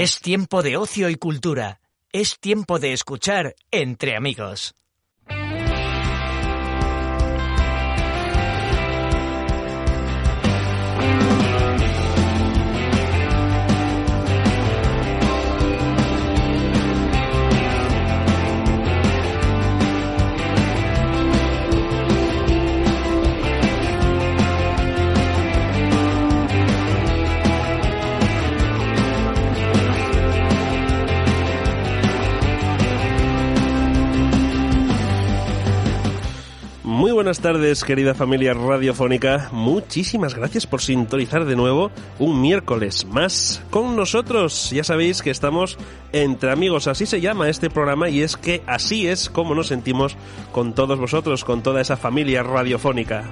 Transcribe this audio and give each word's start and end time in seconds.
Es 0.00 0.20
tiempo 0.20 0.62
de 0.62 0.76
ocio 0.76 1.08
y 1.08 1.16
cultura. 1.16 1.80
Es 2.12 2.38
tiempo 2.38 2.78
de 2.78 2.92
escuchar 2.92 3.56
entre 3.72 4.16
amigos. 4.16 4.76
Buenas 37.18 37.40
tardes, 37.40 37.82
querida 37.82 38.14
familia 38.14 38.54
radiofónica. 38.54 39.48
Muchísimas 39.50 40.36
gracias 40.36 40.68
por 40.68 40.80
sintonizar 40.80 41.46
de 41.46 41.56
nuevo 41.56 41.90
un 42.20 42.40
miércoles 42.40 43.06
más 43.06 43.60
con 43.70 43.96
nosotros. 43.96 44.70
Ya 44.70 44.84
sabéis 44.84 45.20
que 45.20 45.32
estamos 45.32 45.78
entre 46.12 46.52
amigos, 46.52 46.86
así 46.86 47.06
se 47.06 47.20
llama 47.20 47.48
este 47.48 47.70
programa 47.70 48.08
y 48.08 48.22
es 48.22 48.36
que 48.36 48.62
así 48.68 49.08
es 49.08 49.30
como 49.30 49.56
nos 49.56 49.66
sentimos 49.66 50.16
con 50.52 50.76
todos 50.76 50.96
vosotros, 51.00 51.44
con 51.44 51.60
toda 51.60 51.80
esa 51.80 51.96
familia 51.96 52.44
radiofónica. 52.44 53.24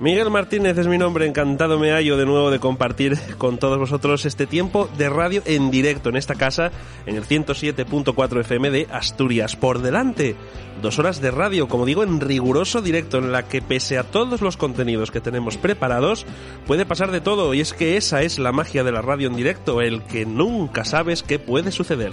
Miguel 0.00 0.30
Martínez 0.30 0.78
es 0.78 0.86
mi 0.86 0.96
nombre, 0.96 1.26
encantado 1.26 1.76
me 1.76 1.90
hallo 1.90 2.16
de 2.16 2.24
nuevo 2.24 2.52
de 2.52 2.60
compartir 2.60 3.18
con 3.36 3.58
todos 3.58 3.78
vosotros 3.78 4.26
este 4.26 4.46
tiempo 4.46 4.88
de 4.96 5.08
radio 5.08 5.42
en 5.44 5.72
directo 5.72 6.08
en 6.08 6.16
esta 6.16 6.36
casa, 6.36 6.70
en 7.04 7.16
el 7.16 7.24
107.4 7.24 8.40
FM 8.40 8.70
de 8.70 8.86
Asturias. 8.92 9.56
Por 9.56 9.82
delante, 9.82 10.36
dos 10.80 11.00
horas 11.00 11.20
de 11.20 11.32
radio, 11.32 11.66
como 11.66 11.84
digo, 11.84 12.04
en 12.04 12.20
riguroso 12.20 12.80
directo, 12.80 13.18
en 13.18 13.32
la 13.32 13.48
que 13.48 13.60
pese 13.60 13.98
a 13.98 14.04
todos 14.04 14.40
los 14.40 14.56
contenidos 14.56 15.10
que 15.10 15.20
tenemos 15.20 15.56
preparados, 15.56 16.26
puede 16.64 16.86
pasar 16.86 17.10
de 17.10 17.20
todo, 17.20 17.52
y 17.52 17.60
es 17.60 17.72
que 17.72 17.96
esa 17.96 18.22
es 18.22 18.38
la 18.38 18.52
magia 18.52 18.84
de 18.84 18.92
la 18.92 19.02
radio 19.02 19.26
en 19.26 19.34
directo, 19.34 19.80
el 19.80 20.04
que 20.04 20.24
nunca 20.24 20.84
sabes 20.84 21.24
qué 21.24 21.40
puede 21.40 21.72
suceder. 21.72 22.12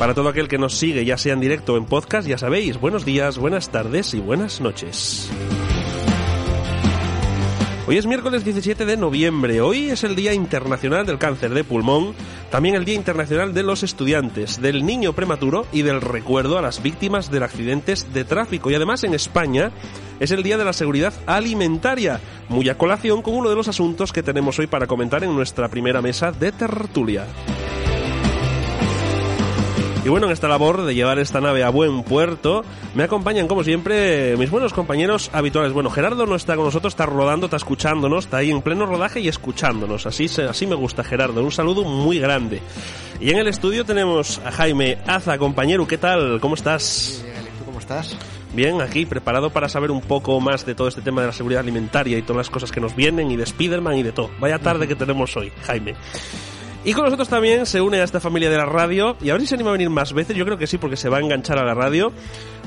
Para 0.00 0.14
todo 0.14 0.30
aquel 0.30 0.48
que 0.48 0.58
nos 0.58 0.74
sigue, 0.74 1.04
ya 1.04 1.16
sea 1.16 1.34
en 1.34 1.40
directo 1.40 1.74
o 1.74 1.76
en 1.76 1.84
podcast, 1.84 2.26
ya 2.26 2.38
sabéis, 2.38 2.80
buenos 2.80 3.04
días, 3.04 3.38
buenas 3.38 3.70
tardes 3.70 4.14
y 4.14 4.18
buenas 4.18 4.60
noches. 4.60 5.30
Hoy 7.84 7.98
es 7.98 8.06
miércoles 8.06 8.44
17 8.44 8.86
de 8.86 8.96
noviembre. 8.96 9.60
Hoy 9.60 9.90
es 9.90 10.04
el 10.04 10.14
Día 10.14 10.32
Internacional 10.32 11.04
del 11.04 11.18
Cáncer 11.18 11.52
de 11.52 11.64
Pulmón, 11.64 12.14
también 12.48 12.76
el 12.76 12.84
Día 12.84 12.94
Internacional 12.94 13.52
de 13.54 13.64
los 13.64 13.82
Estudiantes, 13.82 14.62
del 14.62 14.86
Niño 14.86 15.14
Prematuro 15.14 15.66
y 15.72 15.82
del 15.82 16.00
recuerdo 16.00 16.58
a 16.58 16.62
las 16.62 16.80
víctimas 16.80 17.28
de 17.32 17.42
accidentes 17.42 18.12
de 18.14 18.24
tráfico. 18.24 18.70
Y 18.70 18.76
además 18.76 19.02
en 19.02 19.14
España 19.14 19.72
es 20.20 20.30
el 20.30 20.44
Día 20.44 20.58
de 20.58 20.64
la 20.64 20.72
Seguridad 20.72 21.12
Alimentaria, 21.26 22.20
muy 22.48 22.68
a 22.68 22.78
colación 22.78 23.20
con 23.20 23.34
uno 23.34 23.50
de 23.50 23.56
los 23.56 23.66
asuntos 23.66 24.12
que 24.12 24.22
tenemos 24.22 24.60
hoy 24.60 24.68
para 24.68 24.86
comentar 24.86 25.24
en 25.24 25.34
nuestra 25.34 25.68
primera 25.68 26.00
mesa 26.00 26.30
de 26.30 26.52
tertulia. 26.52 27.26
Y 30.04 30.08
bueno, 30.08 30.26
en 30.26 30.32
esta 30.32 30.48
labor 30.48 30.82
de 30.82 30.96
llevar 30.96 31.20
esta 31.20 31.40
nave 31.40 31.62
a 31.62 31.70
buen 31.70 32.02
puerto, 32.02 32.64
me 32.96 33.04
acompañan 33.04 33.46
como 33.46 33.62
siempre 33.62 34.36
mis 34.36 34.50
buenos 34.50 34.72
compañeros 34.72 35.30
habituales. 35.32 35.72
Bueno, 35.72 35.90
Gerardo 35.90 36.26
no 36.26 36.34
está 36.34 36.56
con 36.56 36.64
nosotros, 36.64 36.92
está 36.92 37.06
rodando, 37.06 37.46
está 37.46 37.56
escuchándonos, 37.56 38.24
está 38.24 38.38
ahí 38.38 38.50
en 38.50 38.62
pleno 38.62 38.84
rodaje 38.84 39.20
y 39.20 39.28
escuchándonos. 39.28 40.06
Así, 40.06 40.26
así 40.26 40.66
me 40.66 40.74
gusta, 40.74 41.04
Gerardo. 41.04 41.40
Un 41.44 41.52
saludo 41.52 41.84
muy 41.84 42.18
grande. 42.18 42.60
Y 43.20 43.30
en 43.30 43.38
el 43.38 43.46
estudio 43.46 43.84
tenemos 43.84 44.40
a 44.44 44.50
Jaime 44.50 44.98
Aza, 45.06 45.38
compañero. 45.38 45.86
¿Qué 45.86 45.98
tal? 45.98 46.40
¿Cómo 46.40 46.56
estás? 46.56 47.22
Bien, 47.24 47.46
¿tú 47.56 47.64
cómo 47.64 47.78
estás? 47.78 48.16
Bien, 48.54 48.80
aquí 48.80 49.06
preparado 49.06 49.50
para 49.50 49.68
saber 49.68 49.92
un 49.92 50.00
poco 50.00 50.40
más 50.40 50.66
de 50.66 50.74
todo 50.74 50.88
este 50.88 51.00
tema 51.00 51.20
de 51.20 51.28
la 51.28 51.32
seguridad 51.32 51.60
alimentaria 51.60 52.18
y 52.18 52.22
todas 52.22 52.38
las 52.38 52.50
cosas 52.50 52.72
que 52.72 52.80
nos 52.80 52.96
vienen 52.96 53.30
y 53.30 53.36
de 53.36 53.46
Spiderman 53.46 53.96
y 53.96 54.02
de 54.02 54.10
todo. 54.10 54.30
Vaya 54.40 54.58
tarde 54.58 54.88
que 54.88 54.96
tenemos 54.96 55.36
hoy, 55.36 55.52
Jaime. 55.62 55.94
Y 56.84 56.94
con 56.94 57.04
nosotros 57.04 57.28
también 57.28 57.64
se 57.64 57.80
une 57.80 58.00
a 58.00 58.04
esta 58.04 58.18
familia 58.18 58.50
de 58.50 58.56
la 58.56 58.64
radio, 58.64 59.16
y 59.20 59.30
a 59.30 59.34
ver 59.34 59.42
si 59.42 59.46
se 59.46 59.54
anima 59.54 59.70
a 59.70 59.72
venir 59.72 59.88
más 59.88 60.12
veces, 60.12 60.36
yo 60.36 60.44
creo 60.44 60.58
que 60.58 60.66
sí, 60.66 60.78
porque 60.78 60.96
se 60.96 61.08
va 61.08 61.18
a 61.18 61.20
enganchar 61.20 61.58
a 61.58 61.64
la 61.64 61.74
radio. 61.74 62.12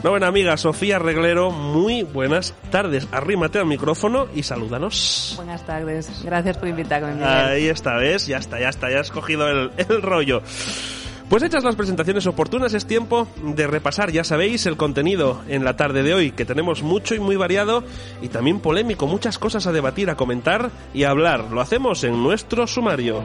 Una 0.01 0.09
buena 0.11 0.27
amiga, 0.27 0.55
Sofía 0.55 0.99
Reglero, 0.99 1.51
muy 1.51 2.03
buenas 2.03 2.53
tardes. 2.71 3.07
Arrímate 3.11 3.59
al 3.59 3.65
micrófono 3.65 4.27
y 4.33 4.43
salúdanos. 4.43 5.33
Buenas 5.35 5.65
tardes, 5.65 6.23
gracias 6.23 6.57
por 6.57 6.69
invitarme. 6.69 7.13
Miguel. 7.13 7.27
Ahí 7.27 7.67
está, 7.67 7.97
¿ves? 7.97 8.27
Ya 8.27 8.37
está, 8.37 8.59
ya 8.59 8.69
está, 8.69 8.89
ya 8.89 9.01
has 9.01 9.11
cogido 9.11 9.49
el, 9.49 9.71
el 9.77 10.01
rollo. 10.01 10.41
Pues 11.29 11.41
hechas 11.41 11.63
las 11.63 11.75
presentaciones 11.75 12.27
oportunas, 12.27 12.73
es 12.75 12.85
tiempo 12.85 13.27
de 13.43 13.65
repasar, 13.65 14.11
ya 14.11 14.23
sabéis, 14.23 14.67
el 14.67 14.77
contenido 14.77 15.41
en 15.47 15.65
la 15.65 15.75
tarde 15.75 16.03
de 16.03 16.13
hoy, 16.13 16.31
que 16.31 16.45
tenemos 16.45 16.83
mucho 16.83 17.15
y 17.15 17.19
muy 17.19 17.35
variado 17.35 17.83
y 18.21 18.27
también 18.27 18.59
polémico, 18.59 19.07
muchas 19.07 19.39
cosas 19.39 19.65
a 19.65 19.71
debatir, 19.71 20.11
a 20.11 20.15
comentar 20.15 20.69
y 20.93 21.03
a 21.03 21.09
hablar. 21.09 21.51
Lo 21.51 21.61
hacemos 21.61 22.03
en 22.03 22.21
nuestro 22.21 22.67
sumario. 22.67 23.23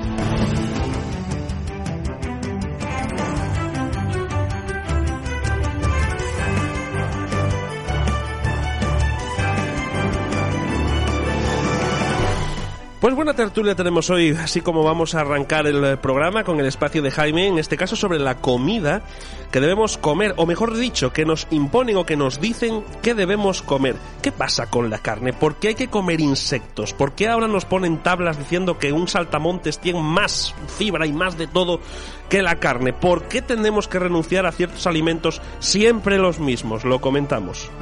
Pues 13.10 13.16
buena 13.16 13.34
tertulia 13.34 13.74
tenemos 13.74 14.08
hoy, 14.08 14.30
así 14.40 14.60
como 14.60 14.84
vamos 14.84 15.16
a 15.16 15.22
arrancar 15.22 15.66
el 15.66 15.98
programa 15.98 16.44
con 16.44 16.60
el 16.60 16.66
espacio 16.66 17.02
de 17.02 17.10
Jaime, 17.10 17.48
en 17.48 17.58
este 17.58 17.76
caso 17.76 17.96
sobre 17.96 18.20
la 18.20 18.36
comida 18.36 19.02
que 19.50 19.58
debemos 19.58 19.98
comer, 19.98 20.32
o 20.36 20.46
mejor 20.46 20.76
dicho, 20.76 21.12
que 21.12 21.24
nos 21.24 21.48
imponen 21.50 21.96
o 21.96 22.06
que 22.06 22.16
nos 22.16 22.40
dicen 22.40 22.84
que 23.02 23.16
debemos 23.16 23.62
comer. 23.62 23.96
¿Qué 24.22 24.30
pasa 24.30 24.70
con 24.70 24.90
la 24.90 24.98
carne? 24.98 25.32
¿Por 25.32 25.56
qué 25.56 25.68
hay 25.68 25.74
que 25.74 25.88
comer 25.88 26.20
insectos? 26.20 26.94
¿Por 26.94 27.10
qué 27.10 27.26
ahora 27.26 27.48
nos 27.48 27.64
ponen 27.64 27.98
tablas 27.98 28.38
diciendo 28.38 28.78
que 28.78 28.92
un 28.92 29.08
saltamontes 29.08 29.80
tiene 29.80 30.00
más 30.00 30.54
fibra 30.78 31.04
y 31.04 31.12
más 31.12 31.36
de 31.36 31.48
todo 31.48 31.80
que 32.28 32.42
la 32.42 32.60
carne? 32.60 32.92
¿Por 32.92 33.24
qué 33.24 33.42
tenemos 33.42 33.88
que 33.88 33.98
renunciar 33.98 34.46
a 34.46 34.52
ciertos 34.52 34.86
alimentos 34.86 35.42
siempre 35.58 36.16
los 36.16 36.38
mismos? 36.38 36.84
Lo 36.84 37.00
comentamos. 37.00 37.72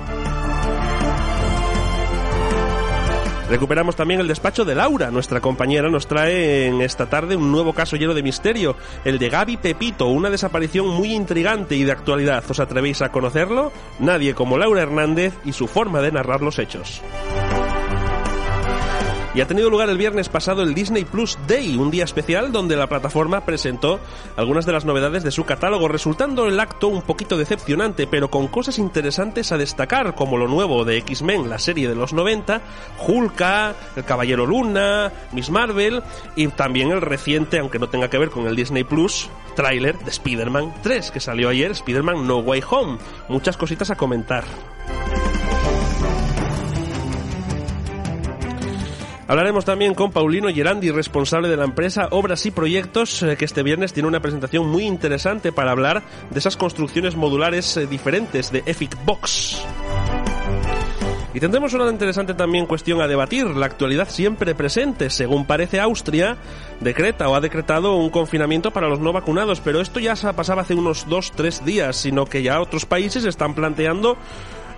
Recuperamos 3.48 3.96
también 3.96 4.20
el 4.20 4.28
despacho 4.28 4.66
de 4.66 4.74
Laura. 4.74 5.10
Nuestra 5.10 5.40
compañera 5.40 5.88
nos 5.88 6.06
trae 6.06 6.66
en 6.66 6.82
esta 6.82 7.06
tarde 7.06 7.34
un 7.34 7.50
nuevo 7.50 7.72
caso 7.72 7.96
lleno 7.96 8.12
de 8.12 8.22
misterio, 8.22 8.76
el 9.06 9.18
de 9.18 9.30
Gaby 9.30 9.56
Pepito, 9.56 10.06
una 10.08 10.28
desaparición 10.28 10.86
muy 10.88 11.14
intrigante 11.14 11.74
y 11.74 11.84
de 11.84 11.92
actualidad. 11.92 12.44
¿Os 12.46 12.60
atrevéis 12.60 13.00
a 13.00 13.10
conocerlo? 13.10 13.72
Nadie 14.00 14.34
como 14.34 14.58
Laura 14.58 14.82
Hernández 14.82 15.32
y 15.46 15.52
su 15.52 15.66
forma 15.66 16.02
de 16.02 16.12
narrar 16.12 16.42
los 16.42 16.58
hechos. 16.58 17.00
Y 19.38 19.40
ha 19.40 19.46
tenido 19.46 19.70
lugar 19.70 19.88
el 19.88 19.98
viernes 19.98 20.28
pasado 20.28 20.64
el 20.64 20.74
Disney 20.74 21.04
Plus 21.04 21.38
Day, 21.46 21.76
un 21.76 21.92
día 21.92 22.02
especial 22.02 22.50
donde 22.50 22.74
la 22.74 22.88
plataforma 22.88 23.44
presentó 23.44 24.00
algunas 24.34 24.66
de 24.66 24.72
las 24.72 24.84
novedades 24.84 25.22
de 25.22 25.30
su 25.30 25.44
catálogo, 25.44 25.86
resultando 25.86 26.46
el 26.46 26.58
acto 26.58 26.88
un 26.88 27.02
poquito 27.02 27.36
decepcionante, 27.36 28.08
pero 28.08 28.30
con 28.30 28.48
cosas 28.48 28.80
interesantes 28.80 29.52
a 29.52 29.56
destacar, 29.56 30.16
como 30.16 30.38
lo 30.38 30.48
nuevo 30.48 30.84
de 30.84 30.96
X-Men, 30.96 31.48
la 31.48 31.60
serie 31.60 31.88
de 31.88 31.94
los 31.94 32.12
90, 32.12 32.60
Hulka, 33.06 33.76
El 33.94 34.04
Caballero 34.04 34.44
Luna, 34.44 35.12
Miss 35.30 35.50
Marvel 35.50 36.02
y 36.34 36.48
también 36.48 36.90
el 36.90 37.00
reciente, 37.00 37.60
aunque 37.60 37.78
no 37.78 37.88
tenga 37.88 38.10
que 38.10 38.18
ver 38.18 38.30
con 38.30 38.48
el 38.48 38.56
Disney 38.56 38.82
Plus, 38.82 39.30
tráiler 39.54 39.96
de 40.00 40.10
Spider-Man 40.10 40.74
3 40.82 41.12
que 41.12 41.20
salió 41.20 41.48
ayer, 41.48 41.70
Spider-Man 41.70 42.26
No 42.26 42.38
Way 42.38 42.64
Home. 42.70 42.98
Muchas 43.28 43.56
cositas 43.56 43.88
a 43.92 43.94
comentar. 43.94 44.42
Hablaremos 49.28 49.66
también 49.66 49.92
con 49.92 50.10
Paulino 50.10 50.48
Gerandi, 50.48 50.90
responsable 50.90 51.48
de 51.48 51.58
la 51.58 51.64
empresa 51.64 52.08
Obras 52.12 52.46
y 52.46 52.50
Proyectos, 52.50 53.22
que 53.38 53.44
este 53.44 53.62
viernes 53.62 53.92
tiene 53.92 54.08
una 54.08 54.20
presentación 54.20 54.66
muy 54.66 54.84
interesante 54.84 55.52
para 55.52 55.70
hablar 55.70 56.02
de 56.30 56.38
esas 56.38 56.56
construcciones 56.56 57.14
modulares 57.14 57.78
diferentes 57.90 58.50
de 58.50 58.62
Epic 58.64 58.96
Box. 59.04 59.62
Y 61.34 61.40
tendremos 61.40 61.74
una 61.74 61.90
interesante 61.90 62.32
también 62.32 62.64
cuestión 62.64 63.02
a 63.02 63.06
debatir, 63.06 63.44
la 63.48 63.66
actualidad 63.66 64.08
siempre 64.08 64.54
presente. 64.54 65.10
Según 65.10 65.44
parece 65.44 65.78
Austria, 65.78 66.38
decreta 66.80 67.28
o 67.28 67.34
ha 67.34 67.40
decretado 67.42 67.96
un 67.96 68.08
confinamiento 68.08 68.70
para 68.70 68.88
los 68.88 68.98
no 68.98 69.12
vacunados, 69.12 69.60
pero 69.60 69.82
esto 69.82 70.00
ya 70.00 70.14
pasaba 70.32 70.62
hace 70.62 70.74
unos 70.74 71.06
dos, 71.06 71.32
tres 71.32 71.66
días, 71.66 71.98
sino 71.98 72.24
que 72.24 72.42
ya 72.42 72.62
otros 72.62 72.86
países 72.86 73.26
están 73.26 73.54
planteando 73.54 74.16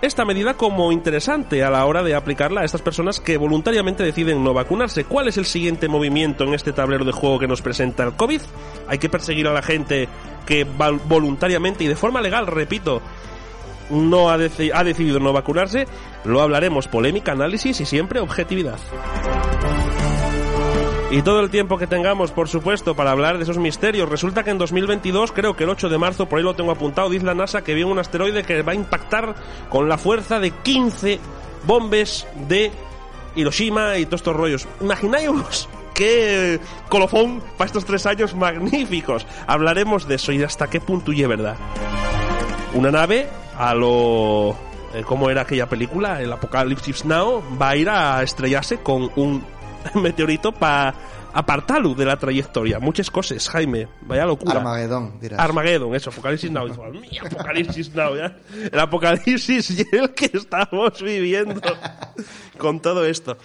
esta 0.01 0.25
medida 0.25 0.55
como 0.55 0.91
interesante 0.91 1.63
a 1.63 1.69
la 1.69 1.85
hora 1.85 2.01
de 2.01 2.15
aplicarla 2.15 2.61
a 2.61 2.65
estas 2.65 2.81
personas 2.81 3.19
que 3.19 3.37
voluntariamente 3.37 4.03
deciden 4.03 4.43
no 4.43 4.53
vacunarse. 4.53 5.03
¿Cuál 5.03 5.27
es 5.27 5.37
el 5.37 5.45
siguiente 5.45 5.87
movimiento 5.87 6.43
en 6.43 6.55
este 6.55 6.73
tablero 6.73 7.05
de 7.05 7.11
juego 7.11 7.37
que 7.37 7.47
nos 7.47 7.61
presenta 7.61 8.03
el 8.03 8.13
COVID? 8.13 8.41
Hay 8.87 8.97
que 8.97 9.09
perseguir 9.09 9.47
a 9.47 9.53
la 9.53 9.61
gente 9.61 10.09
que 10.45 10.63
voluntariamente 10.63 11.83
y 11.83 11.87
de 11.87 11.95
forma 11.95 12.19
legal, 12.19 12.47
repito, 12.47 13.01
no 13.91 14.31
ha, 14.31 14.33
ha 14.35 14.83
decidido 14.83 15.19
no 15.19 15.33
vacunarse. 15.33 15.85
Lo 16.25 16.41
hablaremos, 16.41 16.87
polémica, 16.87 17.33
análisis 17.33 17.79
y 17.79 17.85
siempre 17.85 18.19
objetividad. 18.19 18.79
Y 21.11 21.23
todo 21.23 21.41
el 21.41 21.49
tiempo 21.49 21.77
que 21.77 21.87
tengamos, 21.87 22.31
por 22.31 22.47
supuesto, 22.47 22.95
para 22.95 23.11
hablar 23.11 23.35
de 23.37 23.43
esos 23.43 23.57
misterios. 23.57 24.07
Resulta 24.07 24.45
que 24.45 24.51
en 24.51 24.57
2022, 24.57 25.33
creo 25.33 25.57
que 25.57 25.65
el 25.65 25.69
8 25.69 25.89
de 25.89 25.97
marzo, 25.97 26.25
por 26.27 26.39
ahí 26.39 26.45
lo 26.45 26.55
tengo 26.55 26.71
apuntado, 26.71 27.09
dice 27.09 27.25
la 27.25 27.33
NASA 27.33 27.65
que 27.65 27.73
viene 27.73 27.91
un 27.91 27.99
asteroide 27.99 28.43
que 28.43 28.61
va 28.61 28.71
a 28.71 28.75
impactar 28.75 29.35
con 29.69 29.89
la 29.89 29.97
fuerza 29.97 30.39
de 30.39 30.51
15 30.51 31.19
bombes 31.65 32.25
de 32.47 32.71
Hiroshima 33.35 33.97
y 33.97 34.05
todos 34.05 34.21
estos 34.21 34.35
rollos. 34.37 34.67
Imagináis 34.79 35.67
qué 35.93 36.61
colofón 36.87 37.43
para 37.57 37.65
estos 37.65 37.83
tres 37.83 38.05
años 38.05 38.33
magníficos. 38.33 39.27
Hablaremos 39.47 40.07
de 40.07 40.15
eso 40.15 40.31
y 40.31 40.41
hasta 40.41 40.69
qué 40.69 40.79
punto 40.79 41.11
y 41.11 41.25
verdad. 41.25 41.57
Una 42.73 42.89
nave 42.89 43.27
a 43.57 43.73
lo... 43.73 44.55
eh, 44.93 45.03
¿Cómo 45.05 45.29
era 45.29 45.41
aquella 45.41 45.67
película? 45.67 46.21
El 46.21 46.31
Apocalipsis 46.31 47.03
Now 47.03 47.43
va 47.61 47.71
a 47.71 47.75
ir 47.75 47.89
a 47.89 48.23
estrellarse 48.23 48.77
con 48.77 49.11
un 49.17 49.43
meteorito 49.95 50.51
para 50.51 50.93
apartarlo 51.33 51.93
de 51.93 52.05
la 52.05 52.17
trayectoria. 52.17 52.79
Muchas 52.79 53.09
cosas, 53.09 53.47
Jaime. 53.49 53.87
Vaya 54.01 54.25
locura. 54.25 54.57
Armagedón, 54.59 55.19
dirás. 55.19 55.39
Armageddon, 55.39 55.95
eso, 55.95 56.09
Apocalipsis 56.09 56.51
Now. 56.51 56.67
Digo, 56.67 56.85
"Mi 56.91 57.17
Apocalipsis 57.17 57.93
Now, 57.95 58.15
ya. 58.15 58.37
El 58.71 58.79
Apocalipsis 58.79 59.69
y 59.71 59.85
el 59.95 60.13
que 60.13 60.29
estamos 60.33 61.01
viviendo 61.01 61.61
con 62.57 62.79
todo 62.81 63.05
esto. 63.05 63.37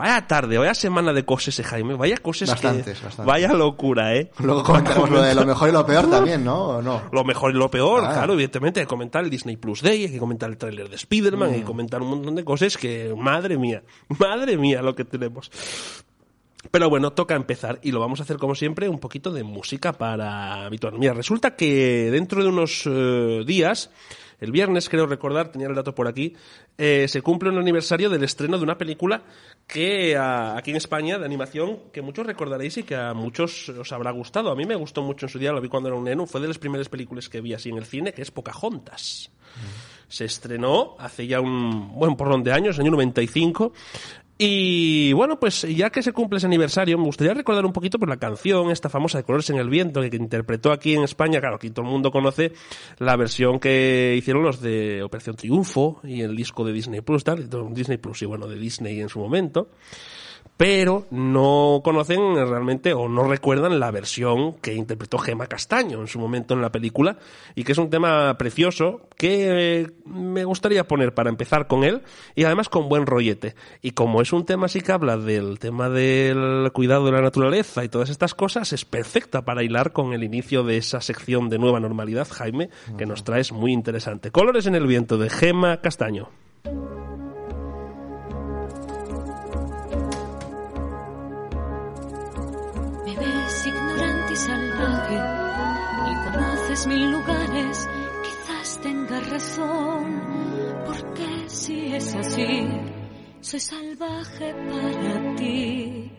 Vaya 0.00 0.26
tarde, 0.26 0.56
vaya 0.58 0.74
semana 0.74 1.12
de 1.12 1.24
cosas, 1.24 1.58
eh, 1.58 1.62
Jaime. 1.62 1.94
Vaya 1.94 2.16
cosas 2.16 2.48
Bastantes, 2.50 2.98
que... 2.98 3.04
bastantes. 3.04 3.26
Vaya 3.26 3.52
locura, 3.52 4.14
¿eh? 4.16 4.30
Luego 4.38 4.62
comentaremos 4.62 5.10
lo 5.10 5.20
de 5.22 5.34
lo 5.34 5.44
mejor 5.44 5.68
y 5.68 5.72
lo 5.72 5.84
peor 5.84 6.08
también, 6.10 6.42
¿no? 6.44 6.58
¿O 6.68 6.82
no? 6.82 7.02
Lo 7.12 7.22
mejor 7.24 7.50
y 7.50 7.54
lo 7.58 7.70
peor, 7.70 8.04
Ah. 8.06 8.12
claro, 8.14 8.32
evidentemente. 8.32 8.80
Hay 8.80 8.86
que 8.86 8.88
comentar 8.88 9.22
el 9.22 9.28
Disney 9.30 9.56
Plus 9.56 9.82
Day, 9.82 10.04
hay 10.06 10.10
que 10.12 10.18
comentar 10.18 10.48
el 10.48 10.56
tráiler 10.56 10.88
de 10.88 10.96
Spider-Man, 10.96 11.50
Mm. 11.50 11.52
hay 11.52 11.58
que 11.60 11.66
comentar 11.66 12.00
un 12.02 12.08
montón 12.08 12.34
de 12.34 12.44
cosas 12.44 12.76
que, 12.78 13.14
madre 13.16 13.58
mía, 13.58 13.82
madre 14.18 14.56
mía 14.56 14.80
lo 14.82 14.94
que 14.94 15.04
tenemos. 15.04 15.50
Pero 16.70 16.90
bueno, 16.90 17.12
toca 17.12 17.34
empezar 17.34 17.78
y 17.82 17.90
lo 17.90 18.00
vamos 18.00 18.20
a 18.20 18.22
hacer 18.22 18.36
como 18.36 18.54
siempre 18.54 18.88
un 18.88 18.98
poquito 18.98 19.32
de 19.32 19.42
música 19.44 19.92
para 19.94 20.66
habituar. 20.66 20.92
Mira, 20.98 21.14
resulta 21.14 21.56
que 21.56 22.10
dentro 22.10 22.42
de 22.42 22.48
unos 22.50 22.82
eh, 22.86 23.42
días, 23.46 23.90
el 24.40 24.52
viernes 24.52 24.88
creo 24.90 25.06
recordar, 25.06 25.50
tenía 25.50 25.68
el 25.68 25.74
dato 25.74 25.94
por 25.94 26.06
aquí, 26.06 26.34
eh, 26.76 27.06
se 27.08 27.22
cumple 27.22 27.48
un 27.48 27.58
aniversario 27.58 28.10
del 28.10 28.24
estreno 28.24 28.58
de 28.58 28.64
una 28.64 28.76
película 28.76 29.22
que 29.72 30.16
a- 30.16 30.56
aquí 30.56 30.70
en 30.70 30.76
España 30.76 31.18
de 31.18 31.24
animación 31.24 31.78
que 31.92 32.02
muchos 32.02 32.26
recordaréis 32.26 32.76
y 32.78 32.82
que 32.82 32.96
a 32.96 33.14
muchos 33.14 33.68
os 33.68 33.92
habrá 33.92 34.10
gustado. 34.10 34.50
A 34.50 34.56
mí 34.56 34.64
me 34.64 34.74
gustó 34.74 35.02
mucho 35.02 35.26
en 35.26 35.30
su 35.30 35.38
día, 35.38 35.52
lo 35.52 35.60
vi 35.60 35.68
cuando 35.68 35.88
era 35.88 35.96
un 35.98 36.04
neno, 36.04 36.26
fue 36.26 36.40
de 36.40 36.48
las 36.48 36.58
primeras 36.58 36.88
películas 36.88 37.28
que 37.28 37.40
vi 37.40 37.54
así 37.54 37.68
en 37.70 37.78
el 37.78 37.84
cine, 37.86 38.12
que 38.12 38.22
es 38.22 38.30
Pocahontas. 38.30 39.30
Se 40.08 40.24
estrenó 40.24 40.96
hace 40.98 41.26
ya 41.26 41.40
un 41.40 41.94
buen 41.94 42.16
porrón 42.16 42.42
de 42.42 42.52
años, 42.52 42.78
año 42.80 42.90
95. 42.90 43.72
Y 44.42 45.12
bueno, 45.12 45.38
pues 45.38 45.66
ya 45.68 45.90
que 45.90 46.02
se 46.02 46.14
cumple 46.14 46.38
ese 46.38 46.46
aniversario, 46.46 46.96
me 46.96 47.04
gustaría 47.04 47.34
recordar 47.34 47.66
un 47.66 47.74
poquito 47.74 47.98
por 47.98 48.08
la 48.08 48.16
canción, 48.16 48.70
esta 48.70 48.88
famosa 48.88 49.18
de 49.18 49.24
Colores 49.24 49.50
en 49.50 49.58
el 49.58 49.68
Viento, 49.68 50.00
que, 50.00 50.08
que 50.08 50.16
interpretó 50.16 50.72
aquí 50.72 50.94
en 50.94 51.02
España. 51.02 51.40
Claro, 51.40 51.56
aquí 51.56 51.68
todo 51.68 51.84
el 51.84 51.92
mundo 51.92 52.10
conoce 52.10 52.54
la 53.00 53.16
versión 53.16 53.60
que 53.60 54.14
hicieron 54.16 54.42
los 54.42 54.62
de 54.62 55.02
Operación 55.02 55.36
Triunfo 55.36 56.00
y 56.04 56.22
el 56.22 56.34
disco 56.34 56.64
de 56.64 56.72
Disney 56.72 57.02
Plus, 57.02 57.22
tal, 57.22 57.50
Disney 57.74 57.98
Plus 57.98 58.22
y 58.22 58.24
bueno, 58.24 58.48
de 58.48 58.56
Disney 58.56 58.98
en 58.98 59.10
su 59.10 59.18
momento 59.18 59.68
pero 60.60 61.06
no 61.10 61.80
conocen 61.82 62.34
realmente 62.34 62.92
o 62.92 63.08
no 63.08 63.24
recuerdan 63.24 63.80
la 63.80 63.90
versión 63.90 64.52
que 64.56 64.74
interpretó 64.74 65.16
Gema 65.16 65.46
Castaño 65.46 66.02
en 66.02 66.06
su 66.06 66.18
momento 66.18 66.52
en 66.52 66.60
la 66.60 66.70
película 66.70 67.16
y 67.54 67.64
que 67.64 67.72
es 67.72 67.78
un 67.78 67.88
tema 67.88 68.36
precioso 68.36 69.08
que 69.16 69.80
eh, 69.80 69.90
me 70.04 70.44
gustaría 70.44 70.86
poner 70.86 71.14
para 71.14 71.30
empezar 71.30 71.66
con 71.66 71.82
él 71.82 72.02
y 72.34 72.44
además 72.44 72.68
con 72.68 72.90
buen 72.90 73.06
rollete. 73.06 73.54
Y 73.80 73.92
como 73.92 74.20
es 74.20 74.34
un 74.34 74.44
tema 74.44 74.66
así 74.66 74.82
que 74.82 74.92
habla 74.92 75.16
del 75.16 75.58
tema 75.58 75.88
del 75.88 76.70
cuidado 76.74 77.06
de 77.06 77.12
la 77.12 77.22
naturaleza 77.22 77.82
y 77.82 77.88
todas 77.88 78.10
estas 78.10 78.34
cosas, 78.34 78.74
es 78.74 78.84
perfecta 78.84 79.46
para 79.46 79.62
hilar 79.62 79.92
con 79.92 80.12
el 80.12 80.24
inicio 80.24 80.62
de 80.62 80.76
esa 80.76 81.00
sección 81.00 81.48
de 81.48 81.58
nueva 81.58 81.80
normalidad, 81.80 82.28
Jaime, 82.30 82.68
que 82.98 83.06
nos 83.06 83.24
traes 83.24 83.50
muy 83.50 83.72
interesante. 83.72 84.30
Colores 84.30 84.66
en 84.66 84.74
el 84.74 84.86
viento 84.86 85.16
de 85.16 85.30
Gema 85.30 85.80
Castaño. 85.80 86.28
Mil 96.86 97.10
lugares, 97.10 97.88
quizás 98.22 98.80
tengas 98.80 99.30
razón, 99.30 100.22
porque 100.86 101.48
si 101.48 101.94
es 101.94 102.14
así, 102.14 102.68
soy 103.40 103.60
salvaje 103.60 104.54
para 104.54 105.36
ti. 105.36 106.12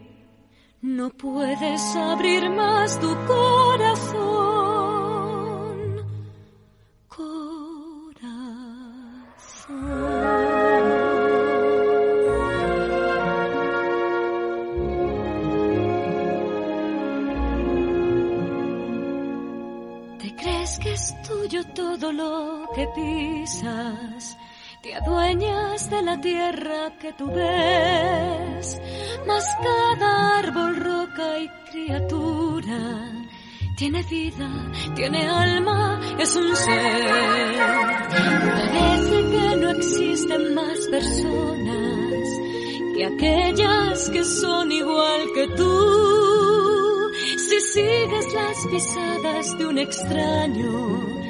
No 0.81 1.10
puedes 1.12 1.96
abrir 1.96 2.50
más 2.50 3.00
tu. 3.00 3.16
Corazón. 3.28 4.50
Que 22.76 22.88
pisas? 22.96 24.38
Te 24.82 24.96
adueñas 24.96 25.90
de 25.90 26.02
la 26.02 26.20
tierra 26.20 26.92
que 27.00 27.14
tú 27.14 27.28
ves, 27.28 28.82
mas 29.28 29.46
cada 29.64 30.40
árbol, 30.40 30.76
roca 30.78 31.38
y 31.40 31.48
criatura 31.70 33.12
tiene 33.82 34.04
vida, 34.04 34.48
tiene 34.94 35.28
alma, 35.28 36.00
es 36.20 36.36
un 36.36 36.56
ser. 36.56 37.58
Parece 38.56 39.32
que 39.32 39.56
no 39.58 39.70
existen 39.72 40.54
más 40.54 40.88
personas 40.92 42.28
que 42.96 43.06
aquellas 43.06 44.10
que 44.12 44.24
son 44.24 44.72
igual 44.72 45.22
que 45.34 45.48
tú. 45.58 47.12
Si 47.38 47.60
sigues 47.60 48.34
las 48.36 48.68
pisadas 48.68 49.58
de 49.58 49.66
un 49.66 49.78
extraño, 49.80 51.21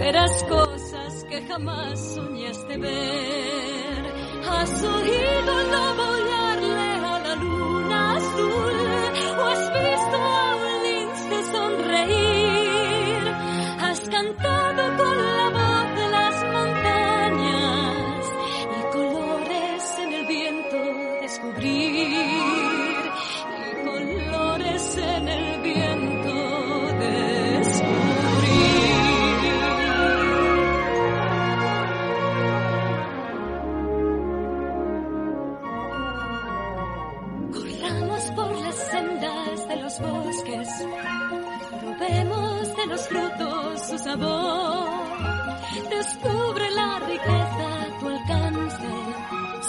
verás 0.00 0.42
cosas 0.44 1.24
que 1.28 1.42
jamás 1.42 2.14
soñaste 2.14 2.78
ver. 2.78 4.02
Has 4.48 4.82
oído 4.82 5.60
el 5.60 5.70
lobo 5.70 6.29
Descubre 46.10 46.70
la 46.72 46.98
riqueza 47.06 47.86
a 48.34 48.52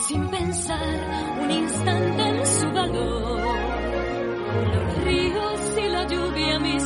sin 0.08 0.28
pensar 0.28 1.38
un 1.40 1.52
instante 1.52 2.22
en 2.30 2.46
su 2.48 2.72
valor. 2.72 3.42
Los 4.74 5.04
ríos 5.04 5.78
y 5.78 5.90
la 5.90 6.08
lluvia, 6.08 6.60
mis. 6.60 6.84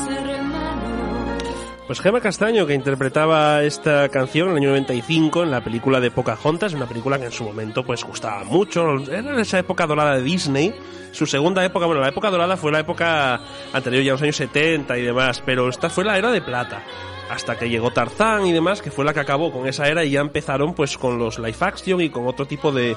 Pues 1.88 2.01
Gema 2.01 2.19
Castaño, 2.19 2.65
que 2.65 2.74
interpretaba 2.74 3.62
esta 3.63 4.09
canción 4.09 4.50
en 4.50 4.57
el 4.57 4.57
año 4.57 4.69
95 4.69 5.43
en 5.43 5.51
la 5.51 5.63
película 5.63 6.00
de 6.00 6.09
Pocahontas, 6.12 6.74
una 6.74 6.88
película 6.88 7.19
que 7.19 7.25
en 7.25 7.31
su 7.31 7.43
momento 7.43 7.85
pues 7.85 8.03
gustaba 8.03 8.43
mucho, 8.43 8.95
era 9.09 9.39
esa 9.39 9.59
época 9.59 9.85
dorada 9.85 10.15
de 10.15 10.24
Disney, 10.24 10.74
su 11.12 11.27
segunda 11.27 11.63
época, 11.63 11.85
bueno, 11.85 12.01
la 12.01 12.09
época 12.09 12.31
dorada 12.31 12.57
fue 12.57 12.71
la 12.71 12.79
época 12.79 13.39
anterior, 13.71 14.03
ya 14.03 14.12
los 14.13 14.21
años 14.24 14.35
70 14.35 14.97
y 14.97 15.03
demás, 15.03 15.43
pero 15.45 15.69
esta 15.69 15.89
fue 15.91 16.03
la 16.03 16.17
era 16.17 16.31
de 16.31 16.41
plata, 16.41 16.83
hasta 17.29 17.58
que 17.58 17.70
llegó 17.70 17.91
Tarzán 17.91 18.46
y 18.46 18.51
demás, 18.51 18.82
que 18.82 18.91
fue 18.91 19.05
la 19.05 19.13
que 19.13 19.20
acabó 19.20 19.51
con 19.51 19.67
esa 19.67 19.88
era 19.88 20.03
y 20.03 20.12
ya 20.12 20.22
empezaron 20.22 20.74
pues 20.74 20.98
con 20.98 21.17
los 21.17 21.39
live 21.39 21.58
action 21.60 22.01
y 22.01 22.10
con 22.10 22.27
otro 22.27 22.46
tipo 22.46 22.72
de, 22.72 22.96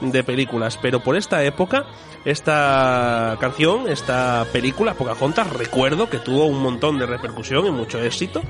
de 0.00 0.24
películas. 0.24 0.78
Pero 0.80 1.00
por 1.00 1.16
esta 1.16 1.42
época, 1.44 1.86
esta 2.24 3.36
canción, 3.40 3.88
esta 3.88 4.46
película, 4.52 4.94
Pocahontas, 4.94 5.52
recuerdo 5.52 6.08
que 6.08 6.18
tuvo 6.18 6.46
un 6.46 6.62
montón 6.62 6.98
de 6.98 7.06
repercusión 7.06 7.66
y 7.66 7.70
mucho 7.70 8.02
éxito. 8.02 8.42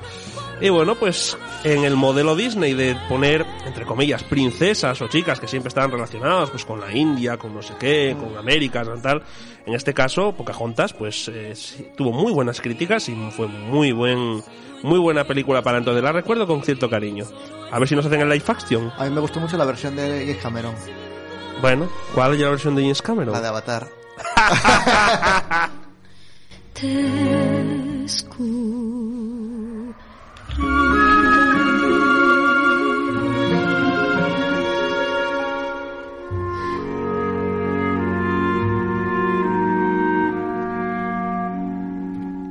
Y 0.58 0.70
bueno, 0.70 0.94
pues 0.94 1.36
en 1.64 1.84
el 1.84 1.96
modelo 1.96 2.34
Disney 2.34 2.72
de 2.72 2.96
poner, 3.10 3.44
entre 3.66 3.84
comillas, 3.84 4.22
princesas 4.22 5.02
o 5.02 5.08
chicas 5.08 5.38
que 5.38 5.46
siempre 5.46 5.68
estaban 5.68 5.90
relacionadas 5.90 6.48
pues 6.48 6.64
con 6.64 6.80
la 6.80 6.90
India, 6.94 7.36
con 7.36 7.54
no 7.54 7.60
sé 7.60 7.74
qué, 7.78 8.16
con 8.18 8.38
América, 8.38 8.82
tal, 9.02 9.22
en 9.66 9.74
este 9.74 9.92
caso, 9.94 10.32
Pocahontas, 10.32 10.92
pues 10.92 11.28
eh, 11.32 11.52
tuvo 11.96 12.12
muy 12.12 12.32
buenas 12.32 12.60
críticas 12.60 13.08
y 13.08 13.14
fue 13.30 13.46
muy 13.48 13.92
buen, 13.92 14.42
muy 14.82 14.98
buena 14.98 15.24
película 15.24 15.62
para 15.62 15.78
entonces. 15.78 16.02
La 16.02 16.12
recuerdo 16.12 16.46
con 16.46 16.62
cierto 16.62 16.88
cariño. 16.88 17.24
A 17.70 17.78
ver 17.78 17.88
si 17.88 17.96
nos 17.96 18.06
hacen 18.06 18.20
el 18.20 18.28
live 18.28 18.44
action. 18.46 18.92
A 18.96 19.04
mí 19.04 19.10
me 19.10 19.20
gustó 19.20 19.40
mucho 19.40 19.56
la 19.56 19.64
versión 19.64 19.96
de 19.96 20.20
James 20.26 20.36
Cameron, 20.42 20.74
Bueno, 21.60 21.88
¿cuál 22.14 22.34
es 22.34 22.40
la 22.40 22.50
versión 22.50 22.74
de 22.76 22.82
James 22.82 23.02
Cameron? 23.02 23.32
la 23.32 23.40
de 23.40 23.48
Avatar. 23.48 23.88
Te 26.74 28.06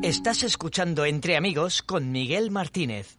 Estás 0.05 0.43
escuchando 0.43 1.03
Entre 1.03 1.35
Amigos 1.35 1.81
con 1.81 2.12
Miguel 2.12 2.51
Martínez. 2.51 3.17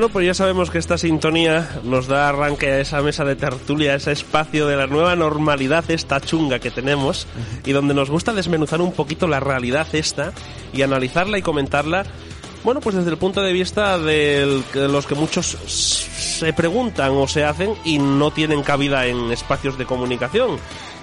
Bueno, 0.00 0.14
pues 0.14 0.24
ya 0.24 0.32
sabemos 0.32 0.70
que 0.70 0.78
esta 0.78 0.96
sintonía 0.96 1.78
nos 1.84 2.06
da 2.06 2.30
arranque 2.30 2.70
a 2.70 2.80
esa 2.80 3.02
mesa 3.02 3.22
de 3.26 3.36
tertulia, 3.36 3.92
a 3.92 3.96
ese 3.96 4.12
espacio 4.12 4.66
de 4.66 4.74
la 4.74 4.86
nueva 4.86 5.14
normalidad 5.14 5.84
esta 5.90 6.22
chunga 6.22 6.58
que 6.58 6.70
tenemos 6.70 7.26
y 7.66 7.72
donde 7.72 7.92
nos 7.92 8.08
gusta 8.08 8.32
desmenuzar 8.32 8.80
un 8.80 8.92
poquito 8.92 9.28
la 9.28 9.40
realidad 9.40 9.86
esta 9.92 10.32
y 10.72 10.80
analizarla 10.80 11.36
y 11.36 11.42
comentarla, 11.42 12.06
bueno, 12.64 12.80
pues 12.80 12.96
desde 12.96 13.10
el 13.10 13.18
punto 13.18 13.42
de 13.42 13.52
vista 13.52 13.98
de 13.98 14.62
los 14.72 15.06
que 15.06 15.14
muchos 15.14 15.44
se 15.66 16.50
preguntan 16.54 17.10
o 17.10 17.28
se 17.28 17.44
hacen 17.44 17.74
y 17.84 17.98
no 17.98 18.30
tienen 18.30 18.62
cabida 18.62 19.04
en 19.04 19.30
espacios 19.30 19.76
de 19.76 19.84
comunicación. 19.84 20.56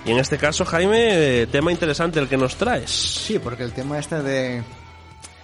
Y 0.05 0.11
en 0.11 0.17
este 0.17 0.39
caso, 0.39 0.65
Jaime, 0.65 1.45
tema 1.51 1.71
interesante 1.71 2.19
el 2.19 2.27
que 2.27 2.37
nos 2.37 2.55
traes. 2.55 2.89
Sí, 2.89 3.37
porque 3.37 3.61
el 3.61 3.73
tema 3.73 3.99
este 3.99 4.23
de 4.23 4.63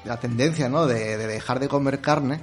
la 0.05 0.19
tendencia, 0.19 0.69
¿no? 0.69 0.87
De, 0.87 1.17
de 1.17 1.27
dejar 1.27 1.59
de 1.59 1.67
comer 1.67 2.01
carne, 2.01 2.41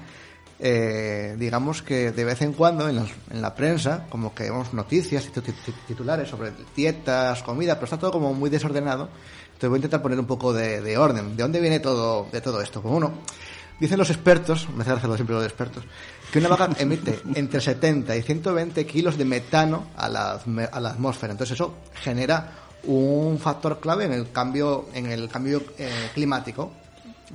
eh, 0.61 1.37
digamos 1.38 1.83
que 1.83 2.12
de 2.12 2.25
vez 2.25 2.43
en 2.43 2.52
cuando 2.52 2.88
en, 2.88 2.97
los- 2.97 3.11
en 3.31 3.40
la 3.40 3.55
prensa, 3.55 4.07
como 4.11 4.35
que 4.35 4.45
vemos 4.45 4.73
noticias 4.75 5.25
y 5.26 5.29
tit- 5.31 5.55
tit- 5.67 5.75
titulares 5.88 6.29
sobre 6.29 6.52
dietas, 6.76 7.43
comida, 7.43 7.75
pero 7.76 7.85
está 7.85 7.99
todo 7.99 8.12
como 8.12 8.35
muy 8.35 8.50
desordenado. 8.50 9.09
Entonces 9.47 9.69
voy 9.71 9.76
a 9.76 9.79
intentar 9.79 10.02
poner 10.02 10.19
un 10.19 10.26
poco 10.26 10.52
de, 10.52 10.81
de 10.81 10.97
orden. 10.99 11.37
¿De 11.37 11.43
dónde 11.43 11.61
viene 11.61 11.81
todo, 11.81 12.26
de 12.33 12.40
todo 12.40 12.61
esto? 12.62 12.81
Pues 12.83 12.95
uno, 12.95 13.12
dicen 13.79 13.99
los 13.99 14.11
expertos, 14.11 14.69
me 14.75 14.83
hace 14.83 14.90
gracia 14.93 15.14
siempre 15.17 15.35
los 15.37 15.45
expertos, 15.45 15.85
que 16.33 16.38
una 16.38 16.49
vaca 16.49 16.71
emite 16.79 17.21
entre 17.35 17.61
70 17.61 18.17
y 18.17 18.23
120 18.23 18.87
kilos 18.87 19.17
de 19.19 19.25
metano 19.25 19.87
a 19.97 20.09
la, 20.09 20.40
a 20.73 20.81
la 20.81 20.90
atmósfera. 20.90 21.33
Entonces 21.33 21.55
eso 21.55 21.75
genera 22.02 22.52
un 22.85 23.38
factor 23.38 23.81
clave 23.81 24.05
en 24.07 24.12
el 24.12 24.31
cambio, 24.33 24.87
en 24.95 25.07
el 25.07 25.29
cambio 25.29 25.62
eh, 25.79 26.11
climático, 26.14 26.71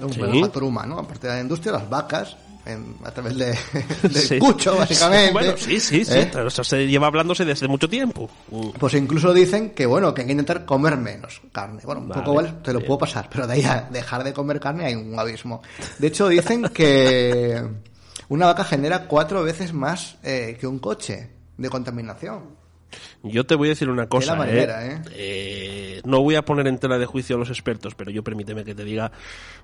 un 0.01 0.11
Sí. 0.13 0.19
factor 0.41 0.63
humano, 0.63 0.97
aparte 0.99 1.27
de 1.27 1.33
la 1.35 1.41
industria, 1.41 1.73
las 1.73 1.87
vacas, 1.89 2.35
en- 2.65 2.95
a 3.03 3.11
través 3.11 3.37
de, 3.37 3.45
del 4.03 4.15
Sí. 4.15 4.39
cucho, 4.39 4.75
básicamente. 4.75 5.31
Bueno, 5.33 5.53
sí, 5.57 5.79
sí, 5.79 6.03
sí. 6.05 6.13
¿eh? 6.13 6.31
Eso 6.47 6.63
se 6.63 6.87
lleva 6.87 7.07
hablándose 7.07 7.45
desde 7.45 7.67
mucho 7.67 7.87
tiempo. 7.89 8.29
Mm. 8.51 8.69
Pues 8.79 8.93
incluso 8.95 9.33
dicen 9.33 9.71
que 9.71 9.85
bueno, 9.85 10.13
que 10.13 10.21
hay 10.21 10.27
que 10.27 10.31
intentar 10.33 10.65
comer 10.65 10.97
menos 10.97 11.41
carne. 11.51 11.81
Bueno, 11.85 12.01
un 12.01 12.09
Vale, 12.09 12.21
poco 12.21 12.35
vale, 12.35 12.53
te 12.63 12.73
lo 12.73 12.79
bien. 12.79 12.87
puedo 12.87 12.97
pasar, 12.99 13.29
pero 13.31 13.45
de 13.47 13.53
ahí 13.53 13.63
a 13.63 13.87
dejar 13.91 14.23
de 14.23 14.33
comer 14.33 14.59
carne 14.59 14.85
hay 14.85 14.95
un 14.95 15.17
abismo. 15.19 15.61
De 15.99 16.07
hecho, 16.07 16.27
dicen 16.27 16.63
que 16.73 17.63
una 18.29 18.47
vaca 18.47 18.63
genera 18.63 19.07
cuatro 19.07 19.43
veces 19.43 19.73
más 19.73 20.17
eh, 20.23 20.57
que 20.59 20.65
un 20.67 20.79
coche 20.79 21.29
de 21.57 21.69
contaminación. 21.69 22.64
Yo 23.23 23.45
te 23.45 23.55
voy 23.55 23.67
a 23.67 23.71
decir 23.71 23.89
una 23.89 24.07
cosa. 24.07 24.33
la 24.33 24.37
manera, 24.37 24.85
¿eh? 24.85 25.01
¿eh? 25.11 25.97
Eh, 25.97 26.01
no 26.05 26.21
voy 26.21 26.35
a 26.35 26.45
poner 26.45 26.67
en 26.67 26.77
tela 26.77 26.97
de 26.97 27.05
juicio 27.05 27.35
a 27.35 27.39
los 27.39 27.49
expertos, 27.49 27.95
pero 27.95 28.11
yo 28.11 28.23
permíteme 28.23 28.63
que 28.63 28.75
te 28.75 28.83
diga, 28.83 29.11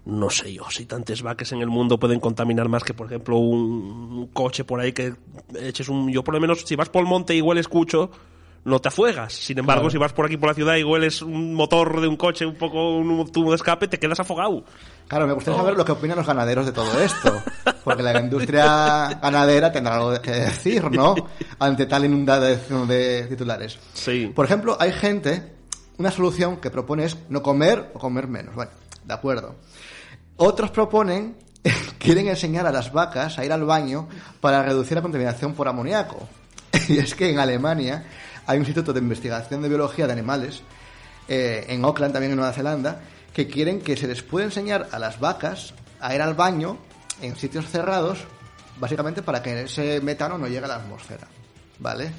no 0.06 0.30
sé 0.30 0.54
yo, 0.54 0.70
si 0.70 0.86
tantas 0.86 1.22
vacas 1.22 1.52
en 1.52 1.62
el 1.62 1.68
mundo 1.68 2.00
pueden 2.00 2.20
contaminar 2.20 2.70
más 2.70 2.84
que, 2.84 2.94
por 2.94 3.08
ejemplo, 3.08 3.38
un, 3.38 4.30
coche 4.34 4.64
por 4.64 4.80
ahí 4.80 4.92
que 4.92 5.14
eches 5.60 5.90
un... 5.90 6.12
Yo 6.12 6.24
por 6.24 6.34
lo 6.34 6.42
menos, 6.42 6.62
si 6.62 6.76
vas 6.76 6.90
por 6.90 7.02
el 7.02 7.08
monte 7.08 7.36
y 7.36 7.42
hueles 7.42 7.68
cucho, 7.68 8.12
no 8.64 8.80
te 8.80 8.90
afuegas. 8.90 9.34
Sin 9.34 9.58
embargo, 9.60 9.90
si 9.90 9.98
vas 9.98 10.14
por 10.14 10.26
aquí 10.26 10.38
por 10.38 10.50
la 10.50 10.56
ciudad 10.56 10.76
y 10.78 10.84
hueles 10.84 11.22
un 11.22 11.54
motor 11.54 12.02
de 12.02 12.08
un 12.08 12.16
coche, 12.16 12.46
un 12.46 12.56
poco 12.56 12.98
un 12.98 13.32
tubo 13.32 13.52
de 13.52 13.56
escape, 13.56 13.88
te 13.88 14.00
quedas 14.00 14.20
afogado. 14.20 14.64
Claro, 15.12 15.28
me 15.28 15.34
gustaría 15.34 15.60
saber 15.60 15.76
lo 15.76 15.84
que 15.84 15.92
opinan 15.92 16.16
los 16.16 16.26
ganaderos 16.26 16.66
de 16.66 16.72
todo 16.72 16.98
esto. 17.02 17.44
Porque 17.84 18.02
la 18.02 18.18
industria 18.18 19.10
ganadera 19.22 19.70
tendrá 19.70 19.96
algo 19.96 20.22
que 20.22 20.32
decir, 20.32 20.90
¿no? 20.90 21.16
Ante 21.60 21.86
tal 21.86 22.06
inundación 22.06 22.88
de 22.88 23.24
titulares. 23.24 23.78
Sí. 23.92 24.32
Por 24.34 24.46
ejemplo, 24.46 24.78
hay 24.80 24.94
gente, 24.94 25.52
una 25.98 26.12
solución 26.12 26.62
que 26.62 26.72
propone 26.72 27.04
es 27.04 27.18
no 27.28 27.44
comer 27.44 27.92
o 27.94 28.00
comer 28.00 28.30
menos. 28.30 28.56
Bueno, 28.56 28.72
de 29.04 29.14
acuerdo. 29.14 29.56
Otros 30.38 30.72
proponen, 30.72 31.36
quieren 31.98 32.30
enseñar 32.30 32.66
a 32.66 32.72
las 32.72 32.94
vacas 32.94 33.38
a 33.38 33.44
ir 33.44 33.52
al 33.52 33.66
baño 33.66 34.08
para 34.40 34.64
reducir 34.64 34.96
la 34.96 35.02
contaminación 35.02 35.54
por 35.56 35.68
amoníaco. 35.68 36.26
Y 36.88 37.00
es 37.00 37.16
que 37.16 37.30
en 37.30 37.38
Alemania 37.38 38.06
hay 38.48 38.60
un 38.60 38.62
instituto 38.62 38.94
de 38.94 39.02
investigación 39.02 39.62
de 39.62 39.68
biología 39.68 40.08
de 40.08 40.14
animales, 40.14 40.62
eh, 41.28 41.66
en 41.68 41.84
Auckland, 41.84 42.14
también 42.14 42.32
en 42.32 42.38
Nueva 42.38 42.54
Zelanda, 42.54 43.02
que 43.34 43.48
quieren 43.48 43.82
que 43.82 43.98
se 43.98 44.08
les 44.08 44.22
pueda 44.22 44.46
enseñar 44.46 44.88
a 44.92 45.00
las 45.00 45.20
vacas 45.20 45.74
a 46.00 46.14
ir 46.16 46.22
al 46.22 46.34
baño 46.34 46.78
en 47.22 47.36
sitios 47.36 47.70
cerrados, 47.70 48.20
básicamente 48.80 49.22
para 49.22 49.42
que 49.42 49.62
ese 49.62 50.02
metano 50.02 50.38
no 50.38 50.48
llegue 50.48 50.66
a 50.66 50.68
la 50.68 50.76
atmósfera. 50.76 51.28
¿Vale? 51.80 52.12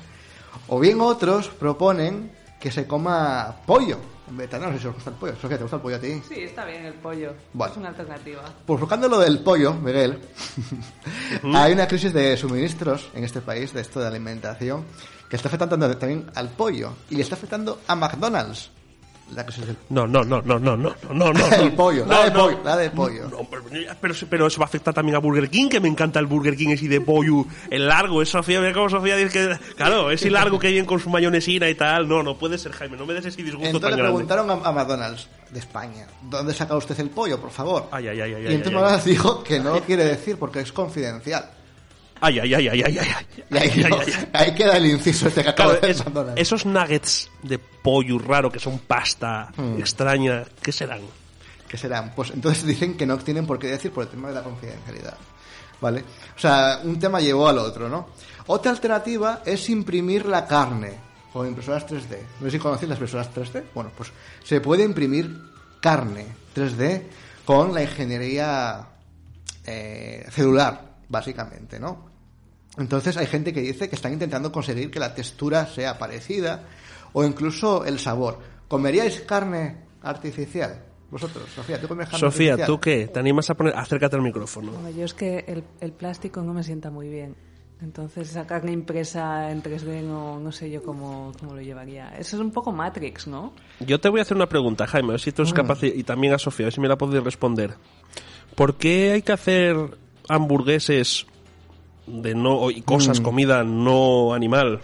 O 0.68 0.80
bien 0.80 1.00
otros 1.00 1.48
proponen 1.48 2.32
que 2.60 2.70
se 2.70 2.86
coma 2.86 3.56
pollo. 3.66 3.98
Metano, 4.30 4.66
no 4.66 4.72
sé 4.72 4.78
si 4.78 4.86
os 4.86 4.94
gusta 4.94 5.10
el 5.10 5.16
pollo. 5.16 5.34
Sofía, 5.34 5.58
¿te 5.58 5.64
gusta 5.64 5.76
el 5.76 5.82
pollo 5.82 5.96
a 5.96 5.98
ti? 5.98 6.22
Sí, 6.26 6.42
está 6.42 6.64
bien 6.64 6.86
el 6.86 6.94
pollo. 6.94 7.34
Bueno. 7.52 7.72
Es 7.72 7.78
una 7.78 7.88
alternativa. 7.88 8.42
Pues 8.64 8.80
buscando 8.80 9.08
lo 9.08 9.18
del 9.18 9.40
pollo, 9.40 9.74
Miguel, 9.74 10.18
hay 11.54 11.72
una 11.72 11.86
crisis 11.86 12.12
de 12.12 12.36
suministros 12.36 13.10
en 13.14 13.24
este 13.24 13.40
país, 13.40 13.72
de 13.72 13.80
esto 13.80 14.00
de 14.00 14.06
alimentación, 14.06 14.84
que 15.28 15.36
está 15.36 15.48
afectando 15.48 15.76
también 15.96 16.30
al 16.34 16.48
pollo 16.50 16.94
y 17.10 17.16
le 17.16 17.22
está 17.22 17.34
afectando 17.34 17.80
a 17.86 17.94
McDonald's. 17.94 18.70
La 19.34 19.44
crisis 19.44 19.66
del 19.66 19.76
No, 19.88 20.06
no, 20.06 20.24
no, 20.24 20.42
no, 20.42 20.58
no, 20.58 20.76
no, 20.76 20.94
no, 21.12 21.32
no. 21.32 21.46
El 21.54 21.72
pollo, 21.76 22.04
la 22.06 22.24
de 22.24 22.30
no. 22.30 22.44
pollo, 22.44 22.60
la 22.64 22.76
de 22.76 22.90
pollo. 22.90 23.28
No, 23.28 23.38
pero, 24.00 24.14
pero, 24.28 24.46
eso 24.46 24.58
va 24.60 24.64
a 24.64 24.68
afectar 24.68 24.92
también 24.92 25.16
a 25.16 25.18
Burger 25.18 25.48
King, 25.48 25.68
que 25.68 25.80
me 25.80 25.88
encanta 25.88 26.18
el 26.18 26.26
Burger 26.26 26.56
King 26.56 26.68
ese 26.70 26.88
de 26.88 27.00
pollo, 27.00 27.46
el 27.70 27.86
largo, 27.88 28.20
es 28.22 28.28
Sofía, 28.28 28.60
mira 28.60 28.72
cómo 28.72 28.88
Sofía 28.90 29.16
dice 29.16 29.30
que, 29.30 29.74
claro, 29.74 30.10
ese 30.10 30.30
largo 30.30 30.58
que 30.58 30.68
viene 30.70 30.86
con 30.86 31.00
su 31.00 31.08
mayonesina 31.10 31.68
y 31.68 31.74
tal, 31.74 32.06
no, 32.08 32.22
no 32.22 32.36
puede 32.36 32.58
ser, 32.58 32.72
Jaime, 32.72 32.96
no 32.96 33.06
me 33.06 33.14
des 33.14 33.24
ese 33.26 33.42
disgusto 33.42 33.66
Entonces 33.66 33.80
tan 33.82 33.90
le 33.92 33.96
grande. 33.96 34.12
preguntaron 34.26 34.50
a, 34.50 34.68
a 34.68 34.72
McDonald's 34.72 35.28
de 35.50 35.58
España, 35.58 36.06
¿dónde 36.22 36.52
saca 36.54 36.76
usted 36.76 36.98
el 37.00 37.10
pollo, 37.10 37.40
por 37.40 37.50
favor? 37.50 37.88
Ay, 37.90 38.08
ay, 38.08 38.20
ay, 38.20 38.34
ay, 38.34 38.42
y 38.42 38.46
entonces 38.54 38.72
McDonald's 38.72 39.04
dijo 39.04 39.42
que 39.42 39.60
no 39.60 39.74
lo 39.74 39.80
quiere 39.82 40.04
decir 40.04 40.36
porque 40.38 40.60
es 40.60 40.72
confidencial. 40.72 41.50
Ay, 42.22 42.38
ay, 42.40 42.54
ay, 42.54 42.68
ay, 42.68 42.82
ay, 42.86 42.98
ay, 43.50 44.28
ahí, 44.32 44.54
queda 44.54 44.76
el 44.76 44.86
inciso 44.86 45.28
este 45.28 45.42
que 45.42 45.50
acabo 45.50 45.70
Claro, 45.78 45.86
de 45.86 45.90
es- 45.92 46.04
esos 46.36 46.64
nuggets 46.64 47.30
de 47.42 47.58
pollo 47.58 48.18
raro 48.18 48.50
que 48.50 48.58
son 48.58 48.78
pasta 48.78 49.50
Hmm. 49.56 49.78
extraña, 49.78 50.44
¿qué 50.62 50.72
serán? 50.72 51.00
¿Qué 51.68 51.76
serán? 51.76 52.12
Pues 52.14 52.30
entonces 52.30 52.64
dicen 52.66 52.96
que 52.96 53.06
no 53.06 53.18
tienen 53.18 53.46
por 53.46 53.58
qué 53.58 53.66
decir 53.68 53.90
por 53.92 54.04
el 54.04 54.10
tema 54.10 54.28
de 54.28 54.34
la 54.34 54.42
confidencialidad. 54.42 55.16
¿Vale? 55.80 56.04
O 56.36 56.38
sea, 56.38 56.80
un 56.84 56.98
tema 57.00 57.20
llevó 57.20 57.48
al 57.48 57.58
otro, 57.58 57.88
¿no? 57.88 58.08
Otra 58.46 58.70
alternativa 58.70 59.42
es 59.44 59.68
imprimir 59.68 60.26
la 60.26 60.46
carne 60.46 60.92
con 61.32 61.46
impresoras 61.46 61.86
3D. 61.86 62.18
No 62.40 62.46
sé 62.46 62.52
si 62.52 62.58
conocéis 62.58 62.88
las 62.90 62.98
impresoras 62.98 63.30
3D. 63.34 63.64
Bueno, 63.74 63.90
pues 63.96 64.12
se 64.44 64.60
puede 64.60 64.84
imprimir 64.84 65.34
carne 65.80 66.26
3D 66.54 67.02
con 67.44 67.74
la 67.74 67.82
ingeniería 67.82 68.86
eh, 69.66 70.24
celular, 70.30 70.80
básicamente, 71.08 71.80
¿no? 71.80 72.11
Entonces 72.78 73.16
hay 73.16 73.26
gente 73.26 73.52
que 73.52 73.60
dice 73.60 73.88
que 73.88 73.96
están 73.96 74.12
intentando 74.14 74.50
conseguir 74.50 74.90
que 74.90 74.98
la 74.98 75.14
textura 75.14 75.66
sea 75.66 75.98
parecida 75.98 76.64
o 77.12 77.24
incluso 77.24 77.84
el 77.84 77.98
sabor. 77.98 78.38
¿Comeríais 78.68 79.20
carne 79.20 79.76
artificial? 80.02 80.82
Vosotros, 81.10 81.44
Sofía, 81.54 81.78
¿tú 81.78 81.88
comes 81.88 82.06
carne 82.06 82.18
Sofía, 82.20 82.52
artificial? 82.54 82.66
¿tú 82.66 82.80
qué? 82.80 83.06
¿Te 83.08 83.20
animas 83.20 83.50
a 83.50 83.54
poner? 83.54 83.76
Acércate 83.76 84.16
al 84.16 84.22
micrófono. 84.22 84.72
Bueno, 84.72 84.88
yo 84.90 85.04
es 85.04 85.12
que 85.12 85.44
el, 85.46 85.62
el 85.80 85.92
plástico 85.92 86.40
no 86.40 86.54
me 86.54 86.62
sienta 86.64 86.90
muy 86.90 87.08
bien. 87.10 87.36
Entonces 87.82 88.30
esa 88.30 88.46
carne 88.46 88.72
impresa 88.72 89.50
en 89.50 89.60
3D 89.62 90.02
no, 90.04 90.38
no 90.40 90.52
sé 90.52 90.70
yo 90.70 90.82
cómo, 90.82 91.32
cómo 91.40 91.54
lo 91.54 91.60
llevaría. 91.60 92.10
Eso 92.16 92.36
es 92.36 92.40
un 92.42 92.52
poco 92.52 92.72
Matrix, 92.72 93.26
¿no? 93.26 93.52
Yo 93.80 94.00
te 94.00 94.08
voy 94.08 94.20
a 94.20 94.22
hacer 94.22 94.36
una 94.36 94.48
pregunta, 94.48 94.86
Jaime, 94.86 95.08
a 95.08 95.10
ver 95.12 95.20
si 95.20 95.32
tú 95.32 95.42
eres 95.42 95.52
capaz, 95.52 95.80
de- 95.80 95.88
y 95.88 96.04
también 96.04 96.32
a 96.32 96.38
Sofía, 96.38 96.64
a 96.64 96.68
ver 96.68 96.72
si 96.72 96.80
me 96.80 96.88
la 96.88 96.96
puedes 96.96 97.22
responder. 97.22 97.74
¿Por 98.54 98.76
qué 98.76 99.12
hay 99.12 99.22
que 99.22 99.32
hacer 99.32 99.76
hamburgueses 100.28 101.26
de 102.06 102.34
no 102.34 102.70
y 102.70 102.82
cosas, 102.82 103.20
comida 103.20 103.64
no 103.64 104.34
animal, 104.34 104.80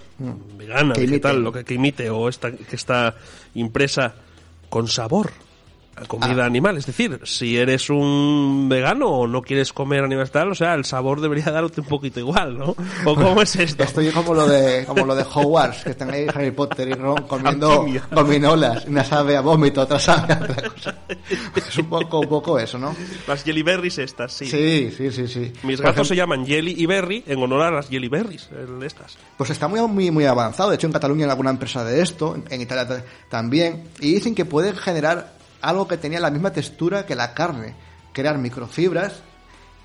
vegana, 0.56 0.94
Que 0.94 1.02
vegetal, 1.02 1.42
lo 1.42 1.52
que, 1.52 1.64
que 1.64 1.74
imite 1.74 2.10
o 2.10 2.28
esta, 2.28 2.52
que 2.52 2.76
está 2.76 3.16
impresa 3.54 4.14
con 4.68 4.88
sabor 4.88 5.32
comida 6.06 6.42
Ah. 6.44 6.46
animal? 6.46 6.76
Es 6.76 6.86
decir, 6.86 7.20
si 7.24 7.56
eres 7.56 7.90
un 7.90 8.68
vegano 8.68 9.08
o 9.08 9.26
no 9.26 9.42
quieres 9.42 9.72
comer 9.72 10.04
animales 10.04 10.30
tal, 10.30 10.50
o 10.52 10.54
sea, 10.54 10.74
el 10.74 10.84
sabor 10.84 11.20
debería 11.20 11.50
darte 11.50 11.80
un 11.80 11.86
poquito 11.86 12.20
igual, 12.20 12.58
¿no? 12.58 12.76
¿O 13.04 13.14
cómo 13.14 13.42
es 13.42 13.56
esto? 13.56 13.82
Estoy 13.82 14.10
como 14.10 14.34
lo 14.34 14.46
de 14.46 14.84
como 14.86 15.04
lo 15.04 15.14
de 15.14 15.22
Hogwarts, 15.24 15.84
que 15.84 15.90
están 15.90 16.10
ahí 16.10 16.26
Harry 16.32 16.50
Potter 16.50 16.88
y 16.88 16.92
Ron 16.94 17.22
comiendo 17.26 17.86
gominolas, 18.12 18.84
una 18.86 19.04
sabe 19.04 19.36
a 19.36 19.40
vómito, 19.40 19.80
otra 19.82 19.98
sabe 19.98 20.32
a 20.34 20.36
otra 20.42 20.68
cosa. 20.70 20.94
Es 21.56 21.78
un 21.78 21.86
poco, 21.86 22.20
un 22.20 22.28
poco 22.28 22.58
eso, 22.58 22.78
¿no? 22.78 22.94
Las 23.26 23.42
jelly 23.44 23.62
berries 23.62 23.98
estas, 23.98 24.32
sí. 24.32 24.46
Sí, 24.46 24.90
sí, 24.96 25.10
sí, 25.10 25.26
sí. 25.28 25.52
Mis 25.62 25.80
gatos 25.80 26.08
se 26.08 26.16
llaman 26.16 26.46
Jelly 26.46 26.74
y 26.78 26.86
Berry 26.86 27.24
en 27.26 27.42
honor 27.42 27.62
a 27.62 27.70
las 27.70 27.88
Jelly 27.88 28.08
Berries, 28.08 28.48
estas. 28.84 29.16
Pues 29.36 29.50
está 29.50 29.68
muy, 29.68 29.80
muy, 29.82 30.10
muy 30.10 30.24
avanzado. 30.26 30.70
De 30.70 30.76
hecho, 30.76 30.86
en 30.86 30.92
Cataluña 30.92 31.24
hay 31.26 31.30
alguna 31.30 31.50
empresa 31.50 31.84
de 31.84 32.00
esto, 32.02 32.36
en- 32.50 32.60
Italia 32.60 32.86
ta- 32.88 33.04
también. 33.28 33.84
Y 34.00 34.14
dicen 34.14 34.34
que 34.34 34.44
pueden 34.44 34.76
generar 34.76 35.37
algo 35.60 35.88
que 35.88 35.96
tenía 35.96 36.20
la 36.20 36.30
misma 36.30 36.52
textura 36.52 37.06
que 37.06 37.14
la 37.14 37.34
carne. 37.34 37.74
Crear 38.12 38.38
microfibras 38.38 39.22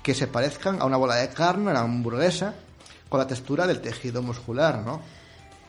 que 0.02 0.14
se 0.14 0.26
parezcan 0.26 0.80
a 0.80 0.84
una 0.84 0.96
bola 0.96 1.16
de 1.16 1.28
carne, 1.30 1.68
a 1.68 1.72
una 1.72 1.80
hamburguesa, 1.80 2.54
con 3.08 3.18
la 3.18 3.26
textura 3.26 3.66
del 3.66 3.80
tejido 3.80 4.22
muscular, 4.22 4.78
¿no? 4.78 5.00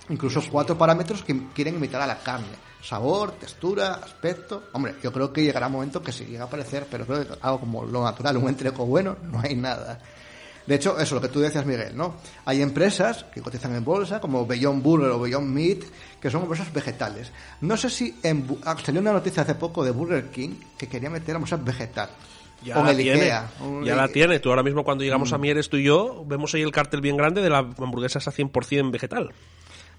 Incluso 0.09 0.41
cuatro 0.51 0.77
parámetros 0.77 1.23
que 1.23 1.47
quieren 1.53 1.75
imitar 1.75 2.01
a 2.01 2.07
la 2.07 2.19
carne. 2.19 2.57
Sabor, 2.81 3.31
textura, 3.31 3.95
aspecto. 3.95 4.65
Hombre, 4.73 4.95
yo 5.01 5.11
creo 5.11 5.33
que 5.33 5.41
llegará 5.41 5.67
un 5.67 5.73
momento 5.73 6.03
que 6.03 6.11
sí 6.11 6.25
llega 6.25 6.43
a 6.43 6.47
aparecer, 6.47 6.85
pero 6.89 7.05
creo 7.05 7.25
que 7.25 7.33
algo 7.41 7.61
como 7.61 7.85
lo 7.85 8.03
natural, 8.03 8.37
un 8.37 8.49
entreco 8.49 8.85
bueno, 8.85 9.15
no 9.23 9.41
hay 9.43 9.55
nada. 9.55 9.99
De 10.67 10.75
hecho, 10.75 10.97
eso, 10.99 11.15
lo 11.15 11.21
que 11.21 11.27
tú 11.27 11.39
decías, 11.39 11.65
Miguel, 11.65 11.95
¿no? 11.95 12.15
Hay 12.45 12.61
empresas 12.61 13.25
que 13.33 13.41
cotizan 13.41 13.75
en 13.75 13.83
bolsa, 13.85 14.19
como 14.19 14.45
Beyond 14.47 14.81
Burger 14.81 15.09
o 15.11 15.19
Beyond 15.19 15.47
Meat, 15.47 15.79
que 16.19 16.31
son 16.31 16.41
empresas 16.41 16.73
vegetales. 16.73 17.31
No 17.61 17.77
sé 17.77 17.89
si 17.89 18.17
en, 18.23 18.47
ah, 18.65 18.75
salió 18.83 18.99
una 19.01 19.13
noticia 19.13 19.43
hace 19.43 19.55
poco 19.55 19.83
de 19.83 19.91
Burger 19.91 20.29
King 20.31 20.55
que 20.77 20.87
quería 20.87 21.09
meter 21.09 21.35
hamburguesas 21.35 21.63
vegetal. 21.63 22.09
Ya 22.63 22.81
la 22.81 22.95
tiene. 22.95 23.27
Ya 23.83 23.95
la 23.95 24.07
tiene. 24.07 24.39
Tú 24.39 24.49
ahora 24.49 24.63
mismo 24.63 24.83
cuando 24.83 25.03
llegamos 25.03 25.31
a 25.33 25.37
Mieres, 25.37 25.69
tú 25.69 25.77
y 25.77 25.83
yo, 25.83 26.23
vemos 26.25 26.53
ahí 26.55 26.63
el 26.63 26.71
cartel 26.71 27.01
bien 27.01 27.15
grande 27.15 27.41
de 27.41 27.49
la 27.51 27.59
hamburguesa 27.59 28.17
esa 28.17 28.31
100% 28.31 28.91
vegetal. 28.91 29.31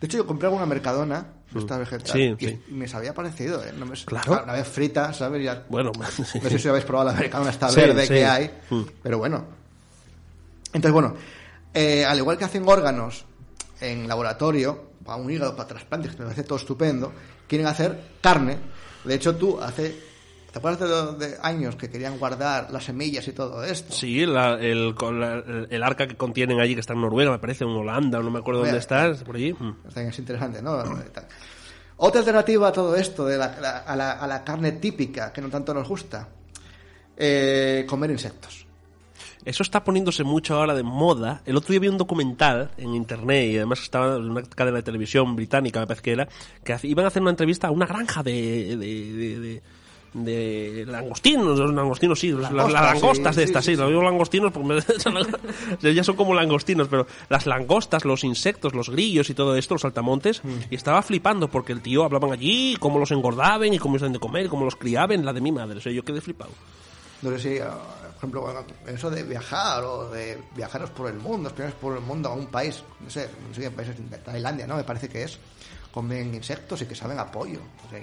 De 0.00 0.06
hecho, 0.06 0.18
yo 0.18 0.26
compré 0.26 0.48
alguna 0.48 0.66
mercadona, 0.66 1.26
esta 1.56 1.78
vegetal, 1.78 2.06
Sí, 2.12 2.34
y, 2.38 2.46
sí. 2.48 2.62
me 2.68 2.86
sabía 2.86 3.14
parecido, 3.14 3.64
¿eh? 3.64 3.72
No 3.78 3.86
me, 3.86 3.94
Claro. 3.96 4.42
Una 4.42 4.52
vez 4.52 4.68
frita, 4.68 5.12
¿sabes? 5.14 5.42
Ya, 5.42 5.64
Bueno, 5.70 5.92
No 6.42 6.50
sé 6.50 6.58
si 6.58 6.68
habéis 6.68 6.84
probado 6.84 7.12
la 7.12 7.16
mercadona 7.16 7.50
esta 7.50 7.70
verde 7.70 8.06
que 8.08 8.26
hay, 8.26 8.50
Mm. 8.68 8.82
pero 9.02 9.18
bueno. 9.18 9.44
Entonces, 10.76 10.92
bueno, 10.92 11.14
eh, 11.74 12.04
al 12.04 12.18
igual 12.18 12.36
que 12.38 12.44
hacen 12.44 12.68
órganos 12.68 13.24
en 13.80 14.06
laboratorio, 14.06 14.90
para 15.04 15.16
un 15.16 15.30
hígado, 15.30 15.56
para 15.56 15.68
trasplantes, 15.68 16.12
que 16.12 16.18
me 16.18 16.24
parece 16.24 16.44
todo 16.44 16.58
estupendo, 16.58 17.12
quieren 17.48 17.66
hacer 17.66 17.98
carne. 18.20 18.58
De 19.04 19.14
hecho, 19.14 19.34
tú 19.36 19.60
hace... 19.60 20.04
¿Te 20.52 20.58
acuerdas 20.58 21.18
de, 21.18 21.26
de 21.28 21.36
años 21.42 21.76
que 21.76 21.90
querían 21.90 22.18
guardar 22.18 22.70
las 22.70 22.84
semillas 22.84 23.28
y 23.28 23.32
todo 23.32 23.62
esto? 23.62 23.92
Sí, 23.92 24.24
la- 24.24 24.54
el, 24.54 24.94
la- 24.94 25.86
arca 25.86 26.06
que 26.06 26.16
contienen 26.16 26.60
allí, 26.60 26.72
que 26.74 26.80
está 26.80 26.94
en 26.94 27.02
Noruega, 27.02 27.30
me 27.30 27.38
parece, 27.38 27.64
en 27.64 27.70
Holanda, 27.70 28.20
no 28.20 28.30
me 28.30 28.38
acuerdo 28.38 28.60
dónde 28.62 28.78
está, 28.78 29.12
por 29.24 29.36
allí. 29.36 29.52
Mm. 29.52 29.76
Es 30.08 30.18
interesante, 30.18 30.62
¿no? 30.62 30.82
Tal. 30.82 31.26
Otra 31.98 32.20
alternativa 32.20 32.68
a 32.68 32.72
todo 32.72 32.96
esto, 32.96 33.26
de 33.26 33.36
la, 33.36 33.54
la- 33.60 33.78
a, 33.78 33.94
la, 33.96 34.12
a 34.12 34.26
la 34.26 34.42
carne 34.44 34.72
típica, 34.72 35.30
que 35.32 35.42
no 35.42 35.50
tanto 35.50 35.74
nos 35.74 35.86
gusta, 35.88 36.26
eh, 37.16 37.84
comer 37.88 38.10
insectos. 38.10 38.65
Eso 39.46 39.62
está 39.62 39.82
poniéndose 39.84 40.24
mucho 40.24 40.56
ahora 40.56 40.74
de 40.74 40.82
moda. 40.82 41.40
El 41.46 41.56
otro 41.56 41.70
día 41.70 41.80
vi 41.80 41.88
un 41.88 41.96
documental 41.98 42.70
en 42.76 42.94
internet 42.94 43.52
y 43.52 43.56
además 43.56 43.80
estaba 43.80 44.16
en 44.16 44.28
una 44.30 44.42
cadena 44.42 44.76
de 44.78 44.82
televisión 44.82 45.34
británica, 45.36 45.80
me 45.80 45.86
parece 45.86 46.02
que 46.02 46.12
era, 46.12 46.28
que 46.64 46.76
iban 46.82 47.04
a 47.04 47.08
hacer 47.08 47.22
una 47.22 47.30
entrevista 47.30 47.68
a 47.68 47.70
una 47.70 47.86
granja 47.86 48.22
de, 48.22 48.76
de, 48.76 48.76
de- 48.76 49.38
de- 49.40 49.62
de 50.14 50.86
langostinos, 50.86 51.58
los 51.58 51.74
langostinos 51.74 52.18
sí, 52.18 52.30
las- 52.32 52.50
las 52.50 52.72
Langostas, 52.72 52.82
langostas 52.94 53.34
sí, 53.34 53.38
de 53.38 53.44
estas, 53.44 53.64
sí, 53.66 53.70
sí, 53.72 53.76
sí. 53.76 53.82
lo 53.82 53.88
digo 53.88 54.02
langostinos 54.02 54.50
porque 54.50 54.80
me- 55.82 55.94
ya 55.94 56.02
son 56.04 56.16
como 56.16 56.32
langostinos, 56.34 56.88
pero 56.88 57.06
las 57.28 57.44
langostas, 57.46 58.04
los 58.06 58.24
insectos, 58.24 58.74
los 58.74 58.88
grillos 58.88 59.28
y 59.30 59.34
todo 59.34 59.54
esto, 59.56 59.74
los 59.74 59.82
saltamontes, 59.82 60.42
Mm. 60.42 60.48
y 60.70 60.74
estaba 60.74 61.02
flipando 61.02 61.48
porque 61.48 61.72
el 61.72 61.82
tío 61.82 62.02
hablaban 62.02 62.32
allí, 62.32 62.76
cómo 62.80 62.98
los 62.98 63.10
engordaban 63.10 63.72
y 63.74 63.78
cómo 63.78 63.94
les 63.96 64.02
dan 64.02 64.12
de 64.14 64.18
comer, 64.18 64.46
y 64.46 64.48
cómo 64.48 64.64
los 64.64 64.74
criaban, 64.76 65.22
la 65.24 65.32
de 65.34 65.40
mi 65.42 65.52
madre, 65.52 65.78
o 65.78 65.80
sea, 65.82 65.92
yo 65.92 66.02
quedé 66.02 66.20
flipado. 66.22 66.50
No 67.22 67.30
sé 67.30 67.38
si, 67.38 67.58
por 68.20 68.30
ejemplo, 68.30 68.64
eso 68.86 69.10
de 69.10 69.22
viajar 69.22 69.84
o 69.84 70.08
de 70.10 70.38
viajaros 70.56 70.90
por 70.90 71.08
el 71.08 71.18
mundo, 71.18 71.48
explorar 71.48 71.74
por 71.74 71.96
el 71.96 72.02
mundo 72.02 72.30
a 72.30 72.32
un 72.34 72.46
país, 72.46 72.82
no 73.00 73.10
sé, 73.10 73.28
no 73.48 73.54
sé 73.54 73.60
qué 73.62 73.70
países, 73.70 73.96
Tailandia, 74.24 74.66
¿no? 74.66 74.76
Me 74.76 74.84
parece 74.84 75.08
que 75.08 75.22
es, 75.22 75.38
comen 75.92 76.34
insectos 76.34 76.80
y 76.82 76.86
que 76.86 76.94
saben 76.94 77.18
a 77.18 77.30
pollo. 77.30 77.60
O 77.86 77.90
sea, 77.90 78.00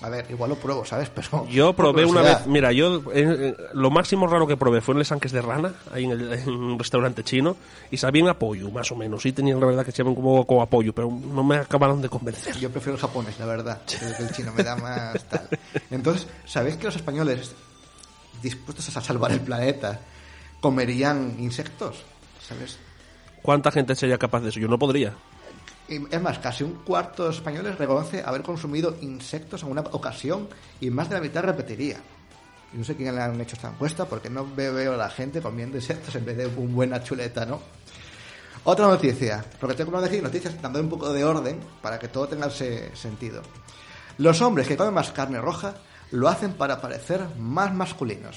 a 0.00 0.08
ver, 0.10 0.26
igual 0.30 0.50
lo 0.50 0.56
pruebo, 0.56 0.84
¿sabes? 0.84 1.08
Pero 1.14 1.44
Yo 1.48 1.72
probé 1.72 2.04
una 2.06 2.22
vez, 2.22 2.46
mira, 2.46 2.70
yo 2.70 2.98
eh, 3.12 3.12
eh, 3.14 3.56
lo 3.74 3.90
máximo 3.90 4.28
raro 4.28 4.46
que 4.46 4.56
probé 4.56 4.80
fue 4.80 4.92
en 4.94 5.00
los 5.00 5.10
anques 5.10 5.32
de 5.32 5.42
rana, 5.42 5.74
ahí 5.92 6.04
en, 6.04 6.12
el- 6.12 6.32
en 6.34 6.48
un 6.50 6.78
restaurante 6.78 7.24
chino, 7.24 7.56
y 7.90 7.96
sabían 7.96 8.28
a 8.28 8.38
pollo, 8.38 8.70
más 8.70 8.92
o 8.92 8.94
menos. 8.96 9.22
Sí 9.22 9.32
tenían 9.32 9.58
la 9.58 9.66
verdad 9.66 9.84
que 9.84 9.90
saben 9.90 10.14
como, 10.14 10.46
como 10.46 10.62
a 10.62 10.66
pollo, 10.66 10.92
pero 10.94 11.10
no 11.10 11.42
me 11.42 11.56
acabaron 11.56 12.00
de 12.00 12.08
convencer. 12.08 12.56
Yo 12.58 12.70
prefiero 12.70 12.94
el 12.94 13.00
japonés, 13.00 13.40
la 13.40 13.46
verdad. 13.46 13.82
El 14.20 14.30
chino 14.30 14.52
me 14.52 14.62
da 14.62 14.76
más 14.76 15.24
tal. 15.24 15.48
Entonces, 15.90 16.28
¿sabéis 16.46 16.76
que 16.76 16.84
los 16.84 16.94
españoles, 16.94 17.52
dispuestos 18.42 18.96
a 18.96 19.00
salvar 19.00 19.32
el 19.32 19.40
planeta, 19.40 20.00
comerían 20.60 21.36
insectos? 21.38 22.02
¿Sabes? 22.46 22.78
¿Cuánta 23.42 23.70
gente 23.70 23.94
sería 23.94 24.18
capaz 24.18 24.40
de 24.40 24.48
eso? 24.50 24.60
Yo 24.60 24.68
no 24.68 24.78
podría. 24.78 25.14
Y 25.88 26.02
es 26.14 26.20
más, 26.20 26.38
casi 26.38 26.64
un 26.64 26.74
cuarto 26.84 27.22
de 27.22 27.28
los 27.30 27.36
españoles 27.36 27.78
reconoce 27.78 28.22
haber 28.22 28.42
consumido 28.42 28.96
insectos 29.00 29.62
en 29.62 29.70
una 29.70 29.80
ocasión 29.80 30.48
y 30.80 30.90
más 30.90 31.08
de 31.08 31.14
la 31.14 31.20
mitad 31.20 31.42
repetiría. 31.42 31.96
Y 32.74 32.76
no 32.76 32.84
sé 32.84 32.94
quién 32.96 33.14
le 33.14 33.22
han 33.22 33.40
hecho 33.40 33.56
esta 33.56 33.68
encuesta 33.70 34.04
porque 34.04 34.28
no 34.28 34.46
ve- 34.54 34.70
veo 34.70 34.92
a 34.92 34.96
la 34.98 35.08
gente 35.08 35.40
comiendo 35.40 35.78
insectos 35.78 36.14
en 36.16 36.26
vez 36.26 36.36
de 36.36 36.46
un 36.46 36.74
buena 36.74 37.02
chuleta, 37.02 37.46
¿no? 37.46 37.60
Otra 38.64 38.86
noticia, 38.86 39.42
porque 39.58 39.76
tengo 39.76 39.92
que 39.92 40.00
decir 40.08 40.22
noticias 40.22 40.60
dando 40.60 40.78
un 40.80 40.90
poco 40.90 41.10
de 41.12 41.24
orden 41.24 41.58
para 41.80 41.98
que 41.98 42.08
todo 42.08 42.28
tenga 42.28 42.48
ese 42.48 42.94
sentido. 42.94 43.40
Los 44.18 44.42
hombres 44.42 44.66
que 44.66 44.76
comen 44.76 44.92
más 44.92 45.10
carne 45.12 45.40
roja 45.40 45.74
lo 46.10 46.28
hacen 46.28 46.52
para 46.54 46.80
parecer 46.80 47.26
más 47.38 47.74
masculinos. 47.74 48.36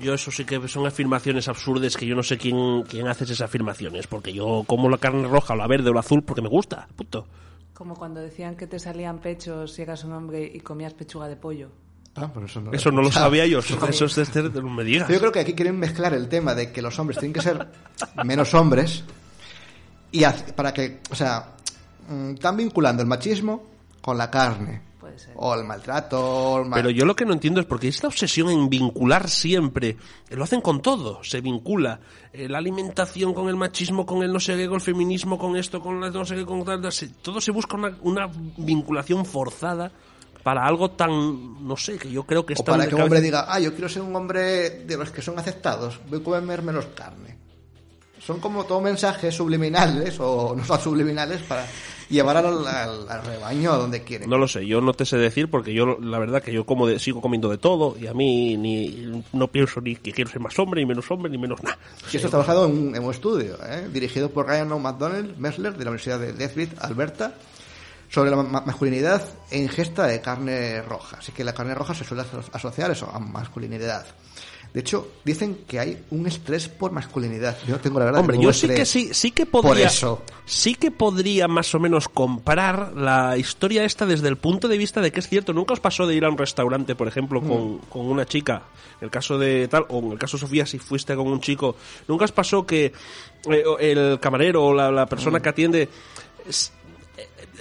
Yo 0.00 0.14
eso 0.14 0.30
sí 0.32 0.44
que 0.44 0.66
son 0.66 0.86
afirmaciones 0.86 1.46
absurdas 1.48 1.96
que 1.96 2.06
yo 2.06 2.16
no 2.16 2.22
sé 2.24 2.36
quién, 2.36 2.82
quién 2.82 3.06
hace 3.06 3.24
esas 3.24 3.42
afirmaciones, 3.42 4.06
porque 4.08 4.32
yo 4.32 4.64
como 4.66 4.88
la 4.88 4.98
carne 4.98 5.28
roja 5.28 5.54
o 5.54 5.56
la 5.56 5.68
verde 5.68 5.90
o 5.90 5.92
la 5.94 6.00
azul 6.00 6.22
porque 6.24 6.42
me 6.42 6.48
gusta, 6.48 6.88
punto. 6.96 7.28
Como 7.74 7.94
cuando 7.94 8.20
decían 8.20 8.56
que 8.56 8.66
te 8.66 8.78
salían 8.78 9.18
pechos 9.20 9.72
si 9.72 9.82
eras 9.82 10.02
un 10.04 10.12
hombre 10.12 10.50
y 10.52 10.60
comías 10.60 10.94
pechuga 10.94 11.28
de 11.28 11.36
pollo. 11.36 11.70
Ah, 12.16 12.28
pues 12.32 12.50
eso 12.50 12.60
no, 12.60 12.72
Eso 12.72 12.90
no 12.92 13.02
lo 13.02 13.10
sabía 13.10 13.46
yo, 13.46 13.58
Eso 13.60 13.74
eso 13.88 14.04
es 14.06 14.14
de 14.16 14.22
este- 14.22 14.42
no 14.42 14.70
me 14.70 14.84
digas. 14.84 15.08
Yo 15.08 15.18
creo 15.18 15.32
que 15.32 15.40
aquí 15.40 15.54
quieren 15.54 15.78
mezclar 15.78 16.14
el 16.14 16.28
tema 16.28 16.54
de 16.54 16.70
que 16.72 16.82
los 16.82 16.96
hombres 16.98 17.18
tienen 17.18 17.32
que 17.32 17.42
ser 17.42 17.68
menos 18.24 18.52
hombres 18.54 19.02
y 20.12 20.22
hace- 20.24 20.52
para 20.52 20.72
que, 20.72 21.00
o 21.10 21.14
sea, 21.16 21.54
mm, 22.08 22.34
están 22.34 22.56
vinculando 22.56 23.02
el 23.02 23.08
machismo 23.08 23.64
con 24.00 24.16
la 24.18 24.30
carne 24.30 24.82
Puede 25.04 25.18
ser. 25.18 25.34
o 25.36 25.54
el 25.54 25.64
maltrato. 25.64 26.18
o 26.20 26.58
el 26.62 26.68
mal- 26.68 26.78
Pero 26.78 26.90
yo 26.90 27.04
lo 27.04 27.14
que 27.14 27.24
no 27.26 27.32
entiendo 27.34 27.60
es 27.60 27.66
porque 27.66 27.88
esta 27.88 28.06
obsesión 28.08 28.48
en 28.50 28.68
vincular 28.70 29.28
siempre, 29.28 29.96
eh, 30.30 30.36
lo 30.36 30.44
hacen 30.44 30.60
con 30.62 30.80
todo, 30.80 31.22
se 31.22 31.40
vincula 31.40 32.00
eh, 32.32 32.48
la 32.48 32.58
alimentación 32.58 33.34
con 33.34 33.48
el 33.48 33.56
machismo, 33.56 34.06
con 34.06 34.22
el 34.22 34.32
no 34.32 34.40
sé 34.40 34.56
qué, 34.56 34.66
con 34.66 34.76
el 34.76 34.80
feminismo, 34.80 35.38
con 35.38 35.56
esto, 35.56 35.80
con 35.80 36.00
la 36.00 36.10
no 36.10 36.24
sé 36.24 36.36
qué, 36.36 36.46
con 36.46 36.64
tal, 36.64 36.80
tal, 36.80 36.92
se- 36.92 37.08
todo 37.08 37.40
se 37.40 37.50
busca 37.50 37.76
una, 37.76 37.96
una 38.02 38.30
vinculación 38.56 39.26
forzada 39.26 39.92
para 40.42 40.66
algo 40.66 40.90
tan, 40.90 41.66
no 41.66 41.76
sé, 41.76 41.96
que 41.98 42.10
yo 42.10 42.24
creo 42.24 42.44
que 42.44 42.52
o 42.52 42.56
está 42.56 42.72
para 42.72 42.84
que 42.84 42.90
la 42.90 42.96
un 42.96 43.02
hombre 43.02 43.18
cabeza- 43.20 43.24
diga, 43.42 43.46
ah, 43.48 43.60
yo 43.60 43.72
quiero 43.72 43.88
ser 43.88 44.02
un 44.02 44.14
hombre 44.16 44.70
de 44.84 44.96
los 44.96 45.10
que 45.10 45.22
son 45.22 45.38
aceptados, 45.38 46.00
voy 46.10 46.20
a 46.20 46.22
comer 46.24 46.62
menos 46.62 46.86
carne. 46.94 47.36
Son 48.20 48.40
como 48.40 48.64
todo 48.64 48.80
mensajes 48.80 49.34
subliminales 49.34 50.18
o 50.18 50.54
no 50.56 50.64
son 50.64 50.80
subliminales 50.80 51.42
para, 51.42 51.66
llevar 52.10 52.36
al, 52.36 52.66
al- 52.66 53.08
al 53.08 53.24
rebaño 53.24 53.72
a 53.72 53.76
donde 53.76 54.02
quieren. 54.02 54.28
No 54.30 54.38
lo 54.38 54.46
sé, 54.48 54.66
yo 54.66 54.80
no 54.80 54.92
te 54.94 55.04
sé 55.04 55.16
decir 55.16 55.48
porque 55.50 55.72
yo 55.74 55.98
la 56.00 56.18
verdad 56.18 56.42
que 56.42 56.52
yo 56.52 56.64
como 56.66 56.86
de- 56.86 56.98
sigo 56.98 57.20
comiendo 57.20 57.48
de 57.48 57.58
todo 57.58 57.96
y 58.00 58.06
a 58.06 58.14
mí 58.14 58.56
ni 58.56 59.22
no 59.32 59.48
pienso 59.48 59.80
ni 59.80 59.96
que 59.96 60.12
quiero 60.12 60.30
ser 60.30 60.40
más 60.40 60.58
hombre, 60.58 60.80
ni 60.80 60.86
menos 60.86 61.10
hombre, 61.10 61.30
ni 61.30 61.38
menos 61.38 61.62
nada. 61.62 61.78
Y 62.12 62.16
esto 62.16 62.28
está 62.28 62.38
basado 62.38 62.66
en 62.66 62.72
un, 62.72 62.96
en 62.96 63.02
un 63.04 63.10
estudio, 63.10 63.56
¿eh? 63.66 63.88
dirigido 63.92 64.30
por 64.30 64.46
Ryan 64.46 64.72
O. 64.72 64.78
McDonald 64.78 65.36
Messler 65.38 65.72
de 65.76 65.84
la 65.84 65.90
Universidad 65.90 66.18
de 66.20 66.32
Lethbridge, 66.32 66.72
Alberta, 66.80 67.34
sobre 68.10 68.30
la 68.30 68.36
ma- 68.36 68.60
masculinidad 68.60 69.22
e 69.50 69.58
ingesta 69.58 70.06
de 70.06 70.20
carne 70.20 70.82
roja. 70.82 71.16
Así 71.18 71.32
que 71.32 71.42
la 71.42 71.52
carne 71.52 71.74
roja 71.74 71.94
se 71.94 72.04
suele 72.04 72.22
aso- 72.22 72.42
asociar 72.52 72.90
eso, 72.90 73.10
a 73.12 73.18
masculinidad. 73.18 74.06
De 74.74 74.80
hecho, 74.80 75.06
dicen 75.24 75.60
que 75.68 75.78
hay 75.78 76.02
un 76.10 76.26
estrés 76.26 76.68
por 76.68 76.90
masculinidad. 76.90 77.56
Yo 77.64 77.78
tengo 77.78 78.00
la 78.00 78.06
verdad 78.06 78.20
Hombre, 78.22 78.38
yo 78.40 78.52
sí 78.52 78.66
que 78.66 78.84
sí, 78.84 79.10
sí 79.14 79.30
que 79.30 79.46
Por 79.46 79.62
podría, 79.62 79.86
eso. 79.86 80.22
sí 80.46 80.74
que 80.74 80.90
podría 80.90 81.46
más 81.46 81.72
o 81.76 81.78
menos 81.78 82.08
comprar 82.08 82.92
la 82.96 83.38
historia 83.38 83.84
esta 83.84 84.04
desde 84.04 84.26
el 84.26 84.36
punto 84.36 84.66
de 84.66 84.76
vista 84.76 85.00
de 85.00 85.12
que 85.12 85.20
es 85.20 85.28
cierto. 85.28 85.52
Nunca 85.52 85.74
os 85.74 85.80
pasó 85.80 86.08
de 86.08 86.16
ir 86.16 86.24
a 86.24 86.28
un 86.28 86.36
restaurante, 86.36 86.96
por 86.96 87.06
ejemplo, 87.06 87.40
Mm. 87.40 87.48
con, 87.48 87.78
con 87.88 88.06
una 88.06 88.26
chica, 88.26 88.64
en 89.00 89.04
el 89.04 89.10
caso 89.12 89.38
de 89.38 89.68
tal, 89.68 89.86
o 89.90 90.00
en 90.00 90.10
el 90.10 90.18
caso 90.18 90.36
de 90.36 90.40
Sofía, 90.40 90.66
si 90.66 90.80
fuiste 90.80 91.14
con 91.14 91.28
un 91.28 91.40
chico, 91.40 91.76
nunca 92.08 92.24
os 92.24 92.32
pasó 92.32 92.66
que 92.66 92.86
eh, 93.48 93.64
el 93.78 94.18
camarero 94.18 94.64
o 94.64 94.74
la, 94.74 94.90
la 94.90 95.04
Mm. 95.04 95.08
persona 95.08 95.38
que 95.40 95.48
atiende 95.50 95.88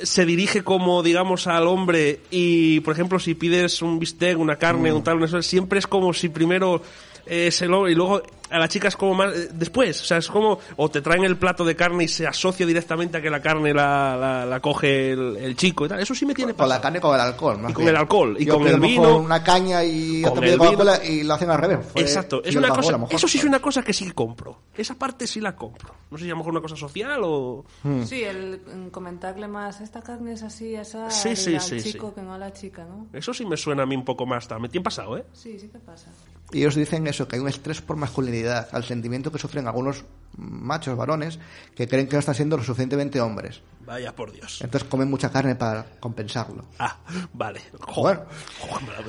se 0.01 0.25
dirige 0.25 0.63
como, 0.63 1.03
digamos, 1.03 1.47
al 1.47 1.67
hombre 1.67 2.19
y, 2.31 2.79
por 2.81 2.93
ejemplo, 2.93 3.19
si 3.19 3.35
pides 3.35 3.81
un 3.81 3.99
bistec, 3.99 4.37
una 4.39 4.55
carne, 4.57 4.91
Mm. 4.91 4.95
un 4.95 5.03
tal, 5.03 5.17
un 5.17 5.23
eso, 5.23 5.41
siempre 5.41 5.79
es 5.79 5.87
como 5.87 6.13
si 6.13 6.29
primero 6.29 6.81
es 7.25 7.61
el 7.61 7.73
hombre 7.73 7.91
y 7.91 7.95
luego 7.95 8.21
a 8.49 8.59
la 8.59 8.67
chica 8.67 8.87
es 8.87 8.95
como 8.95 9.15
más 9.15 9.33
eh, 9.35 9.49
después, 9.53 9.99
o 10.01 10.05
sea, 10.05 10.17
es 10.17 10.27
como 10.27 10.59
o 10.77 10.89
te 10.91 11.01
traen 11.01 11.23
el 11.23 11.37
plato 11.37 11.65
de 11.65 11.75
carne 11.75 12.03
y 12.03 12.07
se 12.07 12.27
asocia 12.27 12.65
directamente 12.67 13.17
a 13.17 13.21
que 13.21 13.29
la 13.31 13.41
carne 13.41 13.73
la, 13.73 14.15
la, 14.15 14.45
la 14.45 14.59
coge 14.59 15.11
el, 15.13 15.37
el 15.37 15.55
chico 15.55 15.85
y 15.85 15.89
tal. 15.89 15.99
Eso 15.99 16.13
sí 16.13 16.25
me 16.25 16.35
tiene 16.35 16.53
Con 16.53 16.69
la 16.69 16.79
carne 16.79 16.99
y 16.99 17.01
con 17.01 17.15
el 17.15 17.21
alcohol. 17.21 17.57
más 17.57 17.71
Y 17.71 17.73
con 17.73 17.83
bien. 17.85 17.95
el 17.95 18.01
alcohol, 18.01 18.35
y 18.39 18.45
Yo 18.45 18.57
con 18.59 18.67
el 18.67 18.79
vino. 18.79 19.17
Una 19.17 19.43
caña 19.43 19.83
y 19.83 20.21
Con 20.21 20.43
el 20.43 20.57
Coca-Cola 20.57 21.03
y 21.03 21.23
lo 21.23 21.33
hacen 21.33 21.49
al 21.49 21.57
revés. 21.57 21.79
Fue- 21.91 22.01
Exacto, 22.01 22.43
es 22.43 22.55
una 22.55 22.69
cosa, 22.69 22.97
mejor. 22.97 23.15
eso 23.15 23.27
sí 23.27 23.39
es 23.39 23.43
una 23.43 23.59
cosa 23.59 23.81
que 23.81 23.93
sí 23.93 24.11
compro. 24.11 24.59
Esa 24.77 24.93
parte 24.95 25.25
sí 25.25 25.39
la 25.41 25.55
compro. 25.55 25.93
No 26.11 26.17
sé 26.19 26.25
si 26.25 26.29
a 26.29 26.33
lo 26.33 26.37
mejor 26.37 26.51
una 26.51 26.61
cosa 26.61 26.75
social 26.75 27.21
o 27.23 27.65
Hmm. 27.83 28.03
Sí, 28.03 28.23
el 28.23 28.61
comentarle 28.91 29.47
más, 29.47 29.81
esta 29.81 30.01
carne 30.01 30.33
es 30.33 30.43
así, 30.43 30.75
esa 30.75 31.09
Sí, 31.09 31.35
sí, 31.35 31.55
al 31.55 31.61
sí, 31.61 31.81
chico 31.81 32.09
sí. 32.09 32.15
que 32.15 32.21
no 32.21 32.33
a 32.33 32.37
la 32.37 32.53
chica, 32.53 32.85
¿no? 32.85 33.07
eso 33.13 33.33
sí 33.33 33.45
me 33.45 33.57
suena 33.57 33.83
a 33.83 33.85
mí 33.85 33.95
un 33.95 34.05
poco 34.05 34.25
más. 34.25 34.47
tal. 34.47 34.59
Me 34.59 34.69
tiene 34.69 34.83
pasado, 34.83 35.17
¿eh? 35.17 35.25
Sí, 35.33 35.57
sí 35.59 35.69
que 35.69 35.79
pasa. 35.79 36.11
Y 36.53 36.59
ellos 36.59 36.75
dicen 36.75 37.07
eso, 37.07 37.27
que 37.27 37.35
hay 37.35 37.41
un 37.41 37.49
estrés 37.49 37.81
por 37.81 37.97
masculinidad, 37.97 38.69
al 38.71 38.83
sentimiento 38.83 39.31
que 39.31 39.39
sufren 39.39 39.67
algunos 39.67 40.05
machos 40.37 40.95
varones 40.95 41.39
que 41.75 41.87
creen 41.87 42.07
que 42.07 42.13
no 42.13 42.19
están 42.19 42.35
siendo 42.35 42.57
lo 42.57 42.63
suficientemente 42.63 43.19
hombres. 43.19 43.61
Vaya 43.85 44.15
por 44.15 44.31
Dios. 44.31 44.61
Entonces 44.61 44.87
comen 44.87 45.09
mucha 45.09 45.31
carne 45.31 45.55
para 45.55 45.85
compensarlo. 45.99 46.65
Ah, 46.79 46.97
vale. 47.33 47.61
Jo, 47.79 48.01
Bueno, 48.03 48.21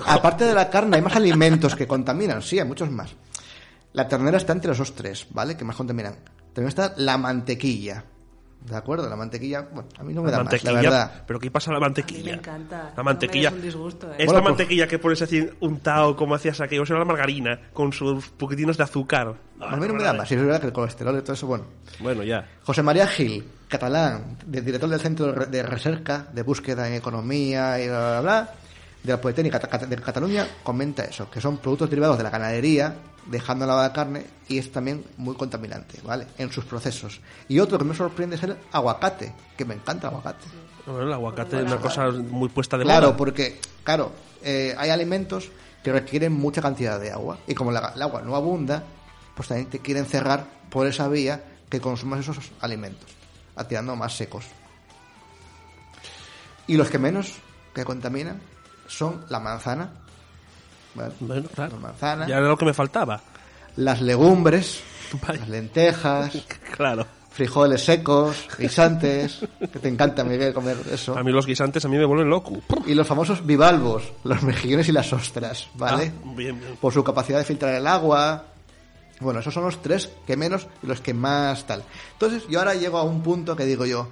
aparte 0.06 0.44
de 0.44 0.54
la 0.54 0.70
carne, 0.70 0.96
hay 0.96 1.02
más 1.02 1.16
alimentos 1.16 1.76
que 1.76 1.86
contaminan, 1.86 2.42
sí, 2.42 2.58
hay 2.58 2.66
muchos 2.66 2.90
más. 2.90 3.14
La 3.92 4.08
ternera 4.08 4.38
está 4.38 4.52
entre 4.52 4.68
los 4.68 4.78
dos 4.78 4.94
tres, 4.94 5.26
¿vale? 5.30 5.56
Que 5.56 5.64
más 5.64 5.76
contaminan. 5.76 6.16
También 6.52 6.68
está 6.68 6.94
la 6.96 7.16
mantequilla. 7.18 8.04
¿De 8.64 8.74
acuerdo? 8.74 9.06
La 9.10 9.16
mantequilla, 9.16 9.60
bueno, 9.70 9.88
a 9.98 10.02
mí 10.02 10.14
no 10.14 10.22
me 10.22 10.30
La 10.30 10.38
da 10.38 10.44
más, 10.44 10.52
mantequilla, 10.52 10.72
la 10.72 10.80
verdad. 10.80 11.22
pero 11.26 11.38
¿qué 11.38 11.50
pasa 11.50 11.70
a 11.70 11.74
la 11.74 11.80
mantequilla? 11.80 12.20
A 12.20 12.24
mí 12.24 12.30
me 12.30 12.36
encanta. 12.38 12.92
La 12.96 13.02
mantequilla. 13.02 13.50
No 13.50 13.56
me 13.56 13.62
des 13.62 13.74
un 13.74 13.80
disgusto, 13.80 14.06
¿eh? 14.06 14.10
Esta 14.12 14.24
Bueno, 14.24 14.40
pues- 14.40 14.50
mantequilla 14.52 14.86
que 14.88 14.98
pones 14.98 15.20
así 15.20 15.46
untado 15.60 16.16
como 16.16 16.34
hacías 16.34 16.60
aquello, 16.62 16.86
será 16.86 16.98
la 17.00 17.04
margarina 17.04 17.60
con 17.74 17.92
sus 17.92 18.28
poquitinos 18.30 18.78
de 18.78 18.84
azúcar. 18.84 19.34
A 19.60 19.76
mí 19.76 19.86
no 19.86 19.92
me 19.94 20.02
da 20.02 20.14
más, 20.14 20.30
y 20.30 20.34
es 20.34 20.40
verdad 20.42 20.60
que 20.60 20.68
el 20.68 20.72
colesterol 20.72 21.18
y 21.18 21.20
todo 21.20 21.34
eso, 21.34 21.46
bueno. 21.46 21.64
Bueno, 22.00 22.22
ya. 22.22 22.48
José 22.62 22.82
María 22.82 23.06
Gil, 23.06 23.44
catalán, 23.68 24.38
de- 24.46 24.62
director 24.62 24.88
del 24.88 25.00
Centro 25.00 25.26
de 25.26 25.32
Re- 25.32 25.46
de 25.46 25.62
Recerca 25.62 26.26
de 26.32 26.42
Búsqueda 26.42 26.88
en 26.88 26.94
Economía 26.94 27.78
y 27.80 27.88
bla, 27.88 27.98
bla, 27.98 28.20
bla, 28.22 28.54
de 29.02 29.12
la 29.12 29.20
Politécnica 29.20 29.58
de 29.58 29.96
Cataluña, 29.98 30.46
comenta 30.62 31.04
eso, 31.04 31.30
que 31.30 31.38
son 31.38 31.58
productos 31.58 31.90
derivados 31.90 32.16
de 32.16 32.24
la 32.24 32.30
ganadería, 32.30 32.94
dejando 33.26 33.66
la 33.66 33.92
carne, 33.92 34.26
y 34.48 34.58
es 34.58 34.70
también 34.70 35.04
muy 35.16 35.34
contaminante, 35.36 36.00
¿vale? 36.04 36.26
En 36.38 36.52
sus 36.52 36.64
procesos. 36.64 37.20
Y 37.48 37.58
otro 37.58 37.78
que 37.78 37.84
me 37.84 37.94
sorprende 37.94 38.36
es 38.36 38.42
el 38.42 38.56
aguacate, 38.72 39.32
que 39.56 39.64
me 39.64 39.74
encanta 39.74 40.08
el 40.08 40.14
aguacate. 40.14 40.44
Bueno, 40.86 41.02
el 41.02 41.12
aguacate 41.12 41.58
es 41.58 41.64
una 41.64 41.78
cosa 41.78 42.10
muy 42.10 42.48
puesta 42.50 42.76
de 42.76 42.84
Claro, 42.84 43.08
moda. 43.08 43.16
porque, 43.16 43.60
claro, 43.82 44.12
eh, 44.42 44.74
hay 44.78 44.90
alimentos 44.90 45.50
que 45.82 45.92
requieren 45.92 46.32
mucha 46.32 46.60
cantidad 46.60 47.00
de 47.00 47.10
agua, 47.10 47.38
y 47.46 47.54
como 47.54 47.72
la- 47.72 47.92
el 47.94 48.02
agua 48.02 48.20
no 48.22 48.36
abunda, 48.36 48.82
pues 49.34 49.48
también 49.48 49.68
te 49.70 49.78
quieren 49.80 50.04
cerrar 50.06 50.44
por 50.70 50.86
esa 50.86 51.08
vía 51.08 51.42
que 51.70 51.80
consumas 51.80 52.20
esos 52.20 52.52
alimentos, 52.60 53.08
tirando 53.68 53.96
más 53.96 54.16
secos. 54.16 54.44
Y 56.66 56.76
los 56.76 56.88
que 56.90 56.98
menos 56.98 57.32
que 57.74 57.84
contaminan 57.84 58.40
son 58.86 59.24
la 59.28 59.40
manzana, 59.40 59.90
¿vale? 60.94 61.12
Bueno, 61.20 61.48
claro. 61.54 61.72
la 61.76 61.80
manzana, 61.88 62.26
Ya 62.26 62.36
era 62.38 62.48
lo 62.48 62.56
que 62.56 62.64
me 62.64 62.74
faltaba. 62.74 63.20
las 63.76 64.00
legumbres, 64.00 64.80
Vaya. 65.26 65.40
las 65.40 65.48
lentejas, 65.48 66.32
Claro. 66.76 67.06
frijoles 67.30 67.84
secos, 67.84 68.48
guisantes, 68.58 69.40
que 69.72 69.78
te 69.78 69.88
encanta, 69.88 70.22
Miguel, 70.24 70.52
comer 70.54 70.76
eso. 70.92 71.16
A 71.18 71.22
mí 71.22 71.32
los 71.32 71.46
guisantes 71.46 71.84
a 71.84 71.88
mí 71.88 71.96
me 71.96 72.04
vuelven 72.04 72.28
loco. 72.30 72.52
Y 72.86 72.94
los 72.94 73.06
famosos 73.06 73.44
bivalvos, 73.44 74.12
los 74.24 74.42
mejillones 74.42 74.88
y 74.88 74.92
las 74.92 75.12
ostras, 75.12 75.68
¿vale? 75.74 76.12
Ah, 76.16 76.22
bien, 76.36 76.60
bien. 76.60 76.76
Por 76.80 76.92
su 76.92 77.02
capacidad 77.02 77.38
de 77.38 77.44
filtrar 77.44 77.74
el 77.74 77.86
agua. 77.86 78.44
Bueno, 79.20 79.38
esos 79.40 79.54
son 79.54 79.64
los 79.64 79.80
tres 79.80 80.10
que 80.26 80.36
menos 80.36 80.66
y 80.82 80.86
los 80.88 81.00
que 81.00 81.14
más 81.14 81.66
tal. 81.66 81.84
Entonces, 82.12 82.42
yo 82.48 82.58
ahora 82.58 82.74
llego 82.74 82.98
a 82.98 83.04
un 83.04 83.22
punto 83.22 83.54
que 83.54 83.64
digo 83.64 83.86
yo, 83.86 84.08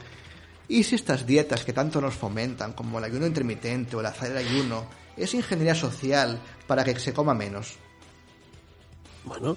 ¿y 0.68 0.84
si 0.84 0.94
estas 0.94 1.26
dietas 1.26 1.64
que 1.64 1.72
tanto 1.72 2.00
nos 2.00 2.14
fomentan, 2.14 2.72
como 2.72 2.98
el 2.98 3.04
ayuno 3.04 3.26
intermitente 3.26 3.96
o 3.96 4.00
el 4.00 4.06
hacer 4.06 4.36
ayuno, 4.36 4.84
es 5.16 5.34
ingeniería 5.34 5.74
social 5.74 6.38
para 6.66 6.84
que 6.84 6.98
se 6.98 7.12
coma 7.12 7.34
menos? 7.34 7.76
Bueno, 9.24 9.56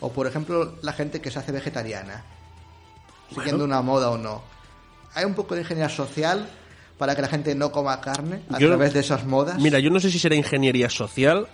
O, 0.00 0.10
por 0.10 0.26
ejemplo, 0.26 0.74
la 0.82 0.92
gente 0.92 1.20
que 1.20 1.30
se 1.30 1.38
hace 1.38 1.52
vegetariana, 1.52 2.24
siguiendo 3.32 3.62
una 3.64 3.82
moda 3.82 4.10
o 4.10 4.18
no. 4.18 4.42
¿Hay 5.14 5.24
un 5.24 5.34
poco 5.34 5.54
de 5.54 5.60
ingeniería 5.60 5.94
social 5.94 6.48
para 6.98 7.14
que 7.14 7.22
la 7.22 7.28
gente 7.28 7.54
no 7.54 7.70
coma 7.70 8.00
carne 8.00 8.42
a 8.50 8.58
Yo- 8.58 8.68
través 8.68 8.92
de 8.94 9.00
esas 9.00 9.24
modas? 9.24 9.60
mira, 9.60 9.78
yo 9.78 9.90
no 9.90 10.00
sé 10.00 10.10
si 10.10 10.18
será 10.18 10.34
ingeniería 10.34 10.90
social 10.90 11.46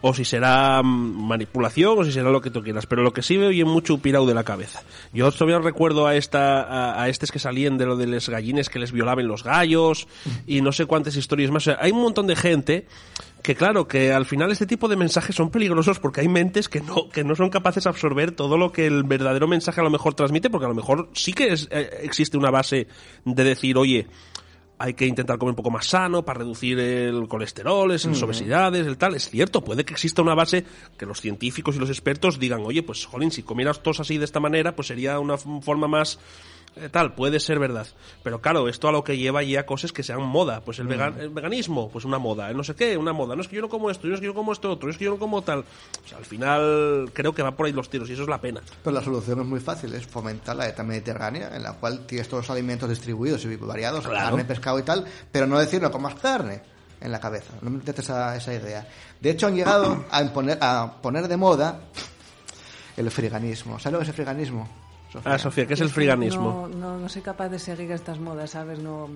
o 0.00 0.14
si 0.14 0.24
será 0.24 0.80
mm, 0.82 1.26
manipulación 1.26 1.98
o 1.98 2.04
si 2.04 2.12
será 2.12 2.30
lo 2.30 2.40
que 2.40 2.50
tú 2.50 2.62
quieras, 2.62 2.86
pero 2.86 3.02
lo 3.02 3.12
que 3.12 3.22
sí 3.22 3.36
veo 3.36 3.50
y 3.50 3.64
mucho 3.64 3.98
pirau 3.98 4.26
de 4.26 4.34
la 4.34 4.44
cabeza. 4.44 4.82
Yo 5.12 5.30
todavía 5.32 5.58
recuerdo 5.58 6.06
a 6.06 6.14
esta 6.14 6.62
a, 6.62 7.02
a 7.02 7.08
estes 7.08 7.32
que 7.32 7.38
salían 7.38 7.78
de 7.78 7.86
lo 7.86 7.96
de 7.96 8.06
los 8.06 8.28
gallines 8.28 8.68
que 8.68 8.78
les 8.78 8.92
violaban 8.92 9.26
los 9.26 9.42
gallos 9.42 10.06
y 10.46 10.60
no 10.60 10.70
sé 10.72 10.86
cuántas 10.86 11.16
historias 11.16 11.50
más. 11.50 11.62
O 11.62 11.70
sea, 11.72 11.78
hay 11.80 11.90
un 11.90 12.00
montón 12.02 12.26
de 12.28 12.36
gente 12.36 12.86
que 13.42 13.54
claro, 13.54 13.86
que 13.88 14.12
al 14.12 14.26
final 14.26 14.50
este 14.52 14.66
tipo 14.66 14.88
de 14.88 14.96
mensajes 14.96 15.34
son 15.34 15.50
peligrosos 15.50 15.98
porque 16.00 16.20
hay 16.20 16.28
mentes 16.28 16.68
que 16.68 16.80
no 16.80 17.08
que 17.08 17.24
no 17.24 17.34
son 17.34 17.50
capaces 17.50 17.84
de 17.84 17.90
absorber 17.90 18.32
todo 18.32 18.56
lo 18.58 18.72
que 18.72 18.86
el 18.86 19.04
verdadero 19.04 19.46
mensaje 19.48 19.80
a 19.80 19.84
lo 19.84 19.90
mejor 19.90 20.14
transmite, 20.14 20.50
porque 20.50 20.66
a 20.66 20.68
lo 20.68 20.74
mejor 20.74 21.08
sí 21.14 21.32
que 21.32 21.52
es- 21.52 21.68
eh, 21.70 22.00
existe 22.02 22.36
una 22.36 22.50
base 22.50 22.88
de 23.24 23.44
decir, 23.44 23.76
oye, 23.78 24.06
hay 24.78 24.94
que 24.94 25.06
intentar 25.06 25.38
comer 25.38 25.50
un 25.50 25.56
poco 25.56 25.70
más 25.70 25.86
sano 25.86 26.24
para 26.24 26.38
reducir 26.38 26.78
el 26.78 27.26
colesterol, 27.28 27.90
las 27.90 28.22
obesidades, 28.22 28.86
el 28.86 28.96
tal. 28.96 29.14
Es 29.14 29.28
cierto, 29.28 29.64
puede 29.64 29.84
que 29.84 29.92
exista 29.92 30.22
una 30.22 30.34
base 30.34 30.64
que 30.96 31.06
los 31.06 31.20
científicos 31.20 31.76
y 31.76 31.78
los 31.78 31.90
expertos 31.90 32.38
digan, 32.38 32.62
oye, 32.64 32.82
pues, 32.82 33.04
jolín, 33.04 33.30
si 33.30 33.42
comieras 33.42 33.82
todos 33.82 34.00
así 34.00 34.18
de 34.18 34.24
esta 34.24 34.40
manera, 34.40 34.76
pues 34.76 34.88
sería 34.88 35.18
una 35.18 35.36
forma 35.36 35.88
más 35.88 36.18
tal, 36.90 37.14
puede 37.14 37.40
ser 37.40 37.58
verdad. 37.58 37.86
Pero 38.22 38.40
claro, 38.40 38.68
esto 38.68 38.88
a 38.88 38.92
lo 38.92 39.02
que 39.04 39.16
lleva 39.18 39.42
ya 39.42 39.66
cosas 39.66 39.92
que 39.92 40.02
sean 40.02 40.22
moda. 40.22 40.60
Pues 40.60 40.78
el, 40.78 40.86
vegan- 40.86 41.18
el 41.18 41.30
veganismo, 41.30 41.88
pues 41.90 42.04
una 42.04 42.18
moda. 42.18 42.48
El 42.50 42.56
no 42.56 42.62
sé 42.64 42.74
qué, 42.74 42.96
una 42.96 43.12
moda. 43.12 43.34
No 43.34 43.42
es 43.42 43.48
que 43.48 43.56
yo 43.56 43.62
no 43.62 43.68
como 43.68 43.90
esto, 43.90 44.06
no 44.06 44.14
es 44.14 44.20
que 44.20 44.26
yo 44.26 44.34
como 44.34 44.52
esto 44.52 44.70
otro, 44.70 44.88
es 44.90 44.96
que 44.98 45.04
yo 45.06 45.10
no 45.10 45.18
como 45.18 45.42
tal. 45.42 45.60
O 46.04 46.08
sea, 46.08 46.18
al 46.18 46.24
final 46.24 47.10
creo 47.12 47.34
que 47.34 47.42
va 47.42 47.56
por 47.56 47.66
ahí 47.66 47.72
los 47.72 47.90
tiros 47.90 48.08
y 48.10 48.12
eso 48.12 48.22
es 48.22 48.28
la 48.28 48.40
pena. 48.40 48.60
Pero 48.84 48.94
la 48.94 49.02
solución 49.02 49.40
es 49.40 49.46
muy 49.46 49.60
fácil, 49.60 49.92
es 49.94 50.06
fomentar 50.06 50.54
la 50.56 50.64
dieta 50.66 50.82
mediterránea, 50.82 51.54
en 51.56 51.62
la 51.62 51.72
cual 51.74 52.06
tienes 52.06 52.28
todos 52.28 52.44
los 52.44 52.50
alimentos 52.50 52.88
distribuidos 52.88 53.44
y 53.44 53.56
variados, 53.56 54.06
Claro. 54.06 54.26
carne, 54.30 54.44
pescado 54.44 54.78
y 54.78 54.82
tal, 54.82 55.04
pero 55.32 55.46
no 55.46 55.58
decir 55.58 55.82
no 55.82 55.90
comas 55.90 56.14
carne 56.14 56.60
en 57.00 57.12
la 57.12 57.20
cabeza, 57.20 57.52
no 57.62 57.70
me 57.70 57.78
metes 57.78 57.98
esa, 58.00 58.36
esa 58.36 58.52
idea. 58.52 58.86
De 59.20 59.30
hecho, 59.30 59.46
han 59.46 59.54
llegado 59.54 60.04
a, 60.10 60.20
imponer, 60.22 60.58
a 60.60 61.00
poner 61.00 61.28
de 61.28 61.36
moda 61.36 61.80
el 62.96 63.10
friganismo. 63.10 63.78
¿Sabes 63.78 63.92
lo 63.92 63.98
que 63.98 64.02
es 64.02 64.08
el 64.08 64.14
friganismo? 64.14 64.68
Ah, 65.24 65.38
Sofía, 65.38 65.66
¿qué 65.66 65.74
es 65.74 65.80
el 65.80 65.88
friganismo? 65.88 66.68
No, 66.70 66.76
no, 66.76 66.98
no 66.98 67.08
soy 67.08 67.22
capaz 67.22 67.48
de 67.48 67.58
seguir 67.58 67.90
estas 67.92 68.18
modas, 68.18 68.50
¿sabes? 68.50 68.78
No, 68.78 69.08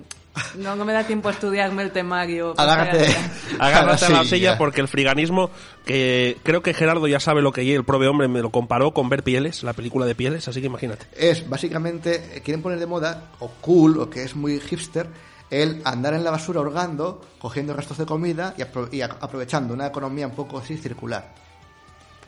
no, 0.55 0.75
no 0.75 0.85
me 0.85 0.93
da 0.93 1.03
tiempo 1.05 1.29
a 1.29 1.31
estudiarme 1.31 1.83
el 1.83 1.91
temario. 1.91 2.53
Agárrate. 2.57 3.05
Agárrate 3.59 4.05
a 4.05 4.09
la 4.09 4.23
silla. 4.25 4.57
porque 4.57 4.81
el 4.81 4.87
friganismo, 4.87 5.51
que 5.85 6.37
creo 6.43 6.63
que 6.63 6.73
Gerardo 6.73 7.07
ya 7.07 7.19
sabe 7.19 7.41
lo 7.41 7.51
que 7.51 7.61
es, 7.61 7.75
el 7.77 7.83
prove 7.83 8.07
hombre 8.07 8.27
me 8.27 8.41
lo 8.41 8.49
comparó 8.49 8.91
con 8.93 9.07
ver 9.09 9.23
pieles, 9.23 9.61
la 9.63 9.73
película 9.73 10.05
de 10.05 10.15
pieles, 10.15 10.47
así 10.47 10.61
que 10.61 10.67
imagínate. 10.67 11.05
Es 11.15 11.47
básicamente, 11.47 12.37
eh, 12.37 12.41
quieren 12.41 12.61
poner 12.63 12.79
de 12.79 12.87
moda, 12.87 13.29
o 13.39 13.49
cool, 13.61 13.99
o 13.99 14.09
que 14.09 14.23
es 14.23 14.35
muy 14.35 14.59
hipster, 14.59 15.07
el 15.51 15.81
andar 15.85 16.15
en 16.15 16.23
la 16.23 16.31
basura 16.31 16.61
hurgando, 16.61 17.21
cogiendo 17.37 17.75
restos 17.75 17.99
de 17.99 18.05
comida 18.07 18.55
y, 18.57 18.61
apro- 18.61 18.89
y 18.91 19.01
aprovechando 19.01 19.73
una 19.75 19.85
economía 19.87 20.25
un 20.25 20.33
poco 20.33 20.57
así 20.57 20.75
circular. 20.77 21.42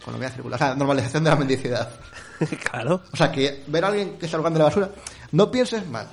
Economía 0.05 0.29
circular, 0.29 0.61
o 0.61 0.63
sea, 0.63 0.75
normalización 0.75 1.23
de 1.23 1.29
la 1.31 1.35
mendicidad. 1.35 1.89
claro. 2.69 3.01
O 3.11 3.17
sea, 3.17 3.31
que 3.31 3.63
ver 3.65 3.83
a 3.85 3.87
alguien 3.87 4.17
que 4.19 4.25
está 4.27 4.37
hurgando 4.37 4.57
en 4.59 4.63
la 4.63 4.69
basura, 4.69 4.89
no 5.31 5.49
pienses 5.49 5.87
mal. 5.87 6.07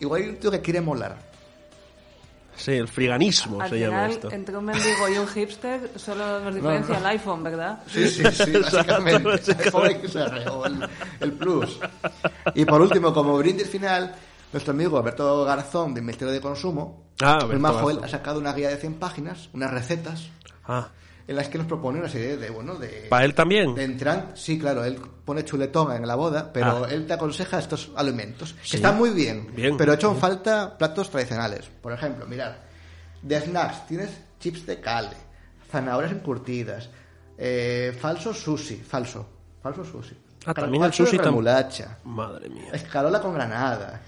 igual 0.00 0.22
hay 0.22 0.28
un 0.30 0.36
tío 0.38 0.50
que 0.50 0.60
quiere 0.60 0.80
molar. 0.80 1.16
Sí, 2.56 2.72
el 2.72 2.88
friganismo 2.88 3.60
Al 3.60 3.70
se 3.70 3.78
llama 3.78 3.96
final, 3.98 4.10
esto. 4.10 4.30
entre 4.32 4.56
un 4.56 4.64
mendigo 4.64 5.08
y 5.08 5.18
un 5.18 5.28
hipster, 5.28 5.92
solo 5.94 6.40
nos 6.40 6.52
diferencia 6.52 6.98
el 6.98 7.06
iPhone, 7.06 7.44
¿verdad? 7.44 7.78
Sí, 7.86 8.08
sí, 8.08 8.24
sí, 8.32 8.50
básicamente. 8.60 9.28
básicamente. 9.28 10.08
XR, 10.08 10.48
o 10.50 10.66
el, 10.66 10.88
el 11.20 11.32
Plus. 11.34 11.78
Y 12.56 12.64
por 12.64 12.80
último, 12.80 13.14
como 13.14 13.38
brindis 13.38 13.70
final, 13.70 14.12
nuestro 14.52 14.72
amigo 14.72 14.98
Alberto 14.98 15.44
Garzón, 15.44 15.94
de 15.94 16.00
Ministerio 16.00 16.32
de 16.34 16.40
Consumo, 16.40 17.06
Ah, 17.20 17.46
el 17.48 17.60
majo, 17.60 17.90
él 17.90 18.00
ha 18.02 18.08
sacado 18.08 18.40
una 18.40 18.52
guía 18.52 18.68
de 18.70 18.76
100 18.76 18.94
páginas, 18.94 19.48
unas 19.52 19.70
recetas, 19.70 20.28
Ah, 20.66 20.88
en 21.28 21.36
las 21.36 21.48
que 21.48 21.58
nos 21.58 21.66
propone 21.66 21.98
una 22.00 22.08
serie 22.08 22.36
de, 22.38 22.48
bueno, 22.50 22.74
de... 22.76 23.06
¿para 23.10 23.24
él 23.24 23.34
también? 23.34 23.74
de 23.74 23.84
entran, 23.84 24.32
sí, 24.34 24.58
claro, 24.58 24.82
él 24.84 24.96
pone 25.24 25.44
chuletón 25.44 25.92
en 25.94 26.06
la 26.08 26.14
boda, 26.14 26.50
pero 26.52 26.86
Ah. 26.86 26.88
él 26.90 27.06
te 27.06 27.12
aconseja 27.12 27.58
estos 27.58 27.90
alimentos, 27.96 28.54
que 28.54 28.66
Sí. 28.66 28.76
están 28.76 28.96
muy 28.96 29.10
bien, 29.10 29.54
Bien. 29.54 29.76
pero 29.76 29.92
echan 29.92 30.16
falta 30.16 30.76
platos 30.78 31.10
tradicionales. 31.10 31.68
Por 31.82 31.92
ejemplo, 31.92 32.26
mirad, 32.26 32.52
de 33.22 33.40
snacks 33.40 33.86
tienes 33.86 34.10
chips 34.40 34.64
de 34.66 34.80
cale, 34.80 35.16
zanahorias 35.70 36.12
encurtidas, 36.12 36.88
eh, 37.36 37.94
falso 38.00 38.32
sushi, 38.32 38.76
falso, 38.76 39.28
falso 39.62 39.84
sushi. 39.84 40.16
Ah, 40.46 40.54
también 40.54 40.82
el 40.84 40.92
sushi 40.94 41.18
remolacha, 41.18 41.98
Madre 42.04 42.48
mía, 42.48 42.70
escarola 42.72 43.20
con 43.20 43.34
granada, 43.34 44.00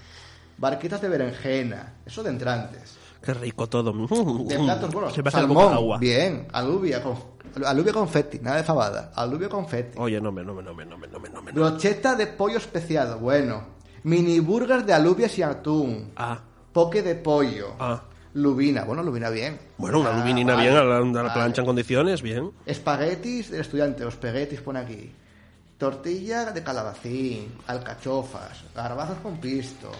barquitas 0.57 0.99
de 1.01 1.07
berenjena, 1.09 1.93
eso 2.05 2.23
de 2.23 2.29
entrantes. 2.31 2.97
Qué 3.23 3.33
rico 3.33 3.67
todo. 3.67 3.91
De 3.93 4.57
platos, 4.59 4.91
bueno, 4.93 5.09
Se 5.11 5.21
me 5.21 5.29
hace 5.29 5.41
la 5.41 5.45
boca 5.47 5.59
salmón, 5.61 5.73
agua. 5.73 5.97
bien, 5.99 6.47
alubia 6.53 7.01
con, 7.03 7.15
alubia 7.65 7.93
confetti, 7.93 8.39
nada 8.39 8.57
de 8.57 8.63
fabada, 8.63 9.11
alubia 9.15 9.47
confetti. 9.49 9.97
Oye, 9.99 10.19
no 10.21 10.31
me, 10.31 10.43
no 10.43 10.53
me, 10.53 10.63
no 10.63 10.73
me, 10.73 10.85
no 10.85 10.97
me, 10.97 11.07
no 11.07 11.19
me, 11.19 11.29
no 11.29 11.41
me. 11.41 11.51
Brocheta 11.51 12.15
de 12.15 12.27
pollo 12.27 12.57
especiado, 12.57 13.19
bueno. 13.19 13.63
Mini 14.03 14.39
burgers 14.39 14.85
de 14.85 14.93
alubias 14.93 15.37
y 15.37 15.43
atún. 15.43 16.11
Ah, 16.15 16.39
Poke 16.73 17.03
de 17.03 17.15
pollo. 17.15 17.75
Ah. 17.79 18.01
Lubina, 18.33 18.85
bueno, 18.85 19.03
lubina 19.03 19.29
bien. 19.29 19.59
bueno, 19.77 19.99
una 19.99 20.11
Ah, 20.11 20.19
lubinina 20.19 20.53
vale, 20.55 20.69
bien 20.69 20.79
a 20.79 20.83
la, 20.85 20.97
a 20.97 21.01
la 21.01 21.21
vale. 21.21 21.33
plancha 21.33 21.61
en 21.61 21.65
condiciones, 21.67 22.21
bien. 22.21 22.51
Espaguetis 22.65 23.51
del 23.51 23.59
estudiante, 23.61 24.05
los 24.05 24.13
espaguetis 24.13 24.61
pone 24.61 24.79
aquí. 24.79 25.11
Tortilla 25.77 26.51
de 26.51 26.63
calabacín, 26.63 27.53
alcachofas, 27.67 28.63
garbazos 28.75 29.17
con 29.17 29.37
pisto. 29.37 29.91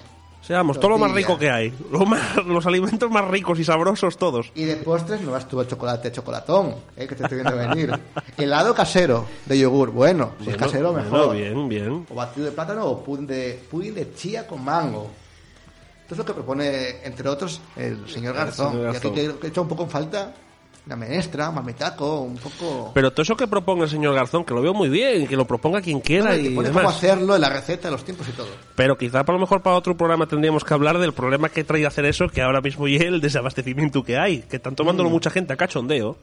Seamos, 0.42 0.80
todo 0.80 0.90
lo 0.92 0.98
más 0.98 1.12
rico 1.12 1.38
que 1.38 1.50
hay. 1.52 1.72
Lo 1.92 2.06
más- 2.06 2.36
los 2.46 2.66
alimentos 2.66 3.10
más 3.12 3.26
ricos 3.28 3.60
y 3.60 3.64
sabrosos 3.64 4.18
todos. 4.18 4.52
Y 4.56 4.64
de 4.66 4.78
postres 4.78 5.22
no 5.22 5.32
vas 5.32 5.48
tú 5.48 5.62
el 5.62 5.68
chocolate 5.68 6.12
chocolatón, 6.12 6.76
eh, 6.98 7.08
que 7.08 7.16
te 7.16 7.24
estoy 7.24 7.38
viendo 7.40 7.56
venir. 7.56 7.98
Helado 8.38 8.74
casero 8.74 9.26
de 9.46 9.60
yogur, 9.60 9.92
bueno, 9.92 10.32
si 10.40 10.50
es 10.50 10.58
Bueno, 10.58 10.60
casero 10.66 10.92
bueno, 10.94 11.10
mejor. 11.12 11.36
bien, 11.36 11.70
bien. 11.70 12.06
o 12.10 12.16
batido 12.16 12.48
de 12.48 12.52
plátano 12.54 12.86
o 12.86 13.04
pudín 13.04 13.28
de, 13.28 13.64
pudín 13.70 13.94
de 13.94 14.14
chía 14.16 14.48
con 14.48 14.64
mango. 14.64 15.10
Esto 16.02 16.16
es 16.16 16.18
lo 16.18 16.26
que 16.26 16.34
propone, 16.34 17.06
entre 17.06 17.30
otros, 17.30 17.62
el 17.78 18.10
señor 18.10 18.34
Garzón. 18.36 18.72
señor 18.74 18.94
Y 18.94 18.98
aquí 18.98 19.08
Garzón. 19.10 19.14
que, 19.34 19.40
que 19.40 19.48
echa 19.48 19.62
un 19.62 19.68
poco 19.68 19.84
en 19.84 19.90
falta 19.90 20.34
la 20.88 20.96
menestra, 20.96 21.52
mamitaco, 21.52 22.22
un 22.22 22.38
poco... 22.38 22.92
Pero 22.94 23.12
todo 23.12 23.22
eso 23.22 23.36
que 23.38 23.48
proponga 23.48 23.84
el 23.84 23.90
señor 23.90 24.16
Garzón, 24.16 24.44
que 24.44 24.54
lo 24.54 24.62
veo 24.64 24.74
muy 24.74 24.90
bien, 24.90 25.28
que 25.28 25.36
lo 25.36 25.46
proponga 25.46 25.80
quien 25.82 26.00
quiera 26.02 26.32
que 26.32 26.42
y 26.42 26.56
pone 26.56 26.70
cómo 26.70 26.80
demás. 26.80 26.96
hacerlo, 26.98 27.38
la 27.38 27.50
receta, 27.50 27.92
los 27.92 28.04
tiempos 28.04 28.28
y 28.28 28.32
todo. 28.32 28.48
Pero 28.76 28.98
quizá 28.98 29.24
por 29.24 29.36
lo 29.36 29.40
mejor 29.42 29.62
para 29.62 29.76
otro 29.76 29.96
programa 29.96 30.26
tendríamos 30.26 30.64
que 30.64 30.74
hablar 30.74 30.98
del 30.98 31.14
problema 31.14 31.50
que 31.50 31.64
trae 31.64 31.86
hacer 31.86 32.06
eso, 32.06 32.28
que 32.30 32.42
ahora 32.42 32.62
mismo 32.62 32.88
y 32.88 32.98
el 32.98 33.22
desabastecimiento 33.22 34.04
que 34.04 34.18
hay, 34.18 34.40
que 34.42 34.56
están 34.58 34.76
tomándolo 34.76 35.10
Mm. 35.10 35.14
mucha 35.14 35.30
gente 35.30 35.54
a 35.54 35.56
cachondeo. 35.56 36.18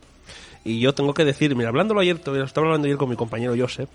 Y 0.65 0.81
yo 0.81 0.93
tengo 0.93 1.15
que 1.15 1.25
decir, 1.25 1.55
mira, 1.55 1.69
hablándolo 1.69 2.01
ayer, 2.01 2.21
lo 2.27 2.45
estaba 2.45 2.67
hablando 2.67 2.87
ayer 2.87 2.99
con 2.99 3.09
mi 3.09 3.15
compañero 3.17 3.55
Josep, 3.57 3.89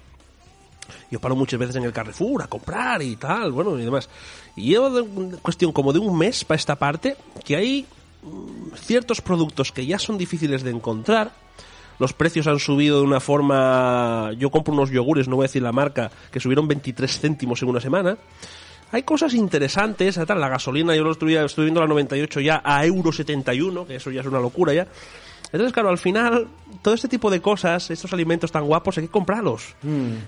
yo 1.12 1.20
paro 1.20 1.36
muchas 1.36 1.60
veces 1.60 1.76
en 1.76 1.84
el 1.84 1.92
Carrefour 1.94 2.42
a 2.42 2.48
comprar 2.48 3.02
y 3.02 3.16
tal, 3.18 3.52
bueno, 3.52 3.78
y 3.78 3.84
demás. 3.84 4.10
Y 4.56 4.70
llevo 4.70 4.90
de 4.90 5.02
un- 5.02 5.38
cuestión 5.42 5.72
como 5.72 5.92
de 5.94 6.00
un 6.00 6.18
mes 6.18 6.44
para 6.46 6.56
esta 6.58 6.76
parte 6.76 7.16
que 7.46 7.56
hay 7.58 7.86
ciertos 8.76 9.22
productos 9.22 9.72
que 9.72 9.86
ya 9.86 10.00
son 10.00 10.18
difíciles 10.18 10.64
de 10.64 10.72
encontrar. 10.72 11.32
Los 12.00 12.14
precios 12.14 12.48
han 12.48 12.60
subido 12.60 12.98
de 13.00 13.04
una 13.04 13.20
forma... 13.20 14.32
Yo 14.38 14.50
compro 14.50 14.74
unos 14.74 14.90
yogures, 14.90 15.28
no 15.28 15.36
voy 15.36 15.44
a 15.44 15.48
decir 15.48 15.62
la 15.62 15.72
marca, 15.72 16.12
que 16.32 16.40
subieron 16.40 16.68
23 16.68 17.20
céntimos 17.20 17.62
en 17.62 17.70
una 17.70 17.80
semana. 17.80 18.18
Hay 18.92 19.04
cosas 19.04 19.34
interesantes, 19.34 20.18
la 20.18 20.50
gasolina, 20.50 20.96
yo 20.96 21.04
lo 21.04 21.12
estoy, 21.12 21.36
estoy 21.36 21.66
viendo 21.66 21.82
la 21.82 21.88
98 21.88 22.40
ya 22.42 22.62
a 22.64 22.86
euro 22.86 23.12
71, 23.12 23.88
que 23.88 23.96
eso 23.96 24.12
ya 24.12 24.22
es 24.22 24.28
una 24.28 24.40
locura 24.40 24.74
ya. 24.74 24.88
Entonces, 25.46 25.74
claro, 25.74 25.90
al 25.90 25.98
final, 25.98 26.48
todo 26.84 26.94
este 26.94 27.08
tipo 27.08 27.32
de 27.32 27.42
cosas, 27.42 27.90
estos 27.90 28.14
alimentos 28.14 28.52
tan 28.52 28.66
guapos, 28.66 28.98
hay 29.00 29.06
que 29.06 29.10
comprarlos. 29.10 29.74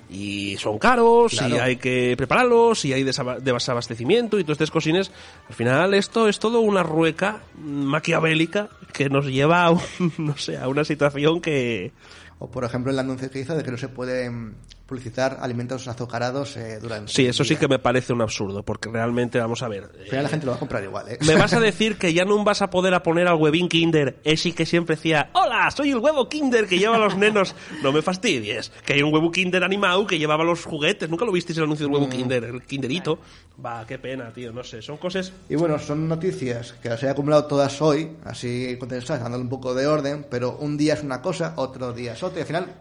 Y 0.09 0.57
son 0.57 0.79
caros, 0.79 1.33
y 1.33 1.57
hay 1.59 1.75
que 1.75 2.15
prepararlos, 2.17 2.83
y 2.85 2.93
hay 2.93 3.03
desaba- 3.03 3.37
desabastecimiento 3.39 4.39
y 4.39 4.43
todas 4.43 4.55
estas 4.55 4.71
cosines. 4.71 5.11
Al 5.49 5.53
final, 5.55 5.93
esto 5.93 6.27
es 6.27 6.39
todo 6.39 6.61
una 6.61 6.81
rueca 6.81 7.41
maquiavélica 7.89 8.69
que 8.93 9.09
nos 9.09 9.25
lleva 9.27 9.65
a, 9.65 9.71
un- 9.71 9.81
no 10.17 10.37
sé, 10.37 10.57
a 10.57 10.67
una 10.67 10.83
situación 10.83 11.41
que... 11.41 11.91
O, 12.39 12.49
por 12.51 12.63
ejemplo, 12.65 12.91
el 12.91 12.99
anuncio 12.99 13.29
que 13.31 13.39
hizo 13.39 13.55
de 13.55 13.63
que 13.63 13.71
no 13.71 13.77
se 13.77 13.87
pueden 13.87 14.55
publicitar 14.85 15.37
alimentos 15.41 15.87
azucarados 15.87 16.57
eh, 16.57 16.79
durante 16.79 17.11
Sí, 17.11 17.25
eso 17.25 17.43
sí 17.43 17.55
que 17.55 17.67
me 17.67 17.79
parece 17.79 18.13
un 18.13 18.21
absurdo, 18.21 18.63
porque 18.63 18.89
realmente, 18.89 19.39
vamos 19.39 19.63
a 19.63 19.67
ver... 19.67 19.85
Al 19.85 20.05
final 20.07 20.23
la 20.23 20.29
gente 20.29 20.45
lo 20.45 20.51
va 20.51 20.57
a 20.57 20.59
comprar 20.59 20.83
igual, 20.83 21.09
¿eh? 21.09 21.17
Me 21.25 21.35
vas 21.35 21.53
a 21.53 21.59
decir 21.61 21.97
que 21.97 22.13
ya 22.13 22.25
no 22.25 22.43
vas 22.43 22.61
a 22.61 22.69
poder 22.69 22.93
a 22.93 23.01
poner 23.01 23.27
al 23.27 23.35
huevín 23.35 23.67
Kinder, 23.67 24.19
ese 24.23 24.53
que 24.53 24.65
siempre 24.65 24.95
decía, 24.95 25.29
hola, 25.33 25.71
soy 25.71 25.91
el 25.91 25.97
huevo 25.97 26.29
Kinder 26.29 26.67
que 26.67 26.77
lleva 26.77 26.95
a 26.95 26.99
los 26.99 27.17
nenos. 27.17 27.55
No 27.81 27.91
me 27.91 28.01
fastidies, 28.01 28.71
que 28.85 28.93
hay 28.93 29.03
un 29.03 29.13
huevo 29.13 29.31
Kinder 29.31 29.63
animado 29.63 30.07
que 30.07 30.17
llevaba 30.17 30.43
los 30.43 30.63
juguetes. 30.65 31.09
¿Nunca 31.09 31.25
lo 31.25 31.31
visteis 31.31 31.57
el 31.57 31.65
anuncio 31.65 31.85
del 31.85 31.93
huevo 31.93 32.09
Kinder, 32.09 32.43
el 32.43 32.63
Kinderito? 32.63 33.19
Va, 33.63 33.85
qué 33.85 33.99
pena, 33.99 34.31
tío, 34.33 34.51
no 34.51 34.63
sé, 34.63 34.81
son 34.81 34.97
cosas... 34.97 35.31
Y 35.49 35.55
bueno, 35.55 35.77
son 35.79 36.07
noticias 36.07 36.73
que 36.81 36.89
las 36.89 37.01
he 37.03 37.09
acumulado 37.09 37.45
todas 37.45 37.81
hoy, 37.81 38.11
así 38.23 38.75
condensadas, 38.79 39.23
dándole 39.23 39.43
un 39.43 39.49
poco 39.49 39.73
de 39.73 39.87
orden, 39.87 40.25
pero 40.29 40.57
un 40.57 40.77
día 40.77 40.95
es 40.95 41.03
una 41.03 41.21
cosa, 41.21 41.53
otro 41.57 41.93
día 41.93 42.13
es 42.13 42.23
otra, 42.23 42.39
y 42.39 42.41
al 42.41 42.47
final 42.47 42.73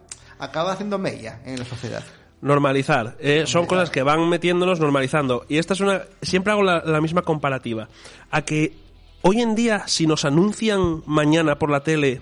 acaba 0.44 0.72
haciendo 0.72 0.98
mella 0.98 1.40
en 1.44 1.58
la 1.58 1.64
sociedad. 1.64 2.02
Normalizar. 2.40 3.16
eh, 3.20 3.44
son 3.46 3.66
cosas 3.66 3.90
que 3.90 4.02
van 4.02 4.28
metiéndonos 4.28 4.78
normalizando. 4.78 5.46
Y 5.48 5.58
esta 5.58 5.72
es 5.74 5.80
una... 5.80 6.02
Siempre 6.22 6.52
hago 6.52 6.62
la, 6.62 6.82
la 6.84 7.00
misma 7.00 7.22
comparativa. 7.22 7.88
A 8.30 8.42
que 8.42 8.74
hoy 9.22 9.40
en 9.40 9.54
día, 9.54 9.84
si 9.86 10.06
nos 10.06 10.24
anuncian 10.24 11.02
mañana 11.06 11.58
por 11.58 11.70
la 11.70 11.80
tele 11.82 12.20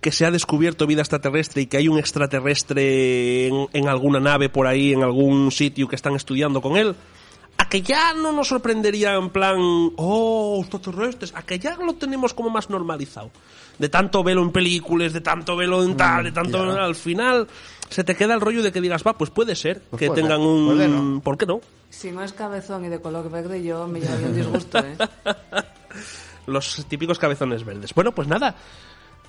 que 0.00 0.12
se 0.12 0.24
ha 0.24 0.30
descubierto 0.30 0.86
vida 0.86 1.00
extraterrestre 1.02 1.62
y 1.62 1.66
que 1.66 1.78
hay 1.78 1.88
un 1.88 1.98
extraterrestre 1.98 3.48
en, 3.48 3.66
en 3.72 3.88
alguna 3.88 4.20
nave 4.20 4.48
por 4.48 4.68
ahí, 4.68 4.92
en 4.92 5.02
algún 5.02 5.50
sitio 5.50 5.88
que 5.88 5.96
están 5.96 6.14
estudiando 6.14 6.60
con 6.62 6.76
él, 6.76 6.94
a 7.66 7.68
que 7.68 7.82
ya 7.82 8.14
no 8.14 8.30
nos 8.32 8.48
sorprendería 8.48 9.14
en 9.14 9.30
plan, 9.30 9.56
oh, 9.96 10.58
extraterrestres, 10.60 11.34
a 11.34 11.42
que 11.42 11.58
ya 11.58 11.76
lo 11.76 11.94
tenemos 11.94 12.32
como 12.32 12.48
más 12.48 12.70
normalizado. 12.70 13.30
De 13.78 13.88
tanto 13.88 14.22
velo 14.22 14.42
en 14.42 14.52
películas, 14.52 15.12
de 15.12 15.20
tanto 15.20 15.56
velo 15.56 15.82
en 15.82 15.96
tal, 15.96 16.24
de 16.24 16.32
tanto 16.32 16.64
ya. 16.64 16.84
al 16.84 16.94
final 16.94 17.46
se 17.90 18.04
te 18.04 18.14
queda 18.14 18.34
el 18.34 18.40
rollo 18.40 18.62
de 18.62 18.72
que 18.72 18.80
digas, 18.80 19.02
va, 19.06 19.18
pues 19.18 19.30
puede 19.30 19.54
ser 19.56 19.82
Pues 19.90 20.00
que 20.00 20.06
puede 20.06 20.22
tengan 20.22 20.38
ser. 20.38 20.46
un... 20.48 20.66
¿Por 20.66 20.78
qué 20.78 20.88
no? 20.88 21.20
¿Por 21.20 21.38
qué 21.38 21.46
no? 21.46 21.60
Si 21.90 22.10
no 22.12 22.22
es 22.22 22.32
cabezón 22.32 22.84
y 22.84 22.88
de 22.88 23.00
color 23.00 23.30
verde, 23.30 23.62
yo 23.62 23.86
me 23.86 24.00
llevaría 24.00 24.26
un 24.28 24.34
disgusto, 24.36 24.78
¿eh? 24.78 24.96
Los 26.46 26.86
típicos 26.88 27.18
cabezones 27.18 27.64
verdes. 27.64 27.92
Bueno, 27.94 28.12
pues 28.12 28.28
nada. 28.28 28.54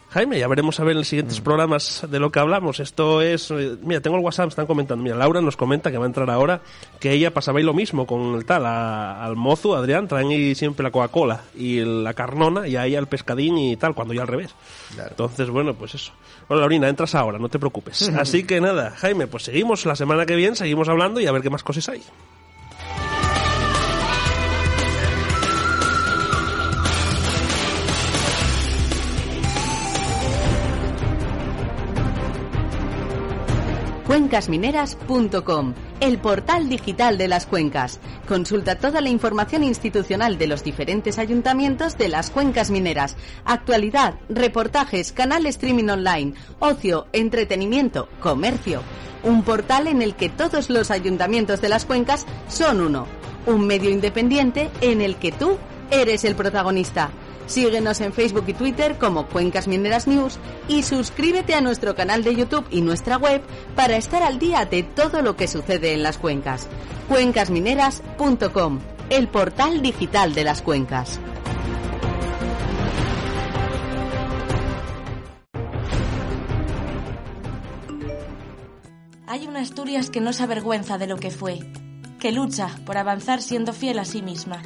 Jaime, 0.10 0.40
ya 0.40 0.48
veremos 0.48 0.80
a 0.80 0.84
ver 0.86 0.92
en 0.94 1.00
los 1.00 1.08
Mm. 1.08 1.10
siguientes 1.10 1.42
programas 1.42 2.06
de 2.10 2.20
lo 2.20 2.32
que 2.32 2.40
hablamos. 2.40 2.80
Esto 2.80 3.22
es... 3.22 3.52
eh, 3.52 3.76
Mira, 3.82 4.00
tengo 4.00 4.16
el 4.18 4.24
WhatsApp, 4.24 4.48
están 4.48 4.66
comentando. 4.66 5.04
Mira, 5.04 5.18
Laura 5.18 5.42
nos 5.42 5.58
comenta 5.58 5.92
que 5.92 5.98
va 5.98 6.06
a 6.06 6.08
entrar 6.08 6.30
ahora, 6.30 6.62
que 7.00 7.12
ella 7.12 7.34
pasaba 7.34 7.60
ahí 7.60 7.66
lo 7.66 7.74
mismo 7.74 8.08
con 8.08 8.36
el 8.36 8.46
tal, 8.46 8.66
a- 8.66 9.24
al 9.24 9.36
mozo, 9.36 9.76
Adrián, 9.76 10.08
traen 10.08 10.30
ahí 10.30 10.56
siempre 10.56 10.84
la 10.84 10.92
Coca-Cola 10.92 11.42
y 11.56 11.82
la 11.82 12.14
carnona 12.14 12.68
y 12.70 12.78
a 12.78 12.86
ella 12.86 13.00
el 13.00 13.08
pescadín 13.08 13.58
y 13.58 13.76
tal, 13.76 13.94
cuando 13.96 14.14
ya 14.14 14.22
al 14.22 14.28
revés. 14.30 14.56
Claro. 14.96 15.10
Entonces, 15.12 15.50
bueno, 15.50 15.74
pues 15.74 15.94
eso. 15.96 16.14
Bueno, 16.48 16.62
Laurina, 16.62 16.88
entras 16.88 17.14
ahora, 17.14 17.38
no 17.38 17.50
te 17.50 17.60
preocupes. 17.60 18.10
Así 18.18 18.46
que 18.46 18.62
nada, 18.62 18.92
Jaime, 18.92 19.28
pues 19.28 19.44
seguimos 19.44 19.86
la 19.86 19.96
semana 19.98 20.26
que 20.26 20.36
viene, 20.38 20.56
seguimos 20.56 20.88
hablando 20.88 21.20
y 21.20 21.28
a 21.28 21.32
ver 21.34 21.42
qué 21.42 21.50
más 21.50 21.64
cosas 21.64 21.90
hay. 21.90 22.02
cuencasmineras.com, 34.18 35.76
el 36.00 36.18
portal 36.18 36.70
digital 36.70 37.20
de 37.20 37.28
las 37.28 37.46
cuencas. 37.46 38.00
Consulta 38.28 38.80
toda 38.80 39.00
la 39.00 39.10
información 39.10 39.64
institucional 39.64 40.40
de 40.40 40.48
los 40.48 40.64
diferentes 40.64 41.20
ayuntamientos 41.20 42.00
de 42.00 42.08
las 42.08 42.32
cuencas 42.32 42.72
mineras, 42.72 43.16
actualidad, 43.46 44.16
reportajes, 44.28 45.12
canal 45.12 45.46
streaming 45.46 45.90
online, 45.90 46.34
ocio, 46.58 47.06
entretenimiento, 47.14 48.10
comercio. 48.20 48.82
Un 49.22 49.44
portal 49.44 49.86
en 49.86 50.02
el 50.02 50.16
que 50.16 50.30
todos 50.30 50.72
los 50.72 50.90
ayuntamientos 50.90 51.62
de 51.62 51.70
las 51.70 51.86
cuencas 51.86 52.26
son 52.48 52.82
uno. 52.82 53.06
Un 53.46 53.68
medio 53.68 53.92
independiente 53.92 54.72
en 54.82 55.02
el 55.02 55.18
que 55.18 55.32
tú 55.32 55.60
eres 55.92 56.26
el 56.26 56.34
protagonista. 56.34 57.12
Síguenos 57.48 58.00
en 58.02 58.14
Facebook 58.14 58.46
y 58.48 58.54
Twitter 58.54 58.98
como 58.98 59.28
Cuencas 59.28 59.68
Mineras 59.68 60.08
News 60.08 60.38
y 60.68 60.84
suscríbete 60.84 61.56
a 61.56 61.62
nuestro 61.62 61.96
canal 61.96 62.24
de 62.24 62.36
YouTube 62.36 62.68
y 62.70 62.82
nuestra 62.82 63.18
web 63.18 63.42
para 63.76 63.98
estar 63.98 64.22
al 64.22 64.38
día 64.38 64.66
de 64.66 64.84
todo 64.84 65.22
lo 65.22 65.36
que 65.36 65.48
sucede 65.48 65.94
en 65.94 66.04
las 66.04 66.18
cuencas. 66.18 66.68
cuencasmineras.com 67.08 68.80
el 69.10 69.30
portal 69.30 69.82
digital 69.82 70.34
de 70.34 70.44
las 70.44 70.62
cuencas. 70.62 71.20
Hay 79.26 79.48
una 79.48 79.62
Asturias 79.62 80.10
que 80.10 80.22
no 80.22 80.34
se 80.34 80.44
avergüenza 80.44 80.98
de 80.98 81.08
lo 81.08 81.18
que 81.18 81.32
fue, 81.32 81.60
que 82.20 82.32
lucha 82.32 82.70
por 82.86 82.98
avanzar 82.98 83.42
siendo 83.42 83.74
fiel 83.74 84.00
a 84.00 84.06
sí 84.06 84.22
misma. 84.22 84.62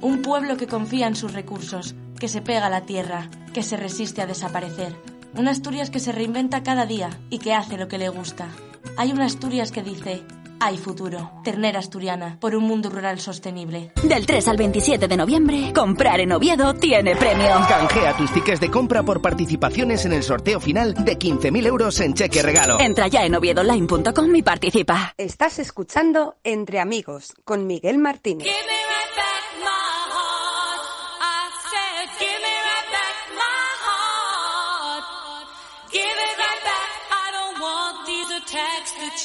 Un 0.00 0.22
pueblo 0.22 0.56
que 0.56 0.66
confía 0.66 1.06
en 1.06 1.16
sus 1.16 1.32
recursos, 1.32 1.94
que 2.18 2.28
se 2.28 2.42
pega 2.42 2.66
a 2.66 2.70
la 2.70 2.82
tierra, 2.82 3.28
que 3.52 3.62
se 3.62 3.76
resiste 3.76 4.22
a 4.22 4.26
desaparecer. 4.26 4.94
Una 5.36 5.50
Asturias 5.50 5.90
que 5.90 6.00
se 6.00 6.12
reinventa 6.12 6.62
cada 6.62 6.86
día 6.86 7.10
y 7.30 7.38
que 7.38 7.54
hace 7.54 7.76
lo 7.76 7.88
que 7.88 7.98
le 7.98 8.08
gusta. 8.08 8.48
Hay 8.96 9.12
una 9.12 9.26
Asturias 9.26 9.72
que 9.72 9.82
dice, 9.82 10.24
hay 10.60 10.78
futuro. 10.78 11.30
Ternera 11.42 11.78
asturiana, 11.78 12.38
por 12.40 12.54
un 12.54 12.64
mundo 12.64 12.88
rural 12.88 13.20
sostenible. 13.20 13.92
Del 14.02 14.24
3 14.24 14.48
al 14.48 14.56
27 14.56 15.08
de 15.08 15.16
noviembre, 15.16 15.72
comprar 15.74 16.20
en 16.20 16.32
Oviedo 16.32 16.74
tiene 16.74 17.16
premio. 17.16 17.48
Canjea 17.68 18.16
tus 18.16 18.32
tickets 18.32 18.60
de 18.60 18.70
compra 18.70 19.02
por 19.02 19.20
participaciones 19.20 20.04
en 20.06 20.12
el 20.12 20.22
sorteo 20.22 20.60
final 20.60 20.94
de 20.94 21.18
15.000 21.18 21.66
euros 21.66 22.00
en 22.00 22.14
cheque 22.14 22.42
regalo. 22.42 22.80
Entra 22.80 23.08
ya 23.08 23.24
en 23.24 23.34
oviedoonline.com 23.34 24.34
y 24.36 24.42
participa. 24.42 25.14
Estás 25.18 25.58
escuchando 25.58 26.36
Entre 26.44 26.80
Amigos 26.80 27.34
con 27.44 27.66
Miguel 27.66 27.98
Martínez. 27.98 28.48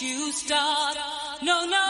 You 0.02 0.32
start. 0.32 0.98
No, 1.42 1.66
no, 1.66 1.89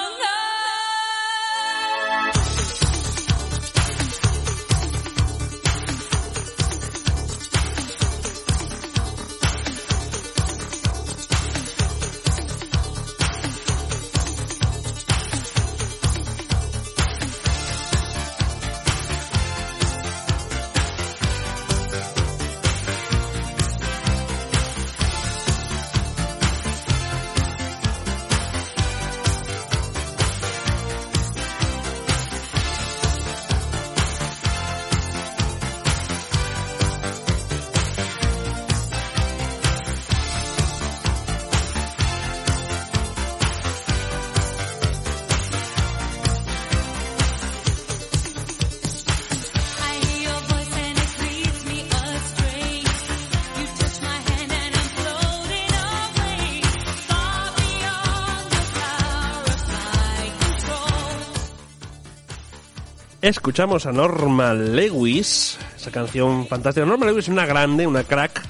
Escuchamos 63.30 63.86
a 63.86 63.92
Norma 63.92 64.56
Lewis, 64.56 65.60
esa 65.78 65.92
canción 65.92 66.48
fantástica. 66.48 66.84
Norma 66.84 67.06
Lewis 67.06 67.26
es 67.26 67.30
una 67.30 67.46
grande, 67.46 67.86
una 67.86 68.04
crack, 68.04 68.42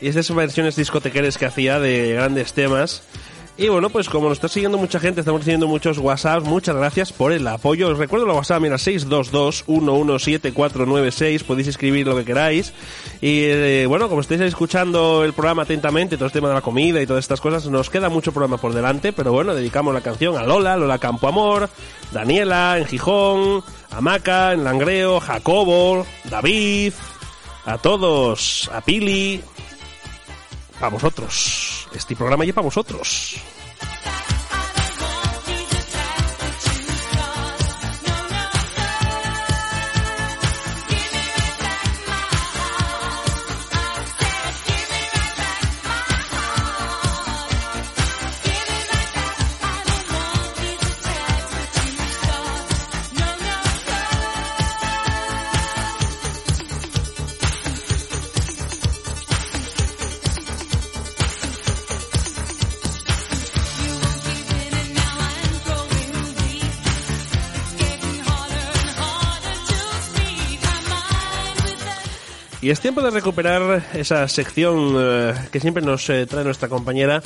y 0.00 0.06
es 0.06 0.14
de 0.14 0.20
esas 0.20 0.36
versiones 0.36 0.76
discotequeras 0.76 1.36
que 1.36 1.46
hacía 1.46 1.80
de 1.80 2.12
grandes 2.12 2.52
temas. 2.52 3.02
Y 3.58 3.68
bueno, 3.68 3.90
pues 3.90 4.08
como 4.08 4.28
nos 4.28 4.38
está 4.38 4.48
siguiendo 4.48 4.78
mucha 4.78 5.00
gente, 5.00 5.20
estamos 5.20 5.40
recibiendo 5.40 5.66
muchos 5.66 5.98
WhatsApp, 5.98 6.44
muchas 6.44 6.76
gracias 6.76 7.12
por 7.12 7.32
el 7.32 7.44
apoyo. 7.48 7.88
Os 7.88 7.98
recuerdo 7.98 8.26
la 8.26 8.34
WhatsApp, 8.34 8.62
mira, 8.62 8.76
622-117496, 8.76 11.42
podéis 11.42 11.66
escribir 11.66 12.06
lo 12.06 12.14
que 12.16 12.24
queráis. 12.24 12.72
Y 13.20 13.40
eh, 13.42 13.86
bueno, 13.86 14.08
como 14.08 14.20
estáis 14.20 14.40
escuchando 14.42 15.24
el 15.24 15.32
programa 15.32 15.64
atentamente, 15.64 16.16
todo 16.16 16.26
el 16.26 16.32
tema 16.32 16.46
de 16.48 16.54
la 16.54 16.62
comida 16.62 17.02
y 17.02 17.06
todas 17.06 17.24
estas 17.24 17.40
cosas, 17.40 17.66
nos 17.66 17.90
queda 17.90 18.08
mucho 18.08 18.30
programa 18.32 18.56
por 18.56 18.72
delante, 18.72 19.12
pero 19.12 19.32
bueno, 19.32 19.52
dedicamos 19.52 19.92
la 19.92 20.00
canción 20.00 20.38
a 20.38 20.44
Lola, 20.44 20.76
Lola 20.76 20.98
Campo 20.98 21.26
Amor, 21.26 21.68
Daniela 22.12 22.78
en 22.78 22.86
Gijón, 22.86 23.64
Amaca 23.92 24.52
en 24.52 24.64
Langreo, 24.64 25.20
Jacobo, 25.20 26.06
David, 26.24 26.94
a 27.66 27.78
todos, 27.78 28.70
a 28.72 28.80
Pili, 28.80 29.40
para 30.80 30.88
vosotros. 30.88 31.88
Este 31.94 32.16
programa 32.16 32.44
ya 32.44 32.54
para 32.54 32.64
vosotros. 32.64 33.36
Y 72.62 72.70
es 72.70 72.78
tiempo 72.78 73.02
de 73.02 73.10
recuperar 73.10 73.84
esa 73.92 74.28
sección 74.28 74.94
eh, 74.96 75.34
que 75.50 75.58
siempre 75.58 75.82
nos 75.82 76.08
eh, 76.08 76.26
trae 76.26 76.44
nuestra 76.44 76.68
compañera, 76.68 77.20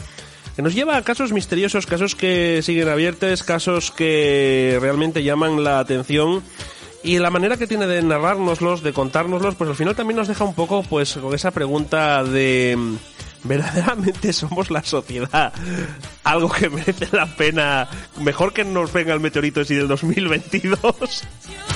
que 0.57 0.63
nos 0.63 0.75
lleva 0.75 0.97
a 0.97 1.03
casos 1.03 1.31
misteriosos, 1.31 1.85
casos 1.85 2.15
que 2.15 2.63
siguen 2.63 2.89
abiertos, 2.89 3.43
casos 3.43 3.91
que 3.91 4.79
realmente 4.81 5.23
llaman 5.23 5.63
la 5.63 5.79
atención. 5.79 6.43
Y 7.03 7.19
la 7.19 7.29
manera 7.29 7.59
que 7.59 7.67
tiene 7.67 7.87
de 7.87 8.03
narrárnoslos, 8.03 8.83
de 8.83 8.95
contárnoslos, 8.95 9.57
pues 9.57 9.69
al 9.69 9.77
final 9.77 9.95
también 9.95 10.17
nos 10.17 10.27
deja 10.27 10.43
un 10.43 10.55
poco 10.55 10.83
pues 10.83 11.13
con 11.13 11.35
esa 11.35 11.51
pregunta 11.51 12.25
de 12.25 12.75
mm, 12.75 12.97
verdaderamente 13.45 14.33
somos 14.33 14.71
la 14.71 14.83
sociedad 14.83 15.53
algo 16.25 16.49
que 16.51 16.71
merece 16.71 17.09
la 17.13 17.27
pena 17.27 17.89
mejor 18.21 18.53
que 18.53 18.65
nos 18.65 18.93
venga 18.93 19.15
el 19.15 19.21
meteorito 19.21 19.61
así 19.61 19.75
del 19.75 19.87
2022 19.87 21.25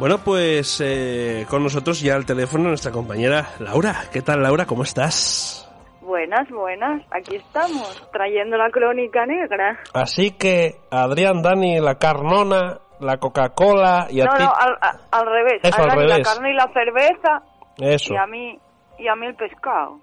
Bueno, 0.00 0.16
pues 0.24 0.80
eh, 0.82 1.44
con 1.50 1.62
nosotros 1.62 2.00
ya 2.00 2.14
al 2.14 2.24
teléfono 2.24 2.68
nuestra 2.68 2.90
compañera 2.90 3.50
Laura. 3.58 3.94
¿Qué 4.10 4.22
tal, 4.22 4.42
Laura? 4.42 4.64
¿Cómo 4.64 4.82
estás? 4.82 5.70
Buenas, 6.00 6.48
buenas. 6.48 7.02
Aquí 7.10 7.36
estamos, 7.36 8.08
trayendo 8.10 8.56
la 8.56 8.70
crónica 8.70 9.26
negra. 9.26 9.78
Así 9.92 10.30
que, 10.30 10.80
Adrián, 10.90 11.42
Dani, 11.42 11.80
la 11.80 11.96
carnona, 11.96 12.78
la 12.98 13.18
Coca-Cola 13.18 14.06
y 14.08 14.22
a 14.22 14.24
no, 14.24 14.32
ti... 14.38 14.42
No, 14.42 14.50
al, 14.58 14.78
al 15.10 15.26
revés. 15.26 15.60
Eso, 15.62 15.82
al 15.82 15.90
revés. 15.90 16.18
La 16.18 16.22
carne 16.22 16.50
y 16.50 16.54
la 16.54 16.70
cerveza. 16.72 17.42
Eso. 17.76 18.14
Y 18.14 18.16
a 18.16 18.26
mí, 18.26 18.58
y 18.98 19.06
a 19.06 19.14
mí 19.16 19.26
el 19.26 19.34
pescado. 19.34 20.00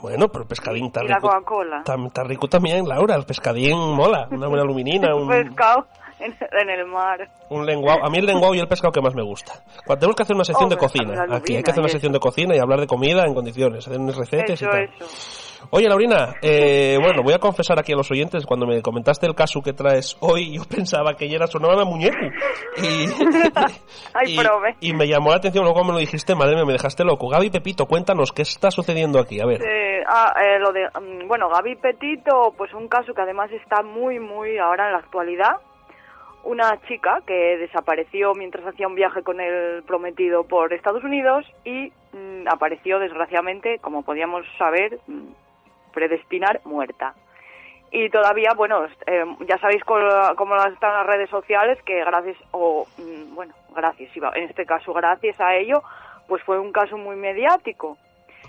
Bueno, 0.00 0.28
pero 0.28 0.42
el 0.42 0.48
pescadín 0.48 0.86
está 0.86 1.02
y 1.02 1.08
la 1.08 1.16
rico. 1.16 1.26
Coca-Cola. 1.26 1.82
Está 2.06 2.22
rico 2.22 2.46
también, 2.46 2.86
Laura. 2.86 3.16
El 3.16 3.24
pescadín 3.24 3.76
mola. 3.96 4.28
Una 4.30 4.46
buena 4.46 4.62
luminina, 4.62 5.12
un, 5.16 5.28
pescado 5.28 5.88
en, 6.20 6.36
en 6.60 6.70
el 6.70 6.86
mar. 6.86 7.28
un 7.48 7.66
lenguao. 7.66 8.04
A 8.04 8.10
mí 8.10 8.18
el 8.18 8.26
lenguao 8.26 8.54
y 8.54 8.60
el 8.60 8.68
pescado 8.68 8.92
que 8.92 9.00
más 9.00 9.14
me 9.14 9.22
gusta. 9.22 9.52
Cuando 9.86 10.00
tenemos 10.00 10.16
que 10.16 10.22
hacer 10.22 10.36
una 10.36 10.44
sección 10.44 10.68
de 10.68 10.74
Hombre, 10.76 10.88
cocina. 10.88 11.36
Aquí 11.36 11.56
hay 11.56 11.62
que 11.62 11.70
hacer 11.70 11.80
una 11.80 11.88
y 11.88 11.92
sección 11.92 12.12
de 12.12 12.20
cocina 12.20 12.54
y 12.54 12.58
hablar 12.58 12.80
de 12.80 12.86
comida 12.86 13.24
en 13.26 13.34
condiciones. 13.34 13.86
Hacer 13.86 13.98
unas 14.00 14.16
recetas 14.16 14.50
y 14.60 14.64
Eso, 14.64 14.70
tal. 14.70 14.82
eso. 14.84 15.06
Oye, 15.72 15.88
Laurina, 15.88 16.34
eh, 16.40 16.96
bueno, 17.02 17.22
voy 17.22 17.34
a 17.34 17.38
confesar 17.38 17.78
aquí 17.78 17.92
a 17.92 17.96
los 17.96 18.10
oyentes, 18.10 18.46
cuando 18.46 18.66
me 18.66 18.80
comentaste 18.80 19.26
el 19.26 19.34
caso 19.34 19.60
que 19.60 19.74
traes 19.74 20.16
hoy, 20.20 20.56
yo 20.56 20.62
pensaba 20.64 21.14
que 21.14 21.28
ya 21.28 21.36
era 21.36 21.46
sonaba 21.46 21.76
de 21.76 21.84
muñeco. 21.84 22.16
Y, 22.82 23.04
Ay, 24.14 24.34
y- 24.34 24.38
prove. 24.38 24.74
y 24.80 24.92
me 24.94 25.06
llamó 25.06 25.30
la 25.30 25.36
atención 25.36 25.62
luego 25.64 25.84
me 25.84 25.92
lo 25.92 25.98
dijiste, 25.98 26.34
madre 26.34 26.54
mía, 26.54 26.64
me 26.64 26.72
dejaste 26.72 27.04
loco. 27.04 27.28
Gaby 27.28 27.50
Pepito, 27.50 27.84
cuéntanos, 27.86 28.32
¿qué 28.32 28.40
está 28.42 28.70
sucediendo 28.70 29.20
aquí? 29.20 29.38
A 29.40 29.44
ver. 29.46 29.60
Eh, 29.62 30.02
ah, 30.08 30.32
eh, 30.42 30.58
lo 30.58 30.72
de, 30.72 30.86
mm, 30.88 31.28
bueno, 31.28 31.50
Gaby 31.50 31.76
Petito, 31.76 32.54
pues 32.56 32.72
un 32.72 32.88
caso 32.88 33.12
que 33.12 33.20
además 33.20 33.50
está 33.52 33.82
muy, 33.82 34.18
muy 34.18 34.56
ahora 34.58 34.86
en 34.86 34.92
la 34.92 34.98
actualidad. 35.00 35.56
Una 36.42 36.80
chica 36.88 37.20
que 37.26 37.58
desapareció 37.58 38.34
mientras 38.34 38.66
hacía 38.66 38.88
un 38.88 38.94
viaje 38.94 39.22
con 39.22 39.40
el 39.40 39.82
prometido 39.82 40.44
por 40.44 40.72
Estados 40.72 41.04
Unidos 41.04 41.46
y 41.64 41.92
mm, 42.12 42.48
apareció 42.48 42.98
desgraciadamente, 42.98 43.78
como 43.80 44.02
podíamos 44.02 44.46
saber, 44.56 44.98
mm, 45.06 45.28
predestinar 45.92 46.60
muerta. 46.64 47.14
Y 47.92 48.08
todavía, 48.08 48.50
bueno, 48.56 48.86
eh, 49.06 49.24
ya 49.48 49.58
sabéis 49.58 49.82
cómo, 49.84 50.56
están 50.66 50.94
las 50.94 51.06
redes 51.06 51.28
sociales, 51.28 51.78
que 51.82 52.04
gracias, 52.04 52.36
o 52.52 52.86
mm, 52.96 53.34
bueno, 53.34 53.52
gracias, 53.74 54.10
en 54.34 54.44
este 54.44 54.64
caso 54.64 54.94
gracias 54.94 55.38
a 55.40 55.56
ello, 55.56 55.82
pues 56.28 56.42
fue 56.44 56.58
un 56.58 56.72
caso 56.72 56.96
muy 56.96 57.16
mediático 57.16 57.98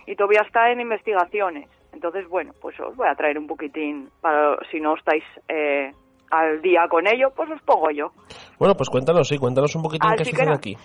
y 0.06 0.16
todavía 0.16 0.42
está 0.42 0.72
en 0.72 0.80
investigaciones. 0.80 1.68
Entonces, 1.92 2.28
bueno, 2.30 2.54
pues 2.62 2.80
os 2.80 2.96
voy 2.96 3.08
a 3.08 3.16
traer 3.16 3.38
un 3.38 3.48
poquitín, 3.48 4.10
para 4.22 4.58
si 4.70 4.80
no 4.80 4.96
estáis 4.96 5.24
eh, 5.50 5.92
al 6.32 6.62
día 6.62 6.88
con 6.90 7.08
ello, 7.08 7.32
pues 7.36 7.50
os 7.52 7.62
pongo 7.62 7.92
yo. 7.92 8.12
Bueno, 8.58 8.76
pues 8.76 8.90
cuéntanos, 8.90 9.28
sí, 9.28 9.38
cuéntanos 9.38 9.76
un 9.76 9.84
poquito 9.84 10.08
en 10.08 10.16
qué 10.16 10.24
que 10.24 10.30
sucede 10.32 10.46
nada. 10.46 10.58
aquí. 10.58 10.76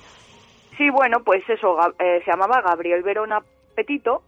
Sí, 0.76 0.90
bueno, 0.90 1.20
pues 1.24 1.42
eso, 1.48 1.78
eh, 1.98 2.20
se 2.24 2.30
llamaba 2.30 2.60
Gabriel 2.60 3.02
Verona 3.02 3.40
Petito 3.74 4.22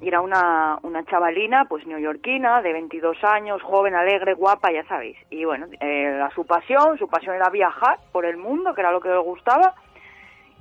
y 0.00 0.08
era 0.08 0.20
una, 0.20 0.78
una 0.82 1.04
chavalina, 1.04 1.64
pues 1.68 1.86
neoyorquina, 1.86 2.60
de 2.62 2.72
22 2.72 3.16
años, 3.24 3.62
joven, 3.62 3.94
alegre, 3.94 4.34
guapa, 4.34 4.70
ya 4.72 4.84
sabéis. 4.86 5.16
Y 5.30 5.44
bueno, 5.44 5.66
eh, 5.80 6.02
era 6.04 6.30
su 6.30 6.44
pasión, 6.44 6.98
su 6.98 7.08
pasión 7.08 7.34
era 7.34 7.48
viajar 7.50 7.98
por 8.12 8.26
el 8.26 8.36
mundo, 8.36 8.74
que 8.74 8.82
era 8.82 8.92
lo 8.92 9.00
que 9.00 9.08
le 9.08 9.18
gustaba. 9.18 9.74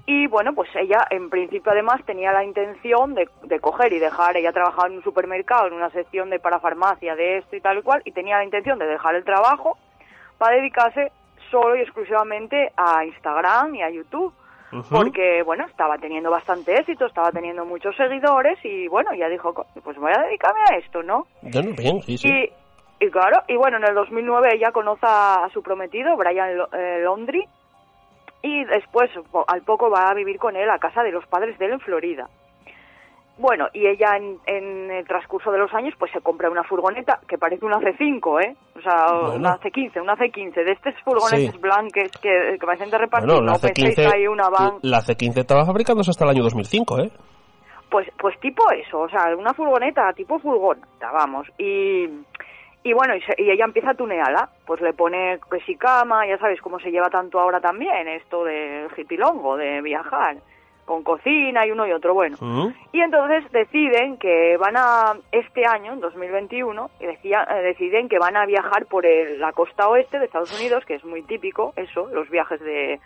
Y 0.08 0.28
bueno, 0.28 0.53
pues 0.53 0.70
ella 0.76 1.06
en 1.10 1.30
principio 1.32 1.72
además 1.72 1.99
tenía 2.06 2.32
la 2.32 2.43
intención 2.43 3.16
de, 3.16 3.28
de 3.43 3.60
coger 3.60 3.91
y 3.91 3.99
dejar, 3.99 4.38
ella 4.38 4.51
trabajaba 4.51 4.88
en 4.88 4.97
un 4.97 5.03
supermercado, 5.03 5.68
en 5.68 5.74
una 5.74 5.89
sección 5.89 6.30
de 6.30 6.39
parafarmacia, 6.39 7.16
de 7.16 7.38
esto 7.39 7.56
y 7.56 7.62
tal 7.62 7.80
y 7.80 7.82
cual, 7.82 8.01
y 8.06 8.12
tenía 8.12 8.38
la 8.38 8.43
intención 8.43 8.78
de 8.78 8.86
dejar 8.86 9.16
el 9.16 9.24
trabajo 9.24 9.78
para 10.38 10.58
dedicarse 10.58 11.12
solo 11.49 11.76
y 11.76 11.82
exclusivamente 11.82 12.72
a 12.78 13.03
Instagram 13.06 13.74
y 13.76 13.82
a 13.82 13.89
YouTube. 13.89 14.34
Porque 14.89 15.41
bueno 15.43 15.66
estaba 15.68 15.97
teniendo 15.97 16.30
bastante 16.30 16.74
éxito 16.74 17.06
estaba 17.06 17.32
teniendo 17.32 17.64
muchos 17.64 17.95
seguidores 17.95 18.60
y 18.66 18.88
bueno 18.89 19.14
ya 19.14 19.30
dijo 19.30 19.53
"Co- 19.53 19.68
pues 19.82 19.95
voy 19.97 20.12
a 20.12 20.22
dedicarme 20.24 20.60
a 20.70 20.76
esto 20.78 21.01
no 21.01 21.28
Bueno, 21.43 21.72
bien, 21.78 22.01
sí, 22.01 22.18
sí. 22.18 22.28
y, 22.99 23.06
y 23.06 23.10
claro 23.10 23.41
y 23.47 23.56
bueno 23.56 23.78
en 23.78 23.86
el 23.88 23.95
2009 23.95 24.49
ella 24.56 24.72
conoce 24.74 25.06
a 25.08 25.47
su 25.53 25.64
prometido 25.64 26.18
Brian 26.18 26.49
eh, 26.74 26.99
Laundrie 27.03 27.47
y 28.46 28.64
después 28.66 29.10
al 29.48 29.62
poco 29.64 29.89
va 29.89 30.10
a 30.10 30.14
vivir 30.14 30.38
con 30.38 30.56
él 30.56 30.70
a 30.70 30.78
casa 30.78 31.02
de 31.04 31.12
los 31.12 31.26
padres 31.28 31.58
de 31.58 31.66
él 31.66 31.72
en 31.74 31.80
Florida 31.80 32.28
bueno, 33.38 33.68
y 33.74 33.86
ella 33.86 34.16
en, 34.16 34.38
en 34.46 34.89
el 34.91 35.06
transcurso 35.06 35.52
de 35.52 35.58
los 35.58 35.74
años 35.74 35.93
pues 36.00 36.10
se 36.14 36.22
compra 36.22 36.50
una 36.50 36.64
furgoneta 36.64 37.20
que 37.28 37.38
parece 37.38 37.66
una 37.66 37.80
C5, 37.80 38.46
¿eh? 38.46 38.56
O 38.78 38.82
sea, 38.82 39.08
Bueno. 39.12 39.36
una 39.36 39.58
C15, 39.60 40.02
una 40.02 40.16
C15, 40.16 40.64
de 40.64 40.72
estas 40.72 40.96
furgonetas 41.04 41.54
Sí. 41.54 41.60
blancas 41.60 42.12
que, 42.22 42.56
que 42.58 42.66
parecen 42.66 42.89
de 42.89 42.98
repartir, 42.98 43.30
Bueno, 43.30 43.46
la 43.46 43.52
no 43.54 43.60
penséis 43.60 43.98
C15, 43.98 44.10
que 44.10 44.16
hay 44.16 44.28
una 44.28 44.48
van, 44.50 44.80
la 44.84 45.00
C15 45.00 45.38
estaba 45.39 45.66
fabricándose 45.66 46.12
hasta 46.12 46.24
el 46.24 46.30
año 46.32 46.43
2005, 46.43 47.00
¿eh? 47.00 47.12
pues, 47.89 48.08
pues 48.18 48.39
tipo 48.39 48.64
eso, 48.72 49.02
o 49.02 49.10
sea, 49.10 49.36
una 49.38 49.54
furgoneta 49.54 50.14
tipo 50.14 50.39
furgoneta, 50.39 51.12
vamos, 51.12 51.46
y, 51.58 52.08
y 52.86 52.94
bueno, 52.94 53.16
y, 53.16 53.22
se- 53.22 53.36
y 53.42 53.50
ella 53.52 53.66
empieza 53.66 53.90
a 53.90 53.96
tunearla, 53.96 54.48
pues 54.66 54.80
le 54.80 54.94
pone 54.94 55.40
que 55.52 55.60
si 55.62 55.76
cama, 55.76 56.26
ya 56.28 56.38
sabes 56.38 56.62
cómo 56.62 56.80
se 56.80 56.92
lleva 56.92 57.10
tanto 57.10 57.40
ahora 57.40 57.60
también 57.60 58.08
esto 58.08 58.44
del 58.46 58.88
hipilongo, 58.96 59.58
de 59.58 59.82
viajar, 59.82 60.38
con 60.86 61.02
cocina 61.04 61.66
y 61.66 61.72
uno 61.72 61.88
y 61.88 61.92
otro, 61.92 62.14
bueno. 62.14 62.38
Y 62.92 63.02
entonces 63.02 63.52
deciden 63.52 64.18
que 64.18 64.56
van 64.58 64.76
a, 64.78 65.14
este 65.32 65.66
año, 65.66 65.94
en 65.94 66.00
2021, 66.00 66.92
y 67.00 67.08
decía- 67.08 67.48
eh, 67.50 67.62
deciden 67.64 68.08
que 68.08 68.20
van 68.20 68.38
a 68.38 68.46
viajar 68.46 68.86
por 68.86 69.04
el- 69.06 69.40
la 69.40 69.52
costa 69.52 69.90
oeste 69.90 70.20
de 70.20 70.26
Estados 70.26 70.56
Unidos, 70.60 70.86
que 70.86 70.94
es 70.94 71.04
muy 71.04 71.24
típico, 71.24 71.74
eso, 71.76 72.08
los 72.14 72.30
viajes 72.30 72.60
de, 72.60 73.00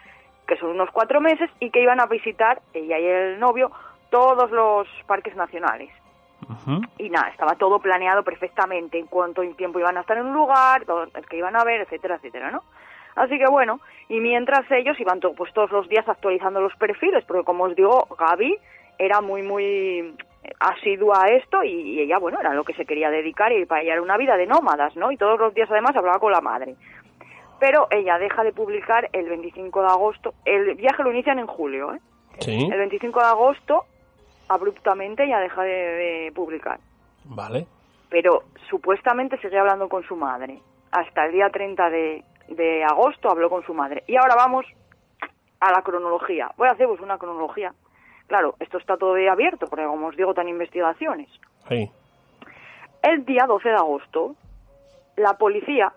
que 0.46 0.58
son 0.58 0.72
unos 0.72 0.90
cuatro 0.92 1.22
meses, 1.22 1.50
y 1.62 1.70
que 1.72 1.82
iban 1.82 2.02
a 2.02 2.06
visitar, 2.08 2.60
ella 2.74 3.00
y 3.00 3.06
el 3.06 3.40
novio, 3.40 3.72
todos 4.10 4.52
los 4.52 4.86
parques 5.08 5.36
nacionales. 5.38 5.90
Y 6.98 7.10
nada, 7.10 7.30
estaba 7.30 7.56
todo 7.56 7.80
planeado 7.80 8.24
perfectamente, 8.24 8.98
en 8.98 9.08
cuánto 9.08 9.42
tiempo 9.56 9.80
iban 9.80 9.98
a 9.98 10.02
estar 10.02 10.18
en 10.18 10.26
un 10.28 10.34
lugar, 10.34 10.86
todo 10.86 11.04
el 11.04 11.26
que 11.28 11.38
iban 11.38 11.56
a 11.56 11.64
ver, 11.64 11.82
etcétera, 11.82 12.16
etcétera, 12.16 12.52
¿no? 12.52 12.64
Así 13.16 13.38
que 13.38 13.46
bueno, 13.50 13.80
y 14.08 14.20
mientras 14.20 14.70
ellos 14.72 15.00
iban 15.00 15.20
to- 15.20 15.34
pues 15.34 15.52
todos 15.54 15.72
los 15.72 15.90
días 15.90 16.08
actualizando 16.08 16.62
los 16.62 16.76
perfiles, 16.76 17.26
porque 17.26 17.44
como 17.44 17.66
os 17.66 17.76
digo, 17.76 18.08
Gaby 18.18 18.58
era 18.98 19.22
muy, 19.22 19.42
muy 19.44 20.16
asidua 20.60 21.24
a 21.24 21.28
esto 21.28 21.64
y, 21.64 21.70
y 21.72 22.00
ella, 22.02 22.18
bueno, 22.18 22.40
era 22.40 22.54
lo 22.54 22.64
que 22.64 22.74
se 22.74 22.86
quería 22.86 23.10
dedicar 23.10 23.52
y 23.52 23.66
para 23.66 23.82
ella 23.82 23.94
era 23.94 24.02
una 24.02 24.18
vida 24.18 24.38
de 24.38 24.48
nómadas, 24.48 24.96
¿no? 24.96 25.12
Y 25.12 25.18
todos 25.18 25.40
los 25.40 25.54
días 25.54 25.70
además 25.70 25.96
hablaba 25.96 26.20
con 26.20 26.32
la 26.32 26.42
madre. 26.42 26.76
Pero 27.60 27.88
ella 27.92 28.18
deja 28.18 28.44
de 28.44 28.54
publicar 28.54 29.10
el 29.12 29.28
25 29.28 29.82
de 29.82 29.88
agosto, 29.88 30.34
el 30.46 30.76
viaje 30.76 31.04
lo 31.04 31.12
inician 31.12 31.40
en 31.40 31.48
julio, 31.48 31.94
¿eh? 31.94 32.00
Sí. 32.40 32.70
El 32.72 32.78
25 32.80 33.20
de 33.20 33.26
agosto, 33.26 33.86
abruptamente 34.50 35.24
ella 35.24 35.39
deja 35.39 35.64
de, 35.64 35.72
de 35.72 36.32
publicar 36.34 36.80
Vale. 37.26 37.68
pero 38.10 38.43
supuestamente 38.70 39.38
sigue 39.38 39.58
hablando 39.58 39.88
con 39.88 40.04
su 40.04 40.16
madre. 40.16 40.60
Hasta 40.91 41.26
el 41.26 41.32
día 41.34 41.50
30 41.50 41.89
de, 41.89 42.24
de 42.50 42.84
agosto 42.84 43.30
habló 43.30 43.50
con 43.50 43.64
su 43.64 43.74
madre. 43.74 44.04
Y 44.08 44.16
ahora 44.18 44.36
vamos 44.36 44.66
a 45.60 45.72
la 45.72 45.82
cronología. 45.84 46.52
Voy 46.58 46.68
a 46.68 46.72
haceros 46.72 47.00
una 47.00 47.18
cronología. 47.18 47.74
Claro, 48.28 48.56
esto 48.60 48.78
está 48.78 48.97
todavía 48.97 49.32
abierto, 49.34 49.68
porque 49.68 49.86
como 49.86 50.08
os 50.08 50.16
digo, 50.16 50.32
están 50.32 50.50
investigaciones. 50.50 51.30
Sí. 51.68 51.91
El 53.04 53.26
día 53.26 53.45
12 53.47 53.70
de 53.70 53.76
agosto, 53.76 54.36
la 55.16 55.34
policía 55.38 55.93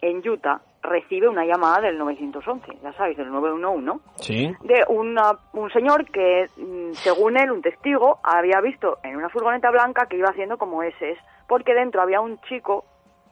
en 0.00 0.26
Utah 0.28 0.60
recibe 0.82 1.28
una 1.28 1.44
llamada 1.44 1.82
del 1.82 1.98
911, 1.98 2.78
ya 2.82 2.92
sabéis, 2.94 3.16
del 3.18 3.30
911, 3.30 4.00
Sí. 4.16 4.54
de 4.62 4.84
una- 4.88 5.32
un 5.52 5.70
señor 5.70 6.06
que, 6.10 6.46
mm, 6.56 6.92
según 6.94 7.36
él, 7.36 7.50
un 7.52 7.60
testigo, 7.62 8.18
había 8.22 8.60
visto 8.60 8.98
en 9.02 9.16
una 9.16 9.28
furgoneta 9.28 9.70
blanca 9.70 10.06
que 10.06 10.16
iba 10.16 10.30
haciendo 10.30 10.56
como 10.56 10.82
ese, 10.82 11.16
porque 11.48 11.74
dentro 11.74 12.00
había 12.00 12.20
un 12.20 12.40
chico 12.42 12.84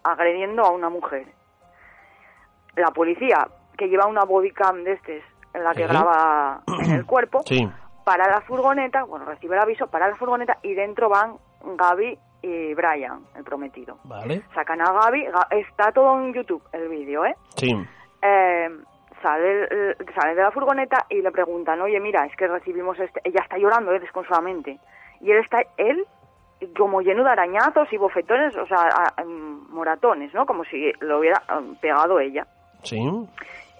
agrediendo 0.05 0.63
a 0.63 0.71
una 0.71 0.91
mujer. 0.91 1.27
La 2.77 2.91
policía, 2.91 3.49
que 3.77 3.89
lleva 3.89 4.07
una 4.07 4.25
bodycam 4.25 4.85
de 4.85 4.93
estes, 4.93 5.25
en 5.55 5.65
la 5.65 5.73
que 5.73 5.87
Sí. 5.87 5.89
graba 5.89 6.61
en 6.85 6.91
el 6.93 7.07
cuerpo, 7.07 7.43
Sí. 7.47 7.69
para 8.05 8.29
la 8.29 8.41
furgoneta, 8.43 9.05
bueno, 9.05 9.25
recibe 9.25 9.57
el 9.57 9.63
aviso, 9.63 9.87
para 9.87 10.09
la 10.09 10.17
furgoneta 10.17 10.59
y 10.63 10.75
dentro 10.75 11.09
van 11.09 11.37
Gaby 11.65 12.19
y 12.43 12.75
Brian, 12.75 13.21
el 13.37 13.45
prometido. 13.45 13.99
Vale. 14.05 14.43
Sacan 14.55 14.81
a 14.81 14.93
Gaby, 14.93 15.27
Ga- 15.27 15.47
está 15.51 15.93
todo 15.93 16.21
en 16.23 16.33
YouTube 16.33 16.63
el 16.73 16.89
vídeo, 16.89 17.25
¿eh? 17.27 17.35
Sí. 17.57 17.75
eh, 18.23 18.69
sale, 19.23 19.97
sale 20.15 20.35
de 20.35 20.43
la 20.43 20.51
furgoneta 20.53 21.07
y 21.11 21.21
le 21.23 21.31
preguntan, 21.33 21.81
oye, 21.81 21.99
mira, 22.01 22.25
es 22.27 22.37
que 22.37 22.47
recibimos 22.47 22.99
este... 23.01 23.21
Ella 23.25 23.41
está 23.43 23.59
llorando 23.59 23.93
eh, 23.93 23.99
desconsoladamente. 24.01 24.79
Y 25.21 25.31
él 25.33 25.39
está, 25.39 25.59
él, 25.77 26.07
como 26.77 27.01
lleno 27.03 27.25
de 27.25 27.31
arañazos 27.31 27.93
y 27.93 27.97
bofetones, 27.97 28.57
o 28.57 28.67
sea, 28.67 28.89
a- 29.17 29.25
moratones, 29.25 30.33
¿no? 30.35 30.47
Como 30.47 30.65
si 30.65 30.93
lo 31.01 31.19
hubiera 31.19 31.43
em, 31.57 31.75
pegado 31.77 32.21
ella. 32.21 32.47
Sí. 32.85 32.99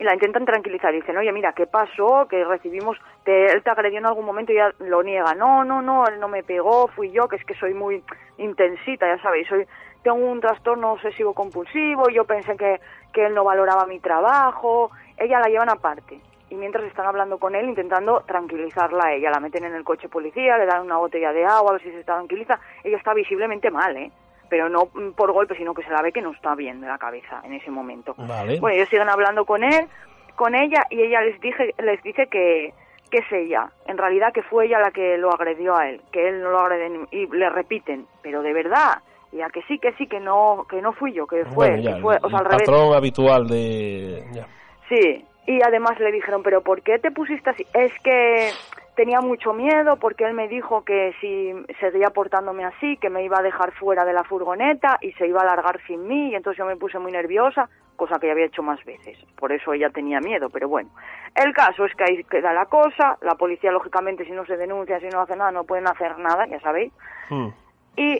Y 0.01 0.05
la 0.05 0.15
intentan 0.15 0.45
tranquilizar. 0.45 0.93
Dicen, 0.93 1.17
oye, 1.17 1.33
mira, 1.33 1.53
¿qué 1.53 1.67
pasó? 1.67 2.27
Que 2.29 2.45
recibimos... 2.45 2.97
Te, 3.25 3.47
él 3.53 3.63
te 3.63 3.71
agredió 3.71 3.99
en 3.99 4.07
algún 4.07 4.25
momento 4.25 4.53
y 4.53 4.57
ella 4.57 4.73
lo 4.81 5.03
niega. 5.03 5.35
No, 5.35 5.65
no, 5.65 5.83
no, 5.83 6.07
él 6.07 6.19
no 6.21 6.29
me 6.29 6.43
pegó, 6.43 6.89
fui 6.89 7.11
yo, 7.13 7.29
que 7.29 7.37
es 7.37 7.45
que 7.45 7.55
soy 7.55 7.75
muy 7.75 8.03
intensita, 8.39 9.07
ya 9.07 9.23
sabéis. 9.23 9.47
Soy, 9.49 9.67
tengo 10.03 10.17
un 10.17 10.41
trastorno 10.41 10.93
obsesivo 10.93 11.35
compulsivo 11.35 12.09
yo 12.09 12.25
pensé 12.25 12.57
que, 12.57 12.81
que 13.13 13.27
él 13.27 13.35
no 13.35 13.45
valoraba 13.45 13.87
mi 13.87 14.01
trabajo. 14.01 14.91
Ella 15.17 15.41
la 15.41 15.49
llevan 15.49 15.71
aparte. 15.71 16.21
Y 16.51 16.55
mientras 16.55 16.85
están 16.85 17.07
hablando 17.07 17.39
con 17.39 17.55
él, 17.55 17.69
intentando 17.69 18.23
tranquilizarla 18.27 19.07
a 19.07 19.13
ella, 19.13 19.31
la 19.31 19.41
meten 19.41 19.65
en 19.65 19.75
el 19.75 19.85
coche 19.85 20.09
policía, 20.09 20.57
le 20.57 20.65
dan 20.65 20.83
una 20.83 20.97
botella 20.97 21.33
de 21.33 21.45
agua 21.45 21.71
a 21.71 21.73
ver 21.75 21.83
si 21.83 21.91
se 21.91 22.05
tranquiliza. 22.05 22.59
Ella 22.83 22.97
está 22.97 23.13
visiblemente 23.13 23.71
mal, 23.71 23.95
¿eh? 23.97 24.11
Pero 24.49 24.71
no 24.71 24.89
mm, 24.95 25.11
por 25.11 25.33
golpe, 25.33 25.57
sino 25.57 25.75
que 25.75 25.83
se 25.83 25.91
la 25.91 26.01
ve 26.01 26.11
que 26.11 26.23
no 26.23 26.33
está 26.33 26.55
bien 26.55 26.81
de 26.81 26.87
la 26.87 26.97
cabeza 26.97 27.43
en 27.45 27.53
ese 27.53 27.71
momento. 27.71 28.15
Vale. 28.17 28.61
Bueno, 28.61 28.77
ellos 28.77 28.89
siguen 28.89 29.11
hablando 29.11 29.45
con 29.45 29.63
él, 29.63 29.89
con 30.37 30.55
ella, 30.55 30.87
y 30.89 31.03
ella 31.03 31.21
les 31.21 31.39
dije, 31.41 31.75
les 31.79 32.03
dice 32.03 32.29
que, 32.29 32.73
que 33.11 33.19
es 33.19 33.33
ella. 33.33 33.71
En 33.87 33.99
realidad 33.99 34.33
que 34.33 34.43
fue 34.43 34.67
ella 34.67 34.79
la 34.81 34.91
que 34.91 35.17
lo 35.19 35.31
agredió 35.31 35.77
a 35.77 35.89
él, 35.89 36.01
que 36.13 36.29
él 36.29 36.43
no 36.43 36.51
lo 36.51 36.61
agredió. 36.61 36.89
ni- 36.91 37.07
Y 37.11 37.27
le 37.29 37.49
repiten, 37.51 38.07
pero 38.23 38.43
de 38.43 38.53
verdad, 38.53 38.99
ya 39.33 39.49
que 39.51 39.63
sí, 39.63 39.79
que 39.79 39.93
sí, 39.95 40.07
que 40.07 40.21
no, 40.21 40.67
que 40.69 40.81
no 40.83 40.93
fui 40.93 41.13
yo, 41.13 41.27
que 41.27 41.45
fue, 41.47 41.69
Bueno, 41.71 41.83
ya, 41.83 41.95
que 41.97 42.03
fue, 42.03 42.17
o 42.23 42.27
el 42.27 42.31
sea, 42.31 42.39
al 42.41 42.45
revés. 42.45 42.67
patrón 42.67 42.95
habitual 42.95 43.47
de... 43.49 44.25
ya. 44.33 44.47
Sí, 44.89 45.25
y 45.47 45.61
además 45.67 45.99
le 46.01 46.13
dijeron, 46.13 46.43
pero 46.43 46.63
¿por 46.63 46.83
qué 46.83 46.99
te 46.99 47.11
pusiste 47.11 47.51
así? 47.51 47.67
Es 47.75 47.93
que 48.03 48.51
tenía 48.99 49.21
mucho 49.21 49.53
miedo 49.53 49.95
porque 49.97 50.25
él 50.25 50.35
me 50.35 50.49
dijo 50.49 50.83
que 50.83 51.15
si 51.21 51.55
seguía 51.79 52.09
portándome 52.11 52.65
así, 52.65 52.97
que 52.97 53.11
me 53.11 53.23
iba 53.23 53.39
a 53.39 53.43
dejar 53.45 53.71
fuera 53.75 54.05
de 54.05 54.13
la 54.13 54.25
furgoneta 54.25 54.99
y 55.01 55.13
se 55.13 55.29
iba 55.29 55.41
a 55.41 55.45
largar 55.45 55.81
sin 55.87 56.09
mí, 56.09 56.31
y 56.31 56.35
entonces 56.35 56.59
yo 56.59 56.67
me 56.67 56.75
puse 56.77 56.99
muy 56.99 57.13
nerviosa, 57.13 57.69
cosa 57.95 58.19
que 58.19 58.27
ya 58.27 58.33
había 58.33 58.47
hecho 58.47 58.65
más 58.65 58.85
veces. 58.85 59.17
Por 59.37 59.53
eso 59.53 59.73
ella 59.73 59.91
tenía 59.91 60.19
miedo, 60.19 60.51
pero 60.51 60.69
bueno. 60.69 60.91
El 61.37 61.53
caso 61.53 61.85
es 61.85 61.95
que 61.95 62.03
ahí 62.03 62.25
queda 62.25 62.53
la 62.53 62.67
cosa, 62.67 63.17
la 63.23 63.37
policía 63.37 63.71
lógicamente 63.71 64.25
si 64.25 64.33
no 64.33 64.45
se 64.47 64.57
denuncia, 64.57 64.99
si 64.99 65.07
no 65.07 65.21
hace 65.21 65.37
nada, 65.37 65.53
no 65.53 65.63
pueden 65.63 65.87
hacer 65.87 66.19
nada, 66.19 66.47
ya 66.49 66.59
sabéis, 66.59 66.93
Mm. 67.31 67.49
y 67.97 68.19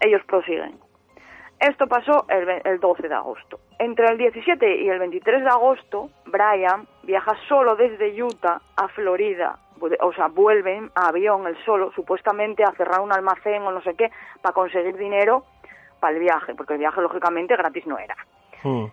ellos 0.00 0.22
prosiguen. 0.26 0.74
Esto 1.60 1.86
pasó 1.86 2.26
el, 2.28 2.48
el 2.64 2.80
12 2.80 3.06
de 3.08 3.14
agosto. 3.14 3.60
Entre 3.78 4.06
el 4.06 4.18
17 4.18 4.76
y 4.82 4.88
el 4.88 4.98
23 4.98 5.42
de 5.44 5.48
agosto, 5.48 6.10
Brian 6.26 6.88
viaja 7.04 7.32
solo 7.48 7.76
desde 7.76 8.20
Utah 8.20 8.60
a 8.76 8.88
Florida. 8.88 9.56
O 10.00 10.12
sea, 10.12 10.28
vuelve 10.28 10.76
en 10.76 10.90
avión 10.94 11.46
el 11.46 11.56
solo, 11.64 11.92
supuestamente 11.92 12.64
a 12.64 12.72
cerrar 12.72 13.00
un 13.00 13.12
almacén 13.12 13.62
o 13.62 13.70
no 13.70 13.82
sé 13.82 13.94
qué, 13.94 14.10
para 14.42 14.52
conseguir 14.52 14.96
dinero 14.96 15.44
para 16.00 16.14
el 16.14 16.20
viaje, 16.20 16.54
porque 16.54 16.74
el 16.74 16.78
viaje 16.78 17.00
lógicamente 17.00 17.56
gratis 17.56 17.86
no 17.86 17.98
era. 17.98 18.16
Mm. 18.62 18.86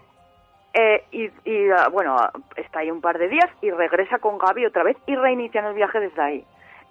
Eh, 0.73 1.05
y, 1.11 1.25
y, 1.49 1.69
ah, 1.69 1.89
bueno, 1.91 2.17
está 2.55 2.79
ahí 2.79 2.89
un 2.89 3.01
par 3.01 3.17
de 3.17 3.27
días 3.27 3.49
y 3.61 3.69
regresa 3.69 4.19
con 4.19 4.37
Gaby 4.37 4.65
otra 4.65 4.83
vez 4.83 4.97
y 5.05 5.15
reinician 5.15 5.65
el 5.65 5.73
viaje 5.73 5.99
desde 5.99 6.21
ahí. 6.21 6.45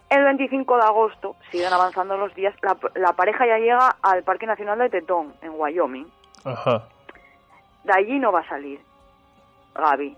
El 0.09 0.25
25 0.25 0.77
de 0.77 0.83
agosto, 0.83 1.37
siguen 1.51 1.73
avanzando 1.73 2.17
los 2.17 2.35
días, 2.35 2.55
la, 2.63 2.77
la 2.95 3.15
pareja 3.15 3.47
ya 3.47 3.59
llega 3.59 3.97
al 4.03 4.23
Parque 4.23 4.47
Nacional 4.47 4.79
de 4.79 4.91
Tetón, 4.91 5.35
en 5.43 5.53
Wyoming. 5.55 6.07
Ajá. 6.45 6.85
De 7.85 7.93
allí 7.93 8.19
no 8.19 8.31
va 8.31 8.41
a 8.41 8.49
salir 8.49 8.81
Gaby. 9.75 10.17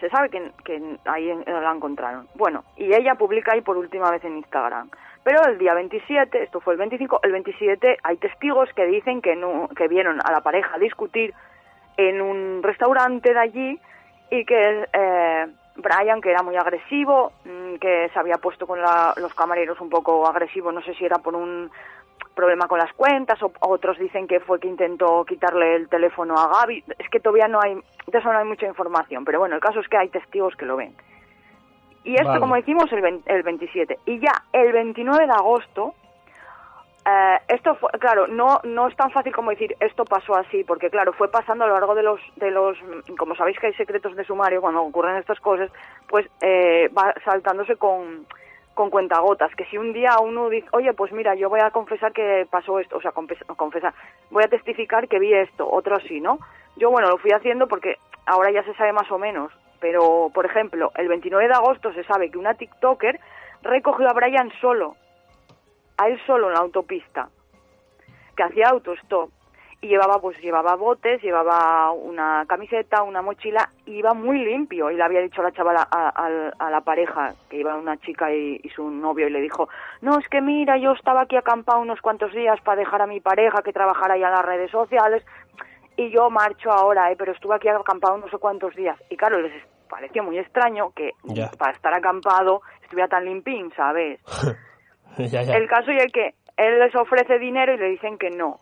Se 0.00 0.08
sabe 0.10 0.28
que, 0.30 0.50
que 0.64 0.96
ahí 1.06 1.32
la 1.46 1.72
encontraron. 1.72 2.28
Bueno, 2.34 2.64
y 2.76 2.92
ella 2.94 3.14
publica 3.16 3.52
ahí 3.52 3.60
por 3.62 3.76
última 3.76 4.10
vez 4.10 4.24
en 4.24 4.36
Instagram. 4.36 4.90
Pero 5.24 5.44
el 5.44 5.58
día 5.58 5.74
27, 5.74 6.42
esto 6.42 6.60
fue 6.60 6.74
el 6.74 6.78
25, 6.78 7.20
el 7.22 7.32
27 7.32 7.98
hay 8.02 8.16
testigos 8.16 8.68
que 8.74 8.86
dicen 8.86 9.20
que, 9.20 9.36
no, 9.36 9.68
que 9.76 9.88
vieron 9.88 10.20
a 10.24 10.30
la 10.32 10.40
pareja 10.40 10.78
discutir 10.78 11.34
en 11.96 12.22
un 12.22 12.62
restaurante 12.62 13.34
de 13.34 13.38
allí 13.40 13.80
y 14.30 14.44
que 14.44 14.86
eh, 14.92 15.46
Brian, 15.76 16.20
que 16.20 16.30
era 16.30 16.42
muy 16.42 16.56
agresivo, 16.56 17.32
mm, 17.44 17.74
que 17.76 18.08
se 18.12 18.18
había 18.18 18.36
puesto 18.38 18.66
con 18.66 18.80
la- 18.80 19.14
los 19.16 19.34
camareros 19.34 19.80
un 19.80 19.90
poco 19.90 20.26
agresivo, 20.26 20.72
no 20.72 20.80
sé 20.82 20.94
si 20.94 21.04
era 21.04 21.18
por 21.18 21.34
un 21.34 21.70
problema 22.38 22.68
con 22.68 22.78
las 22.78 22.92
cuentas, 22.92 23.42
o 23.42 23.50
otros 23.58 23.98
dicen 23.98 24.28
que 24.28 24.38
fue 24.38 24.60
que 24.60 24.68
intentó 24.68 25.24
quitarle 25.24 25.74
el 25.74 25.88
teléfono 25.88 26.34
a 26.34 26.46
Gaby. 26.46 26.84
Es 26.96 27.08
que 27.10 27.18
todavía 27.18 27.48
no 27.48 27.58
hay, 27.60 27.74
de 27.74 28.18
eso 28.18 28.32
no 28.32 28.38
hay 28.38 28.44
mucha 28.44 28.66
información, 28.66 29.24
pero 29.24 29.40
bueno, 29.40 29.56
el 29.56 29.60
caso 29.60 29.80
es 29.80 29.88
que 29.88 29.96
hay 29.96 30.08
testigos 30.08 30.54
que 30.54 30.64
lo 30.64 30.76
ven. 30.76 30.94
Y 32.04 32.14
esto, 32.14 32.28
Vale. 32.28 32.40
como 32.40 32.54
decimos, 32.54 32.92
el, 32.92 33.00
20 33.00 33.34
el 33.34 33.42
27. 33.42 33.98
Y 34.06 34.20
ya 34.20 34.30
el 34.52 34.72
29 34.72 35.26
de 35.26 35.32
agosto, 35.32 35.94
eh, 37.04 37.38
esto 37.48 37.74
fue, 37.74 37.90
claro, 37.98 38.28
no, 38.28 38.60
no 38.62 38.86
es 38.86 38.94
tan 38.94 39.10
fácil 39.10 39.34
como 39.34 39.50
decir 39.50 39.74
esto 39.80 40.04
pasó 40.04 40.36
así, 40.36 40.62
porque 40.62 40.90
claro, 40.90 41.12
fue 41.14 41.28
pasando 41.32 41.64
a 41.64 41.66
lo 41.66 41.74
largo 41.74 41.96
de 41.96 42.04
los, 42.04 42.20
de 42.36 42.52
los, 42.52 42.78
como 43.18 43.34
sabéis 43.34 43.58
que 43.58 43.66
hay 43.66 43.74
secretos 43.74 44.14
de 44.14 44.24
sumario 44.24 44.60
cuando 44.60 44.80
ocurren 44.82 45.16
estas 45.16 45.40
cosas, 45.40 45.72
pues 46.06 46.24
eh, 46.40 46.88
va 46.96 47.12
saltándose 47.24 47.74
con, 47.74 48.26
con 48.78 48.90
cuentagotas, 48.90 49.52
que 49.56 49.64
si 49.64 49.76
un 49.76 49.92
día 49.92 50.20
uno 50.22 50.48
dice, 50.48 50.68
oye, 50.70 50.92
pues 50.92 51.10
mira, 51.10 51.34
yo 51.34 51.48
voy 51.48 51.58
a 51.58 51.72
confesar 51.72 52.12
que 52.12 52.46
pasó 52.48 52.78
esto, 52.78 52.98
o 52.98 53.00
sea, 53.00 53.10
confes- 53.10 53.44
confesar, 53.56 53.92
voy 54.30 54.44
a 54.44 54.48
testificar 54.48 55.08
que 55.08 55.18
vi 55.18 55.34
esto, 55.34 55.68
otro 55.68 55.96
así, 55.96 56.20
¿no? 56.20 56.38
Yo, 56.76 56.88
bueno, 56.88 57.08
lo 57.08 57.18
fui 57.18 57.32
haciendo 57.32 57.66
porque 57.66 57.96
ahora 58.24 58.52
ya 58.52 58.62
se 58.62 58.72
sabe 58.74 58.92
más 58.92 59.10
o 59.10 59.18
menos, 59.18 59.50
pero, 59.80 60.30
por 60.32 60.46
ejemplo, 60.46 60.92
el 60.94 61.08
29 61.08 61.48
de 61.48 61.54
agosto 61.54 61.92
se 61.92 62.04
sabe 62.04 62.30
que 62.30 62.38
una 62.38 62.54
TikToker 62.54 63.18
recogió 63.62 64.08
a 64.08 64.12
Brian 64.12 64.52
solo, 64.60 64.94
a 65.96 66.06
él 66.06 66.20
solo 66.24 66.46
en 66.46 66.54
la 66.54 66.60
autopista, 66.60 67.30
que 68.36 68.44
hacía 68.44 68.68
autostop 68.68 69.28
y 69.80 69.88
llevaba 69.88 70.18
pues 70.20 70.36
llevaba 70.40 70.74
botes, 70.74 71.22
llevaba 71.22 71.92
una 71.92 72.44
camiseta, 72.48 73.02
una 73.04 73.22
mochila 73.22 73.70
y 73.86 73.98
iba 73.98 74.12
muy 74.12 74.44
limpio. 74.44 74.90
Y 74.90 74.96
le 74.96 75.04
había 75.04 75.20
dicho 75.20 75.40
la 75.42 75.52
chavala 75.52 75.86
a, 75.90 76.08
a- 76.08 76.52
a 76.58 76.70
la 76.70 76.80
pareja 76.80 77.34
que 77.48 77.58
iba 77.58 77.76
una 77.76 77.96
chica 77.98 78.32
y, 78.32 78.60
y 78.62 78.68
su 78.70 78.90
novio 78.90 79.28
y 79.28 79.30
le 79.30 79.40
dijo 79.40 79.68
no 80.00 80.18
es 80.18 80.26
que 80.28 80.40
mira 80.40 80.76
yo 80.78 80.92
estaba 80.92 81.22
aquí 81.22 81.36
acampado 81.36 81.80
unos 81.80 82.00
cuantos 82.00 82.32
días 82.32 82.60
para 82.62 82.80
dejar 82.80 83.02
a 83.02 83.06
mi 83.06 83.20
pareja 83.20 83.62
que 83.62 83.72
trabajara 83.72 84.16
ya 84.18 84.26
en 84.26 84.32
las 84.32 84.44
redes 84.44 84.70
sociales 84.70 85.24
y 85.96 86.10
yo 86.10 86.28
marcho 86.30 86.70
ahora 86.70 87.10
eh, 87.12 87.16
pero 87.16 87.32
estuve 87.32 87.54
aquí 87.56 87.68
acampado 87.68 88.18
no 88.18 88.28
sé 88.28 88.38
cuántos 88.38 88.74
días 88.74 88.96
y 89.10 89.16
claro 89.16 89.40
les 89.40 89.52
pareció 89.88 90.22
muy 90.24 90.38
extraño 90.38 90.90
que 90.94 91.10
para 91.56 91.72
estar 91.72 91.94
acampado 91.94 92.62
estuviera 92.82 93.08
tan 93.08 93.24
limpín 93.24 93.70
sabes 93.76 94.20
el 95.56 95.68
caso 95.68 95.90
es 95.92 96.12
que 96.12 96.34
él 96.56 96.78
les 96.80 96.94
ofrece 96.96 97.38
dinero 97.38 97.72
y 97.74 97.78
le 97.78 97.88
dicen 97.90 98.18
que 98.18 98.30
no. 98.30 98.58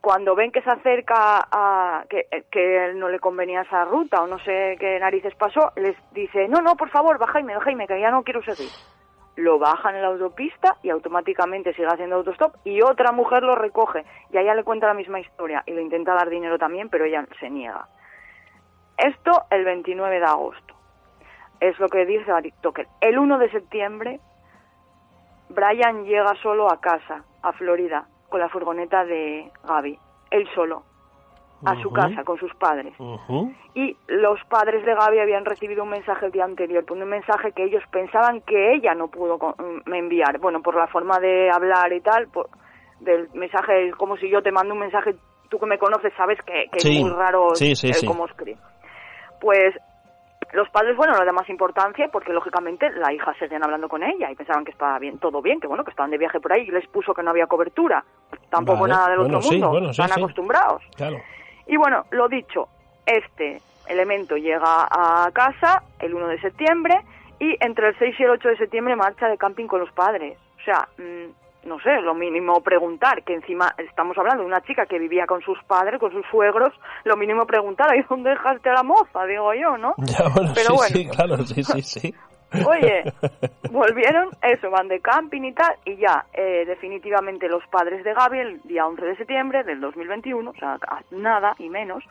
Cuando 0.00 0.34
ven 0.34 0.50
que 0.50 0.62
se 0.62 0.70
acerca 0.70 1.46
a 1.50 2.04
que, 2.08 2.26
que 2.50 2.92
no 2.94 3.08
le 3.08 3.18
convenía 3.18 3.62
esa 3.62 3.84
ruta 3.84 4.22
o 4.22 4.26
no 4.26 4.38
sé 4.38 4.76
qué 4.78 4.98
narices 4.98 5.34
pasó, 5.34 5.72
les 5.76 5.96
dice, 6.12 6.48
no, 6.48 6.62
no, 6.62 6.74
por 6.76 6.88
favor, 6.88 7.18
bajadme, 7.18 7.54
bajadme, 7.54 7.86
que 7.86 8.00
ya 8.00 8.10
no 8.10 8.22
quiero 8.22 8.42
seguir. 8.42 8.70
Lo 9.36 9.58
bajan 9.58 9.94
en 9.94 10.02
la 10.02 10.08
autopista 10.08 10.76
y 10.82 10.90
automáticamente 10.90 11.72
sigue 11.74 11.86
haciendo 11.86 12.16
autostop 12.16 12.54
y 12.64 12.82
otra 12.82 13.12
mujer 13.12 13.42
lo 13.42 13.54
recoge 13.54 14.04
y 14.30 14.36
a 14.36 14.40
ella 14.40 14.54
le 14.54 14.64
cuenta 14.64 14.86
la 14.86 14.94
misma 14.94 15.20
historia 15.20 15.62
y 15.66 15.72
le 15.72 15.82
intenta 15.82 16.14
dar 16.14 16.28
dinero 16.28 16.58
también, 16.58 16.88
pero 16.88 17.04
ella 17.04 17.26
se 17.38 17.50
niega. 17.50 17.86
Esto 18.96 19.44
el 19.50 19.64
29 19.64 20.18
de 20.18 20.26
agosto. 20.26 20.74
Es 21.60 21.78
lo 21.78 21.88
que 21.88 22.06
dice 22.06 22.30
la 22.30 22.42
TikToker. 22.42 22.86
El 23.00 23.18
1 23.18 23.38
de 23.38 23.50
septiembre 23.50 24.20
Brian 25.50 26.04
llega 26.04 26.34
solo 26.42 26.70
a 26.70 26.80
casa, 26.80 27.24
a 27.42 27.52
Florida, 27.52 28.06
con 28.30 28.40
la 28.40 28.48
furgoneta 28.48 29.04
de 29.04 29.50
Gaby, 29.66 29.98
él 30.30 30.48
solo, 30.54 30.82
a 31.66 31.74
su 31.82 31.90
casa, 31.92 32.24
con 32.24 32.38
sus 32.38 32.54
padres. 32.54 32.94
Y 33.74 33.94
los 34.08 34.42
padres 34.48 34.84
de 34.86 34.94
Gaby 34.94 35.18
habían 35.18 35.44
recibido 35.44 35.82
un 35.82 35.90
mensaje 35.90 36.24
el 36.26 36.32
día 36.32 36.44
anterior, 36.44 36.84
un 36.90 37.04
mensaje 37.04 37.52
que 37.52 37.64
ellos 37.64 37.82
pensaban 37.92 38.40
que 38.42 38.72
ella 38.74 38.94
no 38.94 39.08
pudo 39.08 39.38
con- 39.38 39.54
mm, 39.84 39.92
enviar. 39.92 40.38
Bueno, 40.38 40.62
por 40.62 40.74
la 40.74 40.86
forma 40.86 41.18
de 41.18 41.50
hablar 41.50 41.92
y 41.92 42.00
tal, 42.00 42.28
por- 42.28 42.48
del 43.00 43.28
mensaje, 43.34 43.88
es 43.88 43.94
como 43.96 44.16
si 44.16 44.30
yo 44.30 44.42
te 44.42 44.52
mando 44.52 44.72
un 44.72 44.80
mensaje, 44.80 45.14
tú 45.50 45.58
que 45.58 45.66
me 45.66 45.78
conoces 45.78 46.12
sabes 46.16 46.38
que, 46.46 46.66
que 46.72 46.80
Sí. 46.80 46.96
es 46.96 47.02
muy 47.02 47.10
raro 47.10 47.54
Sí, 47.54 47.74
sí, 47.76 47.88
el 47.88 47.94
sí. 47.94 48.06
cómo 48.06 48.24
escribe. 48.26 48.58
Pues 49.40 49.74
los 50.52 50.68
padres, 50.70 50.96
bueno, 50.96 51.14
lo 51.14 51.24
de 51.24 51.32
más 51.32 51.48
importancia, 51.48 52.08
porque 52.08 52.32
lógicamente 52.32 52.90
la 52.90 53.12
hija 53.12 53.32
seguían 53.38 53.62
hablando 53.62 53.88
con 53.88 54.02
ella 54.02 54.30
y 54.30 54.34
pensaban 54.34 54.64
que 54.64 54.72
estaba 54.72 54.98
bien, 54.98 55.18
todo 55.18 55.40
bien, 55.40 55.60
que 55.60 55.66
bueno, 55.66 55.84
que 55.84 55.90
estaban 55.90 56.10
de 56.10 56.18
viaje 56.18 56.40
por 56.40 56.52
ahí 56.52 56.62
y 56.62 56.70
les 56.70 56.86
puso 56.88 57.14
que 57.14 57.22
no 57.22 57.30
había 57.30 57.46
cobertura. 57.46 58.04
Tampoco 58.50 58.82
Vale. 58.82 58.94
nada 58.94 59.08
del 59.10 59.18
Bueno, 59.20 59.38
otro 59.38 59.48
sí, 59.48 59.54
mundo, 59.54 59.70
bueno, 59.70 59.92
sí, 59.92 60.02
están 60.02 60.14
sí. 60.16 60.20
acostumbrados. 60.20 60.82
Claro. 60.96 61.18
Y 61.66 61.76
bueno, 61.76 62.04
lo 62.10 62.28
dicho, 62.28 62.68
este 63.06 63.60
elemento 63.86 64.36
llega 64.36 64.88
a 64.90 65.30
casa 65.32 65.82
el 66.00 66.14
1 66.14 66.28
de 66.28 66.40
septiembre 66.40 67.00
y 67.38 67.56
entre 67.60 67.88
el 67.88 67.98
6 67.98 68.16
y 68.18 68.22
el 68.24 68.30
8 68.30 68.48
de 68.48 68.56
septiembre 68.56 68.96
marcha 68.96 69.28
de 69.28 69.38
camping 69.38 69.66
con 69.66 69.80
los 69.80 69.92
padres. 69.92 70.36
O 70.60 70.64
sea, 70.64 70.88
mm, 70.98 71.30
no 71.64 71.78
sé, 71.80 72.00
lo 72.00 72.14
mínimo 72.14 72.60
preguntar, 72.62 73.22
que 73.22 73.34
encima 73.34 73.74
estamos 73.78 74.16
hablando 74.16 74.42
de 74.42 74.48
una 74.48 74.62
chica 74.62 74.86
que 74.86 74.98
vivía 74.98 75.26
con 75.26 75.42
sus 75.42 75.62
padres, 75.64 76.00
con 76.00 76.10
sus 76.10 76.24
suegros, 76.30 76.72
lo 77.04 77.16
mínimo 77.16 77.46
preguntar, 77.46 77.94
¿y 77.96 78.02
dónde 78.02 78.30
dejaste 78.30 78.70
a 78.70 78.74
la 78.74 78.82
moza? 78.82 79.24
Digo 79.26 79.52
yo, 79.54 79.76
¿no? 79.76 79.94
Ya, 80.10 80.28
bueno, 80.34 80.52
Pero 80.54 80.70
sí, 80.70 80.74
bueno. 80.76 80.96
sí, 80.96 81.08
claro, 81.08 81.36
sí, 81.44 81.62
sí, 81.62 81.82
sí. 82.00 82.14
Oye, 82.66 83.04
volvieron, 83.70 84.30
eso, 84.42 84.70
van 84.70 84.88
de 84.88 85.00
camping 85.00 85.42
y 85.42 85.52
tal, 85.52 85.76
y 85.84 85.96
ya, 85.96 86.24
eh, 86.32 86.64
definitivamente 86.66 87.48
los 87.48 87.64
padres 87.68 88.02
de 88.02 88.12
Gaby, 88.12 88.38
el 88.38 88.62
día 88.62 88.86
11 88.86 89.04
de 89.04 89.16
septiembre 89.16 89.62
del 89.62 89.80
2021, 89.80 90.50
o 90.50 90.54
sea, 90.54 90.78
nada 91.12 91.54
y 91.58 91.68
menos, 91.68 92.02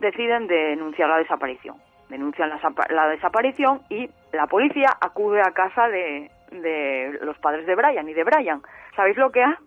deciden 0.00 0.48
denunciar 0.48 1.08
la 1.08 1.18
desaparición. 1.18 1.76
Denuncian 2.08 2.50
la 2.90 3.08
desaparición 3.08 3.80
y 3.88 4.10
la 4.32 4.46
policía 4.46 4.90
acude 5.00 5.40
a 5.40 5.52
casa 5.52 5.88
de, 5.88 6.30
de 6.60 7.18
los 7.22 7.38
padres 7.38 7.66
de 7.66 7.74
Brian 7.74 8.08
y 8.08 8.12
de 8.14 8.24
Brian. 8.24 8.62
¿Sabéis 8.96 9.16
lo 9.16 9.30
que 9.30 9.42
ha? 9.42 9.58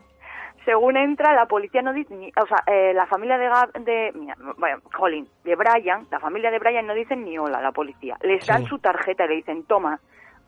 Según 0.66 0.98
entra, 0.98 1.34
la 1.34 1.46
policía 1.46 1.82
no 1.84 1.94
dice, 1.94 2.16
ni, 2.16 2.30
o 2.30 2.46
sea, 2.48 2.58
eh, 2.66 2.92
la 2.94 3.06
familia 3.06 3.38
de, 3.38 3.48
Gab- 3.50 3.72
de, 3.84 4.12
bueno, 4.58 4.80
jolín, 4.98 5.28
de 5.44 5.56
Brian, 5.56 6.08
la 6.10 6.20
familia 6.20 6.50
de 6.50 6.58
Brian 6.58 6.88
no 6.88 6.96
dicen 6.96 7.24
ni 7.24 7.38
hola 7.38 7.60
a 7.60 7.62
la 7.62 7.72
policía. 7.72 8.18
Les 8.22 8.46
dan 8.48 8.66
su 8.66 8.80
tarjeta 8.80 9.26
y 9.26 9.28
le 9.30 9.36
dicen, 9.36 9.64
toma, 9.66 10.00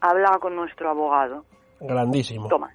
habla 0.01 0.37
con 0.39 0.55
nuestro 0.55 0.89
abogado. 0.89 1.45
Grandísimo. 1.79 2.47
Toma. 2.47 2.71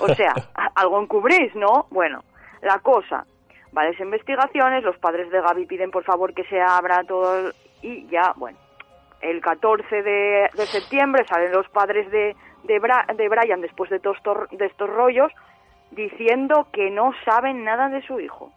O 0.00 0.08
sea, 0.14 0.34
algo 0.74 1.00
encubrís, 1.00 1.54
¿no? 1.54 1.86
Bueno, 1.90 2.20
la 2.60 2.80
cosa, 2.80 3.24
varias 3.72 3.98
investigaciones, 4.00 4.84
los 4.84 4.98
padres 4.98 5.30
de 5.30 5.40
Gaby 5.40 5.64
piden 5.64 5.90
por 5.90 6.04
favor 6.04 6.34
que 6.34 6.44
se 6.44 6.60
abra 6.60 7.02
todo 7.04 7.50
y 7.80 8.06
ya, 8.08 8.34
bueno, 8.36 8.58
el 9.22 9.40
14 9.40 10.02
de, 10.02 10.50
de 10.54 10.66
septiembre 10.66 11.24
salen 11.26 11.52
los 11.52 11.66
padres 11.70 12.10
de, 12.10 12.36
de, 12.64 12.80
Bra- 12.80 13.06
de 13.14 13.28
Brian 13.28 13.60
después 13.60 13.90
de 13.90 14.00
todos 14.00 14.16
estos, 14.18 14.48
de 14.50 14.66
estos 14.66 14.88
rollos 14.90 15.32
diciendo 15.90 16.66
que 16.72 16.90
no 16.90 17.12
saben 17.24 17.64
nada 17.64 17.88
de 17.88 18.02
su 18.02 18.20
hijo. 18.20 18.52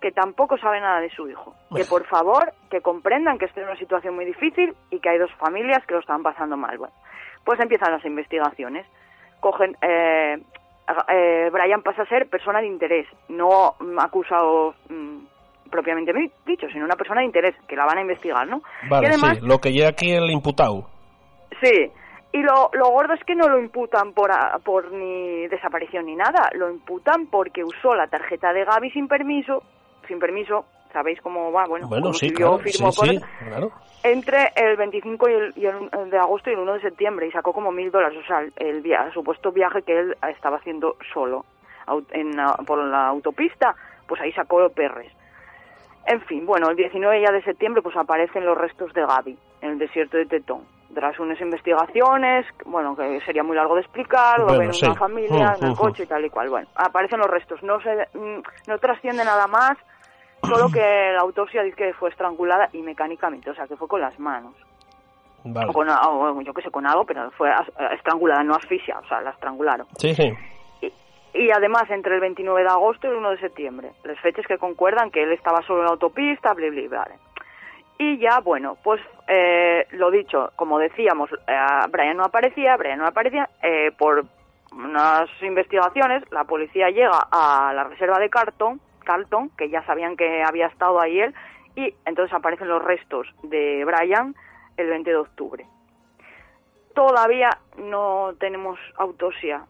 que 0.00 0.12
tampoco 0.12 0.56
sabe 0.58 0.80
nada 0.80 1.00
de 1.00 1.10
su 1.10 1.28
hijo. 1.28 1.54
Que 1.74 1.84
por 1.84 2.06
favor, 2.06 2.52
que 2.70 2.80
comprendan 2.80 3.36
que 3.36 3.46
esto 3.46 3.60
es 3.60 3.66
una 3.66 3.76
situación 3.76 4.14
muy 4.14 4.24
difícil 4.24 4.72
y 4.92 5.00
que 5.00 5.08
hay 5.08 5.18
dos 5.18 5.32
familias 5.40 5.84
que 5.86 5.94
lo 5.94 6.00
están 6.00 6.22
pasando 6.22 6.56
mal. 6.56 6.78
Bueno, 6.78 6.94
pues 7.44 7.58
empiezan 7.58 7.90
las 7.92 8.04
investigaciones. 8.04 8.86
Cogen, 9.40 9.76
eh, 9.82 10.38
eh, 11.08 11.50
Brian 11.52 11.82
pasa 11.82 12.02
a 12.02 12.06
ser 12.06 12.28
persona 12.30 12.60
de 12.60 12.68
interés, 12.68 13.08
no 13.28 13.74
acusado 14.00 14.74
mm, 14.88 15.18
propiamente 15.68 16.12
dicho, 16.46 16.68
sino 16.72 16.84
una 16.84 16.94
persona 16.96 17.20
de 17.20 17.26
interés, 17.26 17.56
que 17.66 17.74
la 17.74 17.84
van 17.84 17.98
a 17.98 18.02
investigar, 18.02 18.46
¿no? 18.46 18.62
Vale, 18.88 19.06
y 19.06 19.10
además, 19.10 19.38
sí, 19.40 19.46
lo 19.46 19.58
que 19.58 19.72
llega 19.72 19.88
aquí 19.88 20.12
el 20.12 20.30
imputado. 20.30 20.88
Sí, 21.60 21.90
y 22.32 22.42
lo, 22.42 22.70
lo 22.74 22.88
gordo 22.90 23.14
es 23.14 23.24
que 23.24 23.34
no 23.34 23.48
lo 23.48 23.58
imputan 23.58 24.12
por, 24.12 24.30
a- 24.30 24.58
por 24.62 24.92
ni 24.92 25.46
desaparición 25.48 26.06
ni 26.06 26.14
nada, 26.16 26.50
lo 26.54 26.70
imputan 26.70 27.26
porque 27.26 27.64
usó 27.64 27.94
la 27.94 28.06
tarjeta 28.08 28.52
de 28.52 28.64
Gaby 28.64 28.90
sin 28.90 29.08
permiso, 29.08 29.62
sin 30.06 30.18
permiso, 30.18 30.66
¿sabéis 30.92 31.20
cómo 31.22 31.50
va? 31.52 31.64
Bueno, 31.66 31.86
sí, 32.12 32.30
claro. 32.32 32.58
sí, 32.64 32.78
sí, 33.18 33.20
claro. 33.48 33.70
entre 34.04 34.52
el 34.56 34.76
25 34.76 35.28
y 35.28 35.32
el, 35.32 35.52
y 35.56 35.66
el- 35.66 35.88
el 35.92 36.10
de 36.10 36.18
agosto 36.18 36.50
y 36.50 36.52
el 36.54 36.60
1 36.60 36.74
de 36.74 36.80
septiembre 36.82 37.26
y 37.26 37.32
sacó 37.32 37.52
como 37.52 37.72
mil 37.72 37.90
dólares, 37.90 38.18
o 38.22 38.26
sea, 38.26 38.42
el, 38.56 38.80
via- 38.82 39.04
el 39.06 39.12
supuesto 39.12 39.50
viaje 39.52 39.82
que 39.82 39.98
él 39.98 40.16
estaba 40.28 40.58
haciendo 40.58 40.96
solo 41.12 41.44
en 42.10 42.32
por 42.66 42.78
la 42.84 43.06
autopista, 43.08 43.74
pues 44.06 44.20
ahí 44.20 44.32
sacó 44.32 44.68
perres. 44.68 45.10
En 46.06 46.20
fin, 46.22 46.44
bueno, 46.46 46.68
el 46.70 46.76
19 46.76 47.20
ya 47.22 47.32
de 47.32 47.42
septiembre 47.42 47.82
pues 47.82 47.96
aparecen 47.96 48.44
los 48.44 48.56
restos 48.56 48.92
de 48.94 49.04
Gaby 49.06 49.38
en 49.60 49.70
el 49.70 49.78
desierto 49.78 50.16
de 50.16 50.26
Tetón. 50.26 50.62
Tras 50.94 51.18
unas 51.20 51.38
investigaciones, 51.40 52.46
bueno, 52.64 52.96
que 52.96 53.20
sería 53.20 53.42
muy 53.42 53.54
largo 53.56 53.74
de 53.74 53.82
explicar, 53.82 54.38
lo 54.40 54.58
ven 54.58 54.72
sí. 54.72 54.86
una 54.86 54.94
familia 54.94 55.50
Mm, 55.52 55.62
en 55.62 55.64
el 55.68 55.72
mm, 55.72 55.76
coche 55.76 56.02
y 56.04 56.06
tal 56.06 56.24
y 56.24 56.30
cual. 56.30 56.48
Bueno, 56.48 56.66
aparecen 56.74 57.18
los 57.18 57.28
restos, 57.28 57.62
no 57.62 57.80
se, 57.82 58.08
mm, 58.14 58.40
no 58.66 58.78
trasciende 58.78 59.24
nada 59.24 59.46
más, 59.46 59.76
solo 60.42 60.68
que 60.70 60.80
la 61.12 61.20
autopsia 61.20 61.62
dice 61.62 61.76
que 61.76 61.92
fue 61.94 62.08
estrangulada 62.10 62.70
y 62.72 62.80
mecánicamente, 62.82 63.50
o 63.50 63.54
sea, 63.54 63.66
que 63.66 63.76
fue 63.76 63.86
con 63.88 64.00
las 64.00 64.18
manos. 64.18 64.54
Vale. 65.44 65.68
O 65.70 65.72
con, 65.72 65.88
o 65.88 66.40
yo 66.42 66.52
que 66.54 66.62
sé, 66.62 66.70
con 66.70 66.86
algo, 66.86 67.04
pero 67.04 67.30
fue 67.32 67.50
as- 67.50 67.70
estrangulada, 67.92 68.42
no 68.42 68.54
asfixia, 68.54 68.98
o 68.98 69.06
sea, 69.08 69.20
la 69.20 69.30
estrangularon. 69.30 69.86
Sí, 69.98 70.14
sí. 70.14 70.32
Y 71.34 71.50
además, 71.50 71.84
entre 71.90 72.14
el 72.14 72.20
29 72.22 72.62
de 72.62 72.68
agosto 72.68 73.06
y 73.06 73.10
el 73.10 73.16
1 73.18 73.30
de 73.30 73.38
septiembre, 73.38 73.92
las 74.02 74.18
fechas 74.20 74.46
que 74.46 74.56
concuerdan 74.58 75.10
que 75.10 75.22
él 75.22 75.32
estaba 75.32 75.60
solo 75.62 75.80
en 75.80 75.84
la 75.84 75.90
autopista, 75.92 76.54
bla, 76.54 76.68
bla, 76.70 76.88
bla. 76.88 77.08
Y 77.98 78.18
ya, 78.18 78.38
bueno, 78.40 78.78
pues 78.82 79.00
eh, 79.26 79.86
lo 79.90 80.10
dicho, 80.12 80.52
como 80.54 80.78
decíamos, 80.78 81.30
eh, 81.48 81.58
Brian 81.90 82.16
no 82.16 82.24
aparecía, 82.24 82.76
Brian 82.76 82.98
no 82.98 83.06
aparecía, 83.06 83.50
eh, 83.60 83.90
por 83.98 84.24
unas 84.72 85.28
investigaciones, 85.42 86.22
la 86.30 86.44
policía 86.44 86.90
llega 86.90 87.26
a 87.32 87.72
la 87.74 87.84
reserva 87.84 88.20
de 88.20 88.30
Carlton, 88.30 88.80
Carlton, 89.04 89.50
que 89.50 89.68
ya 89.68 89.84
sabían 89.84 90.16
que 90.16 90.44
había 90.44 90.66
estado 90.66 91.00
ahí 91.00 91.18
él, 91.18 91.34
y 91.74 91.92
entonces 92.04 92.32
aparecen 92.32 92.68
los 92.68 92.84
restos 92.84 93.26
de 93.42 93.84
Brian 93.84 94.36
el 94.76 94.88
20 94.88 95.10
de 95.10 95.16
octubre. 95.16 95.66
Todavía 96.94 97.50
no 97.78 98.34
tenemos 98.38 98.78
autopsia 98.96 99.64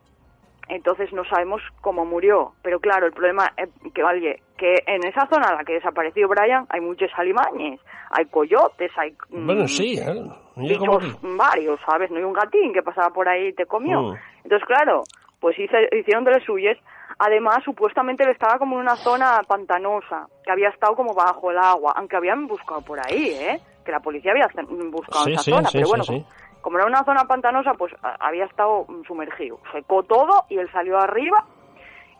entonces 0.68 1.12
no 1.12 1.24
sabemos 1.24 1.62
cómo 1.80 2.04
murió. 2.04 2.52
Pero 2.62 2.80
claro, 2.80 3.06
el 3.06 3.12
problema 3.12 3.52
es 3.56 3.68
que, 3.94 4.02
oye, 4.04 4.42
que 4.56 4.74
en 4.86 5.04
esa 5.06 5.26
zona 5.28 5.48
en 5.50 5.56
la 5.58 5.64
que 5.64 5.74
desapareció 5.74 6.28
Brian 6.28 6.66
hay 6.70 6.80
muchos 6.80 7.10
alimañes, 7.16 7.80
hay 8.10 8.26
coyotes, 8.26 8.90
hay 8.96 9.12
mm, 9.30 9.46
Bueno, 9.46 9.68
sí, 9.68 9.98
¿eh? 9.98 10.22
Bichos 10.56 11.18
varios, 11.22 11.78
¿sabes? 11.86 12.10
No 12.10 12.16
hay 12.18 12.24
un 12.24 12.32
gatín 12.32 12.72
que 12.72 12.82
pasaba 12.82 13.10
por 13.10 13.28
ahí 13.28 13.48
y 13.48 13.52
te 13.52 13.66
comió. 13.66 14.02
Mm. 14.02 14.16
Entonces, 14.44 14.66
claro, 14.66 15.02
pues 15.40 15.56
hice- 15.58 15.88
hicieron 15.96 16.24
de 16.24 16.32
las 16.32 16.42
suyas. 16.44 16.76
Además, 17.20 17.58
supuestamente 17.64 18.22
él 18.24 18.30
estaba 18.30 18.58
como 18.58 18.76
en 18.76 18.82
una 18.82 18.96
zona 18.96 19.40
pantanosa, 19.46 20.26
que 20.44 20.52
había 20.52 20.68
estado 20.68 20.94
como 20.94 21.14
bajo 21.14 21.50
el 21.50 21.58
agua, 21.58 21.92
aunque 21.96 22.16
habían 22.16 22.46
buscado 22.46 22.80
por 22.82 22.98
ahí, 23.00 23.30
¿eh? 23.40 23.60
Que 23.84 23.90
la 23.92 24.00
policía 24.00 24.32
había 24.32 24.48
buscado 24.90 25.24
Sí, 25.24 25.32
esa 25.32 25.42
sí, 25.42 25.50
zona, 25.50 25.68
sí, 25.68 25.78
pero 25.78 25.86
sí, 25.86 25.90
bueno, 25.90 26.04
sí. 26.04 26.24
Como 26.60 26.78
era 26.78 26.86
una 26.86 27.04
zona 27.04 27.24
pantanosa, 27.24 27.74
pues 27.74 27.94
había 28.02 28.44
estado 28.44 28.86
sumergido. 29.06 29.60
Secó 29.72 30.02
todo 30.02 30.44
y 30.48 30.58
él 30.58 30.70
salió 30.72 30.98
arriba 30.98 31.44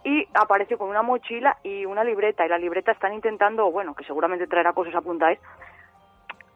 y 0.05 0.27
apareció 0.35 0.79
con 0.79 0.89
una 0.89 1.03
mochila 1.03 1.59
y 1.63 1.85
una 1.85 2.05
libreta. 2.05 2.47
Y 2.47 2.49
la 2.49 2.59
libreta 2.59 2.93
están 2.93 3.15
intentando, 3.15 3.71
bueno, 3.71 3.95
que 3.95 4.05
seguramente 4.05 4.47
traerá 4.47 4.73
cosas 4.73 4.95
apuntadas, 4.95 5.39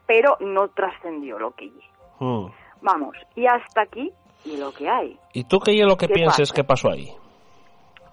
pero 0.06 0.36
no 0.40 0.68
trascendió 0.68 1.38
lo 1.38 1.52
que 1.52 1.66
hice. 1.66 1.90
Mm. 2.20 2.46
Vamos, 2.82 3.16
y 3.34 3.46
hasta 3.46 3.82
aquí 3.82 4.12
y 4.44 4.56
lo 4.56 4.72
que 4.72 4.88
hay. 4.88 5.18
¿Y 5.32 5.44
tú 5.44 5.60
qué 5.60 5.72
es 5.72 5.86
lo 5.86 5.96
que 5.96 6.08
¿Qué 6.08 6.14
piensas 6.14 6.50
pasa? 6.50 6.54
que 6.54 6.64
pasó 6.64 6.90
ahí? 6.90 7.08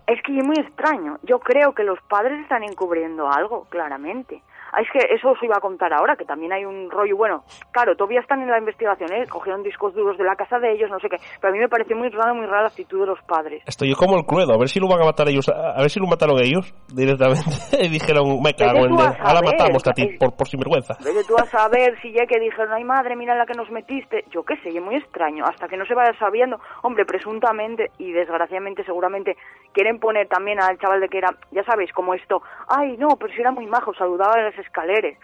Es 0.08 0.22
que 0.24 0.38
es 0.38 0.44
muy 0.44 0.58
extraño. 0.60 1.18
Yo 1.24 1.40
creo 1.40 1.74
que 1.74 1.84
los 1.84 2.00
padres 2.04 2.40
están 2.42 2.64
encubriendo 2.64 3.30
algo, 3.30 3.66
claramente. 3.70 4.42
Ah, 4.72 4.82
Es 4.82 4.88
que 4.92 5.14
eso 5.14 5.30
os 5.30 5.44
iba 5.44 5.56
a 5.58 5.62
contar 5.62 5.94
ahora, 5.94 6.16
que 6.16 6.26
también 6.26 6.54
hay 6.54 6.66
un 6.66 6.90
rollo, 6.90 7.16
bueno, 7.18 7.44
claro, 7.72 7.96
todavía 7.96 8.22
están 8.22 8.42
en 8.42 8.50
la 8.50 8.60
investigación, 8.60 9.12
¿eh? 9.14 9.26
cogieron 9.30 9.64
discos 9.64 9.94
duros 9.94 10.18
de 10.18 10.24
la 10.24 10.36
casa 10.36 10.60
de 10.60 10.74
ellos, 10.74 10.90
no 10.90 11.00
sé 11.00 11.10
qué, 11.10 11.18
pero 11.42 11.52
a 11.52 11.54
mí 11.54 11.60
me 11.60 11.70
pareció 11.70 11.96
muy 11.96 12.10
rara, 12.10 12.34
muy 12.34 12.46
rara 12.46 12.64
la 12.64 12.68
actitud 12.68 13.02
de 13.02 13.08
los 13.08 13.22
padres. 13.24 13.64
Estoy 13.66 13.94
como 13.94 14.18
el 14.18 14.26
Cluedo, 14.26 14.54
a 14.54 14.58
ver 14.58 14.70
si 14.70 14.80
lo 14.80 14.88
van 14.88 15.02
a 15.02 15.06
matar 15.06 15.28
ellos, 15.30 15.50
a 15.50 15.80
ver 15.80 15.90
si 15.90 16.00
lo 16.00 16.08
mataron 16.08 16.38
ellos 16.40 16.74
directamente. 16.94 17.50
y 17.80 17.90
dijeron, 17.90 18.42
me 18.42 18.54
cago 18.54 18.86
en 18.86 18.94
ahora 19.00 19.42
matamos 19.44 19.86
a 19.88 19.94
ti 19.94 20.18
por, 20.20 20.36
por 20.36 20.48
sinvergüenza. 20.48 20.96
Vete 21.04 21.24
tú 21.28 21.36
a 21.38 21.46
saber 21.46 22.00
si 22.02 22.12
ya 22.12 22.26
que 22.26 22.40
dijeron, 22.40 22.74
ay 22.74 22.84
madre, 22.84 23.16
mira 23.16 23.36
la 23.36 23.46
que 23.46 23.54
nos 23.54 23.70
metiste. 23.72 24.24
Yo 24.32 24.44
qué 24.44 24.56
sé, 24.58 24.70
es 24.70 24.84
muy 24.84 24.96
extraño. 24.96 25.44
Hasta 25.46 25.68
que 25.68 25.78
no 25.78 25.86
se 25.86 25.94
vaya 25.94 26.14
sabiendo, 26.20 26.58
hombre, 26.84 27.06
presuntamente 27.06 27.92
y 27.98 28.12
desgraciadamente 28.12 28.84
seguramente 28.84 29.36
quieren 29.74 30.00
poner 30.00 30.28
también 30.28 30.62
al 30.62 30.78
chaval 30.80 31.00
de 31.02 31.10
que 31.10 31.18
era, 31.20 31.30
ya 31.52 31.64
sabéis, 31.64 31.92
como 31.94 32.14
esto, 32.14 32.42
ay 32.68 32.98
no, 32.98 33.10
pero 33.20 33.34
si 33.34 33.42
era 33.42 33.52
muy 33.52 33.66
majo, 33.68 33.94
saludaba 33.94 34.34
en 34.40 34.46
las 34.46 34.58
escaleras. 34.58 35.18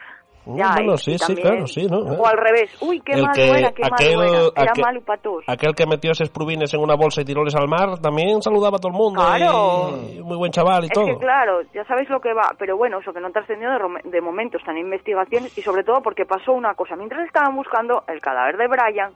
Mm, 0.48 0.58
Ya, 0.58 0.74
bueno, 0.76 0.94
y- 0.94 0.98
sí, 1.00 1.12
y 1.14 1.18
sí, 1.18 1.36
claro, 1.36 1.66
sí, 1.66 1.88
¿no? 1.88 1.98
O 1.98 2.28
al 2.28 2.38
revés, 2.38 2.78
uy, 2.80 3.02
qué 3.02 3.18
malo 3.20 3.34
era, 3.36 3.72
qué 3.72 3.82
aquel- 3.82 4.16
malo 4.16 4.24
era. 4.54 4.64
Era 4.64 4.72
aquel- 4.74 4.84
malo 4.86 5.02
para 5.02 5.20
todos. 5.20 5.44
Aquel 5.48 5.74
que 5.74 5.88
metió 5.88 6.12
esos 6.12 6.30
prubines 6.30 6.72
en 6.76 6.82
una 6.82 6.94
bolsa 6.96 7.22
y 7.22 7.26
tiróles 7.26 7.56
al 7.56 7.68
mar 7.68 7.98
también 8.00 8.44
saludaba 8.44 8.78
a 8.78 8.80
todo 8.80 8.92
el 8.92 8.98
mundo. 8.98 9.22
Claro. 9.26 9.98
y- 10.08 10.22
muy 10.22 10.38
buen 10.38 10.52
chaval 10.52 10.84
y 10.84 10.86
Es 10.86 10.92
todo. 10.94 11.06
que 11.08 11.18
claro, 11.18 11.62
ya 11.74 11.84
sabéis 11.86 12.08
lo 12.12 12.20
que 12.20 12.32
va, 12.36 12.54
pero 12.60 12.78
bueno, 12.78 13.00
eso 13.00 13.12
que 13.12 13.20
no 13.22 13.32
trascendió 13.32 13.72
de, 13.72 13.80
de 14.12 14.22
momento, 14.22 14.60
están 14.60 14.78
investigaciones 14.78 15.58
y 15.58 15.64
sobre 15.64 15.84
todo 15.84 16.02
porque 16.04 16.28
pasó 16.28 16.54
una 16.54 16.76
cosa. 16.76 16.96
Mientras 16.96 17.26
estaban 17.26 17.56
buscando 17.56 18.04
el 18.08 18.22
cadáver 18.22 18.58
de 18.58 18.68
Brian, 18.68 19.14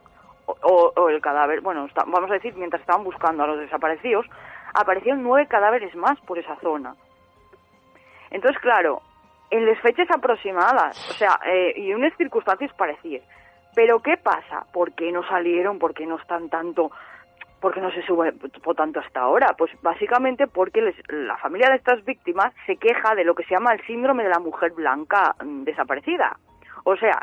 o, 0.47 0.55
o- 0.63 0.91
o 0.99 1.09
el 1.09 1.21
cadáver, 1.21 1.61
bueno, 1.61 1.85
está- 1.85 2.05
vamos 2.07 2.31
a 2.31 2.33
decir, 2.33 2.55
mientras 2.55 2.81
estaban 2.81 3.03
buscando 3.03 3.43
a 3.43 3.47
los 3.47 3.59
desaparecidos, 3.59 4.25
aparecieron 4.73 5.23
nueve 5.23 5.47
cadáveres 5.47 5.95
más 5.95 6.19
por 6.21 6.37
esa 6.39 6.55
zona. 6.57 6.95
Entonces, 8.31 8.61
claro, 8.61 9.01
en 9.49 9.65
las 9.65 9.79
fechas 9.81 10.07
aproximadas, 10.11 11.09
o 11.09 11.13
sea, 11.13 11.39
eh, 11.45 11.73
y 11.75 11.91
en 11.91 11.97
unas 11.97 12.15
circunstancias 12.17 12.71
parecidas. 12.73 13.23
Pero 13.75 13.99
¿qué 13.99 14.17
pasa? 14.17 14.65
¿Por 14.73 14.93
qué 14.93 15.11
no 15.11 15.23
salieron? 15.27 15.79
¿Por 15.79 15.93
qué 15.93 16.05
no 16.05 16.17
están 16.17 16.49
tanto? 16.49 16.91
¿Por 17.59 17.73
qué 17.73 17.81
no 17.81 17.91
se 17.91 18.01
sube 18.03 18.31
por 18.31 18.75
tanto 18.75 18.99
hasta 18.99 19.21
ahora? 19.21 19.53
Pues 19.57 19.71
básicamente 19.81 20.47
porque 20.47 20.81
les- 20.81 21.01
la 21.09 21.37
familia 21.37 21.69
de 21.69 21.75
estas 21.75 22.03
víctimas 22.05 22.53
se 22.65 22.77
queja 22.77 23.15
de 23.15 23.23
lo 23.25 23.35
que 23.35 23.43
se 23.43 23.53
llama 23.53 23.73
el 23.73 23.85
síndrome 23.85 24.23
de 24.23 24.29
la 24.29 24.39
mujer 24.39 24.71
blanca 24.71 25.35
mm, 25.43 25.63
desaparecida. 25.63 26.37
O 26.83 26.95
sea, 26.95 27.19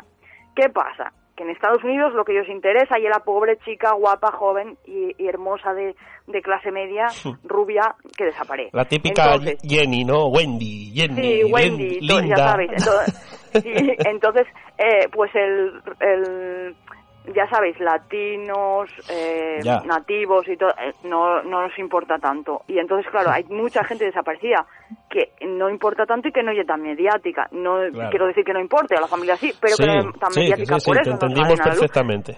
¿qué 0.55 0.69
pasa? 0.69 1.11
Que 1.37 1.43
en 1.43 1.51
Estados 1.51 1.83
Unidos 1.83 2.13
lo 2.15 2.25
que 2.25 2.33
ellos 2.33 2.49
interesa 2.49 2.97
y 2.99 3.03
la 3.03 3.19
pobre 3.19 3.57
chica 3.63 3.93
guapa, 3.93 4.31
joven 4.31 4.75
y, 4.87 5.13
y 5.21 5.27
hermosa 5.27 5.71
de, 5.75 5.95
de 6.25 6.41
clase 6.41 6.71
media, 6.71 7.05
rubia, 7.43 7.95
que 8.17 8.25
desaparece. 8.25 8.71
La 8.73 8.85
típica 8.85 9.35
Entonces, 9.35 9.57
Jenny, 9.61 10.03
¿no? 10.03 10.25
Wendy, 10.29 10.91
Jenny, 10.95 11.21
Sí, 11.21 11.43
Wendy, 11.53 11.99
Linda. 12.01 12.25
ya 12.25 12.35
sabéis. 12.37 12.71
Entonces, 12.71 13.13
sí, 13.63 13.95
entonces 14.05 14.47
eh, 14.79 15.07
pues 15.13 15.29
el, 15.35 15.79
el, 15.99 16.75
ya 17.35 17.47
sabéis, 17.49 17.79
latinos, 17.79 18.89
eh, 19.09 19.59
Ya. 19.63 19.79
nativos 19.85 20.47
y 20.47 20.55
todo, 20.57 20.69
eh, 20.71 20.93
no, 21.03 21.41
no 21.43 21.61
nos 21.63 21.77
importa 21.79 22.17
tanto. 22.19 22.61
Y 22.67 22.77
entonces, 22.79 23.09
claro, 23.11 23.31
hay 23.31 23.43
mucha 23.45 23.83
gente 23.83 24.05
desaparecida 24.05 24.65
que 25.09 25.31
no 25.45 25.69
importa 25.69 26.05
tanto 26.05 26.27
y 26.27 26.31
que 26.31 26.43
no 26.43 26.51
es 26.51 26.65
tan 26.65 26.81
mediática. 26.81 27.47
No 27.51 27.79
Claro. 27.91 28.09
quiero 28.09 28.27
decir 28.27 28.43
que 28.43 28.53
no 28.53 28.59
importe, 28.59 28.95
a 28.95 29.01
la 29.01 29.07
familia 29.07 29.37
sí, 29.37 29.51
pero 29.59 29.75
sí, 29.75 29.83
que 29.83 29.87
no 29.87 30.09
es 30.09 30.19
tan 30.19 30.31
sí, 30.31 30.39
mediática 30.41 30.75
sí, 30.75 30.81
sí, 30.81 30.85
por 30.89 30.95
te 30.97 31.01
eso. 31.01 31.09
no 31.09 31.15
entendimos 31.15 31.59
perfectamente. 31.59 32.33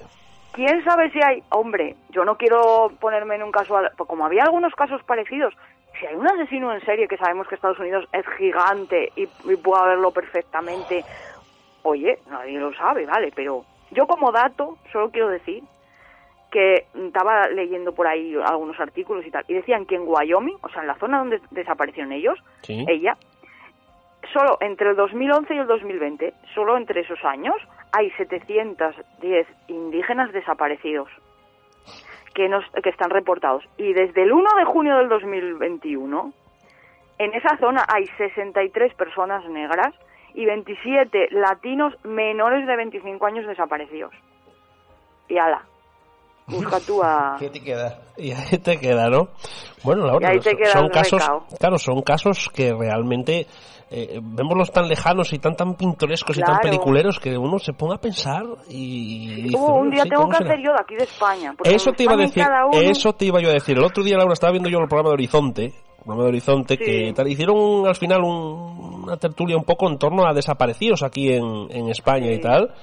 ¿Quién 0.53 0.83
sabe 0.83 1.11
si 1.11 1.19
hay? 1.23 1.41
Hombre, 1.51 1.95
yo 2.09 2.25
no 2.25 2.35
quiero 2.35 2.91
ponerme 2.99 3.35
en 3.35 3.43
un 3.43 3.51
caso, 3.51 3.75
pues 3.95 4.07
como 4.09 4.25
había 4.25 4.43
algunos 4.43 4.73
casos 4.73 5.01
parecidos, 5.03 5.53
si 5.99 6.05
hay 6.05 6.15
un 6.15 6.27
asesino 6.27 6.73
en 6.73 6.81
serie 6.85 7.07
que 7.07 7.17
sabemos 7.17 7.47
que 7.47 7.55
Estados 7.55 7.79
Unidos 7.79 8.05
es 8.13 8.25
gigante 8.37 9.11
y, 9.15 9.23
y 9.23 9.55
puede 9.57 9.83
haberlo 9.83 10.11
perfectamente, 10.11 11.03
oye, 11.83 12.19
nadie 12.29 12.59
lo 12.59 12.73
sabe, 12.73 13.05
vale, 13.05 13.31
pero 13.35 13.63
yo 13.91 14.07
como 14.07 14.31
dato 14.31 14.77
solo 14.91 15.11
quiero 15.11 15.29
decir 15.29 15.63
que 16.51 16.85
estaba 16.95 17.47
leyendo 17.49 17.93
por 17.93 18.07
ahí 18.07 18.35
algunos 18.43 18.79
artículos 18.79 19.25
y 19.25 19.31
tal, 19.31 19.45
y 19.47 19.53
decían 19.53 19.85
que 19.85 19.95
en 19.95 20.03
Wyoming, 20.07 20.57
o 20.61 20.69
sea, 20.69 20.81
en 20.81 20.87
la 20.87 20.95
zona 20.95 21.19
donde 21.19 21.39
desaparecieron 21.51 22.11
ellos, 22.11 22.39
Sí. 22.61 22.85
ella, 22.87 23.17
solo 24.33 24.57
entre 24.61 24.89
el 24.89 24.95
2011 24.95 25.53
y 25.53 25.57
el 25.59 25.67
2020, 25.67 26.33
solo 26.55 26.75
entre 26.77 27.01
esos 27.01 27.23
años, 27.23 27.55
hay 27.91 28.09
710 28.11 29.47
indígenas 29.67 30.31
desaparecidos 30.31 31.09
que, 32.33 32.49
nos, 32.49 32.63
que 32.83 32.89
están 32.89 33.09
reportados. 33.11 33.63
Y 33.77 33.93
desde 33.93 34.23
el 34.23 34.31
1 34.31 34.55
de 34.57 34.65
junio 34.65 34.97
del 34.97 35.09
2021, 35.09 36.33
En 37.21 37.33
esa 37.33 37.57
zona 37.57 37.85
hay 37.93 38.07
63 38.17 38.93
personas 38.93 39.43
negras 39.49 39.93
y 40.33 40.45
27 40.45 41.29
latinos 41.31 41.93
menores 42.03 42.65
de 42.67 42.75
25 42.75 43.25
años 43.25 43.45
desaparecidos. 43.47 44.11
Y 45.27 45.37
ala, 45.37 45.61
busca 46.47 46.79
tú 46.79 47.01
a... 47.03 47.35
¿Qué 47.39 47.49
te 47.49 47.61
queda? 47.61 47.99
Y 48.17 48.31
ahí 48.31 48.57
te 48.57 48.77
queda, 48.77 49.07
¿no? 49.07 49.29
Bueno, 49.83 50.05
la 50.05 50.17
Y 50.21 50.25
ahí 50.33 50.39
te 50.39 50.55
queda 50.57 50.71
son 50.73 50.89
casos, 50.89 51.21
claro, 51.57 51.77
son 51.77 52.01
casos 52.01 52.49
que 52.53 52.73
realmente 52.73 53.47
eh, 53.91 54.19
vémoslos 54.21 54.71
tan 54.73 54.87
lejanos 54.89 55.31
y 55.33 55.39
tan 55.39 55.55
tan 55.55 55.75
pintorescos 55.75 56.37
y 56.37 56.41
tan 56.41 56.59
peliculeros 56.59 57.17
que 57.19 57.37
uno 57.37 57.57
se 57.59 57.71
ponga 57.73 57.95
a 57.95 57.97
pensar 58.01 58.43
y 58.69 59.55
Oh, 59.55 59.59
un 59.59 59.71
"Bueno, 59.89 59.91
día 59.91 60.03
sí, 60.03 60.09
tengo 60.09 60.23
¿cómo 60.23 60.31
que 60.33 60.37
será?". 60.39 60.49
hacer 60.51 60.65
yo 60.65 60.71
de 60.73 60.79
aquí 60.81 60.95
de 60.95 61.03
España. 61.05 61.53
Eso 61.63 61.91
te 61.93 62.03
iba 62.03 62.13
a 62.13 62.17
decir, 62.17 62.43
uno- 62.71 62.81
eso 62.81 63.13
te 63.13 63.25
iba 63.25 63.39
yo 63.41 63.49
a 63.49 63.53
decir. 63.53 63.77
El 63.77 63.83
otro 63.85 64.03
día, 64.03 64.17
Laura, 64.17 64.33
estaba 64.33 64.51
viendo 64.51 64.69
yo 64.69 64.79
el 64.79 64.87
programa 64.87 65.09
de 65.09 65.13
Horizonte, 65.13 65.73
programa 66.09 66.23
de 66.23 66.29
Horizonte, 66.29 66.77
que 66.77 67.13
tal, 67.15 67.27
hicieron 67.27 67.87
al 67.87 67.95
final 67.95 68.21
un- 68.23 69.03
una 69.05 69.17
tertulia 69.17 69.55
un 69.57 69.63
poco 69.63 69.87
en 69.89 69.97
torno 69.97 70.25
a 70.27 70.33
desaparecidos 70.33 71.03
aquí 71.03 71.33
en, 71.33 71.43
en 71.69 71.89
España 71.89 72.31
y 72.31 72.39
tal. 72.41 72.73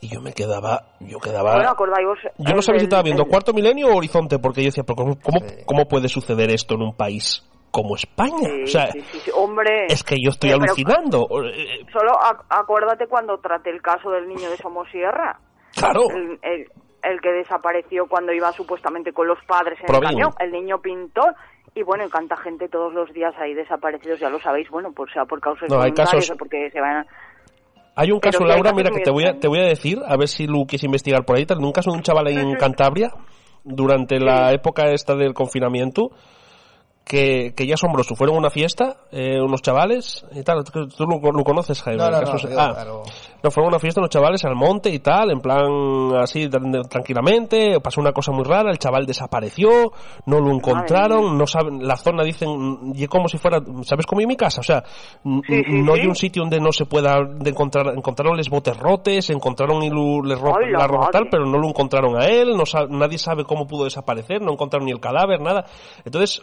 Y 0.00 0.08
yo 0.12 0.20
me 0.20 0.32
quedaba, 0.32 0.80
yo 0.98 1.18
quedaba... 1.20 1.54
Bueno, 1.54 1.70
acordáis 1.70 2.06
vos, 2.06 2.18
yo 2.38 2.54
no 2.56 2.60
sabía 2.62 2.80
si 2.80 2.84
estaba 2.86 3.02
viendo 3.04 3.22
el- 3.22 3.28
Cuarto 3.28 3.52
Milenio 3.52 3.86
o 3.88 3.96
Horizonte, 3.96 4.38
porque 4.40 4.62
yo 4.62 4.66
decía, 4.66 4.82
pero 4.84 4.96
¿cómo, 4.96 5.16
cómo, 5.22 5.38
cómo 5.64 5.84
puede 5.86 6.08
suceder 6.08 6.50
esto 6.50 6.74
en 6.74 6.82
un 6.82 6.96
país 6.96 7.48
como 7.70 7.94
España? 7.94 8.48
Sí, 8.48 8.62
o 8.64 8.66
sea, 8.66 8.90
sí, 8.90 9.00
sí, 9.12 9.20
sí. 9.20 9.30
hombre... 9.32 9.86
es 9.88 10.02
que 10.02 10.16
yo 10.20 10.30
estoy 10.30 10.50
Eh, 10.50 10.54
alucinando. 10.54 11.28
Solo 11.28 12.12
ac- 12.20 12.44
acuérdate 12.50 13.06
cuando 13.06 13.38
traté 13.38 13.70
el 13.70 13.80
caso 13.80 14.10
del 14.10 14.26
niño 14.28 14.50
de 14.50 14.56
Somosierra. 14.56 15.38
Claro. 15.76 16.00
El, 16.10 16.38
el- 16.42 16.66
el 17.04 17.20
que 17.20 17.30
desapareció 17.32 18.06
cuando 18.08 18.32
iba 18.32 18.52
supuestamente 18.52 19.12
con 19.12 19.26
los 19.26 19.38
padres 19.44 19.76
en 19.80 19.86
Provín. 19.86 20.04
el 20.04 20.10
camión, 20.10 20.30
el 20.38 20.52
niño 20.52 20.80
pintor. 20.80 21.34
Y 21.74 21.82
bueno, 21.82 22.04
y 22.04 22.10
canta 22.10 22.36
gente 22.36 22.68
todos 22.68 22.92
los 22.92 23.10
días 23.12 23.34
ahí 23.38 23.54
desaparecidos, 23.54 24.20
ya 24.20 24.28
lo 24.28 24.38
sabéis, 24.40 24.68
bueno, 24.68 24.92
pues 24.94 25.10
sea 25.12 25.24
por 25.24 25.40
causas 25.40 25.70
No, 25.70 25.80
hay 25.80 25.92
casos- 25.92 26.30
o 26.30 26.36
porque 26.36 26.70
se 26.70 26.80
van 26.80 26.96
a... 26.98 27.06
Hay 27.94 28.10
un 28.10 28.20
caso, 28.20 28.44
Laura, 28.44 28.70
casos 28.70 28.76
mira, 28.76 28.90
que 28.90 29.00
te 29.00 29.10
voy, 29.10 29.24
a, 29.24 29.38
te 29.38 29.48
voy 29.48 29.58
a 29.60 29.64
decir, 29.64 29.98
a 30.06 30.16
ver 30.16 30.28
si 30.28 30.46
Lu 30.46 30.64
quieres 30.66 30.84
investigar 30.84 31.24
por 31.26 31.36
ahí. 31.36 31.44
tal, 31.44 31.58
Un 31.58 31.72
caso 31.72 31.90
de 31.90 31.96
un 31.98 32.02
chaval 32.02 32.26
ahí 32.26 32.36
en 32.36 32.54
Cantabria, 32.56 33.10
durante 33.64 34.18
la 34.18 34.52
época 34.52 34.90
esta 34.92 35.14
del 35.14 35.34
confinamiento, 35.34 36.10
que, 37.04 37.52
que 37.56 37.66
ya 37.66 37.74
asombroso. 37.74 38.14
Fueron 38.14 38.36
a 38.36 38.38
una 38.38 38.50
fiesta, 38.50 38.96
eh, 39.10 39.40
unos 39.40 39.60
chavales 39.62 40.24
y 40.32 40.42
tal. 40.42 40.64
Tú 40.64 40.88
tú 40.88 41.04
lo, 41.04 41.18
lo 41.32 41.44
conoces, 41.44 41.82
Jaime. 41.82 42.02
No, 42.02 42.10
no, 42.10 42.20
caso 42.20 42.32
no, 42.32 42.38
es- 42.38 42.44
ah, 42.58 42.70
claro. 42.74 43.02
no, 43.42 43.50
fueron 43.50 43.68
a 43.68 43.76
una 43.76 43.78
fiesta 43.80 44.00
unos 44.00 44.10
chavales 44.10 44.44
al 44.44 44.54
monte 44.54 44.88
y 44.90 44.98
tal, 45.00 45.30
en 45.30 45.40
plan 45.40 46.14
así, 46.16 46.48
tran- 46.48 46.88
tranquilamente. 46.88 47.80
Pasó 47.80 48.00
una 48.00 48.12
cosa 48.12 48.32
muy 48.32 48.44
rara, 48.44 48.70
el 48.70 48.78
chaval 48.78 49.04
desapareció, 49.06 49.92
no 50.26 50.40
lo 50.40 50.50
encontraron, 50.52 51.36
no 51.36 51.46
saben, 51.46 51.86
la 51.86 51.96
zona 51.96 52.22
dicen, 52.24 52.92
y 52.94 53.06
como 53.08 53.28
si 53.28 53.38
fuera, 53.38 53.60
¿sabes 53.82 54.06
cómo 54.06 54.20
en 54.22 54.28
mi 54.28 54.36
casa? 54.36 54.60
O 54.60 54.64
sea, 54.64 54.82
n- 55.24 55.42
Sí, 55.46 55.62
sí, 55.64 55.72
no 55.82 55.94
sí. 55.94 56.00
hay 56.00 56.06
un 56.06 56.14
sitio 56.16 56.42
donde 56.42 56.60
no 56.60 56.72
se 56.72 56.86
pueda 56.86 57.16
de 57.24 57.50
encontrar, 57.50 57.88
encontraron 57.96 58.36
les 58.36 58.48
botes 58.48 58.76
rotes, 58.78 59.28
encontraron 59.30 59.82
y 59.82 59.90
lo- 59.90 60.22
les 60.22 60.40
la 60.40 60.86
ropa 60.86 61.08
tal, 61.10 61.28
pero 61.30 61.44
no 61.46 61.58
lo 61.58 61.68
encontraron 61.68 62.16
a 62.16 62.26
él, 62.26 62.56
no 62.56 62.64
sa- 62.64 62.86
nadie 62.88 63.18
sabe 63.18 63.44
cómo 63.44 63.66
pudo 63.66 63.84
desaparecer, 63.84 64.40
no 64.40 64.52
encontraron 64.52 64.86
ni 64.86 64.92
el 64.92 65.00
cadáver, 65.00 65.40
nada. 65.40 65.66
Entonces, 66.04 66.42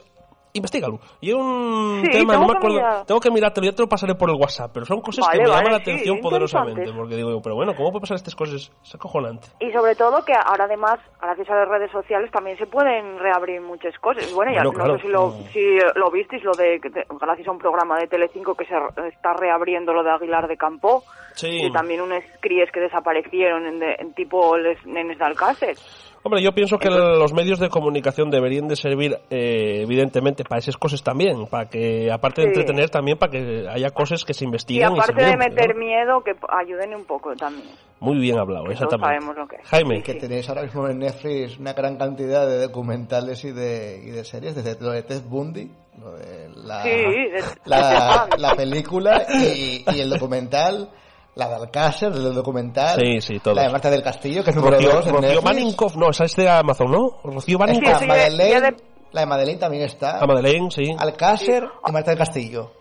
investigalo. 0.54 1.00
Y 1.22 1.32
un 1.34 2.02
Sí, 2.06 2.12
tema, 2.12 2.34
no 2.34 2.42
me 2.42 2.48
que 2.48 2.58
acuerdo, 2.58 2.76
mirar. 2.78 3.06
tengo 3.06 3.20
que 3.20 3.32
mirártelo, 3.32 3.66
ya 3.68 3.76
te 3.76 3.82
lo 3.84 3.90
pasaré 3.90 4.16
por 4.16 4.30
el 4.30 4.36
WhatsApp, 4.36 4.72
pero 4.74 4.86
son 4.86 5.02
cosas 5.02 5.28
que 5.28 5.38
Vale, 5.38 5.44
me 5.44 5.50
vale, 5.50 5.64
llaman 5.66 5.80
la 5.80 5.84
sí, 5.86 5.92
atención 5.92 6.20
poderosamente, 6.20 6.92
porque 6.94 7.16
digo, 7.16 7.42
pero 7.42 7.56
bueno, 7.56 7.76
¿cómo 7.76 7.92
puede 7.92 8.02
pasar 8.02 8.16
estas 8.16 8.36
cosas? 8.36 8.72
Es 8.84 8.96
acojonante. 8.96 9.48
Y 9.60 9.72
sobre 9.72 9.96
todo 9.96 10.24
que 10.26 10.34
ahora 10.34 10.66
además, 10.66 11.00
gracias 11.22 11.50
a 11.50 11.56
las 11.56 11.68
redes 11.70 11.92
sociales, 11.92 12.32
también 12.32 12.58
se 12.58 12.66
pueden 12.68 13.20
reabrir 13.20 13.62
muchas 13.62 13.98
cosas. 14.00 14.32
Bueno, 14.34 14.52
ya 14.54 14.64
no 14.64 14.72
claro. 14.72 14.96
sé 14.98 15.02
si 15.04 15.08
lo, 15.10 15.32
si 15.54 15.78
lo 15.96 16.10
visteis, 16.12 16.44
lo 16.44 16.52
de, 16.54 16.80
que 16.80 16.90
gracias 17.20 17.48
a 17.48 17.52
un 17.52 17.60
programa 17.60 17.98
de 18.00 18.08
Telecinco 18.08 18.56
que 18.56 18.66
se 18.66 18.74
está 19.08 19.34
reabriendo 19.34 19.94
lo 19.94 20.04
de 20.04 20.12
Aguilar 20.12 20.48
de 20.48 20.58
Campo, 20.58 21.04
Sí. 21.36 21.48
y 21.68 21.72
también 21.72 22.02
unos 22.02 22.24
críes 22.42 22.70
que 22.72 22.82
desaparecieron 22.82 23.66
en, 23.66 23.80
de- 23.80 23.96
en 24.00 24.14
tipo 24.14 24.58
les 24.58 24.84
nenes 24.86 25.18
de 25.20 25.24
Alcácer. 25.26 25.78
Hombre, 26.22 26.42
yo 26.42 26.52
pienso 26.52 26.78
que 26.78 26.90
los 26.90 27.34
medios 27.34 27.60
de 27.60 27.70
comunicación 27.70 28.30
deberían 28.30 28.68
de 28.68 28.76
servir, 28.76 29.18
eh, 29.30 29.82
evidentemente, 29.84 30.44
para 30.44 30.60
esas 30.60 30.76
cosas 30.76 31.02
también, 31.02 31.48
para 31.48 31.70
que, 31.70 32.12
aparte 32.12 32.42
de 32.42 32.48
entretener, 32.50 32.90
también 32.90 33.18
para 33.18 33.32
que 33.32 33.66
haya 33.70 33.90
cosas 33.92 34.26
que 34.26 34.34
se 34.34 34.44
Y 34.44 34.48
investiguen 34.48 34.96
y, 34.96 35.00
aparte 35.00 35.24
se 35.24 35.30
de 35.32 35.38
meter 35.38 35.74
¿no? 35.76 35.80
miedo, 35.80 36.22
que 36.24 36.32
ayuden 36.50 36.94
un 36.96 37.06
poco 37.06 37.34
también. 37.36 37.70
Muy 38.02 38.18
bien 38.20 38.38
hablado, 38.38 38.66
exactamente. 38.70 39.08
sabemos 39.08 39.36
lo 39.38 39.48
que 39.48 39.56
es. 39.58 39.68
Jaime. 39.70 40.04
que 40.04 40.14
tenéis 40.16 40.48
ahora 40.50 40.64
mismo 40.64 40.88
en 40.90 41.00
Netflix 41.00 41.58
una 41.58 41.74
gran 41.74 41.98
cantidad 41.98 42.48
de 42.48 42.60
documentales 42.68 43.44
y 43.46 43.52
de, 43.52 44.02
y 44.04 44.10
de 44.12 44.24
series, 44.26 44.56
desde 44.56 44.78
lo 44.84 44.92
de 44.92 45.04
Ted 45.04 45.22
Bundy, 45.24 45.72
lo 46.00 46.12
de 46.18 46.50
la, 46.56 46.84
de- 46.84 47.44
la, 47.66 48.28
la 48.38 48.56
película 48.56 49.26
y, 49.30 49.86
y 49.90 50.00
el 50.02 50.10
documental, 50.10 50.90
la 51.36 51.48
de 51.50 51.56
Alcácer, 51.56 52.12
el 52.12 52.34
documental, 52.34 53.00
Sí, 53.00 53.22
sí, 53.22 53.40
todos. 53.40 53.56
la 53.58 53.64
de 53.64 53.70
Marta 53.70 53.90
del 53.90 54.04
Castillo, 54.04 54.44
que 54.44 54.50
es 54.50 54.56
número 54.56 54.76
Rocío, 54.78 54.92
2 54.92 55.08
en 55.08 55.14
Rocío. 55.16 55.42
Maninkoff, 55.42 55.96
no, 55.96 56.10
esa 56.10 56.26
es 56.26 56.36
de 56.36 56.50
Amazon, 56.50 56.92
¿no? 56.92 57.18
Rocío 57.24 57.58
Maninkoff. 57.60 58.06
Madeleine, 58.06 58.76
la 59.12 59.22
de 59.22 59.26
Madeleine 59.28 59.60
también 59.60 59.84
está. 59.84 60.20
A 60.20 60.26
Madeleine, 60.28 60.70
sí. 60.72 60.84
Alcácer 60.98 61.68
y 61.88 61.92
Marta 61.92 62.12
del 62.12 62.18
Castillo. 62.20 62.72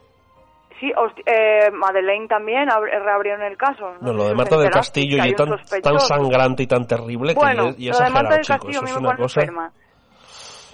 Sí, 0.80 0.92
eh, 1.26 1.70
Madeleine 1.72 2.28
también 2.28 2.68
ab- 2.68 2.84
reabrieron 3.04 3.42
el 3.42 3.56
caso. 3.56 3.94
No, 4.00 4.08
sé 4.10 4.14
lo 4.14 4.28
de 4.28 4.34
Marta 4.34 4.56
del 4.56 4.70
Castillo 4.70 5.24
y 5.24 5.34
tan, 5.34 5.48
tan 5.82 5.98
sangrante 6.00 6.62
y 6.62 6.66
tan 6.68 6.86
terrible 6.86 7.34
Bueno, 7.34 7.74
que 7.74 7.82
ya 7.82 7.92
lo 7.92 7.98
de 7.98 8.10
Marta 8.10 8.36
exagerado, 8.36 8.36
del 8.36 8.42
chicos. 8.44 8.58
Castillo 8.58 8.78
a 8.80 8.84
Eso 8.84 8.84
mí 8.84 8.90
es 8.90 8.96
una 8.96 9.16
cosa... 9.16 9.40
enferma. 9.40 9.72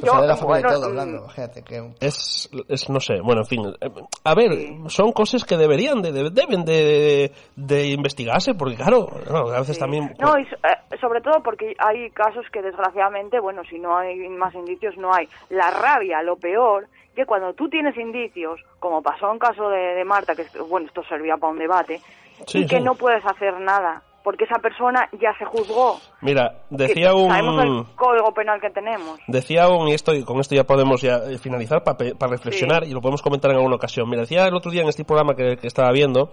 Pues 0.04 0.12
sale 0.12 0.26
la 0.26 0.36
familia 0.36 0.60
y 0.60 0.62
bueno, 0.62 0.76
todo 0.78 0.80
mm, 0.86 0.90
hablando, 0.90 1.18
imagínate 1.24 1.62
que... 1.62 1.90
Es, 2.00 2.50
es, 2.68 2.88
no 2.90 3.00
sé, 3.00 3.20
bueno, 3.20 3.42
en 3.42 3.46
fin. 3.46 3.62
eh, 3.80 3.90
A 4.24 4.34
ver, 4.34 4.50
son 4.88 5.12
cosas 5.12 5.44
que 5.44 5.56
deberían, 5.56 6.02
de, 6.02 6.12
de- 6.12 6.30
deben 6.30 6.64
de, 6.64 7.32
de 7.56 7.86
investigarse, 7.88 8.54
porque 8.54 8.76
claro, 8.76 9.08
no, 9.30 9.48
a 9.50 9.60
veces 9.60 9.78
también... 9.78 10.14
No, 10.20 10.38
y 10.38 10.42
eh, 10.42 10.96
sobre 11.00 11.20
todo 11.20 11.42
porque 11.42 11.74
hay 11.78 12.10
casos 12.10 12.44
que 12.52 12.62
desgraciadamente, 12.62 13.40
bueno, 13.40 13.62
si 13.68 13.78
no 13.78 13.96
hay 13.96 14.28
más 14.28 14.54
indicios, 14.54 14.96
no 14.96 15.12
hay. 15.14 15.28
La 15.50 15.70
rabia, 15.70 16.22
lo 16.22 16.36
peor, 16.36 16.86
que 17.14 17.26
cuando 17.26 17.52
tú 17.54 17.68
tienes 17.68 17.96
indicios, 17.96 18.60
como 18.80 19.02
pasó 19.02 19.30
en 19.32 19.38
caso 19.38 19.68
de, 19.68 19.94
de 19.94 20.04
Marta, 20.04 20.34
que 20.34 20.46
bueno, 20.68 20.86
esto 20.86 21.02
servía 21.08 21.36
para 21.36 21.52
un 21.52 21.58
debate, 21.58 22.00
Sí, 22.46 22.60
y 22.62 22.66
que 22.66 22.78
sí. 22.78 22.82
no 22.82 22.94
puedes 22.96 23.24
hacer 23.24 23.58
nada, 23.60 24.02
porque 24.24 24.44
esa 24.44 24.58
persona 24.60 25.06
ya 25.12 25.32
se 25.38 25.44
juzgó. 25.44 26.00
Mira, 26.22 26.62
decía 26.70 27.14
un... 27.14 27.28
Sabemos 27.28 27.62
el 27.62 27.94
código 27.94 28.32
penal 28.34 28.58
que 28.60 28.70
tenemos. 28.70 29.20
Decía 29.28 29.68
un, 29.68 29.86
y 29.88 29.92
esto, 29.92 30.14
y 30.14 30.24
con 30.24 30.40
esto 30.40 30.54
ya 30.54 30.64
podemos 30.64 31.02
ya 31.02 31.16
eh, 31.30 31.38
finalizar 31.38 31.84
para 31.84 31.98
reflexionar 32.28 32.84
Sí. 32.84 32.90
y 32.90 32.94
lo 32.94 33.00
podemos 33.02 33.20
comentar 33.22 33.50
en 33.50 33.58
alguna 33.58 33.76
ocasión. 33.76 34.08
Mira, 34.08 34.22
decía 34.22 34.46
el 34.46 34.54
otro 34.54 34.72
día 34.72 34.82
en 34.82 34.88
este 34.88 35.04
programa 35.04 35.34
que, 35.34 35.56
que 35.58 35.66
estaba 35.66 35.92
viendo, 35.92 36.32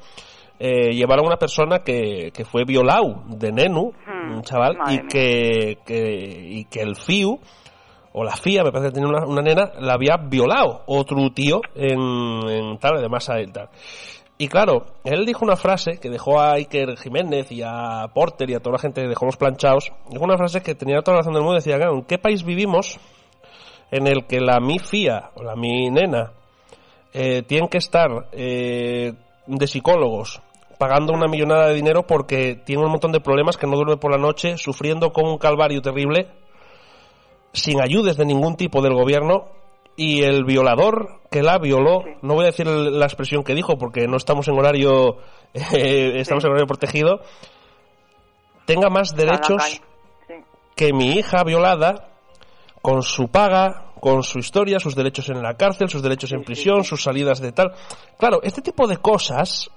eh, 0.58 0.92
llevaron 0.94 1.26
a 1.26 1.28
una 1.28 1.38
persona 1.38 1.80
que, 1.80 2.32
que 2.34 2.46
fue 2.46 2.64
violado 2.64 3.24
de 3.28 3.52
Nenu, 3.52 3.92
Hmm, 4.06 4.36
un 4.36 4.42
chaval, 4.44 4.78
y 4.90 5.00
que, 5.08 5.78
que, 5.86 6.46
y 6.50 6.66
que 6.66 6.82
el 6.82 6.96
FIU, 6.96 7.40
o 8.14 8.24
la 8.24 8.36
FIA, 8.36 8.64
me 8.64 8.72
parece 8.72 8.90
que 8.90 8.96
tenía 8.96 9.10
una, 9.10 9.26
una 9.26 9.42
nena, 9.42 9.72
la 9.80 9.94
había 9.94 10.18
violado 10.18 10.84
otro 10.86 11.18
tío 11.34 11.62
en, 11.76 12.00
en 12.50 12.78
tal, 12.78 13.02
de 13.02 13.10
masa 13.10 13.40
y 13.42 13.48
tal. 13.48 13.70
Y 14.42 14.48
claro, 14.48 14.88
él 15.04 15.24
dijo 15.28 15.46
una 15.46 15.56
frase 15.56 16.00
que 16.00 16.10
dejó 16.10 16.40
a 16.40 16.54
Iker 16.54 16.98
Jiménez 16.98 17.52
y 17.52 17.62
a 17.64 18.08
Porter 18.12 18.50
y 18.50 18.56
a 18.56 18.60
toda 18.60 18.72
la 18.74 18.80
gente 18.80 19.04
que 19.04 19.08
dejó 19.08 19.28
los 19.28 19.38
planchados. 19.38 19.92
Dijo 20.10 20.24
una 20.24 20.36
frase 20.36 20.62
que 20.62 20.74
tenía 20.74 21.04
toda 21.04 21.18
la 21.18 21.20
razón 21.20 21.36
del 21.36 21.44
mundo. 21.44 21.58
Decía, 21.58 21.76
¿en 21.76 22.02
qué 22.06 22.18
país 22.18 22.44
vivimos 22.44 23.00
en 23.92 24.08
el 24.08 24.26
que 24.26 24.40
la 24.40 24.60
mi 24.60 24.80
fía 24.80 25.30
o 25.36 25.44
la 25.44 25.56
mi 25.56 25.92
nena 25.92 26.32
eh, 27.14 27.44
tienen 27.44 27.70
que 27.70 27.78
estar 27.78 28.30
eh, 28.32 29.14
de 29.46 29.68
psicólogos 29.68 30.42
pagando 30.80 31.14
una 31.14 31.28
millonada 31.28 31.68
de 31.68 31.76
dinero 31.76 32.08
porque 32.08 32.56
tiene 32.56 32.84
un 32.84 32.90
montón 32.90 33.12
de 33.12 33.20
problemas 33.20 33.58
que 33.58 33.68
no 33.68 33.76
duerme 33.76 33.98
por 33.98 34.10
la 34.10 34.18
noche, 34.18 34.58
sufriendo 34.58 35.14
con 35.14 35.28
un 35.28 35.38
calvario 35.38 35.84
terrible, 35.84 36.30
sin 37.54 37.80
ayudas 37.80 38.18
de 38.18 38.26
ningún 38.26 38.56
tipo 38.56 38.82
del 38.82 38.96
gobierno 38.96 39.61
y 39.96 40.24
el 40.24 40.44
violador 40.46 41.22
que 41.30 41.44
la 41.44 41.58
violó, 41.58 42.04
no 42.22 42.34
voy 42.34 42.44
a 42.44 42.48
decir 42.48 42.68
la 42.68 43.06
expresión 43.06 43.44
que 43.44 43.56
dijo 43.56 43.78
porque 43.78 44.08
no 44.08 44.18
estamos 44.18 44.48
en 44.48 44.58
horario, 44.58 45.18
eh, 45.54 46.14
estamos 46.16 46.44
en 46.44 46.50
horario 46.50 46.68
protegido, 46.68 47.22
tenga 48.66 48.90
más 48.90 49.16
derechos 49.16 49.82
que 50.76 50.94
mi 50.94 51.14
hija 51.14 51.44
violada 51.44 52.10
con 52.82 53.04
su 53.04 53.28
paga, 53.28 53.94
con 54.00 54.24
su 54.24 54.40
historia, 54.40 54.80
sus 54.80 54.96
derechos 54.96 55.30
en 55.30 55.42
la 55.42 55.56
cárcel, 55.56 55.90
sus 55.90 56.02
derechos 56.02 56.32
en 56.32 56.44
prisión, 56.44 56.84
sus 56.84 57.04
salidas 57.04 57.40
de 57.40 57.52
tal. 57.52 57.74
Claro, 58.18 58.40
este 58.42 58.62
tipo 58.62 58.88
de 58.88 58.98
cosas, 58.98 59.70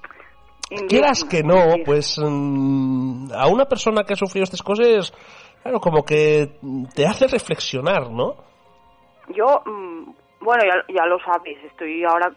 quieras 0.89 1.25
que 1.25 1.43
no, 1.43 1.77
pues 1.85 2.19
mm, 2.19 3.33
a 3.33 3.47
una 3.49 3.67
persona 3.67 4.05
que 4.05 4.15
ha 4.15 4.17
sufrido 4.17 4.45
estas 4.45 4.63
cosas, 4.63 5.13
claro, 5.63 5.79
como 5.79 6.03
que 6.05 6.59
te 6.95 7.07
hace 7.07 7.27
reflexionar, 7.27 8.11
¿no? 8.11 8.54
Yo, 9.29 9.63
mm, 9.67 10.11
bueno, 10.41 10.65
ya, 10.65 10.95
ya 10.95 11.07
lo 11.07 11.19
sabéis, 11.21 11.59
estoy 11.65 12.05
ahora, 12.05 12.33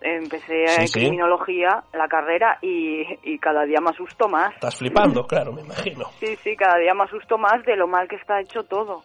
empecé 0.00 0.66
Sí, 0.66 0.80
en 0.82 0.86
sí. 0.88 1.00
criminología, 1.00 1.82
la 1.92 2.08
carrera, 2.08 2.58
y, 2.60 3.06
y 3.22 3.38
cada 3.38 3.64
día 3.64 3.80
me 3.80 3.90
asusto 3.90 4.28
más. 4.28 4.52
Estás 4.54 4.76
flipando, 4.76 5.26
claro, 5.26 5.52
me 5.52 5.62
imagino. 5.62 6.06
Sí, 6.18 6.36
sí, 6.42 6.56
cada 6.56 6.76
día 6.78 6.92
me 6.94 7.04
asusto 7.04 7.38
más 7.38 7.64
de 7.64 7.76
lo 7.76 7.86
mal 7.86 8.08
que 8.08 8.16
está 8.16 8.40
hecho 8.40 8.64
todo. 8.64 9.02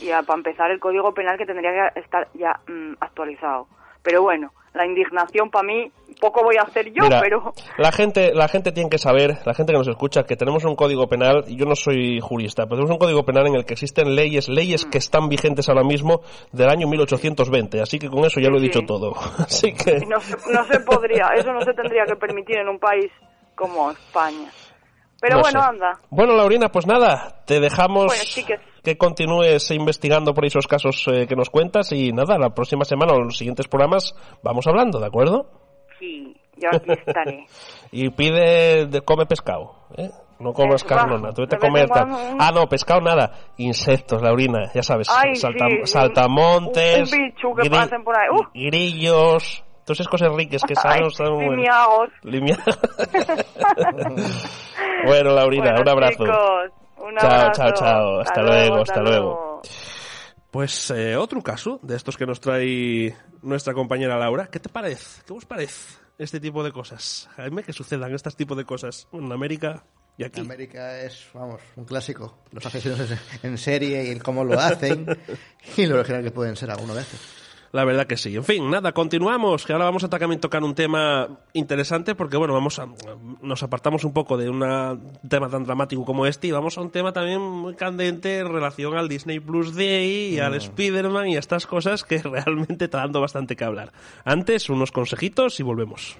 Y 0.00 0.10
a- 0.10 0.22
para 0.22 0.38
empezar, 0.38 0.70
el 0.70 0.80
Código 0.80 1.12
Penal 1.14 1.38
que 1.38 1.46
tendría 1.46 1.90
que 1.92 2.00
estar 2.00 2.28
ya 2.34 2.58
mm, 2.68 2.94
actualizado. 3.00 3.66
Pero 4.02 4.22
bueno, 4.22 4.52
la 4.74 4.86
indignación 4.86 5.50
para 5.50 5.66
mí, 5.66 5.90
poco 6.20 6.42
voy 6.44 6.56
a 6.56 6.62
hacer 6.62 6.86
yo, 6.92 7.04
Mira, 7.04 7.20
pero 7.20 7.52
la 7.78 7.90
gente, 7.92 8.32
la 8.34 8.48
gente 8.48 8.70
tiene 8.72 8.88
que 8.90 8.98
saber, 8.98 9.38
la 9.44 9.54
gente 9.54 9.72
que 9.72 9.78
nos 9.78 9.88
escucha, 9.88 10.22
que 10.24 10.36
tenemos 10.36 10.64
un 10.64 10.76
código 10.76 11.06
penal, 11.08 11.44
y 11.48 11.56
yo 11.56 11.64
no 11.66 11.74
soy 11.74 12.20
jurista, 12.20 12.64
pero 12.64 12.76
tenemos 12.76 12.90
un 12.92 12.98
código 12.98 13.24
penal 13.24 13.46
en 13.48 13.54
el 13.56 13.64
que 13.64 13.74
existen 13.74 14.14
leyes, 14.14 14.48
leyes 14.48 14.86
Mm. 14.86 14.90
que 14.90 14.98
están 14.98 15.28
vigentes 15.28 15.68
ahora 15.68 15.82
mismo 15.84 16.20
del 16.52 16.68
año 16.68 16.86
1820, 16.88 17.80
así 17.80 17.98
que 17.98 18.08
con 18.08 18.24
eso 18.24 18.40
ya 18.40 18.48
lo 18.50 18.56
he 18.56 18.60
Sí. 18.60 18.66
dicho 18.66 18.80
todo. 18.86 19.14
Así 19.38 19.72
que, 19.72 20.00
no, 20.06 20.18
no 20.52 20.64
se 20.64 20.80
podría, 20.80 21.28
eso 21.36 21.52
no 21.52 21.60
se 21.62 21.72
tendría 21.74 22.04
que 22.04 22.16
permitir 22.16 22.58
en 22.58 22.68
un 22.68 22.78
país 22.78 23.10
como 23.54 23.90
España. 23.90 24.50
Pero 25.20 25.36
no 25.36 25.42
bueno, 25.42 25.60
sé. 25.62 25.68
anda. 25.68 25.98
Bueno, 26.10 26.34
Laurina, 26.36 26.68
pues 26.70 26.86
nada, 26.86 27.42
te 27.44 27.58
dejamos 27.60 28.06
Bueno, 28.06 28.58
que 28.84 28.96
continúes 28.96 29.70
investigando 29.72 30.32
por 30.32 30.44
esos 30.46 30.66
casos 30.66 31.04
eh, 31.12 31.26
que 31.26 31.34
nos 31.36 31.50
cuentas 31.50 31.90
y 31.92 32.12
nada, 32.12 32.38
la 32.38 32.50
próxima 32.50 32.84
semana 32.84 33.14
o 33.14 33.20
los 33.20 33.36
siguientes 33.36 33.66
programas 33.68 34.14
vamos 34.42 34.66
hablando, 34.66 35.00
¿de 35.00 35.06
acuerdo? 35.06 35.50
Sí, 35.98 36.36
yo 36.56 36.68
aquí 36.72 36.92
estaré. 36.92 37.46
Y 37.90 38.10
pide, 38.10 38.86
de, 38.86 39.00
come 39.02 39.26
pescado, 39.26 39.74
¿eh? 39.96 40.10
No 40.40 40.52
comas 40.52 40.84
carnona, 40.84 41.32
tú 41.32 41.42
vete 41.42 41.58
comer 41.58 41.88
tal. 41.88 42.10
un- 42.12 42.36
Ah, 42.40 42.52
no, 42.54 42.68
pescado 42.68 43.00
nada. 43.00 43.32
Insectos, 43.56 44.22
Laurina, 44.22 44.70
ya 44.72 44.84
sabes. 44.84 45.08
Ay, 45.10 45.34
salta- 45.34 45.66
sí, 45.68 45.78
un- 45.80 45.86
saltamontes, 45.88 47.12
un 47.12 47.18
bicho 47.18 47.48
que 47.60 47.68
pasen 47.68 48.04
por 48.04 48.16
ahí. 48.16 48.28
Uh. 48.30 48.44
grillos, 48.54 49.64
todas 49.88 50.00
esas 50.00 50.08
cosas 50.10 50.32
ricas 50.34 50.62
que 50.62 50.74
saben. 50.76 51.10
saben 51.10 51.34
bueno. 51.34 51.52
limiagos. 51.56 52.08
Limia- 52.22 52.58
bueno, 55.04 55.34
Laurina, 55.34 55.64
Bueno, 55.72 55.80
un 55.82 55.88
abrazo. 55.88 56.24
chicos, 56.24 56.70
un 56.98 57.16
chao, 57.16 57.30
abrazo. 57.30 57.52
chao, 57.52 57.72
chao. 57.74 58.20
Hasta, 58.20 58.30
Hasta 58.30 58.42
luego, 58.42 58.68
luego, 58.68 58.82
hasta 58.82 59.00
luego. 59.00 59.62
Pues 60.50 60.90
eh, 60.90 61.16
otro 61.16 61.42
caso 61.42 61.78
de 61.82 61.96
estos 61.96 62.16
que 62.16 62.26
nos 62.26 62.40
trae 62.40 63.14
nuestra 63.42 63.74
compañera 63.74 64.16
Laura. 64.18 64.48
¿Qué 64.50 64.58
te 64.60 64.68
parece? 64.68 65.22
¿Qué 65.26 65.32
os 65.32 65.44
parece 65.44 65.98
este 66.18 66.40
tipo 66.40 66.64
de 66.64 66.72
cosas? 66.72 67.28
Jaime, 67.36 67.62
que 67.62 67.72
sucedan 67.72 68.14
este 68.14 68.30
tipo 68.30 68.54
de 68.54 68.64
cosas 68.64 69.08
en 69.12 69.30
América 69.30 69.84
y 70.16 70.24
aquí. 70.24 70.40
América 70.40 71.00
es, 71.00 71.26
vamos, 71.34 71.60
un 71.76 71.84
clásico. 71.84 72.38
Los 72.50 72.64
asesinos 72.64 72.98
en- 73.10 73.18
en 73.50 73.58
serie 73.58 74.04
y 74.04 74.10
el 74.10 74.22
cómo 74.22 74.42
lo 74.42 74.58
hacen 74.58 75.06
y 75.76 75.86
lo 75.86 75.96
original 75.96 76.22
que 76.22 76.30
pueden 76.30 76.56
ser 76.56 76.70
algunas 76.70 76.96
veces. 76.96 77.20
La 77.72 77.84
verdad 77.84 78.06
que 78.06 78.16
sí. 78.16 78.34
En 78.34 78.44
fin, 78.44 78.70
nada, 78.70 78.92
continuamos, 78.92 79.66
que 79.66 79.72
ahora 79.74 79.84
vamos 79.84 80.02
a 80.02 80.08
también 80.08 80.40
tocar 80.40 80.62
un 80.64 80.74
tema 80.74 81.28
interesante 81.52 82.14
porque, 82.14 82.38
bueno, 82.38 82.54
vamos 82.54 82.78
a, 82.78 82.88
nos 83.42 83.62
apartamos 83.62 84.04
un 84.04 84.12
poco 84.14 84.36
de 84.38 84.48
una- 84.48 84.92
un 84.92 85.28
tema 85.28 85.50
tan 85.50 85.64
dramático 85.64 86.04
como 86.04 86.24
este 86.26 86.46
y 86.46 86.50
vamos 86.50 86.78
a 86.78 86.80
un 86.80 86.90
tema 86.90 87.12
también 87.12 87.40
muy 87.42 87.74
candente 87.74 88.38
en 88.38 88.48
relación 88.50 88.96
al 88.96 89.08
Disney 89.08 89.38
Plus 89.40 89.74
Day 89.74 90.34
y 90.34 90.38
al 90.40 90.54
Spider-Man 90.54 91.28
y 91.28 91.36
a 91.36 91.40
estas 91.40 91.66
cosas 91.66 92.04
que 92.04 92.18
realmente 92.22 92.86
está 92.86 92.98
dando 92.98 93.20
bastante 93.20 93.54
que 93.54 93.64
hablar. 93.64 93.92
Antes, 94.24 94.70
unos 94.70 94.90
consejitos 94.90 95.60
y 95.60 95.62
volvemos. 95.62 96.16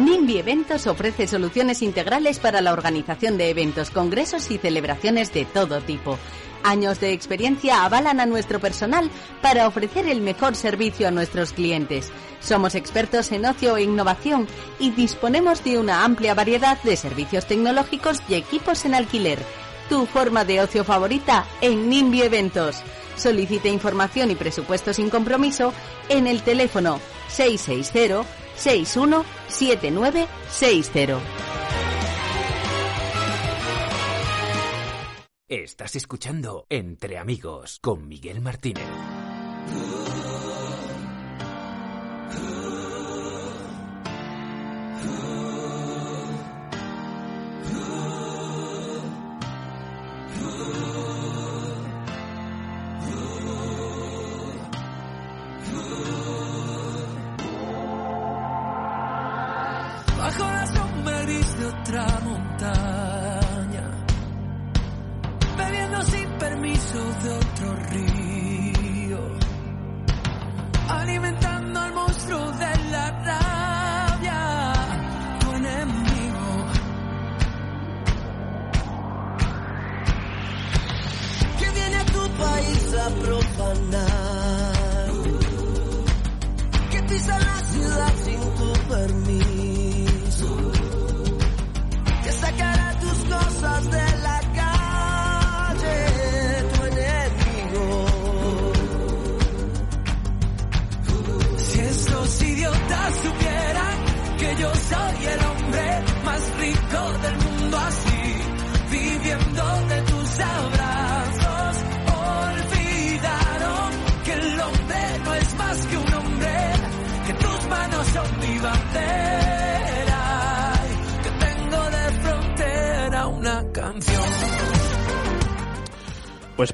NIMBY 0.00 0.38
Eventos 0.38 0.86
ofrece 0.86 1.26
soluciones 1.26 1.82
integrales 1.82 2.38
para 2.38 2.62
la 2.62 2.72
organización 2.72 3.36
de 3.36 3.50
eventos, 3.50 3.90
congresos 3.90 4.50
y 4.50 4.56
celebraciones 4.56 5.32
de 5.34 5.44
todo 5.44 5.82
tipo. 5.82 6.18
Años 6.62 7.00
de 7.00 7.12
experiencia 7.12 7.84
avalan 7.84 8.18
a 8.18 8.24
nuestro 8.24 8.60
personal 8.60 9.10
para 9.42 9.66
ofrecer 9.66 10.06
el 10.06 10.22
mejor 10.22 10.56
servicio 10.56 11.06
a 11.06 11.10
nuestros 11.10 11.52
clientes. 11.52 12.10
Somos 12.40 12.74
expertos 12.74 13.30
en 13.32 13.44
ocio 13.44 13.76
e 13.76 13.82
innovación 13.82 14.46
y 14.78 14.90
disponemos 14.90 15.62
de 15.64 15.78
una 15.78 16.02
amplia 16.02 16.34
variedad 16.34 16.82
de 16.82 16.96
servicios 16.96 17.46
tecnológicos 17.46 18.22
y 18.26 18.34
equipos 18.34 18.86
en 18.86 18.94
alquiler. 18.94 19.38
Tu 19.90 20.06
forma 20.06 20.46
de 20.46 20.62
ocio 20.62 20.82
favorita 20.82 21.44
en 21.60 21.90
NIMBY 21.90 22.22
Eventos. 22.22 22.82
Solicite 23.16 23.68
información 23.68 24.30
y 24.30 24.34
presupuesto 24.34 24.94
sin 24.94 25.10
compromiso 25.10 25.74
en 26.08 26.26
el 26.26 26.42
teléfono 26.42 27.00
660 27.28 28.39
617960. 28.60 31.20
Estás 35.48 35.96
escuchando 35.96 36.66
Entre 36.68 37.18
Amigos 37.18 37.80
con 37.80 38.06
Miguel 38.06 38.40
Martínez. 38.40 38.84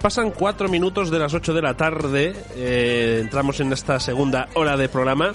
Pasan 0.07 0.30
cuatro 0.30 0.68
minutos 0.68 1.11
de 1.11 1.18
las 1.18 1.34
8 1.34 1.52
de 1.52 1.62
la 1.62 1.76
tarde, 1.76 2.32
eh, 2.54 3.18
entramos 3.20 3.59
en 3.59 3.72
esta 3.72 3.98
segunda 3.98 4.48
hora 4.54 4.76
de 4.76 4.88
programa 4.88 5.32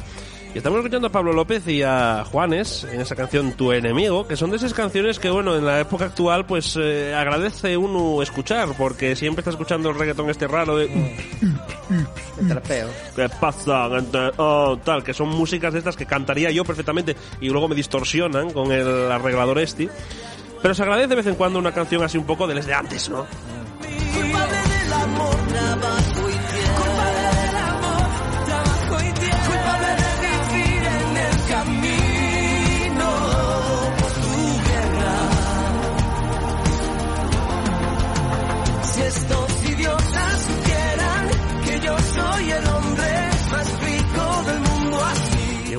y 0.55 0.59
estamos 0.59 0.77
escuchando 0.79 1.07
a 1.07 1.11
Pablo 1.11 1.33
López 1.33 1.67
y 1.67 1.83
a 1.83 2.23
Juanes 2.23 2.87
en 2.89 3.01
esa 3.01 3.17
canción 3.17 3.51
Tu 3.51 3.73
enemigo, 3.73 4.25
que 4.25 4.37
son 4.37 4.49
de 4.49 4.55
esas 4.55 4.73
canciones 4.73 5.19
que, 5.19 5.29
bueno, 5.29 5.57
en 5.57 5.65
la 5.65 5.81
época 5.81 6.05
actual 6.05 6.45
pues 6.45 6.79
eh, 6.79 7.13
agradece 7.13 7.75
uno 7.75 8.21
escuchar, 8.21 8.69
porque 8.77 9.13
siempre 9.17 9.41
está 9.41 9.51
escuchando 9.51 9.89
el 9.89 9.99
reggaetón 9.99 10.29
este 10.29 10.47
raro 10.47 10.77
de... 10.77 10.87
trapeo. 12.47 12.87
¿Qué 13.13 13.27
pasa? 13.27 13.89
Oh, 14.37 14.79
tal, 14.81 15.03
que 15.03 15.13
son 15.13 15.27
músicas 15.27 15.73
de 15.73 15.79
estas 15.79 15.97
que 15.97 16.05
cantaría 16.05 16.49
yo 16.49 16.63
perfectamente 16.63 17.17
y 17.41 17.49
luego 17.49 17.67
me 17.67 17.75
distorsionan 17.75 18.51
con 18.51 18.71
el 18.71 19.11
arreglador 19.11 19.59
este. 19.59 19.89
Pero 20.61 20.73
se 20.73 20.83
agradece 20.83 21.09
de 21.09 21.15
vez 21.15 21.27
en 21.27 21.35
cuando 21.35 21.59
una 21.59 21.73
canción 21.73 22.03
así 22.03 22.17
un 22.17 22.25
poco 22.25 22.47
de 22.47 22.55
les 22.55 22.65
de 22.65 22.73
antes, 22.73 23.09
¿no? 23.09 23.27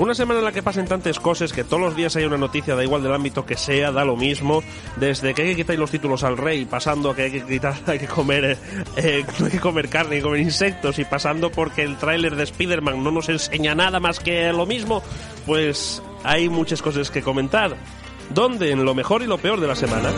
Una 0.02 0.14
semana 0.14 0.40
en 0.40 0.44
la 0.44 0.52
que 0.52 0.62
pasen 0.62 0.86
tantas 0.86 1.20
cosas, 1.20 1.52
que 1.52 1.62
todos 1.62 1.80
los 1.80 1.94
días 1.94 2.16
hay 2.16 2.24
una 2.24 2.36
noticia, 2.36 2.74
da 2.74 2.82
igual 2.82 3.02
del 3.02 3.12
ámbito 3.12 3.46
que 3.46 3.56
sea, 3.56 3.92
da 3.92 4.04
lo 4.04 4.16
mismo, 4.16 4.62
desde 4.96 5.32
que 5.32 5.42
hay 5.42 5.48
que 5.50 5.56
quitar 5.56 5.78
los 5.78 5.90
títulos 5.90 6.24
al 6.24 6.36
rey, 6.36 6.64
pasando 6.64 7.10
a 7.10 7.16
que 7.16 7.22
hay 7.22 7.30
que 7.30 7.44
quitar, 7.44 7.74
hay 7.86 7.98
que 7.98 8.08
comer, 8.08 8.58
eh, 8.96 9.24
hay 9.44 9.50
que 9.50 9.60
comer 9.60 9.88
carne, 9.88 10.16
hay 10.16 10.22
comer 10.22 10.40
insectos, 10.40 10.98
y 10.98 11.04
pasando 11.04 11.50
porque 11.50 11.82
el 11.82 11.96
tráiler 11.98 12.36
de 12.36 12.42
Spider-Man 12.44 13.02
no 13.04 13.10
nos 13.10 13.28
enseña 13.28 13.74
nada 13.74 14.00
más 14.00 14.18
que 14.18 14.52
lo 14.52 14.66
mismo, 14.66 15.02
pues 15.46 16.02
hay 16.24 16.48
muchas 16.48 16.82
cosas 16.82 17.10
que 17.10 17.22
comentar. 17.22 17.76
¿Dónde? 18.30 18.70
En 18.70 18.84
lo 18.84 18.94
mejor 18.94 19.22
y 19.22 19.26
lo 19.26 19.38
peor 19.38 19.60
de 19.60 19.68
la 19.68 19.76
semana. 19.76 20.10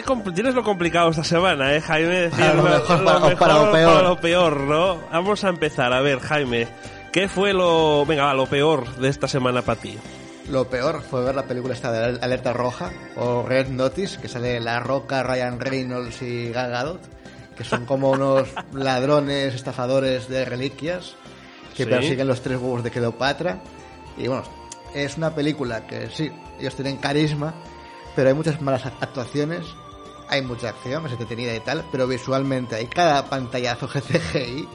Compl- 0.00 0.32
tienes 0.34 0.54
lo 0.54 0.62
complicado 0.62 1.10
esta 1.10 1.24
semana, 1.24 1.74
¿eh, 1.74 1.80
Jaime? 1.80 2.28
Para 2.30 2.54
lo 2.54 2.62
para- 2.62 3.36
para 3.36 3.72
peor. 3.72 3.72
para 3.72 4.02
lo 4.08 4.16
peor, 4.20 4.56
¿no? 4.60 4.98
Vamos 5.12 5.44
a 5.44 5.48
empezar. 5.48 5.92
A 5.92 6.00
ver, 6.00 6.20
Jaime, 6.20 6.68
¿qué 7.12 7.28
fue 7.28 7.52
lo, 7.52 8.06
venga, 8.06 8.24
va, 8.24 8.34
lo 8.34 8.46
peor 8.46 8.94
de 8.96 9.08
esta 9.08 9.28
semana 9.28 9.62
para 9.62 9.80
ti? 9.80 9.98
Lo 10.48 10.68
peor 10.68 11.02
fue 11.02 11.22
ver 11.24 11.34
la 11.34 11.44
película 11.44 11.74
esta 11.74 11.92
de 11.92 12.18
Alerta 12.20 12.52
Roja 12.52 12.90
o 13.16 13.44
Red 13.46 13.68
Notice, 13.68 14.20
que 14.20 14.28
sale 14.28 14.58
La 14.60 14.80
Roca, 14.80 15.22
Ryan 15.22 15.60
Reynolds 15.60 16.22
y 16.22 16.50
Gal 16.50 16.70
Gadot, 16.70 17.00
que 17.56 17.64
son 17.64 17.84
como 17.84 18.10
unos 18.12 18.48
ladrones, 18.72 19.54
estafadores 19.54 20.28
de 20.28 20.44
reliquias 20.44 21.16
que 21.76 21.84
Sí. 21.84 21.90
persiguen 21.90 22.26
los 22.28 22.40
tres 22.42 22.58
huevos 22.58 22.82
de 22.84 22.90
Cleopatra. 22.90 23.58
Y 24.18 24.28
bueno, 24.28 24.42
es 24.94 25.16
una 25.16 25.34
película 25.34 25.86
que 25.86 26.08
sí, 26.10 26.30
ellos 26.60 26.74
tienen 26.74 26.98
carisma, 26.98 27.54
pero 28.14 28.28
hay 28.28 28.34
muchas 28.34 28.60
malas 28.60 28.84
actuaciones, 28.84 29.64
hay 30.32 30.40
mucha 30.40 30.70
acción, 30.70 31.04
es 31.04 31.12
entretenida 31.12 31.54
y 31.54 31.60
tal, 31.60 31.84
pero 31.92 32.08
visualmente 32.08 32.74
hay 32.74 32.86
cada 32.86 33.26
pantallazo 33.26 33.86
GCGI. 33.86 34.66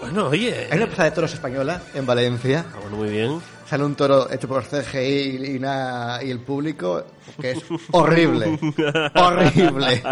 Bueno, 0.00 0.28
oye. 0.28 0.68
Hay 0.70 0.76
una 0.76 0.86
plaza 0.86 1.04
de 1.04 1.10
toros 1.12 1.32
española 1.32 1.80
en 1.94 2.04
Valencia. 2.04 2.66
Ah, 2.74 2.78
bueno, 2.82 2.98
muy 2.98 3.08
bien. 3.08 3.40
Sale 3.66 3.84
un 3.84 3.94
toro 3.94 4.30
hecho 4.30 4.46
por 4.46 4.64
CGI 4.64 5.54
y, 5.54 5.58
nada, 5.58 6.22
y 6.22 6.30
el 6.30 6.40
público, 6.40 7.04
que 7.40 7.52
es 7.52 7.64
horrible. 7.90 8.58
horrible. 9.14 10.02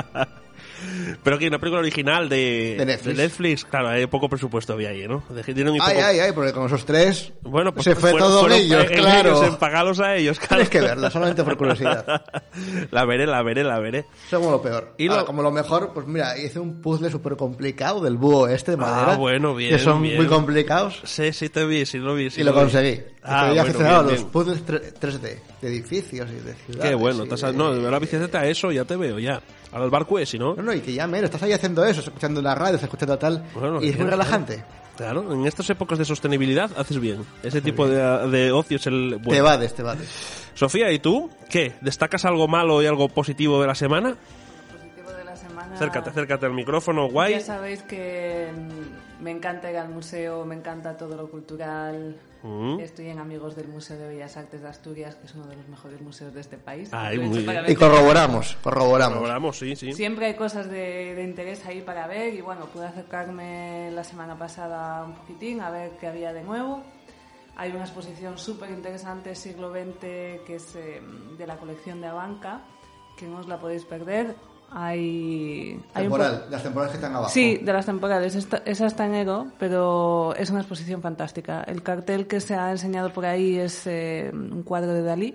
Pero 1.22 1.38
que 1.38 1.48
una 1.48 1.58
película 1.58 1.80
original 1.80 2.28
de, 2.28 2.76
De 2.78 2.86
Netflix. 3.14 3.64
claro, 3.64 3.88
hay 3.88 4.06
poco 4.06 4.28
presupuesto 4.28 4.72
había 4.74 4.90
ahí, 4.90 5.06
¿no? 5.08 5.22
De- 5.30 5.42
tienen 5.42 5.70
muy 5.72 5.80
Ay, 5.82 5.94
poco- 5.94 6.06
ay, 6.06 6.18
ay, 6.20 6.32
porque 6.32 6.52
con 6.52 6.66
esos 6.66 6.84
tres 6.84 7.32
Bueno, 7.42 7.72
pues 7.72 7.84
se 7.84 7.94
fue 7.94 8.10
fueron- 8.10 8.28
todo 8.28 8.40
fueron 8.40 8.58
ellos, 8.58 8.84
en 8.90 8.98
claro. 8.98 9.28
ellos, 9.30 9.46
en 9.48 9.56
pagarlos 9.56 10.00
a 10.00 10.14
ellos, 10.16 10.38
claro. 10.38 10.54
Tienes 10.56 10.68
que 10.70 10.80
verla, 10.80 11.10
solamente 11.10 11.42
por 11.44 11.56
curiosidad. 11.56 12.24
la 12.90 13.04
veré, 13.04 13.26
la 13.26 13.42
veré, 13.42 13.64
la 13.64 13.78
veré. 13.78 14.04
Como 14.30 14.50
lo 14.50 14.62
peor. 14.62 14.94
Y 14.98 15.08
Ahora, 15.08 15.20
lo- 15.22 15.26
como 15.26 15.42
lo 15.42 15.50
mejor, 15.50 15.92
pues 15.92 16.06
mira, 16.06 16.36
hice 16.38 16.58
un 16.60 16.80
puzzle 16.80 17.10
súper 17.10 17.36
complicado 17.36 18.00
del 18.00 18.16
búho 18.16 18.48
este 18.48 18.72
de 18.72 18.76
Ah, 18.76 18.86
madera. 18.86 19.16
bueno, 19.16 19.54
bien, 19.54 19.70
Que 19.72 19.78
son 19.78 20.02
bien. 20.02 20.16
muy 20.16 20.26
complicados. 20.26 21.00
Sí, 21.04 21.32
sí 21.32 21.48
te 21.48 21.64
vi, 21.64 21.86
sí 21.86 21.98
lo 21.98 22.14
vi. 22.14 22.30
sí 22.30 22.40
y 22.40 22.44
lo 22.44 22.52
vi. 22.52 22.58
conseguí. 22.58 23.00
Ah, 23.28 23.48
Estoy 23.48 23.48
bueno, 23.48 23.62
aficionado 23.62 24.04
bien, 24.04 24.14
a 24.16 24.20
los 24.20 24.30
puzzles 24.30 24.64
tre- 24.66 24.92
3D, 25.00 25.38
de 25.60 25.68
edificios 25.68 26.28
y 26.30 26.34
de 26.44 26.54
ciudades. 26.54 26.90
Qué 26.90 26.94
bueno, 26.94 27.24
y 27.24 27.28
de- 27.28 27.52
no, 27.54 27.74
de 27.74 27.90
la 27.90 27.98
bicicleta 27.98 28.40
a 28.40 28.46
eso 28.46 28.70
ya 28.70 28.84
te 28.84 28.96
veo, 28.96 29.18
ya. 29.18 29.40
Al 29.72 29.90
barco 29.90 30.18
ese, 30.18 30.38
¿no? 30.38 30.54
No, 30.54 30.62
no, 30.62 30.72
y 30.72 30.80
que 30.80 30.92
ya, 30.94 31.05
mero, 31.06 31.26
estás 31.26 31.42
ahí 31.42 31.52
haciendo 31.52 31.84
eso, 31.84 32.00
escuchando 32.00 32.40
la 32.42 32.54
radio, 32.54 32.76
escuchando 32.76 33.18
tal, 33.18 33.44
Bueno, 33.54 33.82
y 33.82 33.88
es 33.88 33.96
muy 33.96 34.06
claro, 34.06 34.10
relajante. 34.10 34.64
Claro, 34.96 35.32
en 35.32 35.46
estas 35.46 35.68
épocas 35.70 35.98
de 35.98 36.04
sostenibilidad 36.06 36.70
haces 36.76 36.98
bien. 36.98 37.24
Ese 37.42 37.60
tipo 37.60 37.86
de, 37.86 37.96
de 38.28 38.50
ocio 38.52 38.76
es 38.76 38.86
el 38.86 39.16
bueno. 39.16 39.30
Te 39.30 39.36
evades, 39.36 39.74
te 39.74 39.82
evades. 39.82 40.08
Sofía, 40.54 40.90
¿y 40.90 40.98
tú? 40.98 41.30
¿Qué? 41.50 41.74
¿Destacas 41.82 42.24
algo 42.24 42.48
malo 42.48 42.82
y 42.82 42.86
algo 42.86 43.08
positivo 43.08 43.60
de 43.60 43.66
la 43.66 43.74
semana? 43.74 44.16
Positivo 44.72 45.12
de 45.12 45.24
la 45.24 45.36
semana. 45.36 45.74
Acércate, 45.74 46.10
acércate 46.10 46.46
al 46.46 46.54
micrófono, 46.54 47.08
guay. 47.10 47.34
Ya 47.34 47.40
sabéis 47.40 47.82
que 47.82 48.50
me 49.20 49.30
encanta 49.30 49.70
ir 49.70 49.76
al 49.76 49.88
museo, 49.88 50.44
me 50.44 50.54
encanta 50.54 50.96
todo 50.96 51.16
lo 51.16 51.30
cultural. 51.30 52.16
Mm. 52.42 52.78
Estoy 52.80 53.08
en 53.08 53.18
Amigos 53.18 53.56
del 53.56 53.68
Museo 53.68 53.98
de 53.98 54.08
Bellas 54.08 54.36
Artes 54.36 54.62
de 54.62 54.68
Asturias, 54.68 55.16
que 55.16 55.26
es 55.26 55.34
uno 55.34 55.46
de 55.46 55.56
los 55.56 55.68
mejores 55.68 56.00
museos 56.00 56.32
de 56.34 56.40
este 56.40 56.58
país. 56.58 56.90
Para 56.90 57.10
bien. 57.10 57.32
Y 57.66 57.74
corroboramos, 57.74 58.56
corroboramos. 58.62 59.14
Corroboramos, 59.14 59.58
sí, 59.58 59.74
sí. 59.74 59.92
Siempre 59.92 60.26
hay 60.26 60.34
cosas 60.34 60.70
de, 60.70 61.14
de 61.14 61.24
interés 61.24 61.64
ahí 61.66 61.80
para 61.80 62.06
ver 62.06 62.34
y 62.34 62.40
bueno, 62.40 62.66
pude 62.66 62.86
acercarme 62.86 63.90
la 63.92 64.04
semana 64.04 64.38
pasada 64.38 65.04
un 65.04 65.14
poquitín 65.14 65.60
a 65.60 65.70
ver 65.70 65.92
qué 65.98 66.06
había 66.06 66.32
de 66.32 66.42
nuevo. 66.42 66.82
Hay 67.56 67.70
una 67.70 67.84
exposición 67.84 68.36
súper 68.36 68.70
interesante 68.70 69.34
siglo 69.34 69.70
XX 69.70 70.00
que 70.46 70.56
es 70.56 70.76
eh, 70.76 71.00
de 71.38 71.46
la 71.46 71.56
colección 71.56 72.02
de 72.02 72.06
Abanca, 72.06 72.60
que 73.16 73.26
no 73.26 73.38
os 73.38 73.48
la 73.48 73.58
podéis 73.58 73.84
perder. 73.86 74.36
Hay, 74.70 75.80
hay 75.94 76.06
un 76.06 76.10
Temporal, 76.12 76.46
las 76.50 76.62
temporales 76.62 76.90
que 76.92 76.96
están 76.96 77.14
abajo. 77.14 77.30
Sí, 77.30 77.56
de 77.58 77.72
las 77.72 77.86
temporales. 77.86 78.34
Esta, 78.34 78.58
esa 78.64 78.86
está 78.86 79.06
en 79.06 79.14
Ego, 79.14 79.46
pero 79.58 80.34
es 80.36 80.50
una 80.50 80.60
exposición 80.60 81.00
fantástica. 81.02 81.62
El 81.62 81.82
cartel 81.82 82.26
que 82.26 82.40
se 82.40 82.54
ha 82.54 82.70
enseñado 82.70 83.12
por 83.12 83.26
ahí 83.26 83.56
es 83.56 83.86
eh, 83.86 84.30
un 84.32 84.62
cuadro 84.62 84.92
de 84.92 85.02
Dalí, 85.02 85.34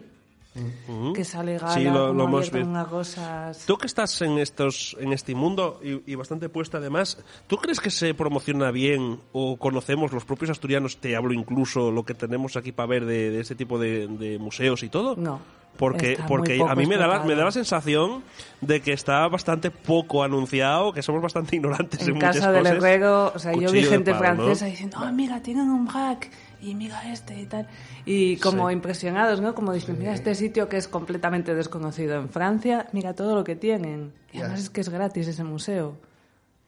que 1.16 1.24
sale 1.24 1.58
gala, 1.58 1.74
Sí, 1.74 1.86
lo, 1.86 2.14
lo 2.14 2.26
hemos 2.26 2.52
unas. 2.52 3.66
Tú 3.66 3.78
que 3.78 3.88
estás 3.88 4.22
en 4.22 4.38
estos 4.38 4.98
en 5.00 5.14
este 5.14 5.34
mundo 5.34 5.80
y, 5.82 6.12
y 6.12 6.16
bastante 6.16 6.50
puesta 6.50 6.78
además, 6.78 7.18
¿tú 7.48 7.56
crees 7.56 7.80
que 7.80 7.90
se 7.90 8.14
promociona 8.14 8.70
bien 8.72 9.22
o 9.32 9.56
conocemos 9.58 10.12
los 10.12 10.26
propios 10.26 10.52
asturianos, 10.52 10.98
te 10.98 11.16
hablo 11.16 11.32
incluso 11.34 11.90
lo 11.90 12.04
que 12.04 12.14
tenemos 12.16 12.58
aquí 12.58 12.74
para 12.74 12.88
ver 12.88 13.06
de, 13.06 13.32
de 13.32 13.40
este 13.40 13.56
tipo 13.56 13.80
de, 13.80 14.08
de 14.08 14.40
museos 14.40 14.84
y 14.84 14.90
todo? 14.90 15.16
No. 15.16 15.40
Porque, 15.78 16.12
Está 16.12 16.28
porque 16.28 16.62
a 16.68 16.76
mí 16.76 16.86
me 16.86 16.96
da, 16.98 17.08
la, 17.08 17.24
me 17.24 17.34
da 17.34 17.44
la 17.46 17.52
sensación 17.52 18.22
de 18.60 18.82
que 18.82 18.94
está 18.94 19.28
bastante 19.28 19.72
poco 19.72 20.22
anunciado, 20.24 20.94
que 20.94 21.02
somos 21.02 21.24
bastante 21.24 21.56
ignorantes 21.56 22.02
en, 22.04 22.10
En 22.10 22.14
muchas 22.16 22.36
casa 22.36 22.52
del 22.52 22.62
cosas. 22.64 22.78
herrero, 22.78 23.32
o 23.34 23.40
sea, 23.40 23.54
yo 23.54 23.72
vi 23.72 23.84
gente 23.84 24.12
palo, 24.12 24.36
¿no? 24.36 24.36
francesa 24.44 24.66
diciendo, 24.68 24.98
oh, 25.02 25.12
mira, 25.12 25.42
tienen 25.42 25.70
un 25.72 25.88
hack, 25.88 26.30
y 26.62 26.76
mira 26.76 27.12
este 27.12 27.40
y 27.42 27.46
tal. 27.48 27.68
Y 28.06 28.38
como 28.38 28.68
Sí. 28.68 28.74
impresionados, 28.74 29.42
¿no? 29.42 29.56
Como 29.56 29.74
diciendo, 29.74 30.00
mira 30.00 30.14
este 30.14 30.36
sitio 30.36 30.70
que 30.70 30.78
es 30.78 30.88
completamente 30.88 31.56
desconocido 31.56 32.16
en 32.16 32.30
Francia, 32.30 32.86
mira 32.92 33.16
todo 33.16 33.34
lo 33.34 33.44
que 33.44 33.56
tienen. 33.56 34.14
Y 34.32 34.40
además 34.42 34.60
es 34.60 34.70
que 34.70 34.82
es 34.82 34.90
gratis 34.90 35.28
ese 35.28 35.44
museo. 35.44 35.96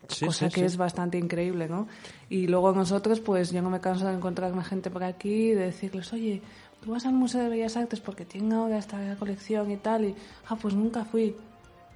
Sí, 0.10 0.26
cosa 0.26 0.50
sí, 0.50 0.56
que 0.56 0.66
es 0.66 0.76
bastante 0.76 1.18
increíble, 1.18 1.70
¿no? 1.70 1.88
Y 2.30 2.48
luego 2.48 2.74
nosotros, 2.74 3.22
pues 3.22 3.52
yo 3.52 3.62
no 3.62 3.70
me 3.70 3.80
canso 3.80 4.06
de 4.08 4.14
encontrarme 4.14 4.62
gente 4.64 4.90
por 4.90 5.04
aquí 5.04 5.52
y 5.52 5.54
de 5.54 5.66
decirles, 5.68 6.12
oye, 6.12 6.42
tú 6.84 6.92
vas 6.92 7.06
al 7.06 7.14
Museo 7.14 7.42
de 7.42 7.50
Bellas 7.50 7.78
Artes 7.78 8.00
porque 8.00 8.26
tienen 8.26 8.54
ahora 8.54 8.78
esta 8.78 8.98
colección 9.18 9.72
y 9.72 9.78
tal, 9.78 10.06
y, 10.06 10.16
ah, 10.50 10.56
pues 10.62 10.74
nunca 10.74 11.06
fui. 11.06 11.36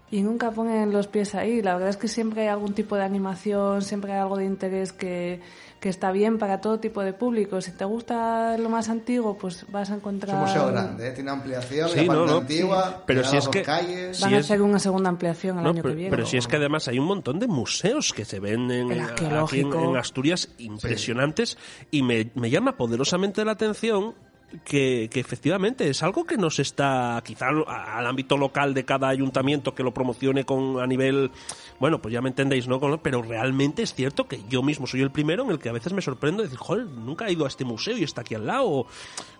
Y 0.09 0.21
nunca 0.21 0.51
ponen 0.51 0.93
los 0.93 1.07
pies 1.07 1.35
ahí. 1.35 1.61
La 1.61 1.73
verdad 1.73 1.89
es 1.89 1.97
que 1.97 2.07
siempre 2.07 2.43
hay 2.43 2.47
algún 2.47 2.73
tipo 2.73 2.95
de 2.95 3.03
animación, 3.03 3.81
siempre 3.81 4.13
hay 4.13 4.19
algo 4.19 4.37
de 4.37 4.45
interés 4.45 4.93
que, 4.93 5.41
que 5.81 5.89
está 5.89 6.13
bien 6.13 6.37
para 6.37 6.61
todo 6.61 6.79
tipo 6.79 7.01
de 7.01 7.11
público. 7.11 7.59
Si 7.59 7.71
te 7.71 7.83
gusta 7.83 8.57
lo 8.57 8.69
más 8.69 8.87
antiguo, 8.87 9.37
pues 9.37 9.65
vas 9.69 9.89
a 9.89 9.95
Es 9.95 9.97
encontrar... 9.99 10.35
un 10.37 10.41
museo 10.43 10.67
grande, 10.67 11.09
¿eh? 11.09 11.11
tiene 11.11 11.29
ampliación, 11.31 11.89
Sí, 11.89 12.05
la 12.05 12.13
no, 12.13 12.19
parte 12.19 12.31
no. 12.31 12.37
antigua, 12.37 13.03
Pero 13.05 13.23
si 13.25 13.35
las 13.35 13.43
es 13.43 13.49
que- 13.49 13.61
calles. 13.63 14.21
Van 14.21 14.29
Sí, 14.29 14.35
a 14.35 14.39
es- 14.39 14.45
hacer 14.45 14.61
una 14.61 14.79
segunda 14.79 15.09
ampliación 15.09 15.57
el 15.57 15.63
No, 15.65 15.69
año 15.71 15.81
pero, 15.81 15.93
que 15.93 15.97
viene. 15.97 16.09
pero 16.15 16.25
si 16.25 16.37
es 16.37 16.47
que 16.47 16.55
además 16.55 16.87
hay 16.87 16.99
un 16.99 17.05
montón 17.05 17.37
de 17.39 17.47
museos 17.47 18.13
que 18.13 18.23
se 18.23 18.39
ven 18.39 18.71
en, 18.71 18.89
El 18.93 19.01
aquí 19.01 19.59
en, 19.59 19.73
en 19.73 19.97
Asturias 19.97 20.47
impresionantes 20.57 21.57
y 21.91 22.01
me, 22.01 22.31
me 22.33 22.49
llama 22.49 22.77
poderosamente 22.77 23.43
la 23.43 23.51
atención 23.51 24.15
que, 24.63 25.09
que 25.11 25.19
efectivamente 25.19 25.89
es 25.89 26.01
algo 26.03 26.25
que 26.25 26.37
nos 26.37 26.59
está, 26.59 27.21
quizá 27.25 27.47
al, 27.49 28.07
ámbito 28.07 28.37
local 28.37 28.73
de 28.73 28.85
cada 28.85 29.09
ayuntamiento 29.09 29.75
que 29.75 29.83
lo 29.83 29.93
promocione 29.93 30.45
con 30.45 30.79
a 30.79 30.87
nivel, 30.87 31.31
bueno, 31.79 31.99
pues 32.01 32.13
ya 32.13 32.21
me 32.21 32.29
entendéis, 32.29 32.67
¿no? 32.67 32.79
Pero 33.01 33.21
realmente 33.21 33.81
es 33.83 33.93
cierto 33.93 34.27
que 34.27 34.41
yo 34.47 34.63
mismo 34.63 34.87
soy 34.87 35.01
el 35.01 35.11
primero 35.11 35.43
en 35.43 35.49
el 35.51 35.59
que 35.59 35.69
a 35.69 35.73
veces 35.73 35.91
me 35.93 36.01
sorprendo 36.01 36.41
de 36.43 36.47
decir, 36.49 36.59
joder, 36.59 36.85
nunca 36.85 37.27
he 37.27 37.33
ido 37.33 37.45
a 37.45 37.49
este 37.49 37.65
museo 37.65 37.97
y 37.97 38.03
está 38.03 38.21
aquí 38.21 38.35
al 38.35 38.45
lado, 38.47 38.85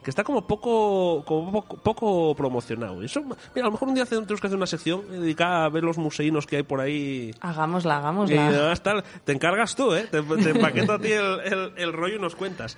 que 0.04 0.10
está 0.10 0.24
como 0.26 0.46
poco, 0.46 1.24
como 1.26 1.52
poco, 1.52 1.78
poco 1.78 2.36
promocionado. 2.36 3.02
Eso, 3.02 3.22
mira, 3.22 3.38
a 3.56 3.64
lo 3.64 3.72
mejor 3.72 3.88
un 3.88 3.96
día 3.96 4.06
tenemos 4.06 4.42
que 4.42 4.48
hacer 4.48 4.58
una 4.58 4.68
sección 4.68 5.10
dedicada 5.10 5.66
a 5.66 5.70
ver 5.70 5.84
los 5.84 5.98
museinos 5.98 6.46
que 6.46 6.58
hay 6.58 6.64
por 6.64 6.82
ahí. 6.82 7.32
Hagámosla, 7.40 7.94
Y 7.94 7.98
hagámosla. 7.98 8.48
además 8.48 8.84
tal, 8.84 9.04
te 9.24 9.32
encargas 9.32 9.76
tú, 9.76 9.94
¿eh? 9.94 10.06
Te, 10.12 10.22
te 10.22 10.50
empaqueto 10.50 10.92
a 10.94 11.00
ti 11.00 11.12
el, 11.14 11.40
el- 11.46 11.74
el 11.78 11.94
rollo 11.94 12.18
y 12.18 12.20
nos 12.20 12.36
cuentas. 12.36 12.78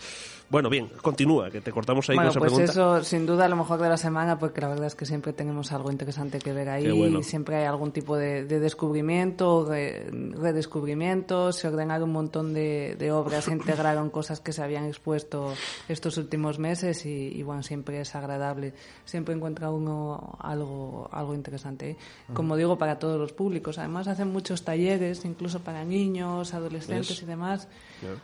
Bueno, 0.50 0.68
bien, 0.70 0.90
continúa, 1.04 1.52
que 1.52 1.62
te 1.62 1.72
cortamos 1.72 2.10
ahí 2.10 2.16
Bueno, 2.16 2.32
con 2.32 2.32
esa 2.32 2.40
pues 2.40 2.54
pregunta. 2.54 2.72
eso, 2.72 3.04
sin 3.04 3.28
duda, 3.28 3.46
a 3.46 3.50
lo 3.50 3.56
mejor 3.56 3.80
de 3.80 3.88
la 3.88 3.98
semana, 3.98 4.40
porque 4.40 4.62
la 4.62 4.70
verdad 4.70 4.88
es 4.88 4.96
que 4.96 5.06
siempre 5.06 5.32
tenemos 5.32 5.72
algo 5.72 5.92
interesante 5.92 6.40
que 6.40 6.54
ver 6.54 6.70
ahí. 6.70 6.90
Bueno. 6.92 7.22
Siempre 7.22 7.58
hay 7.58 7.66
algún 7.66 7.92
tipo 7.92 8.18
de, 8.18 8.46
de 8.46 8.60
descubrimiento, 8.60 9.66
re- 9.70 10.10
redescubrimiento. 10.10 11.52
Se 11.52 11.68
ordenaron 11.68 12.10
un 12.10 12.14
montón 12.14 12.54
de, 12.54 12.96
de 12.98 13.12
obras, 13.12 13.46
se 13.46 13.52
integraron 13.52 14.10
cosas 14.10 14.40
que 14.40 14.52
se 14.52 14.64
habían 14.64 14.86
expuesto 14.86 15.54
estos 15.88 16.18
últimos 16.18 16.58
meses 16.60 17.06
y, 17.06 17.28
y, 17.36 17.44
bueno, 17.44 17.62
siempre 17.64 18.02
es 18.02 18.16
agradable. 18.16 18.74
Siempre 19.06 19.36
encuentra 19.36 19.70
uno 19.70 20.36
algo, 20.40 21.10
algo 21.12 21.36
interesante. 21.36 21.92
¿eh? 21.92 21.98
Como 22.34 22.56
digo, 22.56 22.78
para 22.78 22.98
todos 22.98 23.20
los 23.20 23.34
públicos. 23.34 23.78
Además, 23.78 24.08
hacen 24.08 24.32
muchos 24.32 24.64
talleres, 24.64 25.26
incluso 25.26 25.60
para 25.60 25.84
niños, 25.86 26.54
adolescentes 26.54 27.10
¿Ves? 27.10 27.22
y 27.24 27.26
demás. 27.26 27.68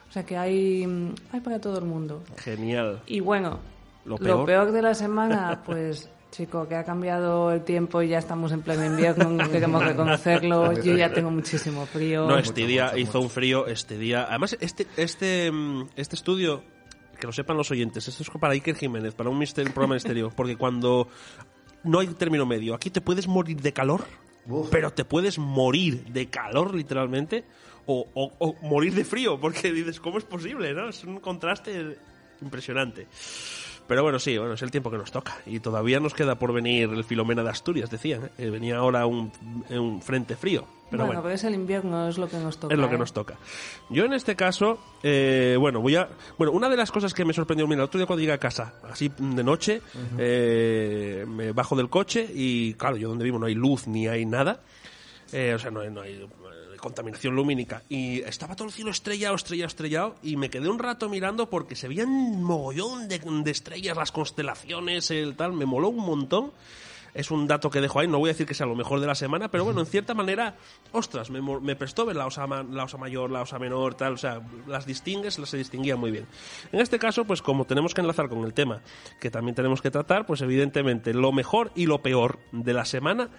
O 0.10 0.12
sea 0.12 0.26
que 0.26 0.38
hay, 0.38 1.14
hay 1.32 1.40
para 1.42 1.60
todo 1.62 1.78
el 1.78 1.86
mundo. 1.86 2.15
Genial. 2.38 3.02
Y 3.08 3.20
bueno, 3.20 3.60
Lo 4.06 4.18
lo 4.18 4.46
peor. 4.46 4.72
de 4.72 4.82
la 4.82 4.94
semana, 4.96 5.62
pues 5.66 6.10
chico, 6.32 6.68
que 6.68 6.76
ha 6.76 6.84
cambiado 6.84 7.52
el 7.54 7.64
tiempo 7.64 8.02
y 8.02 8.10
ya 8.10 8.18
estamos 8.18 8.52
en 8.52 8.62
pleno 8.62 8.86
invierno, 8.86 9.30
no 9.30 9.50
queremos 9.50 9.82
reconocerlo. 9.86 10.74
Yo 10.84 10.94
ya 10.96 11.14
tengo 11.14 11.32
muchísimo 11.32 11.86
frío. 11.86 12.28
No, 12.28 12.38
este 12.38 12.68
día 12.68 12.98
hizo 12.98 13.22
un 13.22 13.30
frío, 13.30 13.68
este 13.68 13.98
día... 13.98 14.26
Además, 14.28 14.58
este, 14.60 14.86
este, 14.98 15.50
mm, 15.50 15.90
este 15.96 16.16
estudio, 16.18 16.62
que 17.18 17.26
lo 17.28 17.32
sepan 17.32 17.56
los 17.56 17.72
oyentes, 17.72 18.06
esto 18.10 18.24
es 18.24 18.30
para 18.38 18.52
Iker 18.52 18.76
Jiménez, 18.76 19.14
para 19.16 19.30
un, 19.30 19.40
mister- 19.40 19.66
un 19.66 19.72
programa 19.72 19.94
misterio, 19.94 20.30
porque 20.36 20.58
cuando 20.58 21.08
no 21.86 22.00
hay 22.02 22.08
término 22.08 22.46
medio, 22.46 22.76
aquí 22.76 22.90
te 22.90 23.00
puedes 23.00 23.28
morir 23.30 23.62
de 23.62 23.72
calor, 23.72 24.04
pero 24.72 24.92
te 24.92 25.06
puedes 25.06 25.40
morir 25.40 26.04
de 26.12 26.26
calor, 26.28 26.76
literalmente, 26.76 27.46
o, 27.88 28.08
o- 28.14 28.32
o 28.40 28.56
morir 28.68 28.94
de 28.94 29.06
frío, 29.06 29.40
porque 29.40 29.72
dices, 29.72 30.00
¿cómo 30.00 30.18
es 30.18 30.24
posible? 30.24 30.74
no 30.74 30.90
Es 30.90 31.04
un 31.04 31.20
contraste 31.20 31.98
impresionante. 32.42 33.08
Pero 33.88 34.02
bueno, 34.02 34.18
sí, 34.18 34.36
bueno, 34.38 34.56
es 34.56 34.62
el 34.64 34.72
tiempo 34.72 34.90
que 34.90 34.98
nos 34.98 35.12
toca. 35.12 35.38
Y 35.46 35.60
todavía 35.60 36.00
nos 36.00 36.16
queda 36.16 36.40
por 36.40 36.52
venir 36.52 36.90
el 36.90 37.04
Filomena 37.04 37.44
de 37.44 37.50
Asturias, 37.52 37.90
decían. 37.92 38.32
¿eh? 38.40 38.50
venía 38.50 38.78
ahora 38.78 39.06
un, 39.06 39.32
un 39.70 40.02
frente 40.02 40.36
frío. 40.36 40.66
Pero 40.90 41.04
bueno, 41.04 41.06
bueno. 41.06 41.22
pero 41.24 41.36
es 41.36 41.44
el 41.44 41.54
invierno, 41.54 42.08
es 42.08 42.18
lo 42.18 42.28
que 42.28 42.38
nos 42.38 42.60
toca. 42.60 42.74
Es 42.74 42.80
lo 42.80 42.90
que 42.90 42.96
¿eh? 42.96 42.98
nos 43.00 43.14
toca. 43.14 43.38
Yo 43.92 44.06
en 44.06 44.14
este 44.14 44.36
caso, 44.36 44.80
eh, 45.04 45.56
bueno, 45.60 45.82
voy 45.82 45.96
a. 45.98 46.10
Bueno, 46.38 46.52
una 46.54 46.68
de 46.70 46.78
las 46.78 46.92
cosas 46.92 47.14
que 47.14 47.26
me 47.26 47.34
sorprendió, 47.34 47.68
mira, 47.68 47.82
el 47.82 47.86
otro 47.86 48.00
día 48.00 48.08
cuando 48.08 48.22
llegué 48.22 48.34
a 48.34 48.40
casa, 48.40 48.74
así 48.90 49.12
de 49.18 49.44
noche, 49.44 49.82
eh, 50.18 51.26
me 51.28 51.52
bajo 51.52 51.76
del 51.76 51.90
coche 51.90 52.28
y, 52.34 52.74
claro, 52.76 52.98
yo 52.98 53.10
donde 53.10 53.24
vivo 53.24 53.38
no 53.40 53.46
hay 53.46 53.56
luz 53.56 53.88
ni 53.88 54.08
hay 54.08 54.26
nada. 54.26 54.62
Eh, 55.32 55.54
o 55.56 55.60
sea, 55.60 55.70
no 55.72 55.82
hay, 55.82 55.90
no 55.92 56.02
hay, 56.02 56.28
contaminación 56.86 57.36
lumínica. 57.36 57.82
Y 57.90 58.22
estaba 58.22 58.56
todo 58.56 58.68
el 58.68 58.74
cielo 58.74 58.92
estrellado, 58.92 59.36
estrellado, 59.36 59.68
estrellado. 59.68 60.16
Y 60.22 60.38
me 60.38 60.52
quedé 60.52 60.70
un 60.70 60.78
rato 60.78 61.10
mirando 61.10 61.50
porque 61.50 61.76
se 61.76 61.88
veían 61.88 62.44
mogollón 62.44 63.08
de, 63.08 63.52
estrellas, 63.52 63.98
las 63.98 64.12
constelaciones, 64.12 65.10
el 65.10 65.36
tal. 65.36 65.54
Me 65.54 65.66
moló 65.66 65.90
un 65.90 66.06
montón. 66.06 66.52
Es 67.16 67.32
un 67.32 67.48
dato 67.48 67.70
que 67.70 67.80
dejo 67.82 68.00
ahí, 68.00 68.08
no 68.10 68.20
voy 68.20 68.30
a 68.30 68.34
decir 68.34 68.46
que 68.46 68.54
sea 68.54 68.68
lo 68.68 68.76
mejor 68.76 69.00
de 69.00 69.08
la 69.08 69.16
semana, 69.16 69.50
pero 69.50 69.64
bueno, 69.64 69.80
en 69.80 69.86
cierta 69.86 70.14
manera, 70.14 70.58
ostras, 70.92 71.30
me, 71.30 71.42
me 71.42 71.78
prestó 71.78 72.06
ver 72.06 72.18
la 72.18 72.28
osa, 72.28 72.46
mayor, 72.46 73.32
la 73.32 73.42
osa 73.42 73.58
menor, 73.58 73.96
tal, 73.96 74.16
o 74.16 74.18
sea, 74.18 74.42
las 74.68 74.86
distingues, 74.86 75.40
las 75.40 75.48
se 75.48 75.56
distinguían 75.56 75.98
muy 75.98 76.12
bien. 76.12 76.28
En 76.74 76.82
este 76.82 77.00
caso, 77.00 77.24
pues 77.24 77.42
como 77.42 77.64
tenemos 77.64 77.94
que 77.94 78.02
enlazar 78.02 78.28
con 78.28 78.44
el 78.44 78.54
tema 78.54 78.82
que 79.22 79.32
también 79.32 79.56
tenemos 79.56 79.82
que 79.82 79.92
tratar, 79.92 80.26
pues 80.26 80.42
evidentemente 80.42 81.14
lo 81.14 81.32
mejor 81.32 81.72
y 81.74 81.86
lo 81.86 82.02
peor 82.02 82.40
de 82.52 82.74
la 82.74 82.84
semana, 82.84 83.30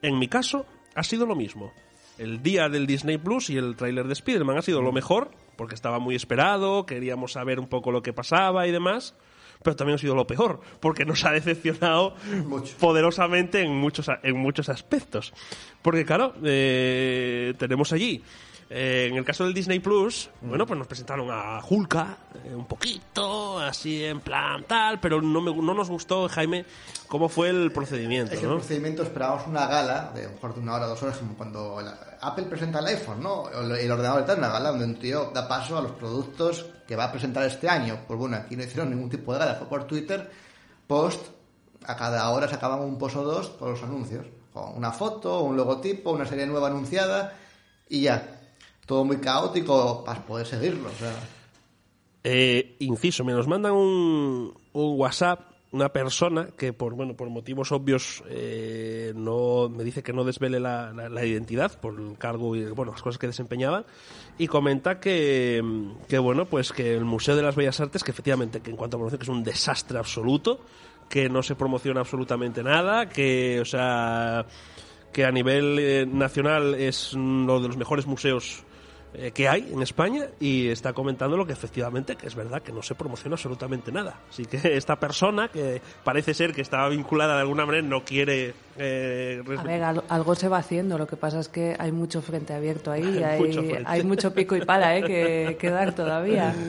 en 0.00 0.16
mi 0.20 0.28
caso, 0.28 0.64
ha 0.94 1.02
sido 1.02 1.26
lo 1.26 1.34
mismo. 1.34 1.72
El 2.18 2.42
día 2.42 2.68
del 2.68 2.86
Disney 2.86 3.18
Plus 3.18 3.50
y 3.50 3.56
el 3.56 3.76
tráiler 3.76 4.06
de 4.06 4.14
Spider-Man. 4.14 4.58
Ha 4.58 4.62
sido 4.62 4.80
lo 4.80 4.92
mejor, 4.92 5.30
porque 5.56 5.74
estaba 5.74 5.98
muy 5.98 6.14
esperado, 6.14 6.86
queríamos 6.86 7.32
saber 7.32 7.60
un 7.60 7.68
poco 7.68 7.90
lo 7.90 8.02
que 8.02 8.12
pasaba 8.12 8.66
y 8.66 8.72
demás, 8.72 9.14
pero 9.62 9.76
también 9.76 9.96
ha 9.96 9.98
sido 9.98 10.14
lo 10.14 10.26
peor, 10.26 10.60
porque 10.80 11.04
nos 11.04 11.24
ha 11.24 11.32
decepcionado 11.32 12.14
poderosamente 12.80 13.62
en 13.62 13.72
muchos, 13.74 14.10
en 14.22 14.36
muchos 14.36 14.68
aspectos. 14.68 15.32
Porque 15.82 16.04
claro, 16.04 16.34
eh, 16.44 17.54
tenemos 17.58 17.92
allí, 17.92 18.22
eh, 18.68 19.08
en 19.10 19.16
el 19.16 19.24
caso 19.24 19.44
del 19.44 19.54
Disney 19.54 19.78
Plus, 19.80 20.28
bueno, 20.42 20.66
pues 20.66 20.76
nos 20.78 20.86
presentaron 20.88 21.28
a 21.30 21.60
Hulka, 21.68 22.16
eh, 22.44 22.54
un 22.54 22.66
poquito, 22.66 23.58
así 23.60 24.04
en 24.04 24.20
plan 24.20 24.64
tal, 24.64 24.98
pero 25.00 25.22
no, 25.22 25.40
me, 25.40 25.54
no 25.54 25.72
nos 25.74 25.88
gustó, 25.88 26.28
Jaime, 26.28 26.64
cómo 27.08 27.28
fue 27.28 27.48
el 27.50 27.70
procedimiento, 27.72 28.32
Es 28.34 28.40
que 28.40 28.46
el 28.46 28.52
procedimiento 28.54 29.02
esperábamos 29.04 29.46
una 29.46 29.66
gala 29.66 30.10
de 30.14 30.22
a 30.22 30.28
lo 30.28 30.32
mejor 30.34 30.54
de 30.54 30.60
una 30.60 30.74
hora, 30.74 30.86
dos 30.86 31.02
horas, 31.02 31.18
como 31.18 31.34
cuando 31.36 31.80
la- 31.80 32.18
Apple 32.20 32.44
presenta 32.46 32.80
el 32.80 32.86
iPhone, 32.86 33.22
¿no? 33.22 33.42
O 33.42 33.60
el 33.60 33.70
el 33.72 33.90
ordenador 33.90 34.24
tal, 34.24 34.38
una 34.38 34.48
gala 34.48 34.70
donde 34.70 34.84
un 34.86 34.96
tío 34.98 35.30
da 35.34 35.46
paso 35.46 35.76
a 35.78 35.82
los 35.82 35.92
productos 35.92 36.66
que 36.88 36.96
va 36.96 37.04
a 37.04 37.12
presentar 37.12 37.44
este 37.44 37.68
año. 37.68 38.00
Pues 38.06 38.18
bueno, 38.18 38.36
aquí 38.36 38.56
no 38.56 38.64
hicieron 38.64 38.90
ningún 38.90 39.10
tipo 39.10 39.32
de 39.32 39.38
gala, 39.38 39.54
fue 39.54 39.68
por 39.68 39.84
Twitter, 39.84 40.28
post, 40.86 41.26
a 41.84 41.94
cada 41.94 42.28
hora 42.30 42.48
sacaban 42.48 42.80
un 42.80 42.98
post 42.98 43.16
o 43.16 43.22
dos 43.22 43.50
con 43.50 43.70
los 43.70 43.82
anuncios. 43.82 44.26
Con 44.52 44.74
una 44.76 44.90
foto, 44.90 45.42
un 45.42 45.56
logotipo, 45.56 46.10
una 46.10 46.24
serie 46.24 46.46
nueva 46.46 46.68
anunciada 46.68 47.34
y 47.88 48.00
ya. 48.02 48.35
Todo 48.86 49.04
muy 49.04 49.18
caótico 49.18 50.04
para 50.04 50.24
poder 50.24 50.46
seguirlo, 50.46 50.88
o 50.88 50.98
sea... 50.98 51.12
Eh, 52.28 52.74
inciso, 52.80 53.22
me 53.24 53.32
nos 53.32 53.46
mandan 53.46 53.72
un, 53.72 54.52
un 54.72 54.98
WhatsApp 54.98 55.40
una 55.72 55.92
persona 55.92 56.48
que 56.56 56.72
por 56.72 56.94
bueno 56.94 57.14
por 57.14 57.28
motivos 57.28 57.70
obvios 57.70 58.22
eh, 58.28 59.12
no 59.14 59.68
me 59.68 59.84
dice 59.84 60.02
que 60.02 60.12
no 60.12 60.24
desvele 60.24 60.58
la, 60.58 60.92
la- 60.92 61.24
identidad 61.26 61.78
por 61.80 62.00
el 62.00 62.16
cargo 62.18 62.56
y 62.56 62.64
bueno 62.70 62.92
las 62.92 63.02
cosas 63.02 63.18
que 63.18 63.26
desempeñaba 63.26 63.84
y 64.38 64.46
comenta 64.46 64.98
que, 65.00 65.62
que 66.08 66.18
bueno 66.18 66.46
pues 66.46 66.72
que 66.72 66.94
el 66.94 67.04
Museo 67.04 67.36
de 67.36 67.42
las 67.42 67.56
Bellas 67.56 67.78
Artes 67.80 68.02
que 68.02 68.10
efectivamente 68.12 68.60
que 68.60 68.70
en 68.70 68.76
cuanto 68.76 68.96
a 68.96 69.00
promoción 69.00 69.18
que 69.18 69.24
es 69.24 69.28
un 69.28 69.44
desastre 69.44 69.98
absoluto 69.98 70.60
que 71.10 71.28
no 71.28 71.42
se 71.42 71.56
promociona 71.56 72.00
absolutamente 72.00 72.62
nada 72.62 73.08
que 73.08 73.60
o 73.60 73.64
sea 73.64 74.46
que 75.12 75.24
a 75.24 75.30
nivel 75.32 75.78
eh, 75.78 76.06
nacional 76.06 76.74
es 76.74 77.12
uno 77.12 77.60
de 77.60 77.68
los 77.68 77.76
mejores 77.76 78.06
museos 78.06 78.64
eh, 79.18 79.32
que 79.32 79.48
hay 79.48 79.70
en 79.72 79.82
España 79.82 80.26
y 80.40 80.68
está 80.68 80.92
comentando 80.92 81.36
lo 81.36 81.46
que 81.46 81.52
efectivamente 81.52 82.16
que 82.16 82.26
es 82.26 82.34
verdad 82.34 82.62
que 82.62 82.72
no 82.72 82.82
se 82.82 82.94
promociona 82.94 83.34
absolutamente 83.34 83.90
nada. 83.90 84.20
Así 84.30 84.44
que 84.46 84.76
esta 84.76 84.96
persona 85.00 85.48
que 85.48 85.80
parece 86.04 86.34
ser 86.34 86.52
que 86.52 86.60
estaba 86.60 86.88
vinculada 86.88 87.34
de 87.36 87.40
alguna 87.40 87.64
manera 87.66 87.86
no 87.86 88.04
quiere 88.04 88.54
eh, 88.78 89.42
A 89.58 89.62
ver, 89.62 89.82
al- 89.82 90.04
algo 90.08 90.34
se 90.34 90.48
va 90.48 90.58
haciendo, 90.58 90.98
lo 90.98 91.06
que 91.06 91.16
pasa 91.16 91.40
es 91.40 91.48
que 91.48 91.74
hay 91.78 91.92
mucho 91.92 92.20
frente 92.20 92.52
abierto 92.52 92.90
ahí, 92.92 93.02
Hay 93.22 93.24
hay, 93.24 93.40
mucho 93.40 93.62
hay 93.86 94.02
mucho 94.04 94.34
pico 94.34 94.54
y 94.56 94.64
pala 94.64 94.96
¿eh? 94.98 95.02
que, 95.02 95.56
que 95.58 95.70
dar 95.70 95.94
todavía. 95.94 96.54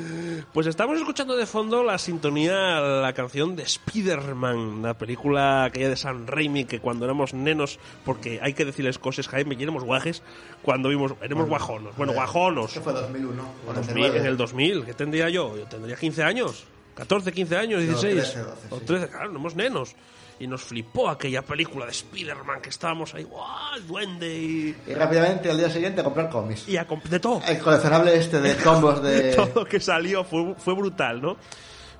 Pues 0.53 0.67
estamos 0.67 0.97
escuchando 0.97 1.35
de 1.35 1.45
fondo 1.47 1.83
la 1.83 1.97
sintonía, 1.97 2.79
la 2.79 3.11
canción 3.13 3.55
de 3.55 3.63
Spider-Man, 3.63 4.81
la 4.83 4.93
película 4.93 5.65
aquella 5.65 5.89
de 5.89 5.95
San 5.95 6.27
Raimi 6.27 6.65
que 6.65 6.79
cuando 6.79 7.05
éramos 7.05 7.33
nenos, 7.33 7.79
porque 8.05 8.39
hay 8.41 8.53
que 8.53 8.63
decirles 8.65 8.99
cosas, 8.99 9.27
Jaime, 9.27 9.55
y 9.57 9.63
éramos 9.63 9.83
guajes, 9.83 10.21
cuando 10.61 10.89
vimos, 10.89 11.13
éramos 11.21 11.47
guajonos, 11.49 11.95
bueno, 11.97 12.13
guajonos. 12.13 12.36
Esto 12.65 12.81
fue 12.81 12.93
2001, 12.93 13.35
2000, 13.35 13.65
49. 13.65 14.19
en 14.19 14.25
el 14.25 14.37
2000, 14.37 14.85
¿qué 14.85 14.93
tendría 14.93 15.29
yo? 15.29 15.57
Yo 15.57 15.65
tendría 15.65 15.95
15 15.95 16.23
años, 16.23 16.63
14, 16.95 17.31
15 17.31 17.57
años, 17.57 17.81
No, 17.83 17.99
16. 17.99 18.15
13, 18.33 18.39
12, 18.39 18.67
o 18.71 18.79
sí. 18.79 18.85
13, 18.85 19.07
claro, 19.09 19.29
éramos 19.31 19.55
nenos. 19.55 19.95
Y 20.39 20.45
nos 20.45 20.61
flipó 20.61 21.09
aquella 21.09 21.41
película 21.41 21.85
de 21.85 21.91
Spider-Man 21.93 22.61
que 22.61 22.69
estábamos 22.69 23.11
ahí, 23.15 23.23
¡guau! 23.23 23.47
El 23.75 23.87
duende 23.87 24.37
y. 24.37 24.75
Y 24.85 24.93
rápidamente 24.93 25.49
al 25.49 25.57
día 25.57 25.67
siguiente 25.71 26.01
a 26.01 26.03
comprar 26.03 26.29
cómics. 26.29 26.67
Y 26.69 26.77
a 26.77 26.87
comp- 26.87 27.01
de 27.09 27.19
todo. 27.19 27.41
El 27.47 27.57
coleccionable 27.57 28.15
este 28.15 28.39
de 28.39 28.55
combos 28.63 29.01
de... 29.01 29.33
todo 29.33 29.49
lo 29.61 29.65
que 29.65 29.79
salió 29.79 30.23
fue, 30.23 30.53
fue 30.59 30.75
brutal, 30.75 31.19
¿no? 31.23 31.37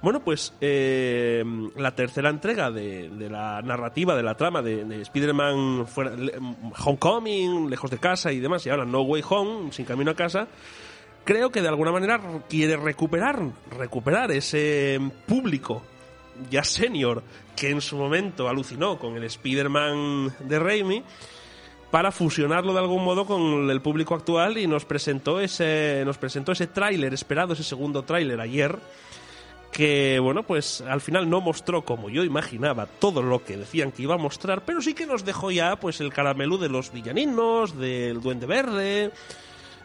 Bueno, 0.01 0.19
pues 0.19 0.53
eh, 0.61 1.43
la 1.75 1.95
tercera 1.95 2.29
entrega 2.29 2.69
de, 2.69 3.09
de 3.09 3.29
la 3.29 3.61
narrativa, 3.63 4.15
de 4.15 4.23
la 4.23 4.35
trama 4.35 4.61
de, 4.61 4.85
de 4.85 5.01
Spider-Man 5.01 5.87
Homecoming, 6.85 7.69
lejos 7.69 7.89
de 7.89 7.97
casa 7.97 8.31
y 8.31 8.39
demás, 8.39 8.65
y 8.65 8.69
ahora 8.69 8.85
No 8.85 9.01
Way 9.01 9.23
Home, 9.27 9.71
sin 9.71 9.85
camino 9.85 10.11
a 10.11 10.15
casa, 10.15 10.47
creo 11.23 11.49
que 11.51 11.61
de 11.61 11.67
alguna 11.67 11.91
manera 11.91 12.21
quiere 12.47 12.77
recuperar, 12.77 13.41
recuperar 13.71 14.31
ese 14.31 14.99
público 15.25 15.81
ya 16.49 16.63
senior 16.63 17.23
que 17.55 17.69
en 17.69 17.81
su 17.81 17.97
momento 17.97 18.47
alucinó 18.47 18.99
con 18.99 19.17
el 19.17 19.23
Spider-Man 19.23 20.35
de 20.39 20.59
Raimi 20.59 21.03
para 21.91 22.11
fusionarlo 22.11 22.73
de 22.73 22.79
algún 22.79 23.03
modo 23.03 23.26
con 23.26 23.69
el 23.69 23.81
público 23.81 24.13
actual 24.13 24.57
y 24.57 24.67
nos 24.67 24.85
presentó 24.85 25.39
ese 25.39 26.03
nos 26.05 26.17
presentó 26.17 26.51
ese 26.51 26.67
tráiler 26.67 27.13
esperado 27.13 27.53
ese 27.53 27.63
segundo 27.63 28.03
tráiler 28.03 28.39
ayer 28.39 28.77
que 29.77 30.17
bueno, 30.19 30.41
pues 30.41 30.81
al 30.81 31.01
final 31.01 31.29
no 31.29 31.39
mostró 31.39 31.85
como 31.85 32.09
yo 32.09 32.23
imaginaba 32.23 32.87
todo 32.87 33.21
lo 33.21 33.43
que 33.43 33.57
decían 33.57 33.91
que 33.91 34.01
iba 34.01 34.15
a 34.15 34.17
mostrar, 34.17 34.65
pero 34.65 34.81
sí 34.81 34.95
que 34.95 35.05
nos 35.05 35.23
dejó 35.23 35.51
ya 35.51 35.75
pues 35.75 36.01
el 36.01 36.11
caramelo 36.11 36.57
de 36.57 36.67
los 36.67 36.91
villaninos, 36.91 37.77
del 37.77 38.19
duende 38.19 38.47
verde, 38.47 39.11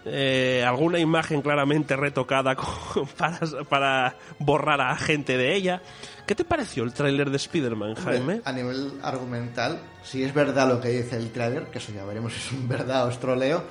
eh, 0.07 0.65
alguna 0.67 0.99
imagen 0.99 1.43
claramente 1.43 1.95
retocada 1.95 2.57
con- 2.57 3.07
para, 3.19 3.39
para 3.69 4.17
borrar 4.39 4.81
a 4.81 4.97
gente 4.97 5.37
de 5.37 5.55
ella. 5.55 5.83
¿Qué 6.27 6.35
te 6.35 6.45
pareció 6.47 6.85
el 6.85 6.95
tráiler 6.95 7.29
de 7.29 7.37
Spider-Man, 7.37 7.95
Jaime? 7.97 8.41
A 8.47 8.53
nivel 8.53 8.93
argumental, 9.03 9.79
si 10.03 10.23
es 10.25 10.33
verdad 10.33 10.69
lo 10.69 10.81
que 10.81 10.89
dice 10.89 11.17
el 11.19 11.31
tráiler, 11.33 11.65
que 11.67 11.77
eso 11.77 11.93
ya 11.93 12.07
veremos 12.07 12.33
si 12.33 12.39
es 12.47 12.53
un 12.53 12.67
verdad 12.67 13.07
o 13.07 13.11
es 13.11 13.19
troleo, 13.21 13.65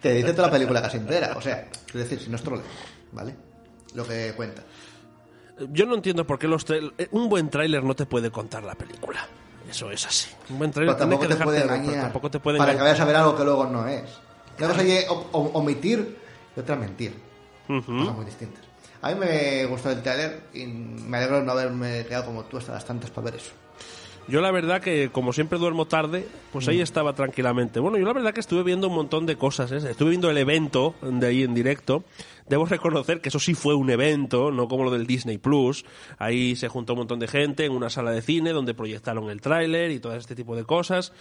te 0.00 0.12
dice 0.14 0.34
toda 0.34 0.46
la 0.46 0.52
película 0.52 0.80
casi 0.80 0.98
entera. 0.98 1.32
O 1.36 1.40
sea, 1.40 1.66
es 1.88 1.94
decir, 1.94 2.20
si 2.20 2.30
no 2.30 2.36
es 2.36 2.42
troleo, 2.44 2.64
¿vale? 3.10 3.34
Lo 3.94 4.06
que 4.06 4.32
cuenta. 4.36 4.62
Yo 5.70 5.86
no 5.86 5.94
entiendo 5.94 6.26
por 6.26 6.38
qué 6.38 6.48
los 6.48 6.64
eh, 6.70 7.08
un 7.12 7.28
buen 7.28 7.48
tráiler 7.50 7.84
no 7.84 7.94
te 7.94 8.06
puede 8.06 8.30
contar 8.30 8.62
la 8.64 8.74
película. 8.74 9.26
Eso 9.70 9.90
es 9.90 10.06
así. 10.06 10.28
Un 10.50 10.58
buen 10.58 10.70
tráiler 10.70 10.96
tampoco 10.96 11.22
que 11.22 11.34
te 11.34 11.42
puede 11.44 11.62
engañar. 11.62 12.00
tampoco 12.02 12.30
te 12.30 12.40
puede 12.40 12.58
para 12.58 12.70
que 12.72 12.76
engañar. 12.76 12.92
vayas 12.92 13.00
a 13.00 13.04
ver 13.06 13.16
algo 13.16 13.36
que 13.36 13.44
luego 13.44 13.66
no 13.66 13.86
es. 13.88 14.02
Una 14.58 14.68
cosa 14.68 14.82
es 14.82 15.06
omitir 15.32 16.16
y 16.56 16.60
otra 16.60 16.76
mentir. 16.76 17.14
Cosas 17.66 17.88
muy 18.14 18.24
distintas. 18.24 18.62
A 19.02 19.10
mí 19.10 19.16
me 19.20 19.66
gustó 19.66 19.90
el 19.90 20.02
tráiler 20.02 20.44
y 20.54 20.64
me 20.66 21.16
alegro 21.18 21.38
de 21.40 21.42
no 21.44 21.52
haberme 21.52 22.04
quedado 22.06 22.26
como 22.26 22.44
tú 22.44 22.56
hasta 22.58 22.72
las 22.72 22.84
tantas 22.84 23.10
para 23.10 23.26
ver 23.26 23.36
eso. 23.36 23.52
Yo 24.26 24.40
la 24.40 24.50
verdad 24.50 24.80
que 24.80 25.10
como 25.12 25.34
siempre 25.34 25.58
duermo 25.58 25.84
tarde, 25.86 26.26
pues 26.52 26.66
ahí 26.68 26.78
Mm. 26.78 26.82
estaba 26.82 27.12
tranquilamente. 27.12 27.80
Bueno, 27.80 27.98
yo 27.98 28.06
la 28.06 28.14
verdad 28.14 28.32
que 28.32 28.40
estuve 28.40 28.62
viendo 28.62 28.88
un 28.88 28.94
montón 28.94 29.26
de 29.26 29.36
cosas, 29.36 29.70
¿eh? 29.72 29.76
estuve 29.90 30.10
viendo 30.10 30.30
el 30.30 30.38
evento 30.38 30.94
de 31.02 31.26
ahí 31.26 31.42
en 31.42 31.52
directo. 31.54 32.04
Debo 32.48 32.66
reconocer 32.66 33.20
que 33.20 33.30
eso 33.30 33.38
sí 33.38 33.54
fue 33.54 33.74
un 33.74 33.90
evento, 33.90 34.50
no 34.50 34.68
como 34.68 34.84
lo 34.84 34.90
del 34.90 35.06
Disney 35.06 35.38
Plus. 35.38 35.84
Ahí 36.18 36.56
se 36.56 36.68
juntó 36.68 36.92
un 36.92 37.00
montón 37.00 37.18
de 37.18 37.28
gente 37.28 37.64
en 37.64 37.72
una 37.72 37.90
sala 37.90 38.10
de 38.10 38.22
cine 38.22 38.52
donde 38.52 38.74
proyectaron 38.74 39.30
el 39.30 39.40
tráiler 39.40 39.90
y 39.90 39.98
todo 39.98 40.14
este 40.14 40.34
tipo 40.34 40.54
de 40.54 40.64
cosas. 40.64 41.12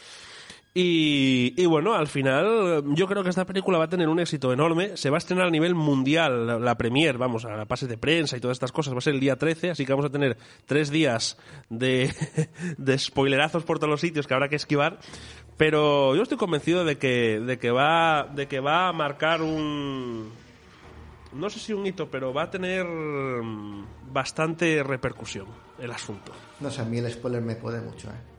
Y, 0.76 1.54
y 1.56 1.68
bueno, 1.68 1.94
al 1.94 2.08
final 2.08 2.84
yo 2.96 3.08
creo 3.08 3.24
que 3.24 3.30
esta 3.30 3.46
película 3.46 3.78
va 3.78 3.86
a 3.86 3.90
tener 3.90 4.10
un 4.10 4.20
éxito 4.20 4.52
enorme. 4.52 4.98
Se 4.98 5.12
va 5.12 5.18
a 5.18 5.20
estrenar 5.20 5.46
a 5.46 5.52
nivel 5.52 5.76
mundial 5.76 6.48
la, 6.48 6.60
la 6.60 6.76
premier, 6.76 7.18
vamos, 7.18 7.46
a 7.46 7.56
la 7.56 7.66
pase 7.66 7.86
de 7.88 7.98
prensa 7.98 8.36
y 8.36 8.40
todas 8.40 8.56
estas 8.56 8.72
cosas. 8.72 8.94
Va 8.94 8.98
a 8.98 9.02
ser 9.02 9.14
el 9.14 9.20
día 9.20 9.36
13, 9.36 9.70
así 9.72 9.86
que 9.86 9.94
vamos 9.94 10.08
a 10.08 10.10
tener 10.10 10.36
tres 10.66 10.90
días 10.90 11.38
de, 11.70 12.12
de 12.78 12.98
spoilerazos 12.98 13.64
por 13.64 13.78
todos 13.78 13.92
los 13.92 14.02
sitios 14.02 14.26
que 14.26 14.34
habrá 14.34 14.50
que 14.50 14.56
esquivar. 14.56 15.00
Pero 15.58 16.16
yo 16.16 16.24
estoy 16.24 16.40
convencido 16.40 16.84
de 16.86 16.98
que, 16.98 17.40
de 17.40 17.60
que, 17.60 17.70
va, 17.70 18.24
de 18.34 18.48
que 18.48 18.60
va 18.60 18.88
a 18.88 18.94
marcar 18.94 19.44
un... 19.44 20.32
No 21.34 21.50
sé 21.50 21.60
si 21.60 21.74
un 21.74 21.86
hito, 21.86 22.10
pero 22.10 22.34
va 22.34 22.44
a 22.44 22.50
tener 22.52 22.86
mm, 22.86 23.86
bastante 24.12 24.84
repercusión 24.84 25.48
el 25.80 25.92
asunto. 25.92 26.32
No 26.60 26.70
sé, 26.70 26.82
a 26.82 26.86
mí 26.86 26.98
el 27.00 27.12
spoiler 27.12 27.42
me 27.42 27.56
puede 27.56 27.82
mucho, 27.82 28.10
¿eh? 28.10 28.34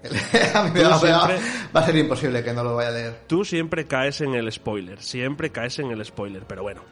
a 0.54 0.62
mí 0.62 0.70
me 0.72 0.80
Tú 0.82 0.88
va, 0.88 0.98
siempre- 0.98 1.38
a 1.72 1.82
ser 1.84 1.96
imposible 1.96 2.44
que 2.44 2.52
no 2.52 2.62
lo 2.62 2.76
vaya 2.76 2.88
a 2.90 2.92
leer. 2.92 3.20
Tú 3.26 3.44
siempre 3.44 3.86
caes 3.86 4.20
en 4.20 4.34
el 4.34 4.50
spoiler, 4.52 5.02
siempre 5.02 5.50
caes 5.50 5.80
en 5.80 5.90
el 5.90 6.04
spoiler, 6.04 6.44
pero 6.46 6.62
bueno. 6.62 6.82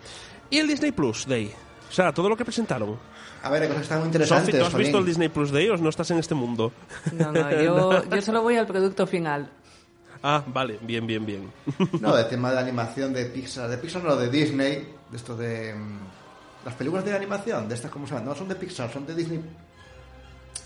¿Y 0.50 0.58
el 0.58 0.66
Disney 0.66 0.90
Plus 0.92 1.26
Day? 1.26 1.52
O 1.88 1.92
sea, 1.92 2.12
todo 2.12 2.28
lo 2.28 2.36
que 2.36 2.44
presentaron. 2.44 2.98
A 3.44 3.48
ver, 3.50 3.62
hay 3.62 3.68
cosas 3.68 3.80
que 3.80 3.84
están 3.84 3.98
muy 4.00 4.06
interesantes. 4.08 4.58
¿tú 4.58 4.64
has 4.64 4.74
visto 4.74 4.98
el 4.98 5.04
Disney 5.06 5.28
Plus 5.28 5.52
Day 5.52 5.68
o 5.68 5.76
no 5.76 5.88
estás 5.88 6.10
en 6.10 6.18
este 6.18 6.34
mundo? 6.34 6.72
No, 7.12 7.30
no, 7.30 7.50
yo, 7.52 8.04
yo 8.10 8.22
solo 8.22 8.42
voy 8.42 8.56
al 8.56 8.66
producto 8.66 9.06
final. 9.06 9.50
Ah, 10.22 10.42
vale, 10.48 10.78
bien, 10.82 11.06
bien, 11.06 11.24
bien. 11.24 11.52
No, 12.00 12.18
el 12.18 12.26
tema 12.28 12.50
de 12.50 12.58
animación 12.58 13.12
de 13.12 13.26
Pixar. 13.26 13.68
De 13.68 13.78
Pixar 13.78 14.02
no, 14.02 14.16
de 14.16 14.28
Disney. 14.28 14.95
De 15.10 15.16
esto 15.16 15.36
de... 15.36 15.74
mm, 15.74 15.98
Las 16.64 16.74
películas 16.74 17.04
de 17.04 17.14
animación, 17.14 17.68
de 17.68 17.74
estas, 17.74 17.90
¿cómo 17.90 18.06
se 18.06 18.12
llaman? 18.14 18.28
No 18.28 18.34
son 18.34 18.48
de 18.48 18.54
Pixar, 18.56 18.92
son 18.92 19.06
de 19.06 19.14
Disney 19.14 19.40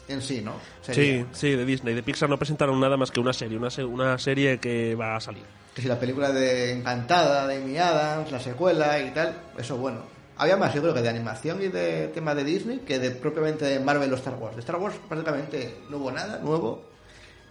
en 0.09 0.21
sí, 0.23 0.41
¿no? 0.41 0.55
Sí, 0.83 1.25
sí, 1.33 1.51
de 1.55 1.65
Disney. 1.65 1.95
De 1.95 2.03
Pixar 2.03 2.29
no 2.29 2.37
presentaron 2.37 2.81
nada 2.81 2.97
más 2.97 3.11
que 3.12 3.21
una 3.21 3.33
serie, 3.33 3.57
una, 3.57 3.71
se- 3.71 3.85
una 3.85 4.19
serie 4.19 4.59
que 4.59 4.95
va 4.97 5.15
a 5.17 5.21
salir. 5.21 5.45
Que 5.75 5.83
si 5.83 5.89
la 5.89 6.01
película 6.01 6.33
de 6.33 6.73
Encantada, 6.73 7.47
de 7.47 7.59
Amy 7.62 7.79
Adams, 7.79 8.33
la 8.33 8.41
secuela 8.41 8.99
y 8.99 9.11
tal, 9.12 9.37
eso 9.57 9.77
bueno. 9.77 10.03
Había 10.37 10.57
más, 10.57 10.75
yo 10.75 10.81
creo 10.81 10.95
que 10.95 11.03
de 11.03 11.09
animación 11.11 11.62
y 11.62 11.69
de 11.69 12.09
tema 12.09 12.35
de 12.35 12.43
Disney 12.45 12.79
que 12.79 12.99
de 12.99 13.11
propiamente 13.12 13.67
de 13.67 13.79
Marvel 13.79 14.12
o 14.12 14.17
Star 14.17 14.35
Wars. 14.35 14.57
De 14.57 14.61
Star 14.61 14.77
Wars 14.77 14.97
prácticamente 15.09 15.77
no 15.91 15.99
hubo 15.99 16.11
nada 16.11 16.39
nuevo. 16.39 16.89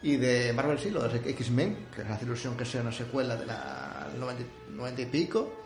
Y 0.02 0.16
de 0.18 0.52
Marvel 0.54 0.80
sí, 0.80 0.90
lo 0.90 1.08
de 1.08 1.18
X-Men, 1.32 1.88
que 1.96 2.02
es 2.02 2.10
la 2.10 2.20
ilusión 2.22 2.58
que 2.58 2.66
sea 2.66 2.82
una 2.82 2.92
secuela 2.92 3.36
de 3.36 3.46
la 3.46 4.08
90, 4.18 4.44
90 4.72 5.02
y 5.02 5.06
pico. 5.06 5.59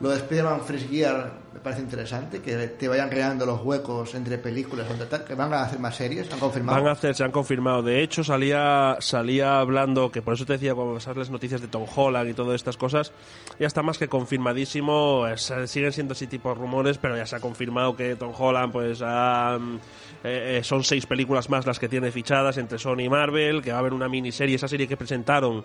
Lo 0.00 0.10
de 0.10 0.16
Spider-Man 0.16 0.60
Fresh 0.62 0.88
Gear 0.90 1.44
me 1.54 1.60
parece 1.60 1.82
interesante, 1.82 2.42
que 2.42 2.56
te 2.66 2.88
vayan 2.88 3.08
creando 3.08 3.46
los 3.46 3.62
huecos 3.62 4.12
entre 4.16 4.38
películas, 4.38 4.88
que 5.24 5.34
van 5.36 5.54
a 5.54 5.62
hacer 5.62 5.78
más 5.78 5.94
series, 5.94 6.30
han 6.32 6.40
confirmado. 6.40 6.78
Van 6.78 6.88
a 6.88 6.92
hacer, 6.92 7.14
se 7.14 7.22
han 7.22 7.30
confirmado. 7.30 7.80
De 7.80 8.02
hecho, 8.02 8.24
salía, 8.24 8.96
salía 8.98 9.60
hablando, 9.60 10.10
que 10.10 10.20
por 10.20 10.34
eso 10.34 10.44
te 10.44 10.54
decía 10.54 10.74
cuando 10.74 10.94
pasas 10.94 11.16
las 11.16 11.30
noticias 11.30 11.60
de 11.60 11.68
Tom 11.68 11.84
Holland 11.94 12.28
y 12.28 12.34
todas 12.34 12.56
estas 12.56 12.76
cosas, 12.76 13.12
ya 13.60 13.68
está 13.68 13.82
más 13.84 13.98
que 13.98 14.08
confirmadísimo. 14.08 15.28
Es- 15.28 15.52
siguen 15.66 15.92
siendo 15.92 16.12
así 16.12 16.26
tipos 16.26 16.58
rumores, 16.58 16.98
pero 16.98 17.16
ya 17.16 17.24
se 17.24 17.36
ha 17.36 17.40
confirmado 17.40 17.94
que 17.94 18.16
Tom 18.16 18.32
Holland, 18.36 18.72
pues, 18.72 19.00
ha, 19.04 19.56
mm, 19.60 19.76
eh, 20.24 20.58
eh, 20.58 20.64
son 20.64 20.82
seis 20.82 21.06
películas 21.06 21.48
más 21.50 21.66
las 21.66 21.78
que 21.78 21.88
tiene 21.88 22.10
fichadas 22.10 22.56
entre 22.58 22.78
Sony 22.78 23.02
y 23.02 23.08
Marvel, 23.08 23.62
que 23.62 23.70
va 23.70 23.76
a 23.76 23.80
haber 23.80 23.92
una 23.92 24.08
miniserie, 24.08 24.56
esa 24.56 24.66
serie 24.68 24.88
que 24.88 24.96
presentaron 24.96 25.64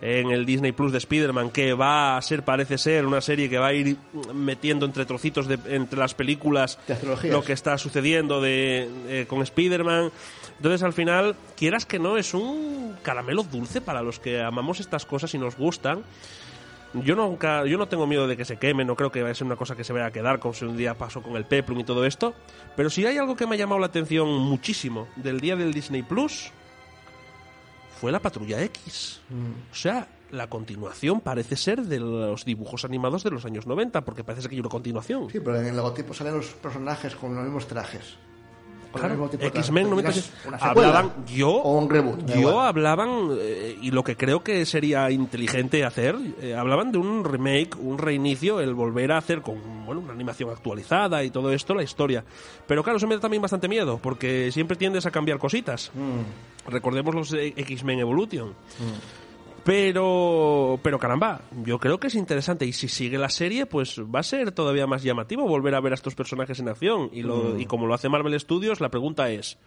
en 0.00 0.30
el 0.30 0.46
Disney 0.46 0.72
Plus 0.72 0.92
de 0.92 0.98
Spider-Man, 0.98 1.50
que 1.50 1.74
va 1.74 2.16
a 2.16 2.22
ser, 2.22 2.42
parece 2.42 2.78
ser, 2.78 3.04
una 3.06 3.20
serie 3.20 3.50
que 3.50 3.58
va 3.58 3.65
ir 3.72 3.96
metiendo 4.34 4.86
entre 4.86 5.04
trocitos 5.04 5.46
de, 5.46 5.58
entre 5.68 5.98
las 5.98 6.14
películas 6.14 6.78
lo 7.24 7.42
que 7.42 7.52
está 7.52 7.78
sucediendo 7.78 8.40
de, 8.40 8.88
eh, 9.08 9.26
con 9.28 9.42
Spider-Man. 9.42 10.10
Entonces, 10.56 10.82
al 10.82 10.92
final, 10.92 11.36
quieras 11.56 11.86
que 11.86 11.98
no, 11.98 12.16
es 12.16 12.34
un 12.34 12.96
caramelo 13.02 13.42
dulce 13.42 13.80
para 13.80 14.02
los 14.02 14.18
que 14.18 14.40
amamos 14.40 14.80
estas 14.80 15.04
cosas 15.04 15.34
y 15.34 15.38
nos 15.38 15.56
gustan. 15.56 16.02
Yo 16.94 17.14
nunca, 17.14 17.66
yo 17.66 17.76
no 17.76 17.88
tengo 17.88 18.06
miedo 18.06 18.26
de 18.26 18.36
que 18.36 18.44
se 18.44 18.56
queme, 18.56 18.84
no 18.84 18.96
creo 18.96 19.12
que 19.12 19.20
vaya 19.20 19.32
a 19.32 19.34
ser 19.34 19.46
una 19.46 19.56
cosa 19.56 19.76
que 19.76 19.84
se 19.84 19.92
vaya 19.92 20.06
a 20.06 20.10
quedar 20.10 20.38
como 20.38 20.54
si 20.54 20.64
un 20.64 20.76
día 20.76 20.94
pasó 20.94 21.22
con 21.22 21.36
el 21.36 21.44
Peplum 21.44 21.80
y 21.80 21.84
todo 21.84 22.06
esto. 22.06 22.34
Pero 22.74 22.88
si 22.88 23.04
hay 23.04 23.18
algo 23.18 23.36
que 23.36 23.46
me 23.46 23.56
ha 23.56 23.58
llamado 23.58 23.80
la 23.80 23.86
atención 23.86 24.28
muchísimo 24.28 25.08
del 25.16 25.40
día 25.40 25.56
del 25.56 25.74
Disney 25.74 26.02
Plus, 26.02 26.52
fue 28.00 28.12
la 28.12 28.20
Patrulla 28.20 28.62
X. 28.62 29.20
O 29.70 29.74
sea, 29.74 30.06
la 30.30 30.48
continuación 30.48 31.20
parece 31.20 31.56
ser 31.56 31.82
de 31.82 32.00
los 32.00 32.44
dibujos 32.44 32.84
animados 32.84 33.22
de 33.24 33.30
los 33.30 33.44
años 33.44 33.66
90, 33.66 34.04
porque 34.04 34.24
parece 34.24 34.42
ser 34.42 34.50
que 34.50 34.56
hay 34.56 34.60
una 34.60 34.68
continuación. 34.68 35.28
Sí, 35.30 35.40
pero 35.40 35.60
en 35.60 35.66
el 35.66 35.76
logotipo 35.76 36.12
salen 36.14 36.34
los 36.36 36.46
personajes 36.54 37.14
con 37.16 37.34
los 37.34 37.44
mismos 37.44 37.66
trajes. 37.66 38.16
Claro. 38.92 39.28
X-Men 39.30 39.90
no 39.90 39.96
me 39.96 40.02
Tienes 40.02 40.28
parece- 40.28 40.48
una 40.48 40.58
secuela 40.58 40.88
hablaban 40.88 41.26
yo 41.26 41.50
o 41.50 41.76
un 41.78 41.90
reboot. 41.90 42.24
yo 42.32 42.40
igual. 42.40 42.66
hablaban 42.68 43.28
eh, 43.38 43.76
y 43.82 43.90
lo 43.90 44.02
que 44.02 44.16
creo 44.16 44.42
que 44.42 44.64
sería 44.64 45.10
inteligente 45.10 45.84
hacer 45.84 46.16
eh, 46.40 46.54
hablaban 46.54 46.92
de 46.92 46.98
un 46.98 47.22
remake 47.22 47.76
un 47.78 47.98
reinicio 47.98 48.58
el 48.60 48.72
volver 48.72 49.12
a 49.12 49.18
hacer 49.18 49.42
con 49.42 49.84
bueno 49.84 50.00
una 50.00 50.14
animación 50.14 50.48
actualizada 50.48 51.22
y 51.24 51.30
todo 51.30 51.52
esto 51.52 51.74
la 51.74 51.82
historia 51.82 52.24
pero 52.66 52.82
claro 52.82 52.96
eso 52.96 53.06
me 53.06 53.16
da 53.16 53.20
también 53.20 53.42
bastante 53.42 53.68
miedo 53.68 53.98
porque 54.02 54.50
siempre 54.50 54.78
tiendes 54.78 55.04
a 55.04 55.10
cambiar 55.10 55.38
cositas 55.38 55.90
Mm. 55.94 56.70
recordemos 56.70 57.14
los 57.14 57.30
de 57.32 57.48
X-Men 57.54 57.98
Evolution 57.98 58.54
pero, 59.66 60.78
pero 60.80 60.98
caramba, 61.00 61.40
yo 61.64 61.80
creo 61.80 61.98
que 61.98 62.06
es 62.06 62.14
interesante 62.14 62.64
y 62.66 62.72
si 62.72 62.86
sigue 62.86 63.18
la 63.18 63.28
serie, 63.28 63.66
pues 63.66 64.00
va 64.00 64.20
a 64.20 64.22
ser 64.22 64.52
todavía 64.52 64.86
más 64.86 65.02
llamativo 65.02 65.46
volver 65.48 65.74
a 65.74 65.80
ver 65.80 65.90
a 65.90 65.96
estos 65.96 66.14
personajes 66.14 66.60
en 66.60 66.68
acción. 66.68 67.10
Y, 67.12 67.22
lo, 67.22 67.36
Mm. 67.54 67.60
y 67.60 67.66
como 67.66 67.88
lo 67.88 67.94
hace 67.94 68.08
Marvel 68.08 68.38
Studios, 68.38 68.80
la 68.80 68.90
pregunta 68.90 69.28
es, 69.28 69.58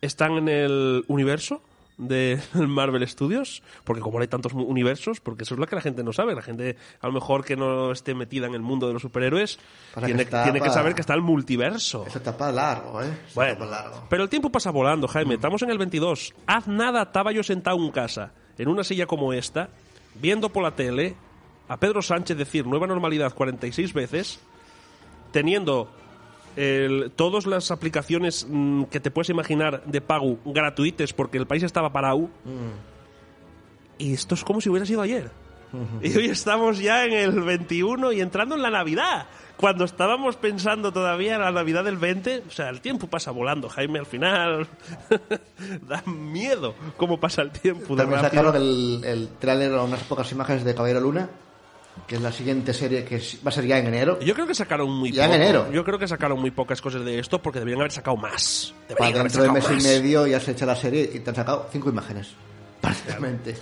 ¿están 0.00 0.38
en 0.38 0.48
el 0.48 1.04
universo 1.06 1.60
de 2.00 2.40
Marvel 2.54 3.06
Studios? 3.06 3.62
Porque 3.84 4.00
como 4.02 4.18
no 4.18 4.22
hay 4.22 4.28
tantos 4.28 4.52
universos, 4.54 5.20
porque 5.20 5.44
eso 5.44 5.54
es 5.54 5.60
lo 5.60 5.66
que 5.66 5.76
la 5.76 5.82
gente 5.82 6.02
no 6.02 6.12
sabe. 6.12 6.34
La 6.34 6.42
gente, 6.42 6.76
a 7.00 7.06
lo 7.06 7.12
mejor 7.12 7.44
que 7.44 7.56
no 7.56 7.92
esté 7.92 8.14
metida 8.14 8.46
en 8.46 8.54
el 8.54 8.62
mundo 8.62 8.86
de 8.86 8.92
los 8.94 9.02
superhéroes, 9.02 9.58
que 9.94 10.00
tiene, 10.06 10.22
está 10.22 10.42
tiene 10.44 10.60
que 10.60 10.66
pa- 10.68 10.72
saber 10.74 10.94
que 10.94 11.00
está 11.02 11.14
el 11.14 11.22
multiverso. 11.22 12.04
Eso 12.06 12.18
está 12.18 12.36
para 12.36 12.52
largo, 12.52 13.02
¿eh? 13.02 13.06
Eso 13.26 13.34
Bueno, 13.34 13.52
está 13.52 13.64
pa' 13.64 13.70
largo. 13.70 14.02
pero 14.08 14.22
el 14.22 14.28
tiempo 14.28 14.50
pasa 14.50 14.70
volando, 14.70 15.06
Jaime. 15.08 15.34
Estamos 15.34 15.62
en 15.62 15.70
el 15.70 15.78
22. 15.78 16.34
Haz 16.46 16.66
nada, 16.66 17.02
estaba 17.02 17.32
yo 17.32 17.42
sentado 17.42 17.76
en 17.78 17.90
casa, 17.90 18.32
en 18.58 18.68
una 18.68 18.82
silla 18.84 19.06
como 19.06 19.32
esta, 19.32 19.68
viendo 20.14 20.48
por 20.50 20.62
la 20.62 20.74
tele 20.74 21.14
a 21.68 21.76
Pedro 21.76 22.02
Sánchez 22.02 22.36
decir 22.36 22.66
nueva 22.66 22.86
normalidad 22.86 23.32
46 23.34 23.92
veces, 23.92 24.40
teniendo 25.32 25.90
el- 26.56 27.10
todas 27.16 27.46
las 27.46 27.70
aplicaciones 27.70 28.46
mm, 28.48 28.84
que 28.84 29.00
te 29.00 29.10
puedes 29.10 29.30
imaginar 29.30 29.82
de 29.84 30.00
pago 30.00 30.38
gratuitas 30.44 31.12
porque 31.12 31.38
el 31.38 31.46
país 31.46 31.62
estaba 31.62 31.92
parado. 31.92 32.28
Y 33.98 34.12
esto 34.14 34.34
es 34.34 34.44
como 34.44 34.60
si 34.60 34.68
hubiera 34.70 34.86
sido 34.86 35.02
ayer. 35.02 35.30
Y 36.02 36.16
hoy 36.16 36.26
estamos 36.26 36.78
ya 36.80 37.04
en 37.04 37.12
el 37.12 37.42
21 37.42 38.10
y 38.12 38.20
entrando 38.20 38.56
en 38.56 38.62
la 38.62 38.70
Navidad. 38.70 39.26
Cuando 39.56 39.84
estábamos 39.84 40.36
pensando 40.36 40.90
todavía 40.90 41.34
en 41.34 41.42
la 41.42 41.52
Navidad 41.52 41.84
del 41.84 41.96
20, 41.98 42.44
o 42.48 42.50
sea, 42.50 42.70
el 42.70 42.80
tiempo 42.80 43.06
pasa 43.08 43.30
volando, 43.30 43.68
Jaime, 43.68 43.98
al 44.00 44.06
final. 44.06 44.66
da 45.86 46.02
miedo 46.06 46.74
cómo 46.96 47.20
pasa 47.20 47.42
el 47.42 47.50
tiempo. 47.50 47.94
de 47.94 48.02
También 48.02 48.22
rápido. 48.22 48.42
sacaron 48.42 48.56
el, 48.56 49.02
el 49.04 49.28
tráiler 49.38 49.72
o 49.74 49.84
unas 49.84 50.02
pocas 50.04 50.32
imágenes 50.32 50.64
de 50.64 50.74
Caballero 50.74 51.00
Luna. 51.00 51.28
Que 52.06 52.16
es 52.16 52.20
la 52.22 52.32
siguiente 52.32 52.72
serie 52.74 53.04
que 53.04 53.16
va 53.44 53.48
a 53.48 53.52
ser 53.52 53.66
ya 53.66 53.78
en 53.78 53.86
enero. 53.88 54.18
Yo 54.20 54.34
creo 54.34 54.46
que 54.46 54.54
sacaron 54.54 54.90
muy 54.90 55.12
Ya 55.12 55.26
en 55.26 55.32
enero. 55.34 55.70
Yo 55.72 55.84
creo 55.84 55.98
que 55.98 56.08
sacaron 56.08 56.40
muy 56.40 56.50
pocas 56.50 56.80
cosas 56.80 57.04
de 57.04 57.18
esto 57.18 57.40
porque 57.40 57.58
deberían 57.58 57.80
haber 57.80 57.92
sacado 57.92 58.16
más. 58.16 58.74
Deberían 58.88 59.24
dentro 59.24 59.42
de 59.42 59.52
mes 59.52 59.70
más. 59.70 59.84
y 59.84 59.86
medio 59.86 60.26
ya 60.26 60.40
se 60.40 60.52
echa 60.52 60.66
la 60.66 60.76
serie 60.76 61.08
y 61.14 61.20
te 61.20 61.30
han 61.30 61.36
sacado 61.36 61.68
cinco 61.70 61.88
imágenes. 61.90 62.28
Prácticamente. 62.80 63.56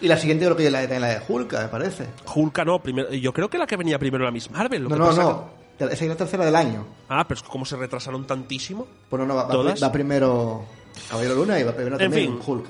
Y 0.00 0.08
la 0.08 0.16
siguiente 0.16 0.44
creo 0.44 0.56
que 0.56 0.66
es 0.66 0.72
la, 0.72 0.86
de- 0.86 1.00
la 1.00 1.06
de 1.08 1.20
Hulk, 1.26 1.52
me 1.52 1.68
parece. 1.68 2.06
Hulk 2.34 2.58
no, 2.66 2.82
primero, 2.82 3.10
yo 3.12 3.32
creo 3.32 3.48
que 3.48 3.56
la 3.58 3.66
que 3.66 3.76
venía 3.76 3.98
primero 3.98 4.24
era 4.24 4.30
Miss 4.32 4.50
Marvel. 4.50 4.82
Lo 4.82 4.88
No, 4.90 4.94
que 4.96 4.98
no, 5.00 5.06
pasa 5.06 5.22
no. 5.22 5.64
Esa 5.78 6.04
es 6.04 6.08
la 6.08 6.16
tercera 6.16 6.44
del 6.44 6.54
año. 6.56 6.86
Ah, 7.08 7.26
pero 7.26 7.38
es 7.38 7.42
que 7.42 7.48
como 7.48 7.64
se 7.64 7.76
retrasaron 7.76 8.26
tantísimo. 8.26 8.86
Bueno, 9.10 9.24
no, 9.26 9.34
va, 9.34 9.44
va- 9.46 9.74
va 9.74 9.92
primero 9.92 10.64
Caballero 11.08 11.34
Luna 11.36 11.58
y 11.58 11.62
va 11.64 11.72
primero 11.72 11.96
En 11.98 12.10
también 12.10 12.32
fin. 12.32 12.40
Hulk. 12.44 12.66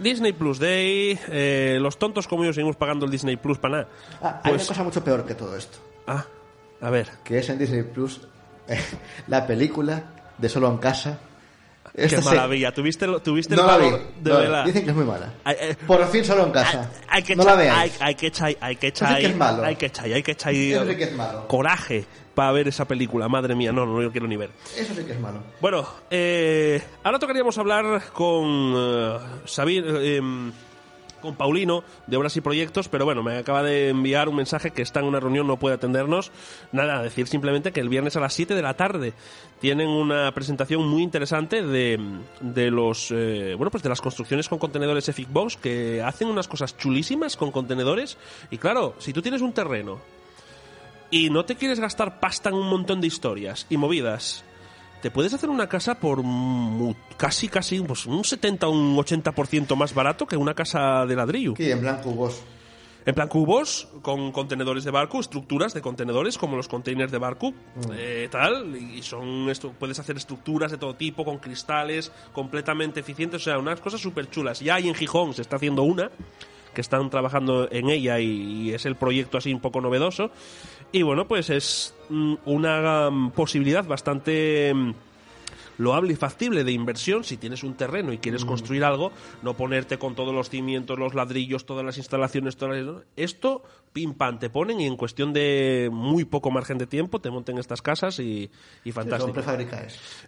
Disney 0.00 0.32
Plus 0.32 0.58
Day, 0.58 1.18
eh, 1.28 1.78
los 1.80 1.98
tontos 1.98 2.26
como 2.26 2.44
yo 2.44 2.52
seguimos 2.52 2.76
pagando 2.76 3.04
el 3.06 3.10
Disney 3.12 3.36
Plus 3.36 3.58
para 3.58 3.72
nada. 3.78 3.88
Ah, 4.22 4.40
hay 4.42 4.52
Pues- 4.52 4.62
una 4.64 4.68
cosa 4.68 4.82
mucho 4.84 5.04
peor 5.04 5.24
que 5.26 5.34
todo 5.34 5.56
esto. 5.56 5.78
Ah, 6.06 6.24
a 6.80 6.90
ver. 6.90 7.08
Que 7.24 7.38
es 7.38 7.48
en 7.50 7.58
Disney 7.58 7.82
Plus 7.82 8.20
la 9.28 9.46
película 9.46 10.02
de 10.38 10.48
Solo 10.48 10.68
en 10.70 10.78
Casa. 10.78 11.18
Qué 11.94 12.04
Esta 12.04 12.22
se- 12.22 12.28
maravilla. 12.28 12.72
¿Tuviste, 12.72 13.06
lo- 13.06 13.20
tuviste 13.20 13.56
No 13.56 13.62
el 13.62 13.66
la 13.66 13.76
vi. 13.78 13.90
de 14.20 14.30
no, 14.30 14.36
verla? 14.38 14.64
Dicen 14.64 14.84
que 14.84 14.90
es 14.90 14.96
muy 14.96 15.04
mala. 15.04 15.32
Ay, 15.44 15.56
eh, 15.60 15.76
Por 15.86 16.06
fin 16.08 16.24
Solo 16.24 16.46
en 16.46 16.52
Casa. 16.52 16.88
Hay 17.08 17.22
que 17.22 17.34
no 17.34 17.42
echar, 17.42 17.56
la 17.56 17.62
veáis. 17.62 17.92
hay, 18.00 18.08
hay 18.08 18.14
que 18.14 18.26
echar, 18.28 18.56
hay 18.60 18.76
que 18.76 18.86
echar, 18.88 19.08
que 19.08 19.26
hay 19.26 19.76
que 19.76 19.86
echar, 19.86 20.04
hay 20.06 20.22
que 20.22 20.30
echar 20.32 20.52
sí 20.54 20.96
que 20.96 21.10
malo. 21.16 21.48
coraje 21.48 22.04
para 22.40 22.52
ver 22.52 22.68
esa 22.68 22.86
película. 22.86 23.28
Madre 23.28 23.54
mía, 23.54 23.70
no, 23.70 23.84
no, 23.84 24.00
yo 24.00 24.10
quiero 24.10 24.26
ni 24.26 24.38
ver. 24.38 24.48
Eso 24.74 24.94
sí 24.94 25.04
que 25.04 25.12
es 25.12 25.20
malo. 25.20 25.42
Bueno, 25.60 25.86
eh, 26.10 26.82
ahora 27.04 27.18
tocaríamos 27.18 27.58
hablar 27.58 28.02
con 28.14 28.72
eh, 28.74 29.18
Sabir, 29.44 29.84
eh, 29.86 30.22
con 31.20 31.34
Paulino 31.34 31.84
de 32.06 32.16
Obras 32.16 32.38
y 32.38 32.40
Proyectos, 32.40 32.88
pero 32.88 33.04
bueno, 33.04 33.22
me 33.22 33.36
acaba 33.36 33.62
de 33.62 33.90
enviar 33.90 34.30
un 34.30 34.36
mensaje 34.36 34.70
que 34.70 34.80
está 34.80 35.00
en 35.00 35.06
una 35.06 35.20
reunión, 35.20 35.46
no 35.46 35.58
puede 35.58 35.74
atendernos. 35.74 36.32
Nada, 36.72 37.02
decir 37.02 37.26
simplemente 37.26 37.72
que 37.72 37.80
el 37.80 37.90
viernes 37.90 38.16
a 38.16 38.20
las 38.20 38.32
7 38.32 38.54
de 38.54 38.62
la 38.62 38.72
tarde 38.72 39.12
tienen 39.60 39.90
una 39.90 40.32
presentación 40.32 40.88
muy 40.88 41.02
interesante 41.02 41.62
de, 41.62 42.00
de 42.40 42.70
los 42.70 43.10
eh, 43.10 43.54
bueno 43.58 43.70
pues 43.70 43.82
de 43.82 43.90
las 43.90 44.00
construcciones 44.00 44.48
con 44.48 44.58
contenedores 44.58 45.10
Efic 45.10 45.30
Box 45.30 45.58
que 45.58 46.02
hacen 46.02 46.28
unas 46.28 46.48
cosas 46.48 46.74
chulísimas 46.78 47.36
con 47.36 47.50
contenedores 47.50 48.16
y 48.50 48.56
claro, 48.56 48.94
si 48.96 49.12
tú 49.12 49.20
tienes 49.20 49.42
un 49.42 49.52
terreno 49.52 50.00
y 51.10 51.30
no 51.30 51.44
te 51.44 51.56
quieres 51.56 51.80
gastar 51.80 52.20
pasta 52.20 52.48
en 52.48 52.56
un 52.56 52.68
montón 52.68 53.00
de 53.00 53.06
historias 53.06 53.66
y 53.68 53.76
movidas, 53.76 54.44
te 55.02 55.10
puedes 55.10 55.32
hacer 55.32 55.48
una 55.48 55.68
casa 55.68 55.98
por 55.98 56.22
casi, 57.16 57.48
casi 57.48 57.80
pues, 57.80 58.06
un 58.06 58.24
70 58.24 58.68
o 58.68 58.70
un 58.70 58.96
80% 58.96 59.76
más 59.76 59.94
barato 59.94 60.26
que 60.26 60.36
una 60.36 60.54
casa 60.54 61.06
de 61.06 61.16
ladrillo. 61.16 61.54
Sí, 61.56 61.70
en 61.70 61.80
blanco 61.80 62.10
vos. 62.10 62.42
En 63.06 63.14
plan 63.14 63.28
cubos, 63.28 63.88
con 64.02 64.30
contenedores 64.30 64.84
de 64.84 64.90
barco, 64.90 65.20
estructuras 65.20 65.72
de 65.72 65.80
contenedores, 65.80 66.36
como 66.36 66.56
los 66.56 66.68
containers 66.68 67.10
de 67.10 67.16
barco, 67.16 67.54
eh, 67.94 68.28
tal, 68.30 68.76
y 68.76 69.02
son 69.02 69.48
esto, 69.48 69.72
puedes 69.78 69.98
hacer 69.98 70.18
estructuras 70.18 70.70
de 70.70 70.76
todo 70.76 70.94
tipo, 70.94 71.24
con 71.24 71.38
cristales, 71.38 72.12
completamente 72.34 73.00
eficientes, 73.00 73.40
o 73.40 73.44
sea, 73.44 73.58
unas 73.58 73.80
cosas 73.80 74.02
súper 74.02 74.28
chulas. 74.28 74.60
Ya 74.60 74.74
hay 74.74 74.88
en 74.88 74.94
Gijón, 74.94 75.32
se 75.32 75.40
está 75.40 75.56
haciendo 75.56 75.82
una, 75.82 76.10
que 76.74 76.82
están 76.82 77.08
trabajando 77.08 77.68
en 77.72 77.88
ella 77.88 78.20
y, 78.20 78.26
y 78.26 78.74
es 78.74 78.84
el 78.84 78.96
proyecto 78.96 79.38
así 79.38 79.52
un 79.52 79.60
poco 79.60 79.80
novedoso. 79.80 80.30
Y 80.92 81.02
bueno, 81.02 81.26
pues 81.28 81.50
es 81.50 81.94
mm, 82.08 82.34
una 82.46 83.10
mm, 83.10 83.30
posibilidad 83.30 83.84
bastante 83.84 84.72
mm, 84.74 84.94
loable 85.80 86.12
y 86.12 86.16
factible 86.16 86.62
de 86.62 86.72
inversión 86.72 87.24
si 87.24 87.38
tienes 87.38 87.64
un 87.64 87.74
terreno 87.74 88.12
y 88.12 88.18
quieres 88.18 88.44
construir 88.44 88.84
algo, 88.84 89.12
no 89.42 89.54
ponerte 89.54 89.98
con 89.98 90.14
todos 90.14 90.34
los 90.34 90.50
cimientos, 90.50 90.98
los 90.98 91.14
ladrillos, 91.14 91.64
todas 91.64 91.84
las 91.84 91.96
instalaciones, 91.96 92.56
todas 92.56 92.84
las... 92.84 93.02
esto 93.16 93.62
pim 93.92 94.14
pam 94.14 94.38
te 94.38 94.50
ponen 94.50 94.80
y 94.80 94.86
en 94.86 94.96
cuestión 94.96 95.32
de 95.32 95.88
muy 95.92 96.24
poco 96.24 96.50
margen 96.50 96.78
de 96.78 96.86
tiempo 96.86 97.20
te 97.20 97.30
monten 97.30 97.58
estas 97.58 97.82
casas 97.82 98.20
y, 98.20 98.50
y 98.84 98.92
fantástico. 98.92 99.32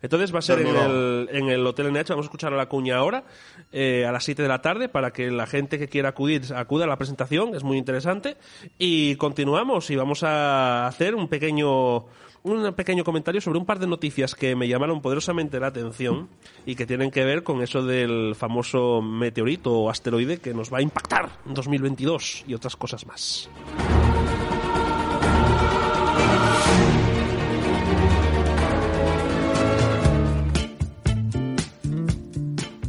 Entonces 0.01 0.35
va 0.35 0.41
a 0.41 0.43
ser 0.43 0.61
en 0.61 0.75
el, 0.75 1.29
en 1.31 1.49
el 1.49 1.67
Hotel 1.67 1.93
NH, 1.93 2.09
vamos 2.11 2.25
a 2.25 2.29
escuchar 2.29 2.53
a 2.53 2.57
la 2.57 2.67
cuña 2.67 2.97
ahora, 2.97 3.25
eh, 3.71 4.05
a 4.07 4.13
las 4.13 4.25
7 4.25 4.43
de 4.43 4.49
la 4.49 4.61
tarde, 4.63 4.89
para 4.89 5.13
que 5.13 5.31
la 5.31 5.47
gente 5.47 5.79
que 5.79 5.89
quiera 5.89 6.11
acudir 6.11 6.43
acuda 6.55 6.85
a 6.85 6.89
la 6.89 6.97
presentación, 6.97 7.55
es 7.55 7.63
muy 7.63 7.79
interesante. 7.79 8.37
Y 8.79 9.17
continuamos 9.17 9.91
y 9.91 9.97
vamos 9.97 10.23
a 10.23 10.87
hacer 10.87 11.15
un 11.15 11.29
pequeño, 11.29 12.07
un 12.43 12.73
pequeño 12.75 13.05
comentario 13.05 13.41
sobre 13.41 13.59
un 13.59 13.67
par 13.67 13.79
de 13.79 13.87
noticias 13.87 14.35
que 14.35 14.57
me 14.57 14.69
llamaron 14.69 15.01
poderosamente 15.01 15.61
la 15.61 15.69
atención 15.69 16.29
y 16.67 16.75
que 16.75 16.87
tienen 16.87 17.11
que 17.11 17.25
ver 17.25 17.43
con 17.43 17.63
eso 17.63 17.85
del 17.85 18.35
famoso 18.35 19.01
meteorito 19.03 19.73
o 19.73 19.91
asteroide 19.91 20.39
que 20.39 20.55
nos 20.55 20.73
va 20.73 20.79
a 20.79 20.83
impactar 20.83 21.31
en 21.47 21.55
2022 21.55 22.45
y 22.47 22.55
otras 22.55 22.77
cosas 22.77 23.07
más. 23.07 23.49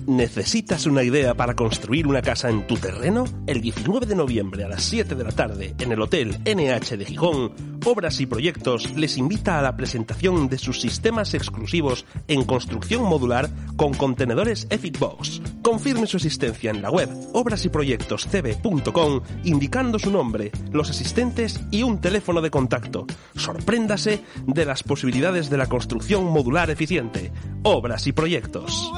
¿Necesitas 0.07 0.85
una 0.85 1.03
idea 1.03 1.33
para 1.33 1.55
construir 1.55 2.07
una 2.07 2.21
casa 2.21 2.49
en 2.49 2.67
tu 2.67 2.75
terreno? 2.75 3.23
El 3.47 3.61
19 3.61 4.05
de 4.05 4.15
noviembre 4.15 4.65
a 4.65 4.67
las 4.67 4.83
7 4.83 5.15
de 5.15 5.23
la 5.23 5.31
tarde 5.31 5.75
en 5.79 5.91
el 5.91 6.01
Hotel 6.01 6.39
NH 6.45 6.97
de 6.97 7.05
Gijón, 7.05 7.79
Obras 7.85 8.19
y 8.19 8.25
Proyectos 8.25 8.91
les 8.97 9.17
invita 9.17 9.59
a 9.59 9.61
la 9.61 9.77
presentación 9.77 10.49
de 10.49 10.57
sus 10.57 10.81
sistemas 10.81 11.33
exclusivos 11.33 12.05
en 12.27 12.43
construcción 12.43 13.03
modular 13.03 13.49
con 13.77 13.93
contenedores 13.93 14.67
Efic 14.69 14.99
Box. 14.99 15.41
Confirme 15.61 16.07
su 16.07 16.17
existencia 16.17 16.71
en 16.71 16.81
la 16.81 16.91
web 16.91 17.09
obrasyproyectoscb.com 17.33 19.21
indicando 19.45 19.99
su 19.99 20.11
nombre, 20.11 20.51
los 20.71 20.89
asistentes 20.89 21.61
y 21.71 21.83
un 21.83 22.01
teléfono 22.01 22.41
de 22.41 22.51
contacto. 22.51 23.07
Sorpréndase 23.35 24.21
de 24.47 24.65
las 24.65 24.83
posibilidades 24.83 25.49
de 25.49 25.57
la 25.57 25.67
construcción 25.67 26.25
modular 26.25 26.69
eficiente. 26.69 27.31
Obras 27.63 28.07
y 28.07 28.11
Proyectos. 28.11 28.91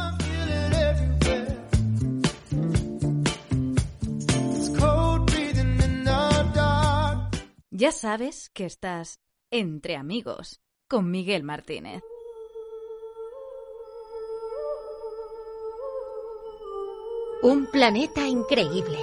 Ya 7.77 7.91
sabes 7.91 8.49
que 8.51 8.65
estás 8.65 9.19
entre 9.51 9.97
amigos 9.97 10.61
con 10.87 11.11
Miguel 11.11 11.43
Martínez. 11.43 12.01
Un 17.41 17.69
planeta 17.69 18.29
increíble. 18.29 18.99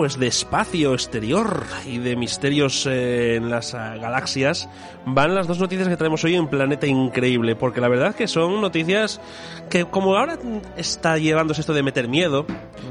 Pues 0.00 0.18
de 0.18 0.28
espacio 0.28 0.94
exterior 0.94 1.66
y 1.84 1.98
de 1.98 2.16
misterios 2.16 2.86
eh, 2.86 3.36
en 3.36 3.50
las 3.50 3.74
ah, 3.74 3.96
galaxias 3.98 4.66
van 5.04 5.34
las 5.34 5.46
dos 5.46 5.58
noticias 5.58 5.88
que 5.88 5.96
traemos 5.98 6.24
hoy 6.24 6.36
en 6.36 6.48
Planeta 6.48 6.86
Increíble, 6.86 7.54
porque 7.54 7.82
la 7.82 7.88
verdad 7.88 8.14
que 8.14 8.26
son 8.26 8.62
noticias 8.62 9.20
que 9.68 9.84
como 9.84 10.16
ahora 10.16 10.38
está 10.78 11.18
llevándose 11.18 11.60
esto 11.60 11.74
de 11.74 11.82
meter 11.82 12.08
miedo, 12.08 12.46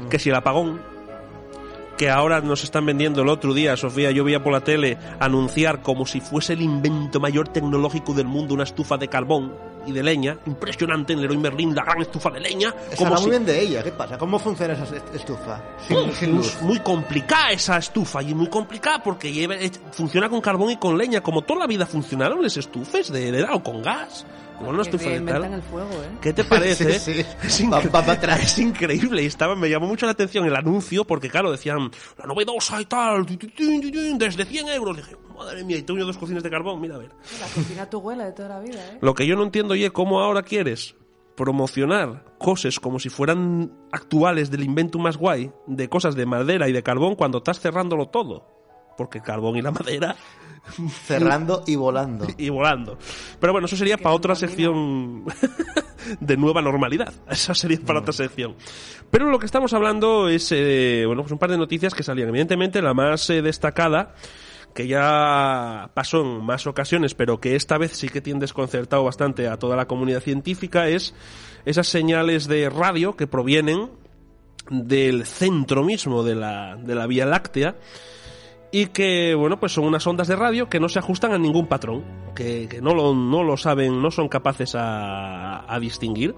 que 0.08 0.20
si 0.20 0.28
el 0.28 0.36
apagón, 0.36 0.80
que 1.98 2.10
ahora 2.10 2.42
nos 2.42 2.62
están 2.62 2.86
vendiendo 2.86 3.22
el 3.22 3.28
otro 3.28 3.54
día, 3.54 3.76
Sofía, 3.76 4.12
yo 4.12 4.22
veía 4.22 4.44
por 4.44 4.52
la 4.52 4.60
tele 4.60 4.96
anunciar 5.18 5.82
como 5.82 6.06
si 6.06 6.20
fuese 6.20 6.52
el 6.52 6.62
invento 6.62 7.18
mayor 7.18 7.48
tecnológico 7.48 8.14
del 8.14 8.28
mundo 8.28 8.54
una 8.54 8.62
estufa 8.62 8.98
de 8.98 9.08
carbón 9.08 9.69
y 9.86 9.92
de 9.92 10.02
leña, 10.02 10.38
impresionante 10.46 11.12
en 11.12 11.20
Leroy 11.22 11.38
Merlin, 11.38 11.74
la 11.74 11.84
gran 11.84 12.00
estufa 12.02 12.30
de 12.30 12.40
leña, 12.40 12.74
como 12.96 13.16
si 13.16 13.22
muy 13.22 13.30
bien 13.30 13.46
de 13.46 13.60
ella. 13.60 13.82
¿Qué 13.82 13.92
pasa? 13.92 14.18
¿Cómo 14.18 14.38
funciona 14.38 14.74
esa 14.74 14.84
est- 14.96 15.14
estufa? 15.14 15.62
Sin, 15.86 16.12
sin 16.12 16.36
luz. 16.36 16.46
es 16.56 16.62
muy 16.62 16.78
complicada 16.80 17.50
esa 17.50 17.78
estufa 17.78 18.22
y 18.22 18.34
muy 18.34 18.48
complicada 18.48 19.02
porque 19.02 19.32
lleva- 19.32 19.56
funciona 19.92 20.28
con 20.28 20.40
carbón 20.40 20.70
y 20.70 20.76
con 20.76 20.96
leña 20.98 21.20
como 21.22 21.42
toda 21.42 21.60
la 21.60 21.66
vida 21.66 21.86
funcionaron 21.86 22.42
las 22.42 22.56
estufas 22.56 23.10
de, 23.10 23.32
de 23.32 23.44
o 23.44 23.62
con 23.62 23.82
gas 23.82 24.26
igual 24.60 24.74
una 24.74 24.84
Que 24.84 24.90
estufa 24.90 25.10
de 25.10 25.16
inventan 25.16 25.42
tal 25.42 25.54
el 25.54 25.62
fuego, 25.62 26.02
¿eh? 26.02 26.10
¿Qué 26.20 26.32
te 26.32 26.44
parece? 26.44 26.98
Sí, 27.00 27.14
sí. 27.14 27.26
Es, 27.42 27.60
incre- 27.62 27.90
va 28.28 28.36
es 28.36 28.58
increíble 28.58 29.22
y 29.22 29.26
estaba, 29.26 29.56
me 29.56 29.68
llamó 29.68 29.86
mucho 29.86 30.06
la 30.06 30.12
atención 30.12 30.44
el 30.46 30.54
anuncio 30.54 31.04
porque 31.06 31.28
claro 31.30 31.50
decían 31.50 31.90
la 32.18 32.26
novedosa 32.26 32.80
y 32.80 32.84
tal 32.84 33.26
desde 34.18 34.44
100 34.44 34.68
euros 34.68 34.96
dije 34.96 35.16
madre 35.36 35.64
mía, 35.64 35.78
y 35.78 35.82
tengo 35.82 35.98
yo 35.98 36.04
dos 36.06 36.18
cocinas 36.18 36.42
de 36.42 36.50
carbón, 36.50 36.80
mira 36.82 36.96
a 36.96 36.98
ver. 36.98 37.08
La 37.40 37.46
cocina 37.46 37.88
tu 37.88 37.96
abuela 37.96 38.26
de 38.26 38.32
toda 38.32 38.50
la 38.50 38.60
vida, 38.60 38.78
¿eh? 38.92 38.98
Lo 39.00 39.14
que 39.14 39.26
yo 39.26 39.36
no 39.36 39.42
entiendo, 39.44 39.72
oye, 39.72 39.90
¿cómo 39.90 40.20
ahora 40.20 40.42
quieres 40.42 40.94
promocionar 41.34 42.24
cosas 42.38 42.78
como 42.78 42.98
si 42.98 43.08
fueran 43.08 43.72
actuales 43.92 44.50
del 44.50 44.62
invento 44.62 44.98
más 44.98 45.16
guay 45.16 45.50
de 45.66 45.88
cosas 45.88 46.14
de 46.14 46.26
madera 46.26 46.68
y 46.68 46.72
de 46.72 46.82
carbón 46.82 47.14
cuando 47.14 47.38
estás 47.38 47.58
cerrándolo 47.60 48.08
todo? 48.08 48.46
Porque 49.00 49.16
el 49.16 49.24
carbón 49.24 49.56
y 49.56 49.62
la 49.62 49.70
madera 49.78 50.14
Cerrando 51.06 51.64
y 51.66 51.74
volando. 51.74 52.26
y 52.36 52.50
volando. 52.50 52.98
Pero 53.40 53.54
bueno, 53.54 53.64
eso 53.64 53.78
sería 53.78 53.96
para 53.96 54.14
otra 54.14 54.34
sección 54.34 55.24
de 56.20 56.36
nueva 56.36 56.60
normalidad. 56.60 57.14
Eso 57.30 57.54
sería 57.54 57.80
para 57.80 58.00
otra 58.00 58.12
sección. 58.12 58.56
Pero 59.10 59.30
lo 59.30 59.38
que 59.38 59.46
estamos 59.46 59.72
hablando 59.72 60.28
es, 60.28 60.52
eh, 60.52 61.04
bueno, 61.06 61.22
pues 61.22 61.32
un 61.32 61.38
par 61.38 61.50
de 61.50 61.56
noticias 61.56 61.94
que 61.94 62.02
salían. 62.02 62.28
Evidentemente, 62.28 62.82
la 62.82 62.92
más 62.92 63.30
eh, 63.30 63.40
destacada 63.40 64.14
que 64.74 64.86
ya 64.86 65.90
pasó 65.94 66.20
en 66.20 66.44
más 66.44 66.66
ocasiones, 66.66 67.14
pero 67.14 67.40
que 67.40 67.56
esta 67.56 67.78
vez 67.78 67.92
sí 67.92 68.10
que 68.10 68.20
tiene 68.20 68.40
desconcertado 68.40 69.02
bastante 69.02 69.48
a 69.48 69.56
toda 69.56 69.76
la 69.76 69.86
comunidad 69.86 70.20
científica, 70.20 70.88
es 70.88 71.14
esas 71.64 71.88
señales 71.88 72.48
de 72.48 72.68
radio 72.68 73.16
que 73.16 73.26
provienen 73.26 73.90
del 74.68 75.24
centro 75.24 75.82
mismo 75.82 76.22
de 76.22 76.34
la, 76.34 76.76
de 76.76 76.94
la 76.94 77.06
Vía 77.06 77.24
Láctea 77.24 77.76
y 78.72 78.86
que, 78.86 79.34
bueno, 79.34 79.58
pues 79.58 79.72
son 79.72 79.84
unas 79.84 80.06
ondas 80.06 80.28
de 80.28 80.36
radio 80.36 80.68
que 80.68 80.80
no 80.80 80.88
se 80.88 80.98
ajustan 80.98 81.32
a 81.32 81.38
ningún 81.38 81.66
patrón, 81.66 82.04
que, 82.34 82.68
que 82.68 82.80
no, 82.80 82.94
lo, 82.94 83.14
no 83.14 83.42
lo 83.42 83.56
saben, 83.56 84.00
no 84.00 84.10
son 84.10 84.28
capaces 84.28 84.74
a, 84.74 85.72
a 85.72 85.80
distinguir. 85.80 86.34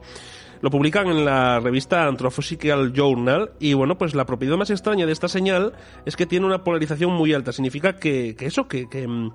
Lo 0.63 0.71
publican 0.71 1.09
en 1.09 1.25
la 1.25 1.59
revista 1.59 2.07
Astrophysical 2.07 2.93
Journal 2.93 3.51
y 3.59 3.75
bueno, 3.75 3.99
pues 3.99 4.15
la 4.15 4.25
propiedad 4.25 4.57
más 4.57 4.71
extraña 4.71 5.07
de 5.07 5.13
esta 5.13 5.27
señal 5.27 5.73
es 6.07 6.15
que 6.15 6.25
tiene 6.25 6.47
una 6.47 6.63
polarización 6.63 7.13
muy 7.13 7.35
alta. 7.35 7.53
Significa 7.53 7.97
que, 7.97 8.37
que 8.37 8.47
eso, 8.47 8.69
que, 8.69 8.89
que, 8.89 9.09
mm, 9.09 9.33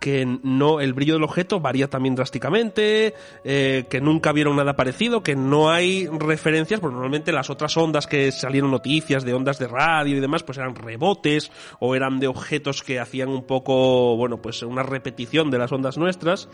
que 0.00 0.26
no 0.42 0.80
el 0.80 0.94
brillo 0.94 1.14
del 1.14 1.22
objeto 1.22 1.60
varía 1.60 1.88
también 1.88 2.14
drásticamente, 2.14 3.14
eh, 3.44 3.84
que 3.88 4.00
nunca 4.00 4.32
vieron 4.32 4.56
nada 4.56 4.74
parecido, 4.74 5.22
que 5.22 5.36
no 5.36 5.70
hay 5.70 6.06
referencias, 6.06 6.80
porque 6.80 6.94
normalmente 6.94 7.32
las 7.32 7.50
otras 7.50 7.76
ondas 7.76 8.06
que 8.06 8.32
salieron 8.32 8.70
noticias 8.70 9.24
de 9.24 9.34
ondas 9.34 9.58
de 9.58 9.68
radio 9.68 10.16
y 10.16 10.20
demás, 10.20 10.42
pues 10.42 10.56
eran 10.56 10.74
rebotes 10.74 11.52
o 11.80 11.94
eran 11.94 12.18
de 12.18 12.28
objetos 12.28 12.82
que 12.82 12.98
hacían 12.98 13.28
un 13.28 13.44
poco, 13.44 14.16
bueno, 14.16 14.40
pues 14.40 14.62
una 14.62 14.82
repetición 14.82 15.50
de 15.50 15.58
las 15.58 15.70
ondas 15.70 15.98
nuestras. 15.98 16.48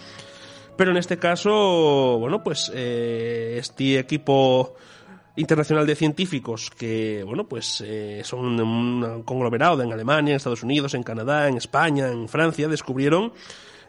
Pero 0.76 0.90
en 0.90 0.96
este 0.96 1.16
caso, 1.16 2.18
bueno, 2.18 2.42
pues 2.42 2.70
eh, 2.74 3.56
este 3.58 4.00
equipo 4.00 4.74
internacional 5.36 5.86
de 5.86 5.94
científicos 5.94 6.70
que, 6.70 7.22
bueno, 7.24 7.44
pues 7.44 7.82
eh, 7.86 8.22
son 8.24 8.58
un 8.60 9.22
conglomerado 9.22 9.82
en 9.82 9.92
Alemania, 9.92 10.32
en 10.32 10.36
Estados 10.36 10.62
Unidos, 10.62 10.94
en 10.94 11.02
Canadá, 11.02 11.48
en 11.48 11.56
España, 11.56 12.08
en 12.08 12.28
Francia, 12.28 12.68
descubrieron, 12.68 13.32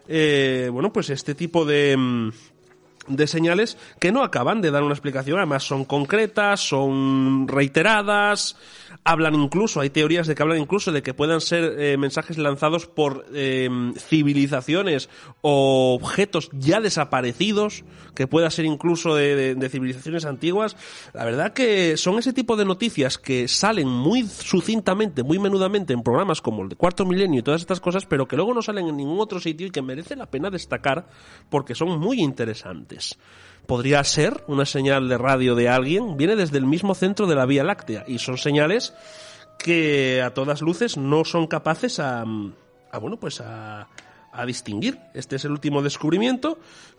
eh, 0.06 0.68
bueno, 0.72 0.92
pues 0.92 1.10
este 1.10 1.34
tipo 1.34 1.64
de, 1.64 1.96
mm, 1.96 2.30
de 3.08 3.26
señales 3.26 3.76
que 3.98 4.12
no 4.12 4.22
acaban 4.22 4.60
de 4.60 4.70
dar 4.70 4.82
una 4.82 4.94
explicación, 4.94 5.38
además 5.38 5.64
son 5.64 5.84
concretas, 5.84 6.60
son 6.60 7.48
reiteradas, 7.48 8.56
hablan 9.04 9.34
incluso, 9.36 9.80
hay 9.80 9.90
teorías 9.90 10.26
de 10.26 10.34
que 10.34 10.42
hablan 10.42 10.58
incluso 10.58 10.92
de 10.92 11.02
que 11.02 11.14
puedan 11.14 11.40
ser 11.40 11.74
eh, 11.78 11.96
mensajes 11.96 12.36
lanzados 12.38 12.86
por 12.86 13.24
eh, 13.32 13.68
civilizaciones 13.96 15.08
o 15.40 15.94
objetos 16.00 16.50
ya 16.52 16.80
desaparecidos, 16.80 17.84
que 18.14 18.26
pueda 18.26 18.50
ser 18.50 18.64
incluso 18.66 19.14
de, 19.14 19.34
de- 19.36 19.54
de 19.54 19.68
civilizaciones 19.68 20.24
antiguas. 20.24 20.76
La 21.14 21.24
verdad 21.24 21.52
que 21.52 21.96
son 21.96 22.18
ese 22.18 22.32
tipo 22.32 22.56
de 22.56 22.64
noticias 22.64 23.16
que 23.18 23.48
salen 23.48 23.88
muy 23.88 24.24
sucintamente, 24.24 25.22
muy 25.22 25.38
menudamente 25.38 25.92
en 25.92 26.02
programas 26.02 26.42
como 26.42 26.62
el 26.62 26.68
de 26.68 26.76
Cuarto 26.76 27.04
Milenio 27.06 27.40
y 27.40 27.42
todas 27.42 27.60
estas 27.60 27.80
cosas, 27.80 28.06
pero 28.06 28.26
que 28.28 28.36
luego 28.36 28.52
no 28.54 28.62
salen 28.62 28.88
en 28.88 28.96
ningún 28.96 29.20
otro 29.20 29.40
sitio 29.40 29.66
y 29.66 29.70
que 29.70 29.82
merece 29.82 30.16
la 30.16 30.26
pena 30.26 30.50
destacar 30.50 31.08
porque 31.48 31.74
son 31.74 31.98
muy 31.98 32.20
interesantes 32.20 33.18
podría 33.68 34.02
ser 34.02 34.44
una 34.46 34.64
señal 34.64 35.10
de 35.10 35.18
radio 35.18 35.54
de 35.54 35.68
alguien, 35.68 36.16
viene 36.16 36.36
desde 36.36 36.56
el 36.56 36.64
mismo 36.64 36.94
centro 36.94 37.26
de 37.26 37.34
la 37.34 37.44
Vía 37.44 37.62
Láctea 37.62 38.02
y 38.08 38.18
son 38.18 38.38
señales 38.38 38.94
que 39.58 40.22
a 40.22 40.32
todas 40.32 40.62
luces 40.62 40.96
no 40.96 41.26
son 41.26 41.46
capaces 41.46 42.00
a, 42.00 42.22
a 42.22 42.98
bueno, 42.98 43.20
pues 43.20 43.42
a, 43.42 43.88
a 44.32 44.46
distinguir. 44.46 44.98
Este 45.12 45.36
es 45.36 45.44
el 45.44 45.50
último 45.50 45.82
descubrimiento 45.82 46.58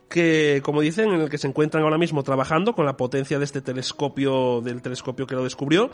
que, 0.09 0.61
como 0.63 0.81
dicen, 0.81 1.09
en 1.11 1.21
el 1.21 1.29
que 1.29 1.39
se 1.39 1.47
encuentran 1.47 1.83
ahora 1.83 1.97
mismo 1.97 2.21
trabajando 2.21 2.75
con 2.75 2.85
la 2.85 2.97
potencia 2.97 3.39
de 3.39 3.45
este 3.45 3.61
telescopio, 3.61 4.61
del 4.61 4.83
telescopio 4.83 5.25
que 5.25 5.33
lo 5.33 5.43
descubrió 5.43 5.89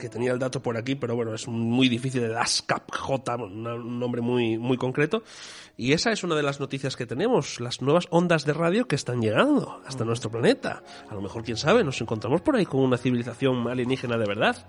que 0.00 0.08
tenía 0.08 0.32
el 0.32 0.38
dato 0.40 0.60
por 0.60 0.76
aquí, 0.76 0.96
pero 0.96 1.14
bueno, 1.14 1.32
es 1.34 1.46
muy 1.46 1.88
difícil, 1.88 2.24
el 2.24 2.36
ASCAP 2.36 2.90
J, 2.92 3.36
una- 3.36 3.74
un 3.74 4.00
nombre 4.00 4.20
muy, 4.20 4.58
muy 4.58 4.76
concreto. 4.76 5.22
Y 5.76 5.92
esa 5.92 6.10
es 6.10 6.24
una 6.24 6.34
de 6.34 6.42
las 6.42 6.58
noticias 6.58 6.96
que 6.96 7.06
tenemos, 7.06 7.60
las 7.60 7.80
nuevas 7.80 8.06
ondas 8.10 8.44
de 8.44 8.52
radio 8.52 8.88
que 8.88 8.96
están 8.96 9.20
llegando 9.20 9.80
hasta 9.86 10.04
nuestro 10.04 10.30
planeta. 10.30 10.82
A 11.08 11.14
lo 11.14 11.20
mejor, 11.22 11.44
quién 11.44 11.56
sabe, 11.56 11.84
nos 11.84 12.00
encontramos 12.00 12.40
por 12.40 12.56
ahí 12.56 12.66
con 12.66 12.80
una 12.80 12.98
civilización 12.98 13.68
alienígena 13.68 14.18
de 14.18 14.26
verdad. 14.26 14.66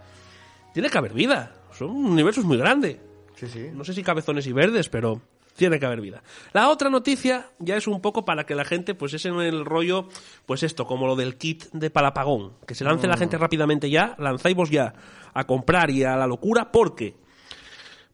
Tiene 0.74 0.90
que 0.90 0.98
haber 0.98 1.14
vida, 1.14 1.56
son 1.74 1.90
un 1.90 2.06
universo 2.06 2.44
muy 2.44 2.58
grande. 2.58 3.02
Sí, 3.36 3.48
sí. 3.48 3.70
No 3.74 3.84
sé 3.84 3.94
si 3.94 4.04
cabezones 4.04 4.46
y 4.46 4.54
verdes, 4.54 4.88
pero 4.90 5.22
tiene 5.56 5.80
que 5.80 5.86
haber 5.86 6.02
vida. 6.02 6.24
La 6.54 6.70
otra 6.70 6.90
noticia 6.90 7.48
ya 7.60 7.76
es 7.76 7.88
un 7.88 8.02
poco 8.02 8.26
para 8.26 8.46
que 8.46 8.56
la 8.56 8.66
gente, 8.66 8.96
pues 8.96 9.14
es 9.14 9.26
en 9.26 9.36
el 9.42 9.66
rollo, 9.66 10.08
pues 10.46 10.64
esto, 10.64 10.86
como 10.88 11.08
lo 11.08 11.16
del 11.16 11.38
kit 11.38 11.66
de 11.72 11.90
palapagón, 11.90 12.54
que 12.66 12.76
se 12.76 12.84
lance 12.84 13.08
la 13.08 13.16
Mm. 13.16 13.20
gente 13.20 13.38
rápidamente 13.38 13.90
ya, 13.90 14.16
lanzáis 14.18 14.58
ya 14.70 14.94
a 15.34 15.44
comprar 15.46 15.90
y 15.92 16.04
a 16.04 16.16
la 16.16 16.28
locura, 16.28 16.72
porque 16.72 17.16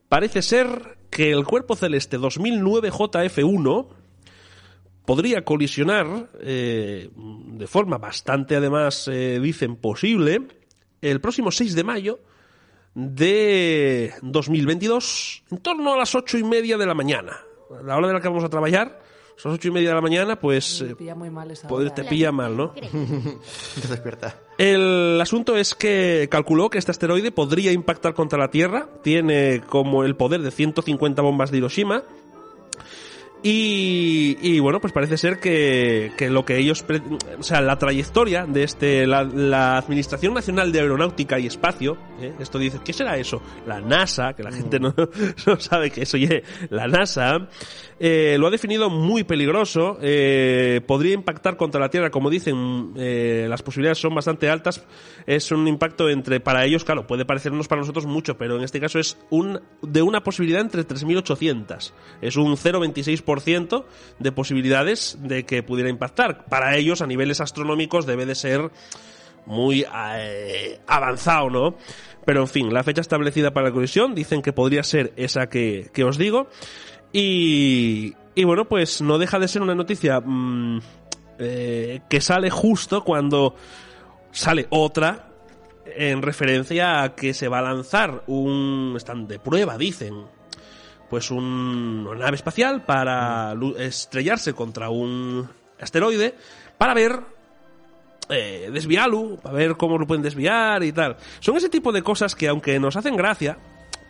parece 0.08 0.42
ser 0.42 0.98
que 1.10 1.30
el 1.30 1.44
cuerpo 1.44 1.74
celeste 1.74 2.18
2009 2.18 2.90
JF1 2.90 3.88
podría 5.04 5.44
colisionar 5.44 6.28
eh, 6.40 7.08
de 7.14 7.66
forma 7.66 7.96
bastante, 7.98 8.56
además, 8.56 9.08
eh, 9.08 9.40
dicen 9.40 9.76
posible, 9.76 10.42
el 11.00 11.20
próximo 11.20 11.50
6 11.50 11.74
de 11.74 11.84
mayo 11.84 12.20
de 13.00 14.12
2022 14.22 15.44
en 15.52 15.58
torno 15.58 15.94
a 15.94 15.96
las 15.96 16.14
ocho 16.16 16.36
y 16.36 16.42
media 16.42 16.76
de 16.76 16.84
la 16.86 16.94
mañana. 16.94 17.38
A 17.78 17.82
la 17.82 17.96
hora 17.96 18.08
de 18.08 18.14
la 18.14 18.20
que 18.20 18.26
vamos 18.28 18.42
a 18.42 18.48
trabajar, 18.48 19.00
son 19.36 19.52
las 19.52 19.58
ocho 19.60 19.68
y 19.68 19.70
media 19.70 19.90
de 19.90 19.94
la 19.94 20.00
mañana, 20.00 20.40
pues 20.40 20.82
Me 20.82 20.90
eh, 20.90 20.94
pilla 20.96 21.14
muy 21.14 21.30
mal 21.30 21.48
esa 21.50 21.68
poder- 21.68 21.86
hora, 21.88 21.94
te 21.94 22.02
¿eh? 22.02 22.06
pilla 22.08 22.32
mal, 22.32 22.56
¿no? 22.56 22.70
Te 23.82 23.88
despierta. 23.88 24.36
El 24.58 25.20
asunto 25.20 25.56
es 25.56 25.76
que 25.76 26.26
calculó 26.28 26.70
que 26.70 26.78
este 26.78 26.90
asteroide 26.90 27.30
podría 27.30 27.70
impactar 27.70 28.14
contra 28.14 28.36
la 28.36 28.50
Tierra, 28.50 28.88
tiene 29.04 29.62
como 29.68 30.02
el 30.02 30.16
poder 30.16 30.42
de 30.42 30.50
150 30.50 31.22
bombas 31.22 31.52
de 31.52 31.58
Hiroshima. 31.58 32.02
Y, 33.40 34.36
y, 34.42 34.58
bueno, 34.58 34.80
pues 34.80 34.92
parece 34.92 35.16
ser 35.16 35.38
que, 35.38 36.10
que 36.18 36.28
lo 36.28 36.44
que 36.44 36.56
ellos, 36.58 36.82
pre- 36.82 37.00
o 37.38 37.42
sea, 37.44 37.60
la 37.60 37.78
trayectoria 37.78 38.46
de 38.46 38.64
este, 38.64 39.06
la, 39.06 39.22
la 39.22 39.76
Administración 39.78 40.34
Nacional 40.34 40.72
de 40.72 40.80
Aeronáutica 40.80 41.38
y 41.38 41.46
Espacio, 41.46 41.96
¿eh? 42.20 42.32
esto 42.40 42.58
dice, 42.58 42.80
¿qué 42.84 42.92
será 42.92 43.16
eso? 43.16 43.40
La 43.64 43.80
NASA, 43.80 44.32
que 44.34 44.42
la 44.42 44.50
gente 44.50 44.80
no, 44.80 44.92
no 45.46 45.60
sabe 45.60 45.92
que 45.92 46.02
eso, 46.02 46.16
oye, 46.16 46.42
la 46.70 46.88
NASA, 46.88 47.48
eh, 48.00 48.36
lo 48.40 48.48
ha 48.48 48.50
definido 48.50 48.90
muy 48.90 49.22
peligroso, 49.22 49.98
eh, 50.02 50.80
podría 50.84 51.14
impactar 51.14 51.56
contra 51.56 51.80
la 51.80 51.90
Tierra, 51.90 52.10
como 52.10 52.30
dicen, 52.30 52.92
eh, 52.96 53.46
las 53.48 53.62
posibilidades 53.62 53.98
son 53.98 54.16
bastante 54.16 54.50
altas, 54.50 54.84
es 55.26 55.52
un 55.52 55.68
impacto 55.68 56.08
entre, 56.10 56.40
para 56.40 56.64
ellos, 56.64 56.82
claro, 56.82 57.06
puede 57.06 57.24
parecernos 57.24 57.68
para 57.68 57.82
nosotros 57.82 58.04
mucho, 58.04 58.36
pero 58.36 58.56
en 58.56 58.64
este 58.64 58.80
caso 58.80 58.98
es 58.98 59.16
un, 59.30 59.60
de 59.80 60.02
una 60.02 60.24
posibilidad 60.24 60.60
entre 60.60 60.82
3.800, 60.84 61.92
es 62.20 62.34
un 62.36 62.56
0,26% 62.56 63.27
de 64.18 64.32
posibilidades 64.32 65.18
de 65.20 65.44
que 65.44 65.62
pudiera 65.62 65.90
impactar. 65.90 66.44
Para 66.46 66.76
ellos, 66.76 67.02
a 67.02 67.06
niveles 67.06 67.40
astronómicos, 67.40 68.06
debe 68.06 68.26
de 68.26 68.34
ser 68.34 68.70
muy 69.46 69.84
eh, 70.16 70.80
avanzado, 70.86 71.50
¿no? 71.50 71.76
Pero 72.24 72.42
en 72.42 72.48
fin, 72.48 72.72
la 72.72 72.84
fecha 72.84 73.00
establecida 73.00 73.52
para 73.52 73.68
la 73.68 73.72
colisión 73.72 74.14
dicen 74.14 74.42
que 74.42 74.52
podría 74.52 74.82
ser 74.82 75.12
esa 75.16 75.48
que, 75.48 75.90
que 75.92 76.04
os 76.04 76.18
digo. 76.18 76.48
Y, 77.12 78.14
y 78.34 78.44
bueno, 78.44 78.66
pues 78.66 79.00
no 79.00 79.18
deja 79.18 79.38
de 79.38 79.48
ser 79.48 79.62
una 79.62 79.74
noticia 79.74 80.20
mm, 80.20 80.80
eh, 81.38 82.00
que 82.08 82.20
sale 82.20 82.50
justo 82.50 83.02
cuando 83.02 83.54
sale 84.30 84.66
otra 84.70 85.28
en 85.86 86.20
referencia 86.20 87.02
a 87.02 87.14
que 87.14 87.32
se 87.32 87.48
va 87.48 87.60
a 87.60 87.62
lanzar 87.62 88.24
un 88.26 88.94
stand 88.98 89.28
de 89.28 89.38
prueba, 89.38 89.78
dicen, 89.78 90.26
pues 91.10 91.30
un- 91.30 92.06
una 92.08 92.18
nave 92.20 92.36
espacial 92.36 92.84
para 92.84 93.54
estrellarse 93.78 94.52
contra 94.54 94.90
un 94.90 95.48
asteroide 95.80 96.34
para 96.76 96.94
ver 96.94 97.20
eh, 98.30 98.68
desviarlo, 98.72 99.36
para 99.42 99.54
ver 99.54 99.76
cómo 99.76 99.96
lo 99.96 100.06
pueden 100.06 100.22
desviar 100.22 100.82
y 100.84 100.92
tal. 100.92 101.16
Son 101.40 101.56
ese 101.56 101.68
tipo 101.70 101.92
de 101.92 102.02
cosas 102.02 102.34
que 102.34 102.48
aunque 102.48 102.78
nos 102.78 102.94
hacen 102.96 103.16
gracia, 103.16 103.56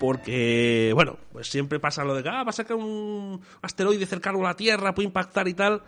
porque, 0.01 0.91
bueno, 0.95 1.17
pues 1.33 1.49
siempre 1.49 1.79
pasa 1.79 2.05
lo 2.05 2.15
de 2.15 2.23
que 2.23 2.29
ah, 2.29 2.43
va 2.43 2.51
a 2.51 2.53
sacar 2.53 2.77
un 2.77 3.41
asteroide 3.63 4.07
cercano 4.07 4.41
a 4.41 4.49
la 4.51 4.55
Tierra, 4.57 4.95
puede 4.95 5.07
impactar 5.07 5.47
y 5.49 5.55
tal. 5.55 5.83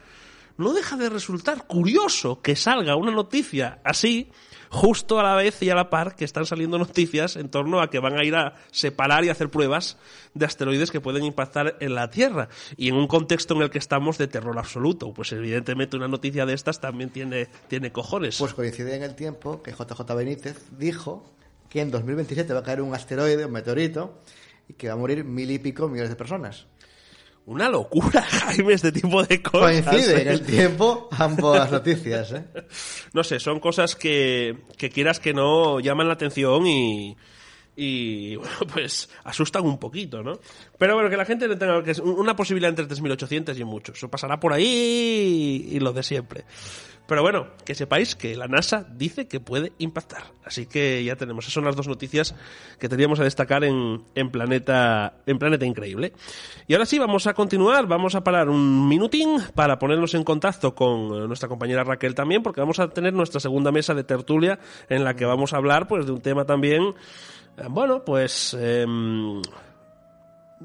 No 0.57 0.73
deja 0.73 0.97
de 0.97 1.09
resultar 1.09 1.67
curioso 1.67 2.41
que 2.43 2.57
salga 2.57 2.97
una 2.97 3.11
noticia 3.11 3.81
así 3.85 4.31
justo 4.71 5.19
a 5.19 5.25
la 5.25 5.35
vez 5.35 5.61
y 5.63 5.71
a 5.71 5.75
la 5.75 5.91
par 5.91 6.15
que 6.15 6.25
están 6.25 6.47
saliendo 6.47 6.79
noticias 6.79 7.37
en 7.37 7.51
torno 7.51 7.81
a 7.81 7.91
que 7.91 7.99
van 7.99 8.17
a 8.17 8.25
ir 8.25 8.37
a 8.37 8.55
separar 8.71 9.25
y 9.25 9.29
hacer 9.29 9.51
pruebas 9.51 9.99
de 10.33 10.47
asteroides 10.47 10.91
que 10.91 11.01
pueden 11.01 11.25
impactar 11.25 11.77
en 11.81 11.95
la 11.95 12.09
Tierra. 12.09 12.49
Y 12.77 12.89
en 12.89 12.95
un 12.95 13.09
contexto 13.09 13.55
en 13.57 13.63
el 13.63 13.71
que 13.71 13.79
estamos 13.79 14.17
de 14.17 14.29
terror 14.29 14.57
absoluto, 14.59 15.13
pues 15.13 15.33
evidentemente 15.33 15.97
una 15.97 16.09
noticia 16.09 16.47
de 16.47 16.55
estas 16.55 16.81
también 16.81 17.11
tiene, 17.11 17.49
tiene 17.69 17.91
cojones. 17.91 18.39
Pues 18.39 18.55
coincide 18.55 18.95
en 18.95 19.03
el 19.03 19.17
tiempo 19.17 19.61
que 19.63 19.73
JJ 19.73 20.15
Benítez 20.17 20.57
dijo 20.79 21.25
que 21.69 21.81
en 21.81 21.91
2027 21.91 22.53
va 22.53 22.61
a 22.61 22.63
caer 22.63 22.81
un 22.81 22.95
asteroide, 22.95 23.45
un 23.45 23.53
meteorito, 23.53 24.21
y 24.69 24.75
que 24.75 24.89
va 24.89 24.95
a 24.95 24.97
morir 24.97 25.25
mil 25.25 25.51
y 25.51 25.59
pico 25.59 25.89
millones 25.89 26.11
de 26.11 26.17
personas. 26.17 26.67
Una 27.51 27.69
locura, 27.69 28.23
Jaime, 28.47 28.75
este 28.75 28.93
tipo 28.93 29.25
de 29.25 29.43
cosas. 29.43 29.83
Coincide 29.83 30.23
en 30.23 30.29
¿eh? 30.29 30.33
el 30.35 30.43
tiempo 30.43 31.09
ambas 31.11 31.73
noticias, 31.73 32.31
¿eh? 32.31 32.45
No 33.13 33.25
sé, 33.25 33.41
son 33.41 33.59
cosas 33.59 33.97
que, 33.97 34.57
que 34.79 34.89
quieras 34.89 35.19
que 35.19 35.35
no 35.35 35.81
llaman 35.81 36.07
la 36.07 36.15
atención 36.15 36.65
y, 36.65 37.17
y 37.75 38.37
bueno, 38.37 38.55
pues 38.73 39.11
asustan 39.25 39.65
un 39.65 39.79
poquito, 39.79 40.23
¿no? 40.23 40.39
Pero 40.79 40.95
bueno, 40.95 41.11
que 41.11 41.17
la 41.17 41.25
gente 41.25 41.49
no 41.49 41.59
tenga 41.59 41.83
que 41.83 41.91
es 41.91 41.99
una 41.99 42.37
posibilidad 42.37 42.71
entre 42.71 42.87
3.800 42.87 43.59
y 43.59 43.65
mucho. 43.65 43.95
Eso 43.95 44.09
pasará 44.09 44.39
por 44.39 44.53
ahí 44.53 45.71
y 45.73 45.81
lo 45.81 45.93
de 45.93 46.05
siempre. 46.05 46.45
Pero 47.11 47.23
bueno, 47.23 47.49
que 47.65 47.75
sepáis 47.75 48.15
que 48.15 48.37
la 48.37 48.47
NASA 48.47 48.87
dice 48.89 49.27
que 49.27 49.41
puede 49.41 49.73
impactar. 49.79 50.23
Así 50.45 50.67
que 50.67 51.03
ya 51.03 51.17
tenemos. 51.17 51.45
Esas 51.45 51.55
son 51.55 51.65
las 51.65 51.75
dos 51.75 51.89
noticias 51.89 52.37
que 52.79 52.89
teníamos 52.89 53.19
a 53.19 53.25
destacar 53.25 53.65
en, 53.65 54.05
en, 54.15 54.31
Planeta, 54.31 55.15
en 55.27 55.41
Planeta 55.41 55.67
Increíble. 55.67 56.13
Y 56.69 56.75
ahora 56.75 56.87
sí, 56.87 57.01
vamos 57.01 57.27
a 57.27 57.35
continuar. 57.35 57.89
Vamos 57.89 58.15
a 58.15 58.23
parar 58.23 58.49
un 58.49 58.87
minutín 58.89 59.39
para 59.57 59.77
ponernos 59.81 60.15
en 60.15 60.23
contacto 60.23 60.73
con 60.73 61.27
nuestra 61.27 61.49
compañera 61.49 61.83
Raquel 61.83 62.15
también, 62.15 62.45
porque 62.45 62.61
vamos 62.61 62.79
a 62.79 62.89
tener 62.91 63.13
nuestra 63.13 63.41
segunda 63.41 63.73
mesa 63.73 63.93
de 63.93 64.05
tertulia 64.05 64.61
en 64.89 65.03
la 65.03 65.17
que 65.17 65.25
vamos 65.25 65.53
a 65.53 65.57
hablar 65.57 65.89
pues 65.89 66.07
de 66.07 66.13
un 66.13 66.21
tema 66.21 66.45
también, 66.45 66.95
eh, 67.57 67.67
bueno, 67.69 68.05
pues... 68.05 68.57
Eh, 68.57 68.87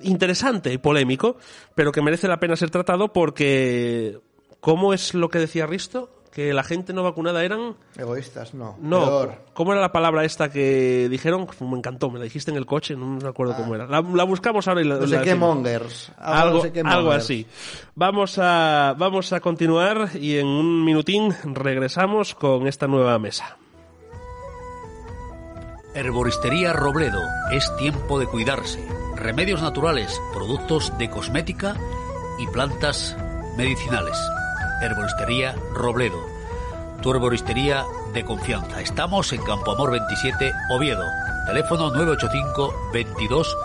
interesante 0.01 0.71
y 0.71 0.77
polémico, 0.77 1.37
pero 1.73 1.91
que 1.91 2.03
merece 2.03 2.27
la 2.27 2.39
pena 2.39 2.55
ser 2.55 2.69
tratado 2.69 3.13
porque 3.13 4.19
¿cómo 4.59 4.93
es 4.93 5.13
lo 5.15 5.29
que 5.29 5.39
decía 5.39 5.65
Risto? 5.65 6.15
Que 6.35 6.53
la 6.53 6.63
gente 6.65 6.91
no 6.91 7.01
vacunada 7.01 7.45
eran 7.45 7.77
egoístas, 7.97 8.53
no. 8.53 8.75
No, 8.81 9.05
Peor. 9.05 9.35
¿cómo 9.53 9.71
era 9.71 9.79
la 9.81 9.93
palabra 9.93 10.25
esta 10.25 10.51
que 10.51 11.07
dijeron? 11.09 11.47
Me 11.61 11.77
encantó, 11.77 12.09
me 12.11 12.19
la 12.19 12.25
dijiste 12.25 12.51
en 12.51 12.57
el 12.57 12.65
coche, 12.65 12.93
no 12.97 13.05
me 13.05 13.29
acuerdo 13.29 13.53
Ah. 13.53 13.57
cómo 13.61 13.73
era. 13.73 13.87
La, 13.87 14.01
la 14.01 14.23
buscamos 14.25 14.67
ahora 14.67 14.81
y 14.81 14.83
la, 14.83 14.95
No 14.95 15.07
sé 15.07 15.15
la 15.15 15.21
qué 15.23 15.29
decimos. 15.29 15.55
mongers. 15.55 16.11
Algo, 16.17 16.57
no 16.57 16.61
sé 16.63 16.73
qué 16.73 16.81
algo 16.81 17.11
así. 17.13 17.47
Vamos 17.95 18.37
a, 18.37 18.95
vamos 18.97 19.31
a 19.31 19.39
continuar 19.39 20.09
y 20.19 20.37
en 20.37 20.47
un 20.47 20.83
minutín 20.83 21.33
regresamos 21.45 22.35
con 22.35 22.67
esta 22.67 22.85
nueva 22.85 23.17
mesa. 23.17 23.55
Herboristería 25.93 26.73
Robledo. 26.73 27.21
Es 27.53 27.73
tiempo 27.77 28.19
de 28.19 28.27
cuidarse. 28.27 28.85
Remedios 29.15 29.61
naturales, 29.61 30.19
productos 30.33 30.91
de 30.97 31.09
cosmética 31.09 31.77
y 32.39 32.47
plantas 32.47 33.15
medicinales. 33.55 34.17
Herboristería 34.81 35.55
Robledo. 35.73 36.17
Tu 37.01 37.11
herboristería 37.11 37.83
de 38.13 38.23
confianza. 38.23 38.81
Estamos 38.81 39.31
en 39.33 39.43
Campo 39.43 39.71
Amor 39.71 39.91
27, 39.91 40.51
Oviedo. 40.71 41.05
Teléfono 41.45 41.91
985 41.91 42.73
22 42.93 43.55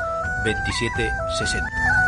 27 0.45 1.11
60. 1.39 2.00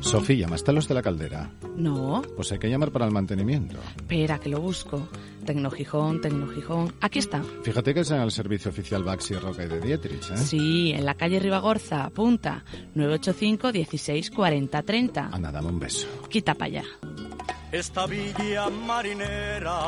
Sofía, 0.00 0.36
¿llamaste 0.46 0.70
a 0.70 0.74
los 0.74 0.86
de 0.88 0.94
la 0.94 1.02
caldera? 1.02 1.50
No, 1.76 2.22
Pues 2.36 2.50
hay 2.52 2.58
que 2.58 2.68
llamar 2.70 2.90
para 2.92 3.04
el 3.06 3.10
mantenimiento. 3.12 3.76
espera 3.96 4.38
que 4.38 4.48
lo 4.48 4.60
busco. 4.60 5.08
Tecnogijón, 5.44 6.20
Tecnogijón. 6.20 6.92
Aquí 7.00 7.18
está. 7.18 7.42
Fíjate 7.62 7.92
que 7.94 8.00
es 8.00 8.10
en 8.10 8.20
el 8.20 8.30
servicio 8.30 8.70
oficial 8.70 9.02
Baxi 9.02 9.34
Roca 9.34 9.64
y 9.64 9.68
de 9.68 9.80
Dietrich, 9.80 10.30
¿eh? 10.30 10.36
Sí, 10.36 10.92
en 10.92 11.04
la 11.06 11.14
calle 11.14 11.40
Ribagorza, 11.40 12.04
apunta. 12.04 12.64
985 12.94 13.72
16 13.72 14.30
40 14.30 14.82
30. 14.82 15.28
Anda, 15.32 15.50
dame 15.52 15.68
un 15.68 15.78
beso. 15.80 16.06
Quita 16.28 16.54
para 16.54 16.66
allá. 16.66 16.84
esta 17.72 18.06
villa 18.06 18.68
marinera. 18.70 19.78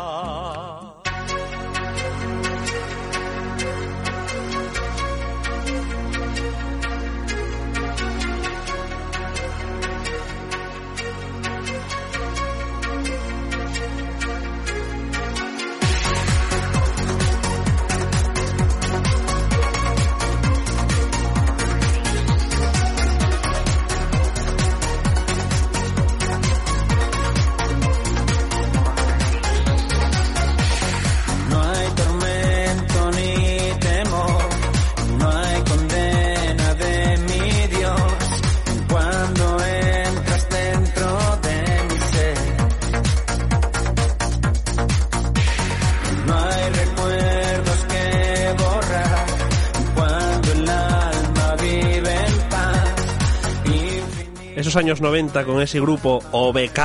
Esos 54.70 54.84
años 54.84 55.00
90 55.00 55.44
con 55.46 55.60
ese 55.60 55.80
grupo 55.80 56.20
OBK. 56.30 56.80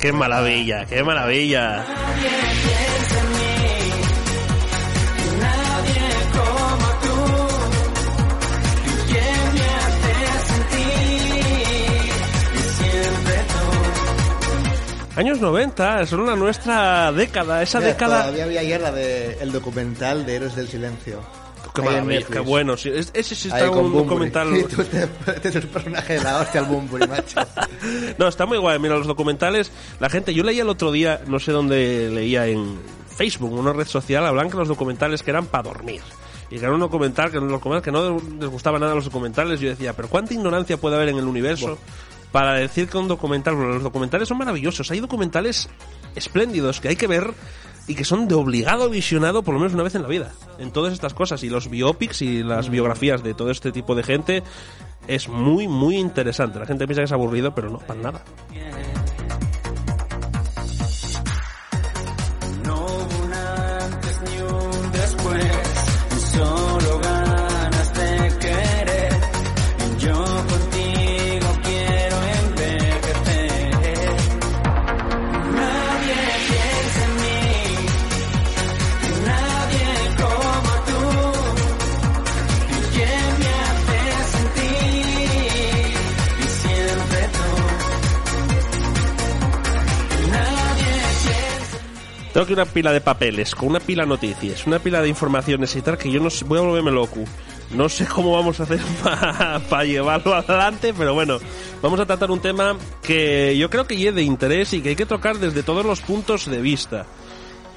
¡Qué 0.00 0.10
maravilla! 0.10 0.86
¡Qué 0.86 1.04
maravilla! 1.04 1.86
Años 15.14 15.38
90, 15.40 16.06
son 16.06 16.26
la 16.26 16.34
nuestra 16.34 17.12
década, 17.12 17.62
esa 17.62 17.78
Mira, 17.78 17.92
década... 17.92 18.18
Todavía 18.22 18.44
había 18.46 18.60
ayer 18.62 18.80
la 18.80 18.90
de 18.90 19.36
documental 19.52 20.26
de 20.26 20.34
Héroes 20.34 20.56
del 20.56 20.66
Silencio. 20.66 21.20
Qué 21.74 21.82
maravilla, 21.82 22.40
bueno. 22.42 22.76
sí, 22.76 22.90
es- 22.94 23.10
ese 23.14 23.34
sí 23.34 23.48
está 23.48 23.70
un 23.70 23.92
documental... 23.92 24.54
Y 24.56 24.62
tú 24.68 24.84
te, 24.84 25.08
el 25.48 25.68
personaje 25.68 26.14
de 26.14 26.22
la 26.22 26.40
hostia 26.40 26.60
al 26.60 26.66
Bunbury, 26.66 27.06
macho. 27.06 27.40
No, 28.18 28.28
está 28.28 28.44
muy 28.46 28.58
guay. 28.58 28.78
Mira, 28.78 28.96
los 28.96 29.06
documentales, 29.06 29.70
la 29.98 30.10
gente, 30.10 30.34
yo 30.34 30.42
leía 30.44 30.62
el 30.62 30.68
otro 30.68 30.92
día, 30.92 31.22
no 31.26 31.38
sé 31.38 31.52
dónde 31.52 32.10
leía 32.12 32.46
en 32.46 32.78
Facebook, 33.16 33.52
una 33.52 33.72
red 33.72 33.86
social, 33.86 34.26
hablan 34.26 34.50
que 34.50 34.56
los 34.56 34.68
documentales 34.68 35.22
que 35.22 35.30
eran 35.30 35.46
para 35.46 35.64
dormir. 35.64 36.00
Y 36.50 36.58
que 36.58 36.64
era 36.66 36.74
un 36.74 36.80
documental 36.80 37.30
que, 37.30 37.38
que 37.82 37.92
no 37.92 38.20
les 38.38 38.48
gustaba 38.50 38.78
nada 38.78 38.94
los 38.94 39.06
documentales. 39.06 39.58
Yo 39.60 39.70
decía, 39.70 39.94
pero 39.94 40.08
¿cuánta 40.08 40.34
ignorancia 40.34 40.76
puede 40.76 40.96
haber 40.96 41.08
en 41.08 41.16
el 41.16 41.24
universo 41.24 41.78
para 42.30 42.52
decir 42.54 42.88
que 42.88 42.98
un 42.98 43.08
documental... 43.08 43.54
Bueno, 43.54 43.72
los 43.72 43.82
documentales 43.82 44.28
son 44.28 44.36
maravillosos. 44.36 44.90
Hay 44.90 45.00
documentales 45.00 45.70
espléndidos 46.14 46.80
que 46.80 46.88
hay 46.88 46.96
que 46.96 47.06
ver 47.06 47.32
y 47.86 47.94
que 47.94 48.04
son 48.04 48.28
de 48.28 48.34
obligado 48.34 48.88
visionado 48.88 49.42
por 49.42 49.54
lo 49.54 49.60
menos 49.60 49.74
una 49.74 49.82
vez 49.82 49.94
en 49.94 50.02
la 50.02 50.08
vida. 50.08 50.32
En 50.58 50.70
todas 50.70 50.92
estas 50.92 51.14
cosas. 51.14 51.42
Y 51.42 51.48
los 51.50 51.68
biopics 51.68 52.22
y 52.22 52.42
las 52.42 52.70
biografías 52.70 53.22
de 53.22 53.34
todo 53.34 53.50
este 53.50 53.72
tipo 53.72 53.94
de 53.94 54.02
gente 54.02 54.42
es 55.08 55.28
muy, 55.28 55.68
muy 55.68 55.96
interesante. 55.96 56.58
La 56.58 56.66
gente 56.66 56.86
piensa 56.86 57.00
que 57.00 57.06
es 57.06 57.12
aburrido, 57.12 57.54
pero 57.54 57.70
no, 57.70 57.78
para 57.78 58.00
nada. 58.00 58.22
Tengo 92.32 92.44
aquí 92.44 92.54
una 92.54 92.64
pila 92.64 92.92
de 92.92 93.02
papeles, 93.02 93.54
con 93.54 93.68
una 93.68 93.80
pila 93.80 94.04
de 94.04 94.08
noticias, 94.08 94.66
una 94.66 94.78
pila 94.78 95.02
de 95.02 95.08
informaciones 95.08 95.76
y 95.76 95.82
tal, 95.82 95.98
que 95.98 96.10
yo 96.10 96.18
no 96.18 96.30
sé, 96.30 96.46
voy 96.46 96.58
a 96.58 96.62
volverme 96.62 96.90
loco. 96.90 97.20
No 97.74 97.88
sé 97.88 98.06
cómo 98.06 98.32
vamos 98.32 98.58
a 98.58 98.62
hacer 98.62 98.80
para 99.68 99.84
llevarlo 99.84 100.34
adelante, 100.34 100.94
pero 100.96 101.12
bueno, 101.12 101.38
vamos 101.82 102.00
a 102.00 102.06
tratar 102.06 102.30
un 102.30 102.40
tema 102.40 102.76
que 103.02 103.56
yo 103.58 103.68
creo 103.68 103.86
que 103.86 104.08
es 104.08 104.14
de 104.14 104.22
interés 104.22 104.72
y 104.72 104.80
que 104.80 104.90
hay 104.90 104.96
que 104.96 105.06
tocar 105.06 105.38
desde 105.38 105.62
todos 105.62 105.84
los 105.84 106.00
puntos 106.00 106.50
de 106.50 106.60
vista. 106.62 107.06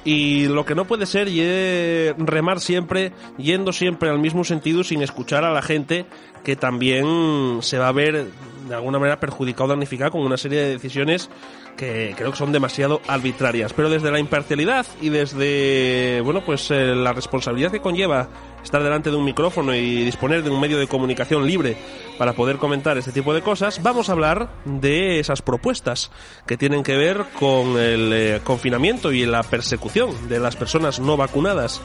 Y 0.06 0.46
lo 0.46 0.64
que 0.64 0.74
no 0.74 0.86
puede 0.86 1.04
ser 1.04 1.28
y 1.28 2.12
remar 2.12 2.60
siempre, 2.60 3.12
yendo 3.38 3.72
siempre 3.72 4.08
al 4.08 4.20
mismo 4.20 4.44
sentido 4.44 4.84
sin 4.84 5.02
escuchar 5.02 5.44
a 5.44 5.52
la 5.52 5.62
gente 5.62 6.06
que 6.44 6.56
también 6.56 7.58
se 7.60 7.76
va 7.76 7.88
a 7.88 7.92
ver 7.92 8.28
de 8.66 8.74
alguna 8.74 8.98
manera 8.98 9.20
perjudicado 9.20 9.64
o 9.64 9.68
damnificado 9.68 10.12
con 10.12 10.22
una 10.22 10.36
serie 10.36 10.60
de 10.60 10.70
decisiones 10.70 11.30
que 11.76 12.14
creo 12.16 12.30
que 12.30 12.36
son 12.36 12.52
demasiado 12.52 13.00
arbitrarias. 13.06 13.72
Pero 13.72 13.90
desde 13.90 14.10
la 14.10 14.18
imparcialidad 14.18 14.86
y 15.00 15.10
desde, 15.10 16.20
bueno, 16.24 16.42
pues 16.44 16.70
eh, 16.70 16.94
la 16.94 17.12
responsabilidad 17.12 17.70
que 17.70 17.80
conlleva 17.80 18.28
estar 18.64 18.82
delante 18.82 19.10
de 19.10 19.16
un 19.16 19.24
micrófono 19.24 19.74
y 19.74 20.04
disponer 20.04 20.42
de 20.42 20.50
un 20.50 20.60
medio 20.60 20.78
de 20.78 20.88
comunicación 20.88 21.46
libre 21.46 21.76
para 22.18 22.32
poder 22.32 22.56
comentar 22.56 22.98
este 22.98 23.12
tipo 23.12 23.32
de 23.32 23.42
cosas, 23.42 23.82
vamos 23.82 24.08
a 24.08 24.12
hablar 24.12 24.50
de 24.64 25.20
esas 25.20 25.40
propuestas 25.42 26.10
que 26.46 26.56
tienen 26.56 26.82
que 26.82 26.96
ver 26.96 27.24
con 27.38 27.78
el 27.78 28.12
eh, 28.12 28.40
confinamiento 28.42 29.12
y 29.12 29.24
la 29.24 29.42
persecución 29.42 30.28
de 30.28 30.40
las 30.40 30.56
personas 30.56 30.98
no 30.98 31.16
vacunadas 31.16 31.80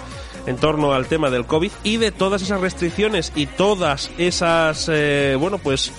en 0.48 0.56
torno 0.58 0.94
al 0.94 1.06
tema 1.06 1.30
del 1.30 1.45
COVID 1.45 1.72
y 1.84 1.98
de 1.98 2.12
todas 2.12 2.41
esas 2.41 2.62
restricciones 2.62 3.32
y 3.36 3.45
todas 3.45 4.10
esas, 4.18 4.90
eh, 4.91 5.36
bueno, 5.40 5.60
pues 5.60 5.91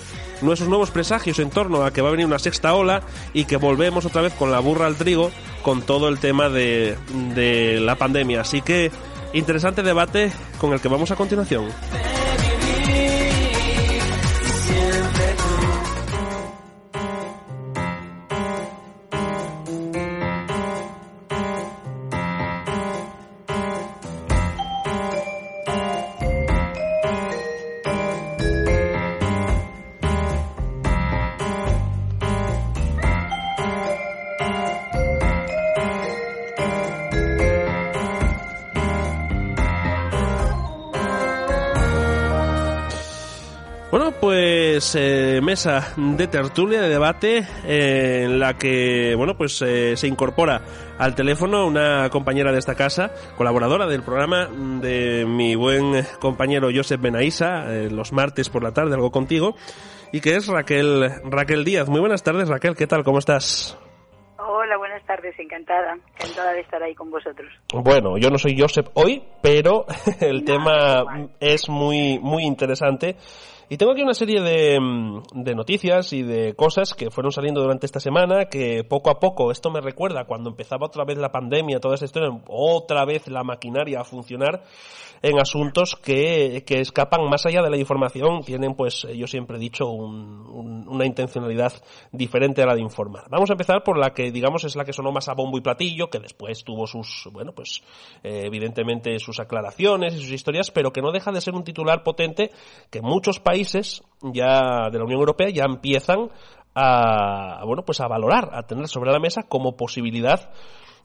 nuestros 0.43 0.69
nuevos 0.69 0.91
presagios 0.91 1.39
en 1.39 1.49
torno 1.49 1.83
a 1.83 1.91
que 1.91 2.01
va 2.01 2.09
a 2.09 2.11
venir 2.11 2.25
una 2.25 2.39
sexta 2.39 2.73
ola 2.73 3.01
y 3.33 3.45
que 3.45 3.57
volvemos 3.57 4.05
otra 4.05 4.21
vez 4.21 4.33
con 4.33 4.51
la 4.51 4.59
burra 4.59 4.85
al 4.85 4.95
trigo 4.95 5.31
con 5.61 5.81
todo 5.81 6.09
el 6.09 6.19
tema 6.19 6.49
de, 6.49 6.97
de 7.35 7.79
la 7.79 7.95
pandemia. 7.95 8.41
Así 8.41 8.61
que 8.61 8.91
interesante 9.33 9.83
debate 9.83 10.31
con 10.59 10.73
el 10.73 10.81
que 10.81 10.89
vamos 10.89 11.11
a 11.11 11.15
continuación. 11.15 11.65
Pues 44.83 44.95
eh, 44.95 45.39
mesa 45.41 45.93
de 45.95 46.27
tertulia, 46.27 46.81
de 46.81 46.89
debate, 46.89 47.47
eh, 47.65 48.23
en 48.25 48.37
la 48.37 48.57
que, 48.57 49.15
bueno, 49.15 49.37
pues 49.37 49.61
eh, 49.61 49.95
se 49.95 50.07
incorpora 50.07 50.59
al 50.97 51.15
teléfono 51.15 51.65
una 51.65 52.09
compañera 52.09 52.51
de 52.51 52.59
esta 52.59 52.75
casa, 52.75 53.13
colaboradora 53.37 53.87
del 53.87 54.03
programa 54.03 54.49
de 54.81 55.23
mi 55.25 55.55
buen 55.55 56.03
compañero 56.19 56.67
Josep 56.75 56.99
Benaisa, 56.99 57.73
eh, 57.73 57.89
los 57.89 58.11
martes 58.11 58.49
por 58.49 58.61
la 58.61 58.73
tarde, 58.73 58.95
algo 58.95 59.09
contigo, 59.09 59.55
y 60.11 60.19
que 60.19 60.35
es 60.35 60.47
Raquel, 60.47 61.09
Raquel 61.31 61.63
Díaz. 61.63 61.87
Muy 61.87 62.01
buenas 62.01 62.21
tardes, 62.21 62.49
Raquel, 62.49 62.75
¿qué 62.75 62.85
tal? 62.85 63.05
¿Cómo 63.05 63.19
estás? 63.19 63.79
Hola, 64.37 64.75
buenas 64.77 65.05
tardes, 65.05 65.33
encantada, 65.39 65.97
encantada 66.15 66.51
de 66.51 66.59
estar 66.59 66.83
ahí 66.83 66.93
con 66.93 67.09
vosotros. 67.09 67.49
Bueno, 67.73 68.17
yo 68.17 68.29
no 68.29 68.37
soy 68.37 68.59
Josep 68.59 68.89
hoy, 68.95 69.23
pero 69.41 69.85
el 70.19 70.43
tema 70.43 71.05
es 71.39 71.69
muy, 71.69 72.19
muy 72.19 72.43
interesante. 72.43 73.15
Y 73.73 73.77
tengo 73.77 73.93
aquí 73.93 74.03
una 74.03 74.13
serie 74.13 74.39
de, 74.39 74.79
mm, 74.79 75.23
de, 75.33 75.55
noticias 75.55 76.13
y 76.13 76.21
de 76.21 76.53
cosas 76.53 76.93
que 76.93 77.09
fueron 77.09 77.31
saliendo 77.31 77.59
durante 77.59 77.87
esta 77.87 77.99
semana, 77.99 78.45
que 78.45 78.83
poco 78.83 79.09
a 79.09 79.19
poco, 79.19 79.49
esto 79.49 79.71
me 79.71 79.81
recuerda 79.81 80.25
cuando 80.25 80.51
empezaba 80.51 80.85
otra 80.85 81.05
vez 81.05 81.17
la 81.17 81.31
pandemia, 81.31 81.79
toda 81.79 81.95
esta 81.95 82.05
historia, 82.05 82.29
otra 82.47 83.03
vez 83.03 83.27
la 83.29 83.43
maquinaria 83.43 84.01
a 84.01 84.03
funcionar 84.03 84.61
en 85.23 85.39
asuntos 85.39 85.95
que, 85.95 86.63
que 86.67 86.81
escapan 86.81 87.27
más 87.27 87.47
allá 87.47 87.63
de 87.63 87.71
la 87.71 87.77
información, 87.77 88.43
tienen 88.43 88.75
pues, 88.75 89.07
yo 89.15 89.25
siempre 89.25 89.57
he 89.57 89.59
dicho, 89.59 89.87
un, 89.87 90.85
una 90.87 91.07
intencionalidad 91.07 91.73
diferente 92.11 92.61
a 92.61 92.67
la 92.67 92.75
de 92.75 92.81
informar. 92.81 93.23
Vamos 93.31 93.49
a 93.49 93.53
empezar 93.53 93.81
por 93.83 93.97
la 93.97 94.13
que, 94.13 94.31
digamos, 94.31 94.65
es 94.65 94.75
la 94.75 94.85
que 94.85 94.93
sonó 94.93 95.11
más 95.11 95.29
a 95.29 95.33
bombo 95.33 95.57
y 95.57 95.61
platillo, 95.61 96.11
que 96.11 96.19
después 96.19 96.63
tuvo 96.63 96.85
sus, 96.85 97.27
bueno, 97.31 97.53
pues, 97.53 97.81
eh, 98.21 98.43
evidentemente 98.45 99.17
sus 99.17 99.39
aclaraciones 99.39 100.13
y 100.13 100.21
sus 100.21 100.31
historias, 100.31 100.69
pero 100.69 100.93
que 100.93 101.01
no 101.01 101.11
deja 101.11 101.31
de 101.31 101.41
ser 101.41 101.55
un 101.55 101.63
titular 101.63 102.03
potente 102.03 102.51
que 102.91 103.01
muchos 103.01 103.39
países 103.39 103.62
ya 104.21 104.89
de 104.91 104.97
la 104.97 105.03
Unión 105.03 105.19
Europea 105.19 105.49
ya 105.49 105.65
empiezan 105.65 106.29
a, 106.75 107.63
bueno, 107.65 107.83
pues 107.85 107.99
a 108.01 108.07
valorar, 108.07 108.49
a 108.53 108.63
tener 108.63 108.87
sobre 108.87 109.11
la 109.11 109.19
mesa 109.19 109.43
como 109.43 109.75
posibilidad 109.75 110.51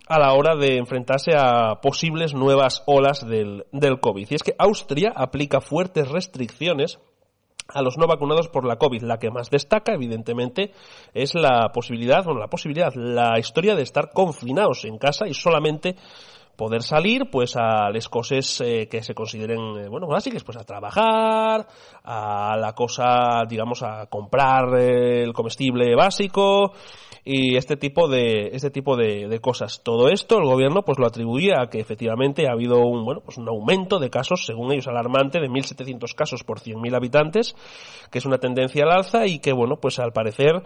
a 0.09 0.18
la 0.18 0.32
hora 0.32 0.56
de 0.56 0.78
enfrentarse 0.78 1.32
a 1.36 1.80
posibles 1.82 2.35
nuevas 2.35 2.82
olas 2.86 3.26
del, 3.26 3.66
del 3.72 4.01
COVID. 4.01 4.26
Y 4.30 4.35
es 4.35 4.43
que 4.43 4.55
Austria 4.59 5.12
aplica 5.14 5.60
fuertes 5.60 6.09
restricciones 6.09 6.98
a 7.68 7.82
los 7.82 7.98
no 7.98 8.06
vacunados 8.06 8.48
por 8.48 8.64
la 8.64 8.76
COVID. 8.76 9.02
La 9.02 9.18
que 9.18 9.30
más 9.30 9.51
destaca, 9.51 9.93
evidentemente, 9.93 10.72
es 11.12 11.35
la 11.35 11.70
posibilidad, 11.72 12.24
bueno, 12.24 12.40
la 12.40 12.48
posibilidad, 12.48 12.94
la 12.94 13.39
historia 13.39 13.74
de 13.74 13.82
estar 13.82 14.10
confinados 14.12 14.85
en 14.85 14.98
casa 14.98 15.26
y 15.28 15.35
solamente 15.35 15.97
poder 16.59 16.82
salir 16.82 17.30
pues 17.30 17.55
a 17.56 17.89
las 17.90 18.09
cosas 18.09 18.60
eh, 18.62 18.89
que 18.90 19.01
se 19.05 19.14
consideren 19.14 19.60
eh, 19.78 19.89
bueno 19.89 20.09
básicas 20.09 20.43
pues 20.43 20.59
a 20.59 20.64
trabajar 20.64 21.68
a 22.02 22.56
la 22.59 22.72
cosa 22.74 23.44
digamos 23.48 23.85
a 23.85 24.06
comprar 24.06 24.76
eh, 24.76 25.22
el 25.22 25.32
comestible 25.32 25.94
básico 25.94 26.72
y 27.24 27.56
este 27.56 27.76
tipo 27.76 28.09
de 28.09 28.48
este 28.52 28.70
tipo 28.70 28.97
de, 28.97 29.28
de, 29.28 29.39
cosas. 29.39 29.82
Todo 29.85 30.09
esto 30.09 30.39
el 30.39 30.47
gobierno 30.47 30.82
pues 30.82 30.98
lo 30.98 31.06
atribuye 31.06 31.52
a 31.52 31.68
que 31.68 31.78
efectivamente 31.78 32.48
ha 32.48 32.52
habido 32.52 32.80
un 32.80 33.05
bueno 33.05 33.20
pues 33.24 33.39
un 33.39 33.48
aumento 33.48 34.01
de 34.01 34.10
casos 34.10 34.44
según 34.44 34.72
ellos 34.72 34.89
alarmante 34.89 35.39
de 35.39 35.48
1.700 35.48 36.12
casos 36.14 36.43
por 36.43 36.59
100.000 36.59 36.97
habitantes 36.97 37.55
que 38.10 38.18
es 38.18 38.26
una 38.26 38.39
tendencia 38.39 38.82
al 38.82 38.90
alza 38.90 39.26
y 39.26 39.39
que 39.39 39.52
bueno 39.52 39.76
pues 39.76 40.01
al 40.01 40.12
parecer 40.12 40.64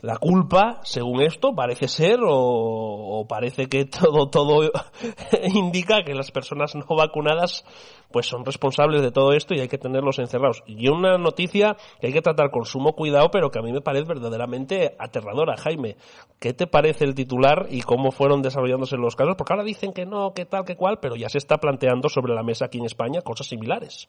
la 0.00 0.18
culpa, 0.18 0.80
según 0.82 1.22
esto, 1.22 1.54
parece 1.54 1.88
ser 1.88 2.20
o, 2.22 2.30
o, 2.30 3.26
parece 3.26 3.68
que 3.68 3.86
todo 3.86 4.28
todo 4.28 4.70
indica 5.54 6.02
que 6.04 6.14
las 6.14 6.30
personas 6.30 6.74
no 6.74 6.84
vacunadas 6.96 7.64
pues 8.10 8.26
son 8.26 8.44
responsables 8.44 9.02
de 9.02 9.10
todo 9.10 9.32
esto 9.32 9.54
y 9.54 9.60
hay 9.60 9.66
que 9.66 9.78
tenerlos 9.78 10.20
encerrados. 10.20 10.62
Y 10.66 10.88
una 10.88 11.18
noticia 11.18 11.76
que 12.00 12.08
hay 12.08 12.12
que 12.12 12.22
tratar 12.22 12.50
con 12.50 12.64
sumo 12.64 12.92
cuidado, 12.92 13.30
pero 13.32 13.50
que 13.50 13.58
a 13.58 13.62
mí 13.62 13.72
me 13.72 13.80
parece 13.80 14.06
verdaderamente 14.06 14.94
aterradora, 15.00 15.56
Jaime. 15.56 15.96
¿Qué 16.38 16.52
te 16.52 16.68
parece 16.68 17.04
el 17.04 17.14
titular 17.14 17.66
y 17.70 17.82
cómo 17.82 18.12
fueron 18.12 18.40
desarrollándose 18.40 18.96
los 18.96 19.16
casos? 19.16 19.34
Porque 19.36 19.52
ahora 19.52 19.64
dicen 19.64 19.92
que 19.92 20.06
no, 20.06 20.32
que 20.32 20.44
tal, 20.44 20.64
que 20.64 20.76
cual, 20.76 20.98
pero 21.00 21.16
ya 21.16 21.28
se 21.28 21.38
está 21.38 21.56
planteando 21.58 22.08
sobre 22.08 22.34
la 22.34 22.44
mesa 22.44 22.66
aquí 22.66 22.78
en 22.78 22.84
España 22.84 23.20
cosas 23.20 23.48
similares. 23.48 24.08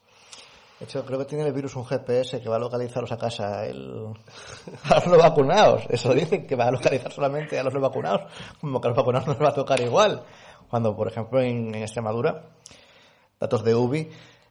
De 0.78 0.84
hecho, 0.84 1.06
creo 1.06 1.18
que 1.18 1.24
tiene 1.24 1.46
el 1.46 1.54
virus 1.54 1.74
un 1.74 1.86
GPS 1.86 2.40
que 2.40 2.48
va 2.50 2.56
a 2.56 2.58
localizarlos 2.58 3.10
a 3.10 3.16
casa 3.16 3.64
el... 3.64 4.12
a 4.84 4.94
los 4.96 5.06
no 5.06 5.16
vacunados. 5.16 5.84
Eso 5.88 6.12
dicen, 6.12 6.46
que 6.46 6.54
va 6.54 6.66
a 6.66 6.70
localizar 6.70 7.10
solamente 7.10 7.58
a 7.58 7.62
los 7.62 7.72
no 7.72 7.80
vacunados. 7.80 8.30
Como 8.60 8.80
que 8.80 8.88
a 8.88 8.90
los 8.90 8.96
vacunados 8.96 9.26
no 9.26 9.32
les 9.32 9.42
va 9.42 9.48
a 9.48 9.54
tocar 9.54 9.80
igual. 9.80 10.24
Cuando, 10.68 10.94
por 10.94 11.08
ejemplo, 11.08 11.40
en, 11.40 11.74
Extremadura, 11.74 12.50
datos 13.40 13.64
de 13.64 13.74
UBI, 13.74 14.10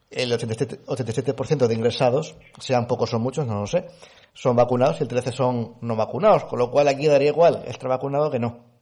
el 0.10 0.32
87%, 0.32 0.80
87 0.88 1.68
de 1.68 1.74
ingresados, 1.76 2.36
sean 2.60 2.88
pocos 2.88 3.14
o 3.14 3.20
muchos, 3.20 3.46
no 3.46 3.60
lo 3.60 3.68
sé, 3.68 3.86
son 4.34 4.56
vacunados 4.56 5.00
y 5.00 5.04
el 5.04 5.10
13 5.10 5.32
son 5.32 5.76
no 5.82 5.96
vacunados. 5.96 6.46
Con 6.46 6.58
lo 6.58 6.72
cual 6.72 6.88
aquí 6.88 7.06
daría 7.06 7.30
igual 7.30 7.64
estar 7.68 7.88
vacunado 7.88 8.32
que 8.32 8.40
no. 8.40 8.75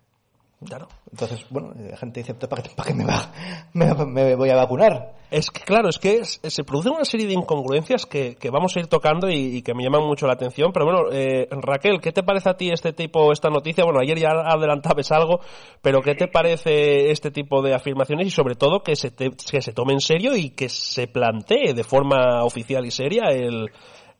Claro. 0.65 0.87
Entonces, 1.11 1.45
bueno, 1.49 1.73
la 1.75 1.97
gente 1.97 2.21
dice, 2.21 2.33
¿para 2.33 2.61
qué, 2.61 2.69
para 2.75 2.89
qué 2.89 2.95
me, 2.95 3.05
va, 3.05 3.31
me, 3.73 3.93
me, 4.05 4.35
voy 4.35 4.49
a 4.49 4.55
vacunar? 4.55 5.13
Es 5.29 5.49
que, 5.49 5.61
claro, 5.61 5.89
es 5.89 5.97
que 5.97 6.17
es, 6.17 6.39
se 6.43 6.63
producen 6.63 6.93
una 6.93 7.05
serie 7.05 7.27
de 7.27 7.33
incongruencias 7.33 8.05
que, 8.05 8.35
que 8.35 8.49
vamos 8.49 8.75
a 8.75 8.79
ir 8.79 8.87
tocando 8.87 9.29
y, 9.29 9.57
y, 9.57 9.61
que 9.61 9.73
me 9.73 9.83
llaman 9.83 10.03
mucho 10.03 10.27
la 10.27 10.33
atención. 10.33 10.71
Pero 10.71 10.85
bueno, 10.85 11.11
eh, 11.11 11.47
Raquel, 11.51 11.99
¿qué 12.01 12.11
te 12.11 12.23
parece 12.23 12.49
a 12.49 12.57
ti 12.57 12.69
este 12.69 12.93
tipo, 12.93 13.31
esta 13.31 13.49
noticia? 13.49 13.83
Bueno, 13.83 13.99
ayer 14.01 14.19
ya 14.19 14.29
adelantabas 14.29 15.11
algo, 15.11 15.39
pero 15.81 16.01
¿qué 16.01 16.15
te 16.15 16.27
parece 16.27 17.11
este 17.11 17.31
tipo 17.31 17.61
de 17.61 17.73
afirmaciones 17.73 18.27
y 18.27 18.31
sobre 18.31 18.55
todo 18.55 18.81
que 18.83 18.95
se, 18.95 19.11
te, 19.11 19.31
que 19.31 19.61
se 19.61 19.73
tome 19.73 19.93
en 19.93 20.01
serio 20.01 20.35
y 20.35 20.51
que 20.51 20.69
se 20.69 21.07
plantee 21.07 21.73
de 21.73 21.83
forma 21.83 22.43
oficial 22.43 22.85
y 22.85 22.91
seria 22.91 23.29
el 23.29 23.69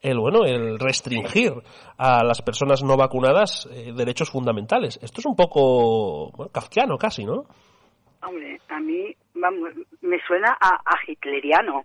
el 0.04 0.18
bueno 0.18 0.44
el 0.44 0.78
restringir 0.78 1.52
a 1.96 2.22
las 2.22 2.42
personas 2.42 2.82
no 2.84 2.96
vacunadas 2.96 3.66
eh, 3.72 3.92
derechos 3.96 4.30
fundamentales. 4.30 4.98
Esto 5.02 5.20
es 5.20 5.26
un 5.26 5.34
poco 5.34 6.30
bueno, 6.36 6.52
kafkiano 6.52 6.98
casi, 6.98 7.24
¿no? 7.24 7.46
Hombre, 8.22 8.60
a 8.68 8.80
mí 8.80 9.16
vamos, 9.34 9.70
me 10.02 10.20
suena 10.26 10.56
a, 10.60 10.76
a, 10.84 10.98
hitleriano. 11.06 11.84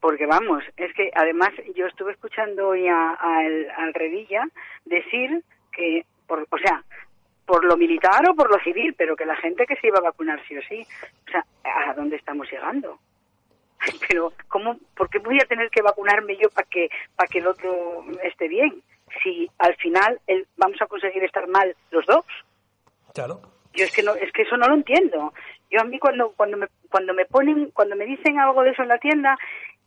Porque 0.00 0.26
vamos, 0.26 0.62
es 0.76 0.94
que 0.94 1.10
además 1.14 1.50
yo 1.74 1.86
estuve 1.86 2.12
escuchando 2.12 2.68
hoy 2.68 2.88
a, 2.88 3.16
a 3.18 3.44
el, 3.44 3.68
al 3.70 3.92
Revilla 3.92 4.44
decir 4.84 5.42
que, 5.72 6.04
por, 6.26 6.46
o 6.50 6.58
sea, 6.58 6.82
por 7.46 7.64
lo 7.64 7.76
militar 7.76 8.22
o 8.30 8.34
por 8.34 8.50
lo 8.50 8.62
civil, 8.62 8.94
pero 8.96 9.16
que 9.16 9.26
la 9.26 9.36
gente 9.36 9.66
que 9.66 9.76
se 9.76 9.88
iba 9.88 9.98
a 9.98 10.10
vacunar 10.10 10.40
sí 10.46 10.56
o 10.56 10.62
sí. 10.62 10.86
O 11.26 11.30
sea, 11.30 11.44
¿a 11.64 11.94
dónde 11.94 12.16
estamos 12.16 12.50
llegando? 12.50 12.98
Pero, 14.08 14.32
¿cómo, 14.48 14.78
¿por 14.96 15.08
qué 15.08 15.18
voy 15.18 15.38
a 15.42 15.46
tener 15.46 15.70
que 15.70 15.82
vacunarme 15.82 16.36
yo 16.36 16.50
para 16.50 16.66
que, 16.68 16.88
para 17.16 17.28
que 17.28 17.38
el 17.38 17.46
otro 17.46 18.04
esté 18.22 18.48
bien? 18.48 18.82
Si 19.22 19.50
al 19.58 19.74
final 19.76 20.20
el- 20.26 20.46
vamos 20.56 20.80
a 20.80 20.86
conseguir 20.86 21.24
estar 21.24 21.46
mal 21.48 21.74
los 21.90 22.06
dos. 22.06 22.24
Claro. 23.14 23.40
Yo 23.72 23.84
es 23.84 23.92
que 23.92 24.02
no, 24.02 24.14
es 24.14 24.30
que 24.32 24.42
eso 24.42 24.56
no 24.56 24.66
lo 24.68 24.74
entiendo. 24.74 25.32
Yo 25.70 25.80
a 25.80 25.84
mí 25.84 25.98
cuando 25.98 26.32
cuando 26.32 26.56
me 26.56 26.66
cuando 26.90 27.14
me 27.14 27.24
ponen 27.24 27.70
cuando 27.70 27.94
me 27.96 28.04
dicen 28.04 28.38
algo 28.38 28.62
de 28.62 28.70
eso 28.70 28.82
en 28.82 28.88
la 28.88 28.98
tienda, 28.98 29.38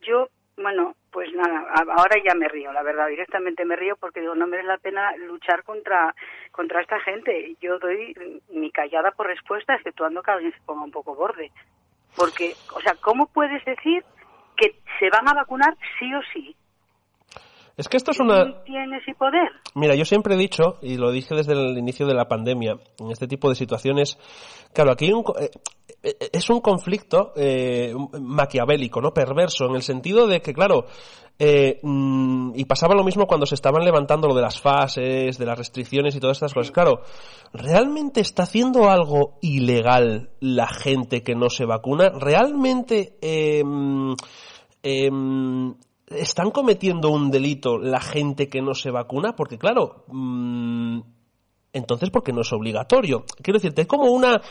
yo 0.02 0.30
bueno, 0.56 0.96
pues 1.12 1.34
nada, 1.34 1.66
ahora 1.98 2.16
ya 2.24 2.36
me 2.36 2.48
río, 2.48 2.72
la 2.72 2.84
verdad, 2.84 3.08
directamente 3.08 3.66
me 3.66 3.76
río 3.76 3.96
porque 3.98 4.22
digo, 4.22 4.36
no 4.36 4.46
merece 4.46 4.68
la 4.68 4.78
pena 4.78 5.16
luchar 5.18 5.64
contra 5.64 6.14
contra 6.52 6.82
esta 6.82 7.00
gente. 7.00 7.56
Yo 7.60 7.80
doy 7.80 8.14
mi 8.50 8.72
callada 8.72 9.12
por 9.12 9.28
respuesta, 9.28 9.76
exceptuando 9.76 10.22
que 10.22 10.32
alguien 10.32 10.54
se 10.54 10.62
ponga 10.62 10.84
un 10.84 10.92
poco 10.92 11.16
borde. 11.16 11.52
Porque, 12.16 12.56
o 12.76 12.82
sea, 12.82 12.96
¿cómo 12.96 13.28
puedes 13.28 13.64
decir 13.66 14.04
que 14.56 14.80
se 15.00 15.10
van 15.10 15.28
a 15.28 15.34
vacunar 15.34 15.76
sí 16.00 16.14
o 16.14 16.22
sí? 16.34 16.56
Es 17.76 17.90
que 17.90 17.98
esto 17.98 18.12
es 18.12 18.20
una... 18.20 18.64
Mira, 19.76 19.96
yo 19.96 20.06
siempre 20.06 20.36
he 20.36 20.38
dicho, 20.38 20.78
y 20.82 20.98
lo 20.98 21.12
dije 21.12 21.34
desde 21.34 21.54
el 21.54 21.78
inicio 21.78 22.06
de 22.06 22.14
la 22.14 22.28
pandemia, 22.28 22.78
en 23.00 23.12
este 23.12 23.28
tipo 23.28 23.50
de 23.50 23.56
situaciones, 23.56 24.18
claro, 24.74 24.92
aquí 24.92 25.06
hay 25.06 25.14
un 25.14 25.24
eh, 25.40 25.50
eh, 26.04 26.30
es 26.34 26.50
un 26.50 26.60
conflicto 26.60 27.32
eh, 27.36 27.96
maquiavélico, 28.20 29.02
¿no? 29.02 29.14
Perverso, 29.14 29.66
en 29.66 29.76
el 29.76 29.82
sentido 29.82 30.28
de 30.28 30.42
que, 30.42 30.54
claro, 30.54 30.86
eh, 31.40 31.80
mm, 31.82 32.52
y 32.56 32.66
pasaba 32.66 32.94
lo 32.94 33.04
mismo 33.04 33.26
cuando 33.26 33.46
se 33.46 33.56
estaban 33.56 33.84
levantando 33.84 34.28
lo 34.28 34.36
de 34.36 34.42
las 34.42 34.60
fases, 34.60 35.38
de 35.38 35.46
las 35.46 35.58
restricciones 35.58 36.16
y 36.16 36.20
todas 36.20 36.38
estas 36.38 36.54
cosas. 36.54 36.72
Claro, 36.72 37.02
¿realmente 37.54 38.22
está 38.22 38.44
haciendo 38.44 38.90
algo 38.90 39.40
ilegal 39.42 40.30
la 40.40 40.68
gente 40.68 41.24
que 41.24 41.36
no 41.36 41.50
se 41.50 41.66
vacuna? 41.66 42.10
¿Realmente 42.10 43.18
eh, 43.22 43.64
mm, 43.64 44.14
em, 44.84 45.76
están 46.08 46.52
cometiendo 46.52 47.10
un 47.10 47.32
delito 47.32 47.78
la 47.78 48.00
gente 48.00 48.50
que 48.50 48.62
no 48.62 48.74
se 48.74 48.92
vacuna? 48.92 49.36
Porque 49.36 49.58
claro, 49.58 50.04
mm, 50.08 51.00
entonces 51.74 52.10
¿por 52.10 52.24
qué 52.24 52.34
no 52.34 52.42
es 52.42 52.54
obligatorio? 52.54 53.26
Quiero 53.42 53.60
decirte, 53.60 53.82
es 53.82 53.88
como 53.88 54.12
una, 54.12 54.42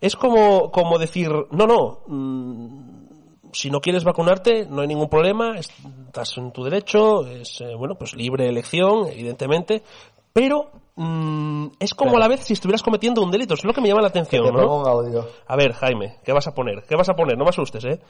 es 0.00 0.16
como, 0.16 0.70
como 0.70 0.98
decir, 0.98 1.30
no, 1.50 1.66
no, 1.66 2.00
mm, 2.06 3.04
si 3.52 3.70
no 3.70 3.80
quieres 3.80 4.04
vacunarte, 4.04 4.66
no 4.66 4.82
hay 4.82 4.88
ningún 4.88 5.08
problema, 5.08 5.56
estás 5.58 6.36
en 6.38 6.52
tu 6.52 6.64
derecho, 6.64 7.26
es, 7.26 7.60
eh, 7.60 7.74
bueno, 7.76 7.94
pues 7.94 8.14
libre 8.14 8.48
elección, 8.48 9.06
evidentemente, 9.08 9.82
pero 10.32 10.70
mm, 10.96 11.68
es 11.78 11.94
como 11.94 12.16
a 12.16 12.20
la 12.20 12.28
vez 12.28 12.40
si 12.40 12.52
estuvieras 12.52 12.82
cometiendo 12.82 13.22
un 13.22 13.30
delito, 13.30 13.54
es 13.54 13.64
lo 13.64 13.72
que 13.72 13.80
me 13.80 13.88
llama 13.88 14.02
la 14.02 14.08
atención, 14.08 14.52
¿no? 14.52 14.84
audio. 14.84 15.26
A 15.46 15.56
ver, 15.56 15.72
Jaime, 15.72 16.16
¿qué 16.24 16.32
vas 16.32 16.46
a 16.46 16.54
poner? 16.54 16.84
¿Qué 16.88 16.96
vas 16.96 17.08
a 17.08 17.14
poner? 17.14 17.38
No 17.38 17.44
me 17.44 17.50
asustes, 17.50 17.84
¿eh? 17.84 18.00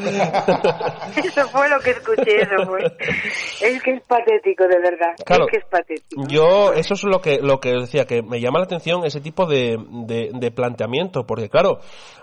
Eso 1.16 1.48
fue 1.48 1.68
lo 1.68 1.78
que 1.80 1.90
escuché, 1.90 2.42
eso 2.42 2.66
fue. 2.66 2.80
Es 3.60 3.82
que 3.82 3.92
es 3.92 4.02
patético, 4.06 4.64
de 4.64 4.78
verdad. 4.78 5.14
Claro. 5.24 5.44
Es 5.44 5.50
que 5.50 5.58
es 5.58 5.64
patético. 5.66 6.22
Yo, 6.28 6.72
eso 6.72 6.94
es 6.94 7.04
lo 7.04 7.20
que, 7.20 7.38
lo 7.40 7.60
que 7.60 7.70
decía, 7.72 8.06
que 8.06 8.22
me 8.22 8.40
llama 8.40 8.58
la 8.58 8.64
atención 8.64 9.04
ese 9.04 9.20
tipo 9.20 9.46
de, 9.46 9.76
de, 10.06 10.30
de 10.32 10.50
planteamiento, 10.50 11.26
porque 11.26 11.48
claro, 11.48 11.80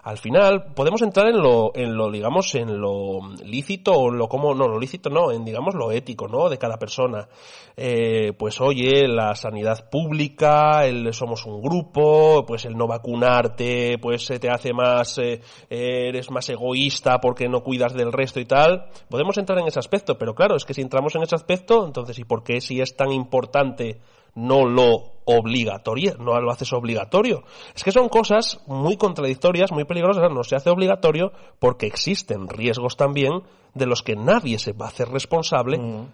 al 0.08 0.18
final 0.18 0.74
podemos 0.74 1.02
entrar 1.02 1.28
en 1.28 1.41
lo, 1.41 1.76
en 1.76 1.98
lo, 1.98 2.10
digamos, 2.10 2.56
en 2.56 2.80
lo 2.80 3.20
lícito 3.44 3.91
o 3.91 4.10
en 4.10 4.18
lo 4.18 4.30
como, 4.30 4.54
no, 4.54 4.66
lo 4.66 4.80
lícito 4.80 5.10
no, 5.10 5.34
en 5.34 5.44
digamos 5.44 5.76
lo 5.76 5.91
ético, 5.91 6.30
¿no? 6.30 6.48
De 6.48 6.58
cada 6.58 6.78
persona. 6.78 7.28
Eh, 7.76 8.32
pues 8.40 8.62
oye, 8.62 9.06
la 9.08 9.36
sanidad 9.36 9.90
pública, 9.90 10.86
el 10.86 11.14
somos 11.14 11.45
un 11.45 11.62
grupo, 11.62 12.45
pues 12.45 12.64
el 12.64 12.78
no 12.78 12.88
vacunarte, 12.88 13.98
pues 14.02 14.26
se 14.26 14.40
te 14.40 14.49
hace 14.49 14.72
más, 14.72 15.18
eh, 15.18 15.41
eres 15.70 16.32
más 16.32 16.48
egoísta 16.49 17.20
porque 17.20 17.49
no 17.49 17.62
cuidas 17.68 17.94
del 17.94 18.14
resto 18.14 18.39
y 18.39 18.45
tal. 18.45 18.85
Podemos 19.10 19.38
entrar 19.38 19.60
en 19.60 19.68
ese 19.68 19.77
aspecto, 19.77 20.18
pero 20.18 20.34
claro, 20.34 20.56
es 20.56 20.64
que 20.64 20.73
si 20.73 20.80
entramos 20.80 21.14
en 21.15 21.23
ese 21.23 21.35
aspecto, 21.35 21.85
entonces, 21.85 22.18
¿y 22.18 22.23
por 22.23 22.41
qué 22.41 22.61
si 22.61 22.80
es 22.80 22.95
tan 22.95 23.11
importante 23.11 23.99
no 24.35 24.65
lo 24.65 25.18
obligatorio, 25.26 26.15
no 26.18 26.39
lo 26.39 26.49
haces 26.49 26.72
obligatorio? 26.72 27.44
Es 27.76 27.84
que 27.84 27.91
son 27.91 28.07
cosas 28.07 28.61
muy 28.68 28.95
contradictorias, 28.95 29.73
muy 29.73 29.84
peligrosas, 29.84 30.31
no 30.31 30.45
se 30.45 30.56
hace 30.56 30.69
obligatorio 30.69 31.34
porque 31.60 31.88
existen 31.88 32.48
riesgos 32.48 32.95
también 32.95 33.44
de 33.73 33.85
los 33.85 34.02
que 34.02 34.15
nadie 34.15 34.60
se 34.60 34.72
va 34.72 34.85
a 34.85 34.89
hacer 34.89 35.10
responsable, 35.10 36.07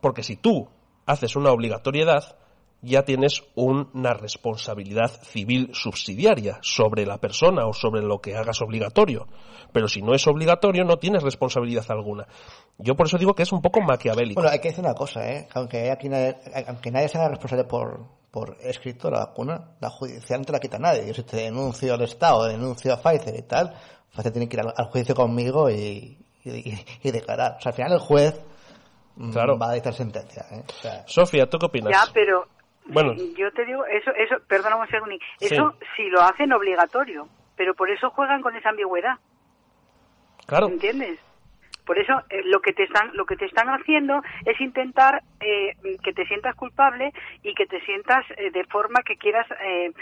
porque 0.00 0.22
si 0.22 0.36
tú 0.36 0.68
haces 1.04 1.34
una 1.34 1.50
obligatoriedad, 1.50 2.36
ya 2.86 3.02
tienes 3.04 3.42
una 3.54 4.14
responsabilidad 4.14 5.10
civil 5.22 5.70
subsidiaria 5.74 6.58
sobre 6.62 7.04
la 7.04 7.18
persona 7.18 7.66
o 7.66 7.72
sobre 7.72 8.02
lo 8.02 8.20
que 8.20 8.36
hagas 8.36 8.62
obligatorio. 8.62 9.26
Pero 9.72 9.88
si 9.88 10.00
no 10.00 10.14
es 10.14 10.26
obligatorio, 10.26 10.84
no 10.84 10.96
tienes 10.96 11.22
responsabilidad 11.22 11.84
alguna. 11.90 12.26
Yo 12.78 12.94
por 12.94 13.06
eso 13.06 13.18
digo 13.18 13.34
que 13.34 13.42
es 13.42 13.52
un 13.52 13.60
poco 13.60 13.80
maquiavélico. 13.80 14.40
Bueno, 14.40 14.52
hay 14.52 14.60
que 14.60 14.68
decir 14.68 14.84
una 14.84 14.94
cosa, 14.94 15.28
¿eh? 15.30 15.46
Que 15.52 15.58
Aunque, 15.58 15.90
aquí 15.90 16.08
nadie, 16.08 16.36
aunque 16.66 16.90
nadie 16.90 17.08
se 17.08 17.18
haga 17.18 17.28
responsable 17.30 17.64
por, 17.64 18.06
por 18.30 18.56
escrito 18.62 19.10
la 19.10 19.18
vacuna, 19.26 19.72
la 19.80 19.90
judicial 19.90 20.40
no 20.40 20.46
te 20.46 20.52
la 20.52 20.60
quita 20.60 20.78
nadie. 20.78 21.06
Yo 21.06 21.12
si 21.14 21.22
te 21.24 21.36
denuncio 21.36 21.92
al 21.94 22.02
Estado, 22.02 22.44
denuncio 22.46 22.92
a 22.92 22.96
Pfizer 23.02 23.34
y 23.36 23.42
tal, 23.42 23.74
Pfizer 24.14 24.32
tiene 24.32 24.48
que 24.48 24.56
ir 24.56 24.60
al, 24.62 24.72
al 24.76 24.86
juicio 24.86 25.14
conmigo 25.14 25.68
y, 25.68 26.16
y, 26.44 26.74
y 27.02 27.10
declarar. 27.10 27.56
O 27.58 27.60
sea, 27.60 27.70
al 27.70 27.76
final 27.76 27.92
el 27.92 27.98
juez 27.98 28.40
mm, 29.16 29.32
Claro. 29.32 29.58
va 29.58 29.70
a 29.70 29.74
dictar 29.74 29.92
sentencia, 29.94 30.46
¿eh? 30.52 30.62
O 30.68 30.82
sea, 30.82 31.04
Sofía, 31.06 31.46
¿tú 31.50 31.58
qué 31.58 31.66
opinas? 31.66 31.92
Ya, 31.92 32.10
pero 32.14 32.46
Bueno, 32.88 33.14
yo 33.36 33.50
te 33.52 33.64
digo, 33.64 33.84
eso, 33.86 34.10
eso, 34.14 34.36
perdóname 34.48 34.82
un 34.82 34.88
segundo, 34.88 35.16
eso 35.40 35.74
sí 35.96 36.08
lo 36.08 36.22
hacen 36.22 36.52
obligatorio, 36.52 37.28
pero 37.56 37.74
por 37.74 37.90
eso 37.90 38.10
juegan 38.10 38.42
con 38.42 38.54
esa 38.56 38.70
ambigüedad, 38.70 39.18
claro. 40.46 40.68
¿entiendes? 40.68 41.18
Por 41.84 41.98
eso 42.00 42.14
eh, 42.30 42.42
lo 42.46 42.60
que 42.60 42.72
te 42.72 42.82
están 42.82 43.10
lo 43.16 43.26
que 43.26 43.36
te 43.36 43.44
están 43.44 43.68
haciendo 43.68 44.20
es 44.44 44.60
intentar 44.60 45.22
eh, 45.38 45.76
que 46.02 46.12
te 46.12 46.26
sientas 46.26 46.56
culpable 46.56 47.12
y 47.44 47.54
que 47.54 47.66
te 47.66 47.80
sientas 47.84 48.24
eh, 48.36 48.50
de 48.50 48.64
forma 48.64 49.02
que 49.04 49.16
quieras, 49.16 49.46
eh, 49.62 49.92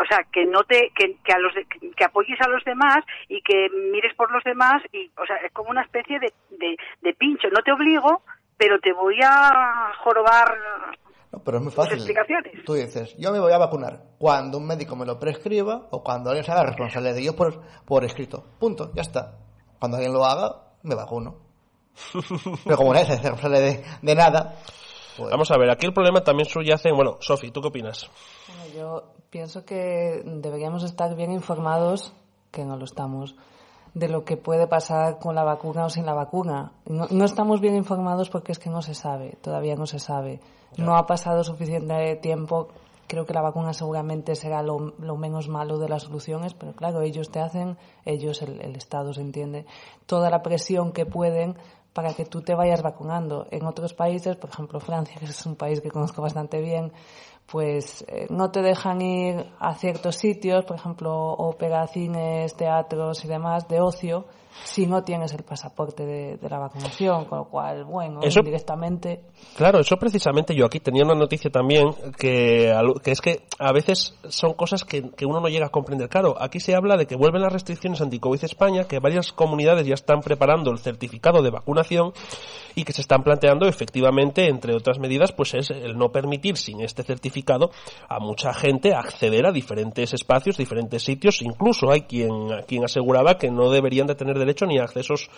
o 0.00 0.04
sea, 0.06 0.18
que 0.32 0.44
no 0.46 0.62
te 0.62 0.90
que, 0.94 1.16
que 1.24 1.32
a 1.32 1.38
los 1.40 1.52
de- 1.54 1.66
que 1.96 2.04
apoyes 2.04 2.40
a 2.40 2.48
los 2.48 2.62
demás 2.64 2.98
y 3.28 3.42
que 3.42 3.68
mires 3.90 4.14
por 4.14 4.30
los 4.30 4.44
demás 4.44 4.82
y, 4.92 5.10
o 5.16 5.26
sea, 5.26 5.34
es 5.38 5.50
como 5.52 5.70
una 5.70 5.82
especie 5.82 6.20
de, 6.20 6.32
de, 6.50 6.76
de 7.00 7.14
pincho. 7.14 7.48
No 7.50 7.60
te 7.64 7.72
obligo, 7.72 8.22
pero 8.56 8.78
te 8.78 8.92
voy 8.92 9.18
a 9.24 9.92
jorobar 9.98 10.56
no, 11.32 11.38
pero 11.42 11.58
es 11.58 11.64
muy 11.64 11.72
fácil. 11.72 11.94
explicaciones. 11.94 12.64
Tú 12.64 12.74
dices, 12.74 13.16
yo 13.16 13.32
me 13.32 13.40
voy 13.40 13.52
a 13.52 13.58
vacunar 13.58 14.02
cuando 14.18 14.58
un 14.58 14.66
médico 14.66 14.94
me 14.96 15.06
lo 15.06 15.18
prescriba 15.18 15.88
o 15.90 16.02
cuando 16.02 16.30
alguien 16.30 16.44
se 16.44 16.52
haga 16.52 16.64
responsable 16.64 17.14
de 17.14 17.20
ello 17.20 17.34
por, 17.34 17.60
por 17.84 18.04
escrito. 18.04 18.44
Punto, 18.58 18.92
ya 18.94 19.02
está. 19.02 19.38
Cuando 19.78 19.96
alguien 19.96 20.12
lo 20.12 20.24
haga, 20.24 20.72
me 20.82 20.94
vacuno. 20.94 21.36
Pero 22.64 22.76
como 22.76 22.92
nadie 22.92 23.06
se 23.06 23.12
hace 23.14 23.22
responsable 23.30 23.60
de, 23.60 23.84
de 24.02 24.14
nada, 24.14 24.56
pues 25.16 25.30
Vamos 25.30 25.50
a 25.50 25.58
ver, 25.58 25.70
aquí 25.70 25.86
el 25.86 25.92
problema 25.92 26.22
también 26.22 26.48
subyace 26.48 26.88
en... 26.88 26.96
Bueno, 26.96 27.16
Sofi, 27.20 27.50
¿tú 27.50 27.60
qué 27.60 27.68
opinas? 27.68 28.10
Bueno, 28.48 28.74
yo 28.74 29.02
pienso 29.30 29.64
que 29.64 30.22
deberíamos 30.24 30.84
estar 30.84 31.14
bien 31.14 31.32
informados, 31.32 32.14
que 32.50 32.64
no 32.64 32.76
lo 32.76 32.84
estamos, 32.84 33.36
de 33.94 34.08
lo 34.08 34.24
que 34.24 34.38
puede 34.38 34.66
pasar 34.66 35.18
con 35.18 35.34
la 35.34 35.44
vacuna 35.44 35.84
o 35.84 35.90
sin 35.90 36.06
la 36.06 36.14
vacuna. 36.14 36.72
No, 36.86 37.06
no 37.10 37.24
estamos 37.24 37.60
bien 37.60 37.76
informados 37.76 38.30
porque 38.30 38.52
es 38.52 38.58
que 38.58 38.70
no 38.70 38.80
se 38.80 38.94
sabe, 38.94 39.36
todavía 39.42 39.74
no 39.76 39.86
se 39.86 39.98
sabe. 39.98 40.40
No 40.76 40.96
ha 40.96 41.06
pasado 41.06 41.44
suficiente 41.44 42.16
tiempo. 42.16 42.68
Creo 43.06 43.26
que 43.26 43.34
la 43.34 43.42
vacuna 43.42 43.74
seguramente 43.74 44.34
será 44.34 44.62
lo, 44.62 44.92
menos 45.16 45.48
malo 45.48 45.78
de 45.78 45.88
las 45.88 46.04
soluciones, 46.04 46.54
pero 46.54 46.72
claro, 46.72 47.02
ellos 47.02 47.30
te 47.30 47.40
hacen, 47.40 47.76
ellos, 48.06 48.40
el, 48.40 48.60
el 48.60 48.76
Estado 48.76 49.12
se 49.12 49.20
entiende, 49.20 49.66
toda 50.06 50.30
la 50.30 50.42
presión 50.42 50.92
que 50.92 51.04
pueden 51.04 51.56
para 51.92 52.14
que 52.14 52.24
tú 52.24 52.40
te 52.40 52.54
vayas 52.54 52.82
vacunando. 52.82 53.46
En 53.50 53.66
otros 53.66 53.92
países, 53.92 54.36
por 54.36 54.50
ejemplo 54.50 54.80
Francia, 54.80 55.16
que 55.18 55.26
es 55.26 55.46
un 55.46 55.56
país 55.56 55.80
que 55.80 55.90
conozco 55.90 56.22
bastante 56.22 56.60
bien, 56.60 56.92
pues 57.46 58.04
eh, 58.08 58.26
no 58.30 58.50
te 58.50 58.62
dejan 58.62 59.02
ir 59.02 59.46
a 59.58 59.74
ciertos 59.74 60.16
sitios, 60.16 60.64
por 60.64 60.76
ejemplo, 60.76 61.32
ópera, 61.32 61.86
cines, 61.86 62.54
teatros 62.54 63.24
y 63.24 63.28
demás, 63.28 63.68
de 63.68 63.80
ocio, 63.80 64.26
si 64.64 64.86
no 64.86 65.02
tienes 65.04 65.32
el 65.32 65.42
pasaporte 65.44 66.04
de, 66.06 66.36
de 66.36 66.48
la 66.48 66.58
vacunación, 66.58 67.24
con 67.26 67.38
lo 67.38 67.44
cual, 67.46 67.84
bueno, 67.84 68.20
Eso- 68.22 68.42
directamente 68.42 69.22
Claro, 69.56 69.80
eso 69.80 69.96
precisamente 69.96 70.54
yo 70.54 70.66
aquí 70.66 70.80
tenía 70.80 71.04
una 71.04 71.14
noticia 71.14 71.50
también 71.50 71.88
que, 72.18 72.72
que 73.02 73.10
es 73.10 73.20
que 73.20 73.42
a 73.58 73.72
veces 73.72 74.14
son 74.28 74.54
cosas 74.54 74.84
que, 74.84 75.10
que 75.10 75.26
uno 75.26 75.40
no 75.40 75.48
llega 75.48 75.66
a 75.66 75.70
comprender. 75.70 76.08
Claro, 76.08 76.34
aquí 76.40 76.60
se 76.60 76.74
habla 76.74 76.96
de 76.96 77.06
que 77.06 77.16
vuelven 77.16 77.42
las 77.42 77.52
restricciones 77.52 78.00
anti-COVID 78.00 78.44
España, 78.44 78.84
que 78.84 78.98
varias 78.98 79.32
comunidades 79.32 79.86
ya 79.86 79.94
están 79.94 80.20
preparando 80.20 80.70
el 80.70 80.78
certificado 80.78 81.42
de 81.42 81.50
vacunación 81.50 82.12
y 82.74 82.84
que 82.84 82.92
se 82.92 83.02
están 83.02 83.22
planteando 83.22 83.66
efectivamente, 83.66 84.48
entre 84.48 84.74
otras 84.74 84.98
medidas, 84.98 85.32
pues 85.32 85.52
es 85.54 85.70
el 85.70 85.96
no 85.98 86.10
permitir 86.10 86.56
sin 86.56 86.80
este 86.80 87.02
certificado 87.02 87.70
a 88.08 88.18
mucha 88.18 88.54
gente 88.54 88.94
acceder 88.94 89.46
a 89.46 89.52
diferentes 89.52 90.14
espacios, 90.14 90.56
diferentes 90.56 91.02
sitios. 91.02 91.42
Incluso 91.42 91.90
hay 91.90 92.02
quien, 92.02 92.30
quien 92.66 92.84
aseguraba 92.84 93.36
que 93.36 93.50
no 93.50 93.70
deberían 93.70 94.06
de 94.06 94.14
tener 94.14 94.38
derecho 94.44 94.66
ni 94.66 94.78
a 94.78 94.84
accesos 94.84 95.30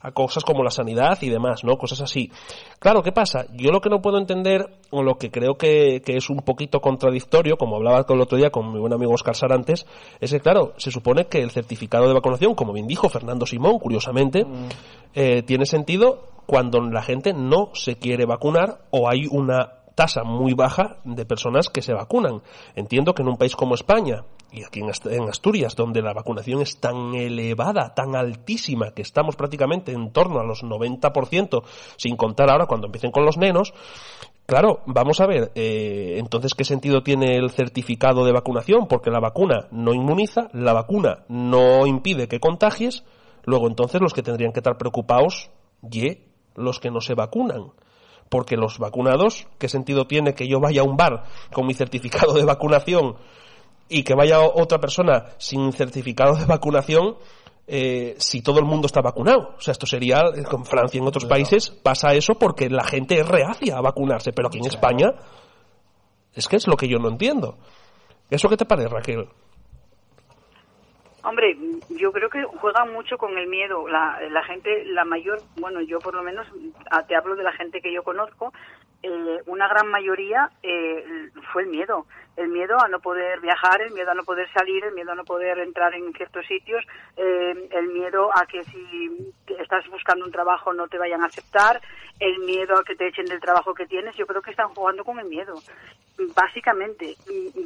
a 0.00 0.10
cosas 0.10 0.44
como 0.44 0.64
la 0.64 0.70
sanidad 0.70 1.18
y 1.20 1.28
demás, 1.28 1.62
¿no? 1.64 1.76
Cosas 1.76 2.00
así. 2.00 2.30
Claro, 2.78 3.02
¿qué 3.02 3.12
pasa? 3.12 3.46
Yo 3.52 3.70
lo 3.70 3.80
que 3.80 3.88
no 3.88 4.02
puedo 4.02 4.18
entender, 4.18 4.68
o 4.90 5.02
lo 5.02 5.16
que 5.16 5.30
creo 5.30 5.54
que, 5.54 6.02
que 6.04 6.16
es 6.16 6.28
un 6.28 6.38
poquito 6.38 6.80
contradictorio, 6.80 7.56
como 7.56 7.76
hablaba 7.76 8.04
el 8.08 8.20
otro 8.20 8.36
día 8.36 8.50
con 8.50 8.72
mi 8.72 8.80
buen 8.80 8.92
amigo 8.92 9.12
Oscar 9.12 9.36
Sarantes, 9.36 9.86
es 10.20 10.32
que, 10.32 10.40
claro, 10.40 10.74
se 10.76 10.90
supone 10.90 11.26
que 11.26 11.40
el 11.40 11.50
certificado 11.50 12.08
de 12.08 12.14
vacunación, 12.14 12.54
como 12.54 12.72
bien 12.72 12.86
dijo 12.86 13.08
Fernando 13.08 13.46
Simón, 13.46 13.78
curiosamente, 13.78 14.44
eh, 15.14 15.42
tiene 15.42 15.66
sentido 15.66 16.28
cuando 16.46 16.80
la 16.80 17.02
gente 17.02 17.32
no 17.32 17.70
se 17.74 17.96
quiere 17.96 18.26
vacunar 18.26 18.82
o 18.90 19.08
hay 19.08 19.26
una 19.30 19.82
tasa 19.94 20.24
muy 20.24 20.54
baja 20.54 20.96
de 21.04 21.24
personas 21.24 21.68
que 21.68 21.82
se 21.82 21.92
vacunan. 21.92 22.42
Entiendo 22.74 23.14
que 23.14 23.22
en 23.22 23.28
un 23.28 23.36
país 23.36 23.54
como 23.54 23.74
España 23.74 24.24
y 24.52 24.64
aquí 24.64 24.80
en 24.80 24.88
Ast- 24.88 25.10
en 25.10 25.28
Asturias, 25.28 25.74
donde 25.74 26.02
la 26.02 26.12
vacunación 26.12 26.60
es 26.60 26.78
tan 26.78 27.14
elevada, 27.14 27.94
tan 27.94 28.14
altísima, 28.14 28.92
que 28.92 29.02
estamos 29.02 29.36
prácticamente 29.36 29.92
en 29.92 30.12
torno 30.12 30.40
a 30.40 30.44
los 30.44 30.62
90%, 30.62 31.62
sin 31.96 32.16
contar 32.16 32.50
ahora 32.50 32.66
cuando 32.66 32.86
empiecen 32.86 33.10
con 33.10 33.24
los 33.24 33.36
nenos, 33.38 33.72
Claro, 34.44 34.80
vamos 34.86 35.20
a 35.20 35.26
ver, 35.26 35.52
eh, 35.54 36.16
entonces, 36.18 36.54
¿qué 36.54 36.64
sentido 36.64 37.02
tiene 37.04 37.36
el 37.36 37.50
certificado 37.50 38.24
de 38.24 38.32
vacunación? 38.32 38.88
Porque 38.88 39.10
la 39.10 39.20
vacuna 39.20 39.68
no 39.70 39.94
inmuniza, 39.94 40.48
la 40.52 40.72
vacuna 40.72 41.24
no 41.28 41.86
impide 41.86 42.26
que 42.26 42.40
contagies, 42.40 43.04
luego 43.44 43.68
entonces 43.68 44.00
los 44.00 44.12
que 44.12 44.22
tendrían 44.22 44.52
que 44.52 44.58
estar 44.58 44.76
preocupados, 44.76 45.50
y 45.90 46.18
los 46.56 46.80
que 46.80 46.90
no 46.90 47.00
se 47.00 47.14
vacunan. 47.14 47.72
Porque 48.28 48.56
los 48.56 48.78
vacunados, 48.78 49.46
¿qué 49.58 49.68
sentido 49.68 50.06
tiene 50.06 50.34
que 50.34 50.48
yo 50.48 50.58
vaya 50.58 50.80
a 50.82 50.84
un 50.84 50.96
bar 50.96 51.22
con 51.52 51.66
mi 51.66 51.72
certificado 51.74 52.32
de 52.34 52.44
vacunación 52.44 53.14
y 53.92 54.04
que 54.04 54.14
vaya 54.14 54.40
otra 54.40 54.78
persona 54.78 55.26
sin 55.36 55.72
certificado 55.72 56.34
de 56.34 56.46
vacunación 56.46 57.16
eh, 57.66 58.14
si 58.18 58.42
todo 58.42 58.58
el 58.58 58.64
mundo 58.64 58.86
está 58.86 59.02
vacunado. 59.02 59.54
O 59.56 59.60
sea, 59.60 59.72
esto 59.72 59.86
sería, 59.86 60.22
eh, 60.34 60.44
con 60.44 60.64
Francia 60.64 60.98
y 60.98 61.02
en 61.02 61.06
otros 61.06 61.26
países 61.26 61.70
pasa 61.70 62.14
eso 62.14 62.34
porque 62.34 62.70
la 62.70 62.84
gente 62.84 63.20
es 63.20 63.28
reacia 63.28 63.76
a 63.76 63.82
vacunarse, 63.82 64.32
pero 64.32 64.48
aquí 64.48 64.58
en 64.58 64.66
España 64.66 65.12
es 66.34 66.48
que 66.48 66.56
es 66.56 66.66
lo 66.66 66.76
que 66.76 66.88
yo 66.88 66.98
no 66.98 67.08
entiendo. 67.08 67.58
¿Eso 68.30 68.48
qué 68.48 68.56
te 68.56 68.64
parece, 68.64 68.88
Raquel? 68.88 69.28
Hombre, 71.24 71.56
yo 71.90 72.10
creo 72.10 72.28
que 72.28 72.42
juegan 72.42 72.92
mucho 72.92 73.16
con 73.16 73.38
el 73.38 73.46
miedo. 73.46 73.86
La, 73.86 74.18
la 74.30 74.42
gente, 74.42 74.84
la 74.86 75.04
mayor, 75.04 75.40
bueno, 75.60 75.80
yo 75.80 76.00
por 76.00 76.14
lo 76.14 76.22
menos 76.22 76.46
ah, 76.90 77.04
te 77.06 77.14
hablo 77.14 77.36
de 77.36 77.44
la 77.44 77.52
gente 77.52 77.80
que 77.80 77.92
yo 77.94 78.02
conozco, 78.02 78.52
eh, 79.02 79.38
una 79.46 79.68
gran 79.68 79.88
mayoría 79.88 80.50
eh, 80.62 81.30
fue 81.52 81.62
el 81.62 81.68
miedo. 81.68 82.06
El 82.36 82.48
miedo 82.48 82.80
a 82.80 82.88
no 82.88 83.00
poder 83.00 83.40
viajar, 83.40 83.82
el 83.82 83.92
miedo 83.92 84.10
a 84.10 84.14
no 84.14 84.24
poder 84.24 84.50
salir, 84.52 84.84
el 84.84 84.94
miedo 84.94 85.12
a 85.12 85.14
no 85.14 85.24
poder 85.24 85.58
entrar 85.58 85.94
en 85.94 86.12
ciertos 86.14 86.46
sitios, 86.46 86.84
eh, 87.16 87.68
el 87.70 87.88
miedo 87.88 88.30
a 88.34 88.46
que 88.46 88.64
si 88.64 89.32
estás 89.58 89.86
buscando 89.90 90.24
un 90.24 90.32
trabajo 90.32 90.72
no 90.72 90.88
te 90.88 90.98
vayan 90.98 91.22
a 91.22 91.26
aceptar, 91.26 91.80
el 92.20 92.38
miedo 92.40 92.78
a 92.78 92.84
que 92.84 92.94
te 92.94 93.08
echen 93.08 93.26
del 93.26 93.40
trabajo 93.40 93.74
que 93.74 93.86
tienes. 93.86 94.16
Yo 94.16 94.26
creo 94.26 94.40
que 94.40 94.50
están 94.50 94.68
jugando 94.68 95.04
con 95.04 95.18
el 95.18 95.26
miedo. 95.26 95.54
Básicamente, 96.34 97.16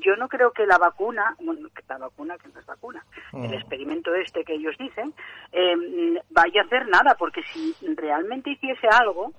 yo 0.00 0.16
no 0.16 0.28
creo 0.28 0.50
que 0.52 0.66
la 0.66 0.78
vacuna, 0.78 1.36
bueno, 1.40 1.68
que 1.74 1.82
la 1.88 1.98
vacuna 1.98 2.38
que 2.38 2.48
no 2.48 2.60
es 2.60 2.66
vacuna, 2.66 3.04
el 3.32 3.54
experimento 3.54 4.14
este 4.14 4.44
que 4.44 4.54
ellos 4.54 4.74
dicen, 4.78 5.12
eh, 5.52 6.20
vaya 6.30 6.62
a 6.62 6.64
hacer 6.64 6.88
nada, 6.88 7.16
porque 7.18 7.42
si 7.52 7.74
realmente 7.96 8.50
hiciese 8.50 8.88
algo, 8.88 9.32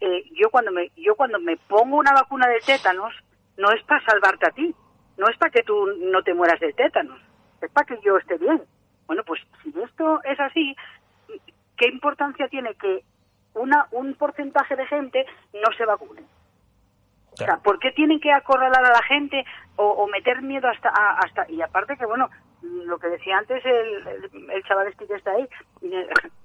eh, 0.00 0.24
yo 0.32 0.50
cuando 0.50 0.72
me 0.72 0.90
yo 0.96 1.14
cuando 1.14 1.38
me 1.38 1.56
pongo 1.56 1.96
una 1.96 2.12
vacuna 2.12 2.46
de 2.48 2.60
tétanos 2.60 3.14
no 3.56 3.70
es 3.72 3.82
para 3.84 4.04
salvarte 4.04 4.46
a 4.46 4.50
ti, 4.50 4.74
no 5.16 5.28
es 5.28 5.36
para 5.38 5.50
que 5.50 5.62
tú 5.62 5.86
no 5.98 6.22
te 6.22 6.34
mueras 6.34 6.60
de 6.60 6.72
tétanos, 6.72 7.18
es 7.60 7.70
para 7.70 7.86
que 7.86 7.98
yo 8.04 8.16
esté 8.18 8.36
bien. 8.38 8.62
Bueno, 9.06 9.22
pues 9.24 9.40
si 9.62 9.72
esto 9.82 10.20
es 10.24 10.38
así, 10.40 10.76
¿qué 11.76 11.88
importancia 11.88 12.48
tiene 12.48 12.74
que 12.74 13.02
una 13.54 13.86
un 13.92 14.14
porcentaje 14.14 14.76
de 14.76 14.86
gente 14.86 15.24
no 15.54 15.72
se 15.76 15.84
vacune? 15.86 16.22
O 17.32 17.36
sea, 17.36 17.58
¿por 17.58 17.78
qué 17.78 17.92
tienen 17.92 18.18
que 18.20 18.32
acorralar 18.32 18.84
a 18.84 18.90
la 18.92 19.02
gente 19.02 19.44
o, 19.76 19.84
o 19.86 20.06
meter 20.08 20.40
miedo 20.42 20.68
hasta, 20.68 20.88
a- 20.88 21.18
hasta... 21.18 21.50
Y 21.50 21.60
aparte 21.60 21.96
que, 21.96 22.06
bueno, 22.06 22.30
lo 22.84 22.98
que 22.98 23.08
decía 23.08 23.38
antes 23.38 23.64
el, 23.64 24.06
el, 24.06 24.50
el 24.50 24.62
chaval 24.64 24.88
este 24.88 25.06
que 25.06 25.14
está 25.14 25.32
ahí, 25.32 25.48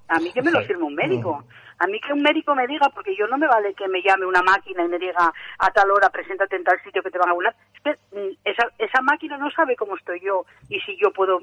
a 0.07 0.19
mí 0.19 0.31
que 0.31 0.41
me 0.41 0.52
lo 0.52 0.61
firme 0.64 0.84
un 0.84 0.95
médico. 0.95 1.43
A 1.80 1.88
mí 1.88 1.99
que 1.99 2.14
un 2.14 2.22
médico 2.22 2.53
me 2.53 2.68
diga, 2.68 2.89
porque 2.93 3.15
yo 3.18 3.26
no 3.27 3.38
me 3.38 3.48
vale 3.48 3.73
que 3.73 3.88
me 3.88 4.03
llame 4.03 4.26
una 4.26 4.43
máquina 4.43 4.84
y 4.84 4.88
me 4.88 4.99
diga 4.99 5.34
a 5.57 5.72
tal 5.72 5.89
hora, 5.89 6.10
preséntate 6.10 6.56
en 6.56 6.64
tal 6.64 6.80
sitio 6.84 7.02
que 7.02 7.10
te 7.10 7.18
van 7.18 7.30
a 7.30 7.31
vacunar. 7.31 7.56
Es 7.73 7.81
que 7.81 7.91
mm, 8.15 8.38
esa, 8.45 8.68
esa 8.77 9.02
máquina 9.02 9.38
no 9.38 9.49
sabe 9.49 9.76
cómo 9.76 9.95
estoy 9.95 10.19
yo 10.19 10.45
y 10.69 10.80
si 10.81 10.95
yo 11.02 11.11
puedo 11.11 11.39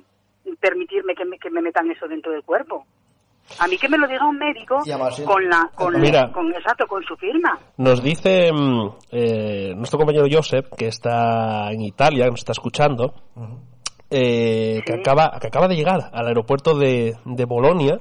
permitirme 0.61 1.15
que 1.15 1.25
me, 1.25 1.39
que 1.39 1.51
me 1.51 1.61
metan 1.61 1.91
eso 1.91 2.07
dentro 2.07 2.31
del 2.31 2.43
cuerpo. 2.43 2.87
A 3.59 3.67
mí 3.67 3.79
que 3.79 3.89
me 3.89 3.97
lo 3.97 4.07
diga 4.07 4.27
un 4.27 4.37
médico 4.37 4.77
además, 4.87 5.21
con 5.23 5.49
la, 5.49 5.71
con, 5.75 5.99
Mira. 6.01 6.31
con 6.31 6.53
exacto, 6.53 6.87
con 6.87 7.03
su 7.03 7.17
firma. 7.17 7.59
Nos 7.79 8.03
dice 8.03 8.53
mm, 8.53 8.89
eh, 9.11 9.73
nuestro 9.75 9.99
compañero 9.99 10.27
Joseph, 10.31 10.67
que 10.77 10.89
está 10.89 11.73
en 11.73 11.81
Italia, 11.81 12.25
que 12.27 12.31
nos 12.31 12.41
está 12.41 12.53
escuchando, 12.53 13.15
eh, 14.10 14.82
que, 14.86 14.94
acaba, 14.94 15.39
que 15.40 15.48
acaba 15.48 15.68
de 15.68 15.76
llegar 15.76 16.10
al 16.12 16.26
aeropuerto 16.26 16.78
de, 16.78 17.16
de 17.24 17.44
Bolonia 17.44 18.01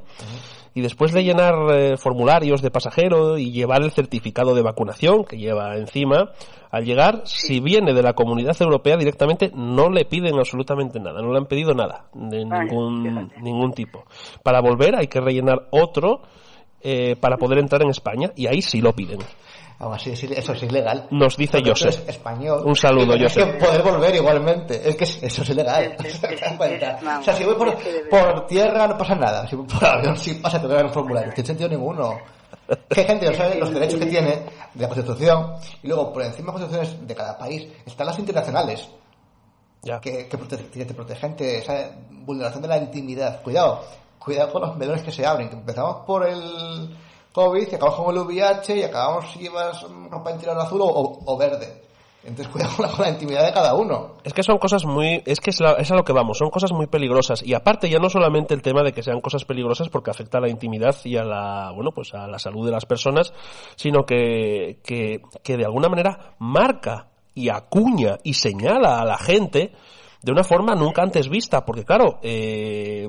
y 0.78 0.82
después 0.82 1.12
de 1.12 1.24
llenar 1.24 1.56
eh, 1.72 1.98
formularios 1.98 2.62
de 2.62 2.70
pasajero 2.70 3.40
y 3.40 3.52
llevar 3.52 3.82
el 3.82 3.90
certificado 3.90 4.54
de 4.54 4.62
vacunación 4.62 5.24
que 5.24 5.38
lleva 5.38 5.76
encima, 5.76 6.30
al 6.70 6.86
llegar, 6.86 7.24
si 7.26 7.60
viene 7.60 7.96
de 7.96 8.04
la 8.04 8.14
comunidad 8.14 8.56
europea 8.62 8.96
directamente, 8.96 9.52
no 9.56 9.90
le 9.90 10.06
piden 10.06 10.38
absolutamente 10.38 11.00
nada, 11.00 11.20
no 11.22 11.32
le 11.32 11.40
han 11.40 11.48
pedido 11.48 11.74
nada 11.74 12.06
de 12.14 12.46
ningún, 12.46 13.32
ningún 13.42 13.72
tipo. 13.74 14.04
Para 14.44 14.62
volver 14.62 14.96
hay 14.96 15.08
que 15.08 15.20
rellenar 15.20 15.68
otro 15.72 16.22
eh, 16.82 17.16
para 17.20 17.38
poder 17.38 17.58
entrar 17.58 17.82
en 17.82 17.90
España 17.90 18.32
y 18.36 18.46
ahí 18.46 18.62
sí 18.62 18.80
lo 18.80 18.94
piden. 18.94 19.18
Aún 19.80 19.94
así, 19.94 20.10
es- 20.12 20.24
eso 20.24 20.54
es 20.54 20.64
ilegal. 20.64 21.08
Nos 21.12 21.38
dice 21.38 21.58
Porque 21.58 21.70
Joseph. 21.70 21.96
eres 22.04 22.10
español. 22.16 22.64
Un 22.66 22.76
saludo, 22.76 23.14
Joseph. 23.20 23.58
que 23.60 23.66
poder 23.66 23.84
volver 23.84 24.16
igualmente. 24.16 24.90
Es 24.90 24.96
que 24.96 25.04
eso 25.04 25.42
es 25.44 25.50
ilegal. 25.50 25.96
O 27.20 27.24
sea, 27.24 27.36
si 27.36 27.44
voy 27.44 27.56
por, 27.56 27.78
por 28.10 28.48
tierra 28.48 28.88
no 28.88 28.98
pasa 28.98 29.14
nada. 29.16 29.48
Si 29.48 29.56
voy 29.56 29.68
por 29.68 29.86
avión 29.86 30.18
sí 30.18 30.34
pasa, 30.36 30.60
te 30.60 30.68
dan 30.68 30.86
un 30.88 30.94
formulario. 30.94 31.28
No 31.30 31.34
tiene 31.36 31.48
sentido 31.48 31.70
ninguno. 31.70 32.18
Que 32.90 33.02
hay 33.02 33.08
gente 33.08 33.26
que 33.26 33.32
no 33.32 33.38
sabe 33.38 33.56
los 33.60 33.74
derechos 33.74 34.00
que 34.00 34.06
tiene 34.08 34.30
de 34.74 34.82
la 34.82 34.88
Constitución 34.90 35.54
y 35.84 35.88
luego 35.88 36.12
por 36.12 36.24
encima 36.24 36.52
de 36.52 36.60
las 36.60 36.68
constituciones 36.70 37.08
de 37.08 37.16
cada 37.16 37.38
país 37.38 37.68
están 37.86 38.08
las 38.08 38.20
internacionales 38.20 38.90
que, 40.02 40.28
que 40.28 40.38
prote- 40.38 40.70
que 40.70 40.86
te 40.86 40.94
protegen 40.94 41.36
de 41.38 41.60
esa 41.60 41.92
vulneración 42.12 42.62
de 42.62 42.68
la 42.68 42.78
intimidad. 42.78 43.42
Cuidado, 43.42 43.84
cuidado 44.20 44.52
con 44.52 44.62
los 44.64 44.76
melones 44.78 45.04
que 45.04 45.12
se 45.12 45.26
abren. 45.26 45.50
que 45.50 45.56
Empezamos 45.56 46.06
por 46.06 46.28
el 46.28 46.98
COVID 47.38 47.68
y 47.72 47.76
acabamos 47.76 48.00
con 48.04 48.16
el 48.16 48.22
VIH 48.24 48.78
y 48.78 48.84
acabamos 48.84 49.36
llevas 49.36 49.86
ropa 50.10 50.32
interior 50.32 50.58
azul 50.60 50.82
o, 50.82 51.20
o 51.24 51.38
verde. 51.38 51.84
Entonces 52.24 52.52
cuidado 52.52 52.74
la 53.00 53.10
intimidad 53.10 53.46
de 53.46 53.54
cada 53.54 53.76
uno. 53.76 54.16
Es 54.24 54.34
que 54.34 54.42
son 54.44 54.58
cosas 54.58 54.84
muy, 54.86 55.22
es 55.26 55.40
que 55.40 55.52
es, 55.52 55.60
la- 55.62 55.74
es 55.74 55.90
a 55.92 55.96
lo 55.96 56.04
que 56.04 56.12
vamos, 56.14 56.40
son 56.40 56.50
cosas 56.50 56.72
muy 56.74 56.88
peligrosas 56.88 57.42
y 57.44 57.54
aparte 57.54 57.90
ya 57.90 58.00
no 58.00 58.10
solamente 58.10 58.54
el 58.56 58.62
tema 58.64 58.82
de 58.84 58.92
que 58.92 59.04
sean 59.04 59.22
cosas 59.22 59.46
peligrosas 59.46 59.88
porque 59.90 60.10
afecta 60.12 60.40
a 60.40 60.42
la 60.42 60.50
intimidad 60.50 60.96
y 61.06 61.16
a 61.16 61.24
la, 61.24 61.72
bueno, 61.76 61.92
pues 61.92 62.14
a 62.16 62.28
la 62.28 62.40
salud 62.40 62.66
de 62.66 62.72
las 62.72 62.86
personas, 62.86 63.32
sino 63.76 64.04
que, 64.06 64.80
que, 64.84 65.22
que 65.44 65.58
de 65.58 65.66
alguna 65.66 65.90
manera 65.90 66.36
marca 66.40 67.08
y 67.36 67.50
acuña 67.50 68.18
y 68.24 68.34
señala 68.34 69.00
a 69.00 69.06
la 69.06 69.18
gente 69.20 69.72
de 70.22 70.32
una 70.32 70.44
forma 70.44 70.76
nunca 70.76 71.04
antes 71.04 71.30
vista, 71.30 71.66
porque 71.66 71.86
claro, 71.86 72.20
eh, 72.22 73.08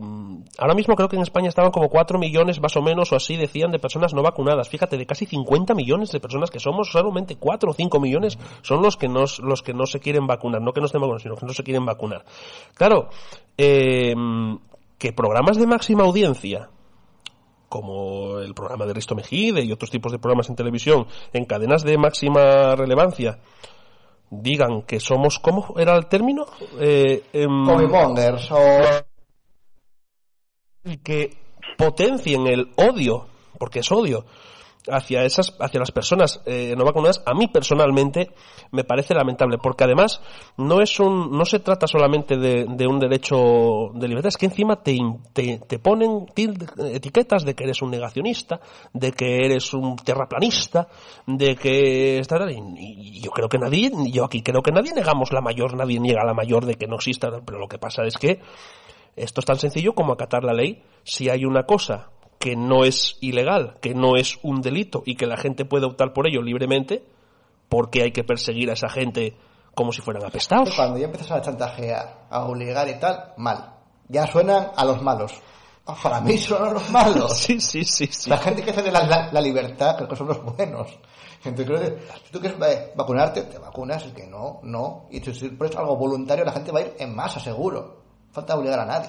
ahora 0.59 0.75
mismo 0.75 0.95
creo 0.95 1.09
que 1.09 1.17
en 1.17 1.23
España 1.23 1.49
estaban 1.49 1.71
como 1.71 1.89
4 1.89 2.19
millones 2.19 2.61
más 2.61 2.77
o 2.77 2.83
menos 2.83 3.13
o 3.13 3.17
así 3.17 3.37
decían 3.37 3.73
de 3.73 3.79
personas 3.79 4.15
no 4.15 4.23
vacunadas. 4.23 4.69
Fíjate, 4.69 4.97
de 4.97 5.07
casi 5.07 5.27
50 5.27 5.75
millones 5.75 6.11
de 6.11 6.21
personas 6.21 6.51
que 6.51 6.61
somos, 6.61 6.91
solamente 6.91 7.37
4 7.37 7.71
o 7.71 7.75
5 7.75 8.01
millones 8.01 8.39
son 8.63 8.83
los 8.83 8.97
que, 8.97 9.09
no, 9.09 9.25
los 9.43 9.63
que 9.63 9.75
no 9.75 9.87
se 9.87 10.01
quieren 10.01 10.27
vacunar, 10.27 10.61
no 10.61 10.73
que 10.73 10.81
no 10.81 10.87
estén 10.87 11.01
vacunados, 11.01 11.23
sino 11.23 11.37
que 11.37 11.47
no 11.47 11.53
se 11.53 11.65
quieren 11.65 11.87
vacunar. 11.87 12.25
Claro, 12.75 13.09
eh, 13.57 14.15
que 14.99 15.13
programas 15.13 15.57
de 15.57 15.67
máxima 15.67 16.05
audiencia, 16.05 16.71
como 17.69 18.39
el 18.39 18.55
programa 18.55 18.87
de 18.87 18.95
Risto 18.95 19.15
Mejide 19.15 19.63
y 19.63 19.73
otros 19.73 19.91
tipos 19.91 20.13
de 20.13 20.19
programas 20.19 20.49
en 20.49 20.57
televisión, 20.57 21.07
en 21.33 21.45
cadenas 21.45 21.85
de 21.85 21.99
máxima 21.99 22.75
relevancia, 22.75 23.39
digan 24.31 24.83
que 24.83 25.01
somos, 25.01 25.39
¿cómo 25.39 25.75
era 25.79 25.97
el 25.97 26.07
término? 26.07 26.47
Eh, 26.79 27.25
em, 27.33 27.69
o... 27.69 27.81
y 30.85 30.97
que 30.99 31.37
potencien 31.77 32.47
el 32.47 32.73
odio, 32.77 33.27
porque 33.59 33.81
es 33.81 33.93
odio, 33.93 34.25
hacia 34.91 35.25
esas, 35.25 35.55
hacia 35.61 35.81
las 35.81 35.93
personas 35.93 36.41
eh, 36.47 36.75
no 36.77 36.85
vacunadas, 36.85 37.23
a 37.27 37.35
mí 37.35 37.49
personalmente 37.49 38.31
me 38.71 38.85
parece 38.85 39.15
lamentable, 39.15 39.59
porque 39.59 39.85
además 39.85 40.21
no 40.57 40.81
es 40.81 40.99
un, 41.01 41.31
no 41.31 41.45
se 41.45 41.61
trata 41.61 41.87
solamente 41.87 42.37
de, 42.37 42.67
de 42.69 42.87
un 42.87 42.99
derecho 42.99 43.91
de 43.95 44.09
libertad, 44.09 44.29
es 44.29 44.37
que 44.37 44.47
encima 44.47 44.83
te, 44.83 44.99
te, 45.33 45.59
te 45.67 45.79
ponen 45.79 46.27
etiquetas 46.37 47.45
de 47.45 47.55
que 47.55 47.65
eres 47.65 47.83
un 47.83 47.91
negacionista, 47.91 48.61
de 48.93 49.13
que 49.13 49.45
eres 49.45 49.73
un 49.75 49.97
terraplanista, 49.97 50.89
de 51.27 51.57
que 51.57 52.21
y, 52.21 53.19
y 53.19 53.21
yo 53.21 53.31
creo 53.31 53.49
que 53.49 53.59
nadie, 53.59 53.91
yo 54.11 54.25
aquí 54.25 54.43
creo 54.43 54.63
que 54.63 54.73
nadie 54.73 54.93
negamos 54.93 55.33
la 55.33 55.41
mayor, 55.41 55.77
nadie 55.77 56.01
niega 56.01 56.25
la 56.25 56.35
mayor 56.35 56.65
de 56.65 56.75
que 56.75 56.87
no 56.87 56.97
exista, 56.97 57.29
pero 57.45 57.59
lo 57.59 57.69
que 57.69 57.79
pasa 57.79 58.05
es 58.05 58.17
que 58.17 58.41
esto 59.19 59.41
es 59.41 59.47
tan 59.47 59.59
sencillo 59.59 59.95
como 59.95 60.13
acatar 60.13 60.45
la 60.45 60.53
ley. 60.53 60.83
Si 61.03 61.29
hay 61.29 61.45
una 61.45 61.65
cosa 61.65 62.11
que 62.39 62.57
no 62.57 62.85
es 62.85 63.17
ilegal, 63.21 63.79
que 63.81 63.95
no 63.95 64.17
es 64.17 64.39
un 64.43 64.61
delito 64.61 65.03
y 65.05 65.17
que 65.17 65.27
la 65.27 65.37
gente 65.37 65.65
puede 65.65 65.87
optar 65.87 66.13
por 66.13 66.29
ello 66.29 66.41
libremente, 66.43 67.05
¿por 67.69 67.91
qué 67.91 68.03
hay 68.03 68.13
que 68.13 68.25
perseguir 68.25 68.71
a 68.71 68.75
esa 68.75 68.89
gente 68.89 69.37
como 69.75 69.93
si 69.93 70.01
fueran 70.01 70.25
apestados? 70.25 70.75
Cuando 70.75 70.99
ya 70.99 71.07
empiezas 71.07 71.31
a 71.33 71.43
chantajear, 71.43 72.27
a 72.31 72.45
obligar 72.45 72.89
y 72.89 72.99
tal, 72.99 73.33
mal. 73.37 73.75
Ya 74.09 74.27
suenan 74.27 74.69
a 74.75 74.85
los 74.85 75.03
malos. 75.03 75.35
Para 76.03 76.21
mí 76.21 76.37
son 76.37 76.75
los 76.75 76.91
malos. 76.91 77.33
Sí, 77.39 77.61
sí, 77.61 77.85
sí, 77.85 78.07
sí. 78.11 78.29
La 78.29 78.39
gente 78.39 78.63
que 78.63 78.71
hace 78.71 78.91
la, 78.91 79.05
la, 79.05 79.31
la 79.33 79.41
libertad 79.41 79.97
creo 79.97 80.09
que 80.09 80.17
son 80.17 80.29
los 80.29 80.43
buenos. 80.43 80.99
Entonces 81.45 81.67
creo 81.67 81.81
que 81.81 82.03
si 82.25 82.33
tú 82.33 82.41
quieres 82.41 82.61
eh, 82.61 82.93
vacunarte, 82.95 83.43
te 83.43 83.59
vacunas, 83.59 84.05
el 84.05 84.13
que 84.13 84.27
no, 84.27 84.61
no. 84.63 85.07
Y 85.11 85.21
si 85.21 85.49
pones 85.51 85.75
algo 85.77 85.97
voluntario, 85.97 86.45
la 86.45 86.53
gente 86.53 86.73
va 86.73 86.81
a 86.81 86.83
ir 86.83 86.95
en 86.99 87.15
masa, 87.15 87.41
seguro. 87.41 88.03
Falta 88.33 88.57
obligar 88.57 88.81
a 88.81 88.85
nadie. 88.85 89.09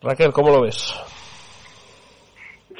Raquel, 0.00 0.32
¿cómo 0.32 0.50
lo 0.50 0.62
ves? 0.62 0.92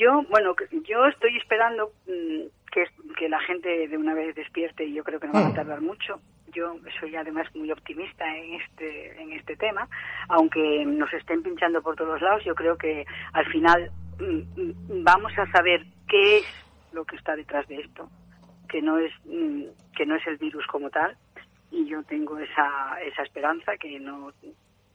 Yo, 0.02 0.24
bueno, 0.30 0.56
yo 0.88 1.06
estoy 1.06 1.36
esperando 1.36 1.92
mm, 2.08 2.46
que, 2.72 2.86
que 3.16 3.28
la 3.28 3.38
gente 3.40 3.86
de 3.86 3.96
una 3.96 4.14
vez 4.14 4.34
despierte 4.34 4.84
y 4.84 4.94
yo 4.94 5.04
creo 5.04 5.20
que 5.20 5.28
no 5.28 5.34
van 5.34 5.52
a 5.52 5.54
tardar 5.54 5.80
mucho. 5.80 6.20
Yo 6.52 6.76
soy 6.98 7.14
además 7.14 7.46
muy 7.54 7.70
optimista 7.70 8.24
en 8.36 8.54
este 8.54 9.22
en 9.22 9.32
este 9.32 9.54
tema, 9.54 9.88
aunque 10.28 10.84
nos 10.84 11.12
estén 11.12 11.44
pinchando 11.44 11.80
por 11.82 11.94
todos 11.94 12.20
lados. 12.20 12.42
Yo 12.44 12.56
creo 12.56 12.76
que 12.76 13.06
al 13.32 13.46
final 13.46 13.92
mm, 14.18 14.60
mm, 14.60 15.04
vamos 15.04 15.32
a 15.38 15.48
saber 15.52 15.84
qué 16.08 16.38
es 16.38 16.46
lo 16.92 17.04
que 17.04 17.14
está 17.14 17.36
detrás 17.36 17.68
de 17.68 17.76
esto, 17.76 18.10
que 18.68 18.82
no 18.82 18.98
es 18.98 19.12
mm, 19.24 19.66
que 19.96 20.04
no 20.04 20.16
es 20.16 20.26
el 20.26 20.36
virus 20.38 20.66
como 20.66 20.90
tal. 20.90 21.16
Y 21.70 21.86
yo 21.86 22.02
tengo 22.02 22.38
esa 22.38 23.00
esa 23.04 23.22
esperanza 23.22 23.76
que 23.76 24.00
no 24.00 24.32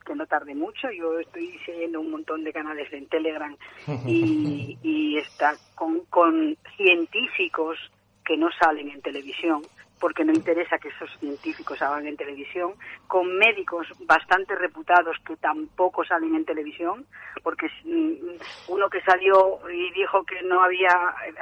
que 0.08 0.14
no 0.16 0.26
tarde 0.26 0.54
mucho. 0.54 0.90
Yo 0.90 1.20
estoy 1.20 1.58
siguiendo 1.64 2.00
un 2.00 2.10
montón 2.10 2.42
de 2.42 2.52
canales 2.52 2.92
en 2.92 3.06
Telegram 3.06 3.54
y, 4.06 4.78
y 4.82 5.18
está 5.18 5.54
con, 5.74 6.00
con 6.06 6.56
científicos 6.76 7.78
que 8.24 8.36
no 8.36 8.48
salen 8.58 8.90
en 8.90 9.02
televisión 9.02 9.62
porque 10.00 10.24
no 10.24 10.32
interesa 10.32 10.78
que 10.78 10.88
esos 10.88 11.10
científicos 11.18 11.78
salgan 11.78 12.06
en 12.06 12.16
televisión, 12.16 12.74
con 13.06 13.36
médicos 13.36 13.86
bastante 14.06 14.54
reputados 14.54 15.16
que 15.26 15.36
tampoco 15.36 16.04
salen 16.04 16.34
en 16.34 16.44
televisión, 16.44 17.04
porque 17.42 17.66
mm, 17.84 18.72
uno 18.72 18.88
que 18.88 19.00
salió 19.02 19.58
y 19.70 19.90
dijo 19.92 20.24
que 20.24 20.42
no 20.42 20.62
había, 20.62 20.90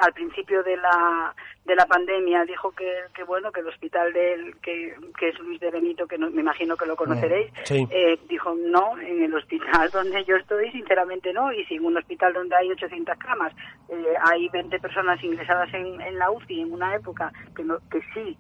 al 0.00 0.12
principio 0.12 0.62
de 0.62 0.76
la, 0.76 1.34
de 1.66 1.74
la 1.74 1.86
pandemia, 1.86 2.44
dijo 2.44 2.70
que, 2.72 2.88
que 3.12 3.24
bueno, 3.24 3.50
que 3.50 3.60
el 3.60 3.66
hospital 3.68 4.12
del, 4.12 4.56
que, 4.60 4.94
que 5.18 5.28
es 5.30 5.38
Luis 5.40 5.58
de 5.60 5.70
Benito, 5.70 6.06
que 6.06 6.16
no, 6.16 6.30
me 6.30 6.40
imagino 6.40 6.76
que 6.76 6.86
lo 6.86 6.94
conoceréis, 6.96 7.50
Sí. 7.64 7.86
eh, 7.90 8.18
dijo 8.28 8.54
no, 8.54 8.96
en 9.00 9.24
el 9.24 9.34
hospital 9.34 9.90
donde 9.90 10.24
yo 10.24 10.36
estoy, 10.36 10.70
sinceramente 10.70 11.32
no, 11.32 11.52
y 11.52 11.64
si 11.66 11.74
en 11.74 11.84
un 11.84 11.96
hospital 11.96 12.32
donde 12.32 12.54
hay 12.54 12.70
800 12.70 13.18
camas 13.18 13.52
eh, 13.88 14.14
hay 14.22 14.48
20 14.48 14.78
personas 14.78 15.22
ingresadas 15.24 15.72
en, 15.74 16.00
en 16.00 16.18
la 16.18 16.30
UCI 16.30 16.60
en 16.62 16.72
una 16.72 16.94
época 16.94 17.32
que, 17.54 17.64
no, 17.64 17.78
que 17.90 18.00
sí, 18.14 18.38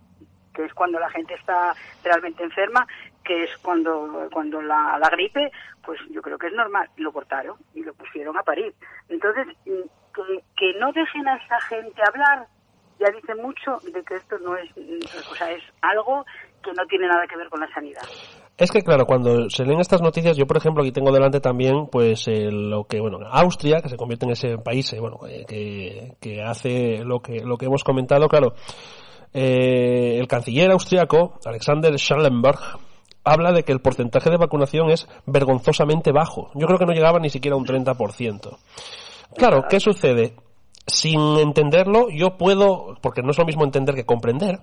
que 0.54 0.64
es 0.64 0.72
cuando 0.74 0.98
la 0.98 1.10
gente 1.10 1.34
está 1.34 1.74
realmente 2.04 2.42
enferma, 2.44 2.86
que 3.24 3.44
es 3.44 3.56
cuando, 3.58 4.28
cuando 4.32 4.62
la, 4.62 4.98
la 5.00 5.10
gripe, 5.10 5.50
pues 5.84 6.00
yo 6.10 6.22
creo 6.22 6.38
que 6.38 6.46
es 6.46 6.52
normal, 6.54 6.88
y 6.96 7.02
lo 7.02 7.12
cortaron 7.12 7.56
y 7.74 7.82
lo 7.82 7.92
pusieron 7.94 8.38
a 8.38 8.42
parir. 8.42 8.72
Entonces, 9.08 9.48
mm, 9.66 10.14
que, 10.14 10.42
que 10.56 10.78
no 10.78 10.92
dejen 10.92 11.26
a 11.28 11.36
esa 11.36 11.60
gente 11.62 12.00
hablar, 12.06 12.46
ya 12.98 13.06
dice 13.14 13.34
mucho 13.34 13.78
de 13.92 14.02
que 14.02 14.14
esto 14.14 14.38
no 14.38 14.56
es, 14.56 14.70
o 15.30 15.34
sea, 15.34 15.50
es 15.50 15.62
algo 15.82 16.24
que 16.62 16.72
no 16.72 16.84
tiene 16.86 17.06
nada 17.06 17.26
que 17.28 17.36
ver 17.36 17.48
con 17.48 17.60
la 17.60 17.68
sanidad. 17.72 18.02
Es 18.56 18.70
que 18.70 18.82
claro, 18.82 19.04
cuando 19.04 19.50
se 19.50 19.64
leen 19.64 19.80
estas 19.80 20.00
noticias, 20.00 20.36
yo 20.36 20.46
por 20.46 20.56
ejemplo 20.56 20.82
aquí 20.82 20.92
tengo 20.92 21.12
delante 21.12 21.40
también, 21.40 21.88
pues 21.90 22.26
eh, 22.28 22.50
lo 22.50 22.84
que 22.84 23.00
bueno, 23.00 23.18
Austria, 23.30 23.80
que 23.82 23.90
se 23.90 23.96
convierte 23.96 24.24
en 24.24 24.32
ese 24.32 24.58
país, 24.58 24.90
eh, 24.92 25.00
bueno, 25.00 25.18
eh, 25.28 25.44
que, 25.46 26.16
que 26.20 26.42
hace 26.42 27.04
lo 27.04 27.20
que 27.20 27.40
lo 27.40 27.58
que 27.58 27.66
hemos 27.66 27.84
comentado, 27.84 28.28
claro, 28.28 28.54
eh, 29.38 30.18
el 30.18 30.26
canciller 30.28 30.70
austriaco 30.70 31.38
Alexander 31.44 31.98
Schallenberg 31.98 32.58
habla 33.22 33.52
de 33.52 33.64
que 33.64 33.72
el 33.72 33.80
porcentaje 33.80 34.30
de 34.30 34.38
vacunación 34.38 34.88
es 34.88 35.06
vergonzosamente 35.26 36.10
bajo. 36.10 36.50
Yo 36.54 36.66
creo 36.66 36.78
que 36.78 36.86
no 36.86 36.92
llegaba 36.92 37.18
ni 37.18 37.28
siquiera 37.28 37.54
a 37.54 37.58
un 37.58 37.66
30%. 37.66 38.56
Claro, 39.36 39.64
¿qué 39.68 39.78
sucede? 39.78 40.36
Sin 40.86 41.20
entenderlo, 41.38 42.08
yo 42.10 42.36
puedo, 42.36 42.96
porque 43.00 43.22
no 43.22 43.30
es 43.30 43.38
lo 43.38 43.44
mismo 43.44 43.64
entender 43.64 43.94
que 43.94 44.06
comprender, 44.06 44.60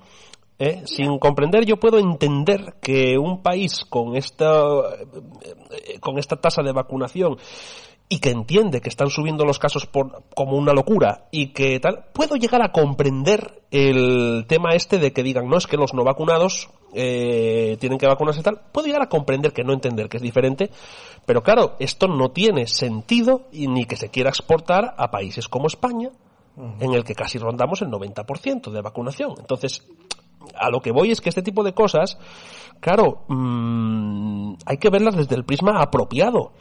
¿eh? 0.60 0.84
sin 0.86 1.20
comprender 1.20 1.66
yo 1.66 1.78
puedo 1.78 2.00
entender 2.00 2.76
que 2.82 3.18
un 3.18 3.42
país 3.42 3.86
con 3.90 4.16
esta, 4.16 4.64
eh, 4.64 6.00
con 6.00 6.18
esta 6.18 6.38
tasa 6.38 6.62
de 6.64 6.72
vacunación 6.72 7.38
y 8.10 8.20
que 8.20 8.30
entiende 8.30 8.82
que 8.82 8.90
están 8.90 9.10
subiendo 9.10 9.46
los 9.46 9.60
casos 9.60 9.86
por, 9.86 10.24
como 10.36 10.58
una 10.58 10.74
locura 10.74 11.26
y 11.32 11.48
que 11.48 11.80
tal, 11.80 12.06
puedo 12.14 12.36
llegar 12.36 12.62
a 12.62 12.72
comprender 12.72 13.64
el 13.72 14.46
tema 14.48 14.76
este 14.76 15.00
de 15.00 15.14
que 15.14 15.24
digan, 15.24 15.50
no, 15.50 15.58
es 15.58 15.68
que 15.68 15.78
los 15.78 15.94
no 15.94 16.04
vacunados 16.04 16.70
eh, 16.94 17.78
tienen 17.80 17.98
que 17.98 18.06
vacunarse 18.06 18.42
y 18.42 18.44
tal. 18.44 18.62
Puedo 18.72 18.88
llegar 18.88 19.02
a 19.02 19.10
comprender 19.10 19.52
que 19.52 19.64
no 19.64 19.74
entender 19.74 20.10
que 20.10 20.18
es 20.18 20.24
diferente, 20.24 20.70
pero 21.26 21.42
claro, 21.42 21.76
esto 21.80 22.08
no 22.08 22.30
tiene 22.30 22.68
sentido 22.68 23.48
y 23.52 23.68
ni 23.68 23.86
que 23.86 23.96
se 23.96 24.10
quiera 24.10 24.30
exportar 24.30 24.94
a 24.98 25.10
países 25.10 25.48
como 25.48 25.68
España, 25.68 26.12
en 26.80 26.94
el 26.94 27.04
que 27.04 27.16
casi 27.16 27.40
rondamos 27.40 27.82
el 27.82 27.90
90% 27.90 28.70
de 28.70 28.82
vacunación. 28.82 29.34
Entonces, 29.40 29.88
a 30.56 30.70
lo 30.70 30.82
que 30.82 30.92
voy 30.92 31.12
es 31.12 31.22
que 31.22 31.30
este 31.30 31.42
tipo 31.42 31.64
de 31.64 31.74
cosas, 31.74 32.18
claro, 32.80 33.24
mm, 33.28 34.56
hay 34.66 34.78
que 34.78 34.90
verlas 34.90 35.16
desde 35.16 35.36
el 35.36 35.46
prisma 35.46 35.82
apropiado. 35.82 36.52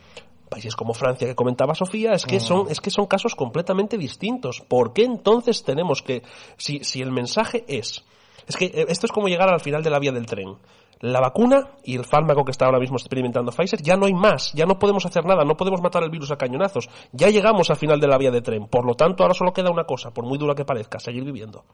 Países 0.52 0.76
como 0.76 0.92
Francia 0.92 1.26
que 1.26 1.34
comentaba 1.34 1.74
Sofía, 1.74 2.12
es 2.12 2.26
que 2.26 2.38
son, 2.40 2.66
es 2.70 2.80
que 2.80 2.90
son 2.90 3.06
casos 3.06 3.34
completamente 3.34 3.96
distintos. 3.96 4.60
¿Por 4.68 4.92
qué 4.92 5.04
entonces 5.04 5.64
tenemos 5.64 6.02
que, 6.02 6.22
si, 6.58 6.84
si 6.84 7.00
el 7.00 7.10
mensaje 7.10 7.64
es, 7.68 8.04
es 8.46 8.56
que 8.56 8.66
eh, 8.66 8.84
esto 8.88 9.06
es 9.06 9.12
como 9.12 9.28
llegar 9.28 9.48
al 9.48 9.60
final 9.60 9.82
de 9.82 9.90
la 9.90 9.98
vía 9.98 10.12
del 10.12 10.26
tren. 10.26 10.56
La 11.00 11.20
vacuna 11.20 11.70
y 11.82 11.96
el 11.96 12.04
fármaco 12.04 12.44
que 12.44 12.52
está 12.52 12.66
ahora 12.66 12.78
mismo 12.78 12.96
experimentando 12.96 13.50
Pfizer, 13.50 13.82
ya 13.82 13.96
no 13.96 14.06
hay 14.06 14.14
más, 14.14 14.52
ya 14.52 14.66
no 14.66 14.78
podemos 14.78 15.04
hacer 15.04 15.24
nada, 15.24 15.42
no 15.44 15.56
podemos 15.56 15.80
matar 15.82 16.04
el 16.04 16.10
virus 16.10 16.30
a 16.30 16.36
cañonazos. 16.36 16.88
Ya 17.12 17.28
llegamos 17.28 17.70
al 17.70 17.76
final 17.76 17.98
de 17.98 18.06
la 18.06 18.18
vía 18.18 18.30
de 18.30 18.40
tren. 18.40 18.68
Por 18.68 18.84
lo 18.86 18.94
tanto, 18.94 19.24
ahora 19.24 19.34
solo 19.34 19.52
queda 19.52 19.70
una 19.70 19.82
cosa, 19.84 20.10
por 20.12 20.24
muy 20.26 20.38
dura 20.38 20.54
que 20.54 20.64
parezca, 20.64 21.00
seguir 21.00 21.24
viviendo. 21.24 21.64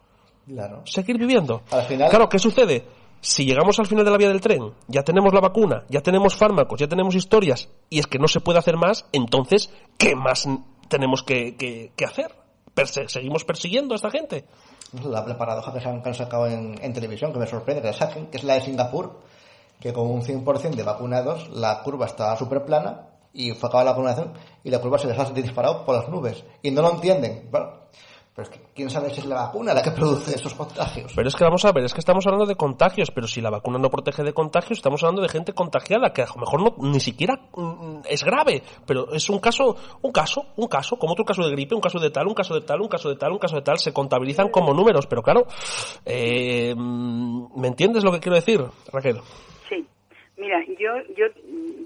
Claro. 0.47 0.81
Seguir 0.87 1.19
viviendo. 1.19 1.61
Al 1.71 1.83
final- 1.83 2.09
Claro, 2.09 2.29
¿qué 2.29 2.39
sucede? 2.39 2.87
Si 3.21 3.45
llegamos 3.45 3.79
al 3.79 3.87
final 3.87 4.05
de 4.05 4.11
la 4.11 4.17
vía 4.17 4.29
del 4.29 4.41
tren, 4.41 4.75
ya 4.87 5.03
tenemos 5.03 5.35
la 5.35 5.41
vacuna, 5.41 5.85
ya 5.89 6.01
tenemos 6.03 6.37
fármacos, 6.37 6.79
ya 6.79 6.87
tenemos 6.87 7.15
historias, 7.15 7.69
y 7.91 7.99
es 7.99 8.07
que 8.07 8.19
no 8.19 8.29
se 8.29 8.41
puede 8.41 8.59
hacer 8.61 8.77
más, 8.77 9.07
entonces, 9.13 9.71
¿qué 9.99 10.15
más 10.15 10.49
tenemos 10.89 11.23
que, 11.23 11.57
que- 11.57 12.05
hacer? 12.05 12.35
¿Seguimos 13.09 13.45
persiguiendo 13.45 13.95
a 13.95 13.97
esta 13.97 14.11
gente? 14.11 14.45
La, 15.05 15.25
paradoja 15.37 15.73
que, 15.73 15.81
se 15.81 15.89
han, 15.89 16.01
que 16.01 16.15
sacado 16.15 16.47
en, 16.47 16.93
televisión, 16.93 17.33
que 17.33 17.41
me 17.41 17.47
sorprende 17.47 17.83
que 17.83 17.93
saquen, 17.93 18.29
que 18.29 18.37
es 18.37 18.45
la 18.45 18.55
de 18.55 18.61
Singapur, 18.61 19.19
que 19.81 19.93
con 19.93 20.09
un 20.09 20.23
100% 20.23 20.75
de 20.75 20.83
vacunados 20.85 21.49
la 21.51 21.83
curva 21.83 22.07
está 22.07 22.37
súper 22.37 22.65
plana 22.65 23.09
y 23.33 23.51
fue 23.51 23.69
acabada 23.69 23.87
la 23.87 23.91
vacunación 23.93 24.33
y 24.65 24.71
la 24.71 24.81
curva 24.81 24.99
se 24.99 25.09
les 25.09 25.19
ha 25.19 25.25
disparado 25.33 25.85
por 25.85 25.97
las 25.97 26.09
nubes. 26.09 26.45
Y 26.63 26.71
no 26.71 26.83
lo 26.83 26.93
entienden. 26.93 27.49
Bueno, 27.51 27.73
pero 28.39 28.49
es 28.49 28.57
que 28.57 28.65
quién 28.73 28.89
sabe 28.89 29.11
si 29.11 29.19
es 29.19 29.27
la 29.27 29.35
vacuna 29.35 29.75
la 29.75 29.83
que 29.83 29.91
produce 29.91 30.37
esos 30.37 30.55
contagios. 30.55 31.13
Pero 31.13 31.27
es 31.27 31.35
que 31.35 31.43
vamos 31.43 31.65
a 31.65 31.73
ver, 31.73 31.83
es 31.83 31.93
que 31.93 31.99
estamos 31.99 32.25
hablando 32.25 32.47
de 32.47 32.55
contagios, 32.55 33.11
pero 33.11 33.27
si 33.27 33.41
la 33.41 33.51
vacuna 33.51 33.81
no 33.81 33.91
protege 33.91 34.23
de 34.23 34.33
contagios, 34.33 34.79
estamos 34.79 35.03
hablando 35.03 35.23
de 35.23 35.29
gente 35.29 35.53
contagiada, 35.55 36.13
que 36.13 36.23
a 36.23 36.27
lo 36.27 36.43
mejor 36.43 36.63
no, 36.63 36.89
ni 36.89 37.01
siquiera 37.01 37.35
mm, 37.57 38.03
es 38.09 38.23
grave, 38.23 38.63
pero 38.87 39.13
es 39.13 39.29
un 39.29 39.41
caso, 39.41 39.75
un 40.03 40.13
caso, 40.13 40.53
un 40.55 40.69
caso, 40.69 40.97
como 41.01 41.15
otro 41.15 41.25
caso 41.25 41.43
de 41.43 41.51
gripe, 41.51 41.75
un 41.75 41.81
caso 41.81 41.99
de 41.99 42.11
tal, 42.11 42.29
un 42.29 42.35
caso 42.35 42.55
de 42.55 42.61
tal, 42.61 42.81
un 42.81 42.87
caso 42.87 43.09
de 43.09 43.17
tal, 43.17 43.33
un 43.33 43.39
caso 43.39 43.57
de 43.57 43.63
tal, 43.63 43.79
se 43.79 43.93
contabilizan 43.93 44.51
como 44.51 44.73
números, 44.73 45.09
pero 45.09 45.21
claro, 45.21 45.45
eh, 46.07 46.73
mm, 46.77 47.61
¿me 47.61 47.67
entiendes 47.67 48.05
lo 48.05 48.13
que 48.13 48.21
quiero 48.21 48.37
decir, 48.37 48.61
Raquel? 48.93 49.17
Sí, 49.69 49.85
mira, 50.37 50.65
yo 50.79 50.93
yo 51.17 51.25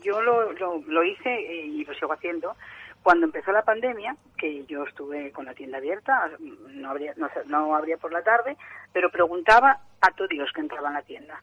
yo 0.04 0.20
lo, 0.20 0.52
lo, 0.52 0.82
lo 0.86 1.02
hice 1.02 1.30
eh, 1.30 1.64
y 1.64 1.82
lo 1.82 1.94
sigo 1.94 2.12
haciendo 2.12 2.54
cuando 3.02 3.26
empezó 3.26 3.52
la 3.52 3.62
pandemia, 3.64 4.16
que 4.36 4.64
yo 4.66 4.84
estuve 4.84 5.32
con 5.32 5.44
la 5.46 5.54
tienda 5.54 5.78
abierta, 5.78 6.30
no 6.38 6.90
habría 6.90 7.14
no, 7.16 7.28
no 7.46 7.74
habría 7.74 7.96
por 7.96 8.12
la 8.12 8.22
tarde, 8.22 8.56
pero 8.92 9.10
preguntaba 9.10 9.80
a 10.00 10.10
todos 10.12 10.32
los 10.32 10.50
que 10.52 10.60
entraban 10.60 10.92
a 10.96 11.00
la 11.00 11.04
tienda 11.04 11.42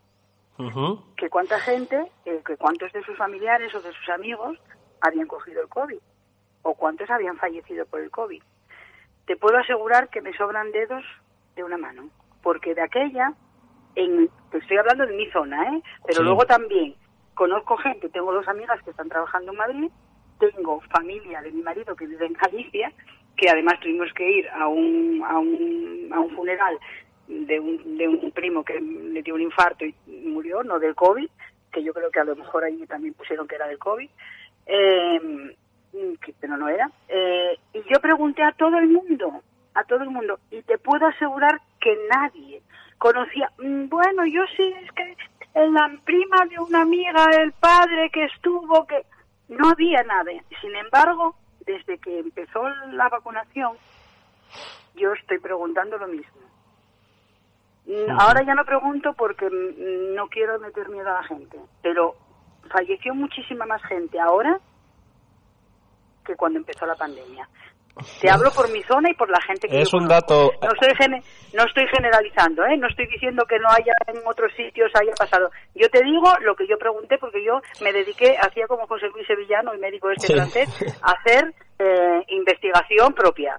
que 1.16 1.30
cuánta 1.30 1.58
gente, 1.60 2.12
eh, 2.26 2.42
que 2.46 2.58
cuántos 2.58 2.92
de 2.92 3.02
sus 3.04 3.16
familiares 3.18 3.74
o 3.76 3.82
de 3.82 3.94
sus 3.94 4.10
amigos 4.10 4.58
habían 5.00 5.26
cogido 5.28 5.62
el 5.62 5.70
COVID 5.70 6.00
o 6.64 6.74
cuántos 6.76 7.10
habían 7.10 7.38
fallecido 7.38 7.86
por 7.86 8.02
el 8.02 8.12
COVID. 8.12 8.42
te 9.26 9.38
puedo 9.38 9.58
asegurar 9.58 10.10
que 10.10 10.22
me 10.22 10.34
sobran 10.36 10.72
dedos 10.72 11.04
de 11.56 11.64
una 11.64 11.78
mano, 11.78 12.10
porque 12.42 12.74
de 12.76 12.82
aquella, 12.82 13.32
en, 13.96 14.28
te 14.52 14.58
estoy 14.58 14.78
hablando 14.78 15.06
de 15.06 15.16
mi 15.16 15.30
zona, 15.32 15.64
¿eh? 15.76 15.84
pero 16.06 16.18
Sí. 16.18 16.24
luego 16.24 16.46
también 16.46 16.96
conozco 17.36 17.78
gente, 17.78 18.10
tengo 18.10 18.34
dos 18.34 18.48
amigas 18.50 18.82
que 18.84 18.90
están 18.90 19.08
trabajando 19.08 19.52
en 19.52 19.58
Madrid, 19.58 19.92
tengo 20.40 20.82
familia 20.92 21.42
de 21.42 21.52
mi 21.52 21.62
marido 21.62 21.96
que 21.96 22.08
vive 22.08 22.26
en 22.26 22.34
Galicia, 22.34 22.92
que 23.36 23.50
además 23.50 23.80
tuvimos 23.80 24.12
que 24.14 24.30
ir 24.30 24.50
a 24.50 24.68
un, 24.68 25.24
a 25.26 25.38
un, 25.40 26.10
a 26.12 26.20
un 26.20 26.30
funeral 26.36 26.78
de 27.28 27.60
un, 27.60 27.98
de 27.98 28.08
un 28.08 28.32
primo 28.32 28.64
que 28.64 28.80
le 28.82 29.22
dio 29.22 29.36
un 29.36 29.42
infarto 29.42 29.86
y 29.86 29.94
murió, 30.26 30.64
no 30.64 30.80
del 30.80 30.96
COVID, 30.96 31.30
que 31.72 31.84
yo 31.84 31.94
creo 31.94 32.10
que 32.10 32.20
a 32.20 32.24
lo 32.24 32.36
mejor 32.36 32.64
allí 32.64 32.86
también 32.88 33.14
pusieron 33.14 33.48
que 33.48 33.56
era 33.56 33.68
del 33.68 33.78
COVID, 33.78 34.10
eh, 34.66 35.56
que- 36.22 36.34
pero 36.40 36.58
no 36.58 36.68
era. 36.70 36.90
Eh, 37.08 37.58
y 37.74 37.80
yo 37.92 38.00
pregunté 38.02 38.44
a 38.44 38.52
todo 38.54 38.78
el 38.78 38.88
mundo, 38.88 39.42
a 39.74 39.84
todo 39.84 40.04
el 40.04 40.10
mundo, 40.10 40.40
y 40.52 40.62
te 40.64 40.78
puedo 40.78 41.06
asegurar 41.08 41.60
que 41.80 41.96
nadie 42.14 42.62
conocía, 42.98 43.50
"Mm, 43.60 43.88
bueno, 43.90 44.26
yo 44.26 44.42
sí, 44.58 44.74
es 44.84 44.92
que 44.94 45.16
la 45.56 45.92
prima 46.06 46.46
de 46.50 46.60
una 46.60 46.82
amiga, 46.82 47.26
el 47.42 47.52
padre 47.54 48.10
que 48.12 48.26
estuvo, 48.26 48.86
que 48.86 49.04
no 49.50 49.70
había 49.70 50.04
nada. 50.04 50.32
Sin 50.62 50.76
embargo, 50.76 51.36
desde 51.66 51.98
que 51.98 52.20
empezó 52.20 52.70
la 52.92 53.10
vacunación, 53.10 53.76
yo 54.96 55.14
estoy 55.14 55.40
preguntando 55.40 55.98
lo 55.98 56.08
mismo. 56.08 56.40
Ahora 58.20 58.44
ya 58.44 58.54
no 58.54 58.66
pregunto 58.66 59.14
porque 59.14 59.50
no 59.50 60.28
quiero 60.30 60.60
meter 60.60 60.90
miedo 60.90 61.10
a 61.10 61.22
la 61.22 61.24
gente, 61.24 61.58
pero 61.82 62.16
falleció 62.70 63.16
muchísima 63.16 63.66
más 63.66 63.82
gente 63.84 64.20
ahora 64.20 64.60
que 66.24 66.36
cuando 66.36 66.60
empezó 66.60 66.86
la 66.86 66.96
pandemia. 66.96 67.50
Te 68.22 68.30
hablo 68.30 68.52
por 68.52 68.72
mi 68.72 68.82
zona 68.84 69.10
y 69.10 69.14
por 69.14 69.30
la 69.30 69.42
gente 69.42 69.68
que 69.68 69.82
Es 69.82 69.94
un 69.94 70.08
dato- 70.08 70.52
No 70.62 70.70
estoy, 70.74 70.94
gene- 70.98 71.22
no 71.54 71.64
estoy 71.64 71.86
generalizando, 71.94 72.64
¿eh? 72.66 72.78
No 72.78 72.88
estoy 72.88 73.08
diciendo 73.08 73.44
que 73.48 73.60
no 73.60 73.70
haya 73.70 73.94
en 74.08 74.18
otros 74.26 74.52
sitios 74.56 74.92
haya 75.00 75.14
pasado. 75.18 75.50
Yo 75.76 75.90
te 75.90 76.04
digo 76.04 76.26
lo 76.42 76.56
que 76.56 76.68
yo 76.68 76.78
pregunté 76.78 77.18
porque 77.18 77.44
yo 77.44 77.60
me 77.82 77.92
dediqué, 77.94 78.36
hacía 78.38 78.68
como 78.68 78.88
José 78.88 79.08
Luis 79.14 79.28
Sevillano, 79.28 79.72
el 79.74 79.80
médico 79.80 80.10
este 80.12 80.28
Sí. 80.28 80.34
francés, 80.34 80.70
a 81.02 81.12
hacer 81.12 81.54
eh, 81.82 82.24
investigación 82.28 83.14
propia. 83.14 83.56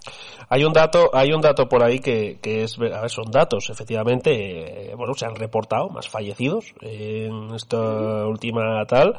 Hay 0.51 0.62
un 0.65 0.75
dato, 0.75 1.09
hay 1.15 1.33
un 1.33 1.41
dato 1.41 1.67
por 1.71 1.83
ahí 1.83 2.01
que, 2.01 2.39
que 2.43 2.65
es, 2.65 2.77
a 2.79 3.01
ver, 3.01 3.09
son 3.11 3.31
datos, 3.31 3.71
efectivamente, 3.71 4.91
eh, 4.91 4.95
bueno, 4.95 5.15
se 5.15 5.25
han 5.25 5.35
reportado 5.35 5.89
más 5.89 6.07
fallecidos 6.07 6.75
en 6.83 7.55
esta 7.55 8.27
última 8.27 8.85
tal 8.87 9.17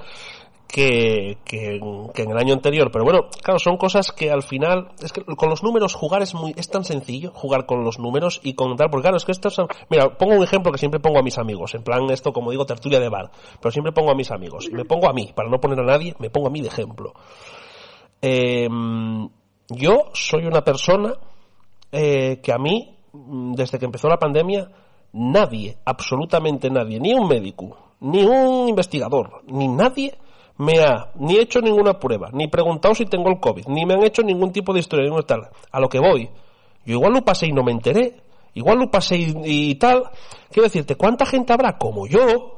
que, 0.72 1.38
en- 1.52 2.32
el 2.32 2.38
año 2.38 2.54
anterior. 2.54 2.90
Pero 2.92 3.04
bueno, 3.04 3.28
claro, 3.44 3.60
son 3.60 3.78
cosas 3.78 4.12
que 4.12 4.32
al 4.32 4.42
final, 4.42 4.90
es 5.04 5.12
que 5.12 5.24
con 5.24 5.50
los 5.50 5.64
números 5.64 5.94
jugar 5.94 6.22
es 6.22 6.34
muy, 6.34 6.54
es 6.56 6.70
tan 6.70 6.84
sencillo 6.86 7.32
jugar 7.34 7.66
con 7.66 7.84
los 7.84 8.00
números 8.00 8.40
y 8.44 8.54
con 8.54 8.76
tal, 8.78 8.90
porque 8.90 9.04
claro, 9.04 9.18
es 9.18 9.26
que 9.26 9.34
estos 9.34 9.54
son, 9.54 9.68
mira, 9.90 10.18
pongo 10.18 10.36
un 10.36 10.44
ejemplo 10.44 10.72
que 10.72 10.78
siempre 10.78 11.00
pongo 11.00 11.20
a 11.20 11.24
mis 11.24 11.38
amigos, 11.38 11.76
en 11.76 11.84
plan 11.84 12.10
esto, 12.10 12.32
como 12.32 12.52
digo, 12.52 12.66
tertulia 12.66 13.00
de 13.00 13.10
bar, 13.10 13.32
pero 13.60 13.72
siempre 13.72 13.92
pongo 13.92 14.12
a 14.12 14.16
mis 14.16 14.32
amigos, 14.32 14.68
y 14.72 14.74
me 14.74 14.86
pongo 14.86 15.10
a 15.10 15.14
mí, 15.14 15.32
para 15.36 15.50
no 15.50 15.60
poner 15.60 15.80
a 15.82 15.84
nadie, 15.86 16.16
me 16.20 16.30
pongo 16.30 16.48
a 16.48 16.52
mí 16.52 16.62
de 16.62 16.70
ejemplo. 16.70 17.14
Eh, 18.22 18.70
yo 19.70 20.06
soy 20.14 20.46
una 20.46 20.64
persona 20.64 21.14
eh, 21.92 22.40
que 22.42 22.54
a 22.54 22.58
mí, 22.58 22.98
mm, 23.12 23.54
desde 23.54 23.78
que 23.78 23.86
empezó 23.86 24.08
la 24.08 24.18
pandemia, 24.18 24.70
nadie, 25.14 25.78
absolutamente 25.84 26.70
nadie, 26.70 27.00
ni 27.00 27.14
un 27.14 27.28
médico, 27.28 27.96
ni 28.00 28.24
un 28.24 28.70
investigador, 28.70 29.42
ni 29.48 29.68
nadie 29.68 30.14
me 30.62 30.80
ha 30.80 31.12
ni 31.16 31.38
hecho 31.38 31.60
ninguna 31.60 32.00
prueba, 32.00 32.30
ni 32.32 32.48
preguntado 32.48 32.94
si 32.94 33.06
tengo 33.08 33.30
el 33.30 33.40
COVID, 33.40 33.66
ni 33.68 33.84
me 33.84 33.96
han 33.96 34.04
hecho 34.04 34.22
ningún 34.22 34.52
tipo 34.52 34.72
de 34.74 34.80
historia, 34.80 35.06
ningún 35.06 35.24
tal. 35.24 35.50
A 35.72 35.80
lo 35.80 35.90
que 35.90 36.00
voy, 36.00 36.30
yo 36.86 36.94
igual 36.94 37.14
lo 37.14 37.26
pasé 37.26 37.48
y 37.48 37.52
no 37.52 37.64
me 37.64 37.72
enteré, 37.72 38.22
igual 38.54 38.78
lo 38.78 38.92
pasé 38.92 39.18
y, 39.18 39.34
y 39.44 39.76
tal. 39.76 40.04
Quiero 40.52 40.68
decirte, 40.68 40.96
¿cuánta 40.96 41.26
gente 41.26 41.52
habrá 41.52 41.78
como 41.78 42.06
yo? 42.06 42.58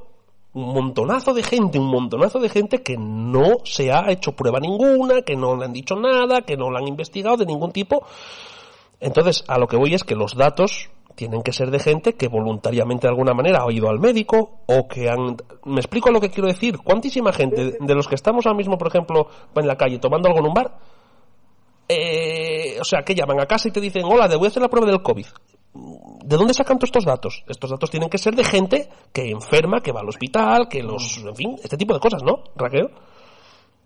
un 0.55 0.71
montonazo 0.71 1.33
de 1.33 1.41
gente, 1.41 1.79
un 1.79 1.89
montonazo 1.89 2.39
de 2.39 2.47
gente 2.47 2.83
que 2.83 2.95
no 2.95 3.57
se 3.63 3.91
ha 3.91 4.11
hecho 4.11 4.33
prueba 4.33 4.59
ninguna, 4.59 5.23
que 5.23 5.35
no 5.35 5.55
le 5.55 5.65
han 5.65 5.73
dicho 5.73 5.95
nada, 5.95 6.41
que 6.41 6.57
no 6.57 6.69
la 6.69 6.79
han 6.79 6.87
investigado 6.87 7.37
de 7.37 7.47
ningún 7.47 7.71
tipo. 7.71 8.05
Entonces, 8.99 9.43
a 9.47 9.57
lo 9.57 9.67
que 9.67 9.77
voy 9.77 9.95
es 9.95 10.03
que 10.03 10.13
los 10.13 10.35
datos 10.35 10.91
tienen 11.15 11.41
que 11.41 11.51
ser 11.51 11.69
de 11.69 11.79
gente 11.79 12.13
que 12.13 12.27
voluntariamente 12.27 13.07
de 13.07 13.11
alguna 13.11 13.33
manera 13.33 13.63
ha 13.63 13.71
ido 13.71 13.89
al 13.89 13.99
médico 13.99 14.63
o 14.67 14.87
que 14.87 15.09
han... 15.09 15.37
¿Me 15.65 15.79
explico 15.79 16.11
lo 16.11 16.19
que 16.19 16.29
quiero 16.29 16.47
decir? 16.47 16.77
¿Cuántísima 16.83 17.31
gente 17.31 17.77
de, 17.79 17.95
los 17.95 18.07
que 18.07 18.15
estamos 18.15 18.45
ahora 18.45 18.57
mismo, 18.57 18.77
por 18.77 18.87
ejemplo, 18.87 19.27
en 19.55 19.67
la 19.67 19.75
calle 19.75 19.99
tomando 19.99 20.27
algo 20.27 20.39
en 20.39 20.47
un 20.47 20.53
bar? 20.53 20.77
Eh, 21.87 22.77
o 22.79 22.83
sea, 22.83 23.01
que 23.03 23.15
llaman 23.15 23.39
a 23.39 23.45
casa 23.45 23.67
y 23.67 23.71
te 23.71 23.81
dicen, 23.81 24.03
hola, 24.05 24.27
te 24.27 24.35
voy 24.35 24.45
a 24.45 24.49
hacer 24.49 24.61
la 24.61 24.69
prueba 24.69 24.87
del 24.87 25.01
COVID. 25.01 25.25
¿De 25.73 26.37
dónde 26.37 26.53
sacan 26.53 26.77
todos 26.77 26.89
estos 26.89 27.05
datos? 27.05 27.43
Estos 27.47 27.69
datos 27.69 27.89
tienen 27.89 28.09
que 28.09 28.17
ser 28.17 28.35
de 28.35 28.43
gente 28.43 28.89
que 29.13 29.29
enferma, 29.29 29.81
que 29.81 29.91
va 29.91 30.01
al 30.01 30.09
hospital, 30.09 30.67
que 30.69 30.83
los... 30.83 31.23
En 31.25 31.35
fin, 31.35 31.55
este 31.63 31.77
tipo 31.77 31.93
de 31.93 31.99
cosas, 31.99 32.23
¿no, 32.23 32.43
Raquel? 32.55 32.89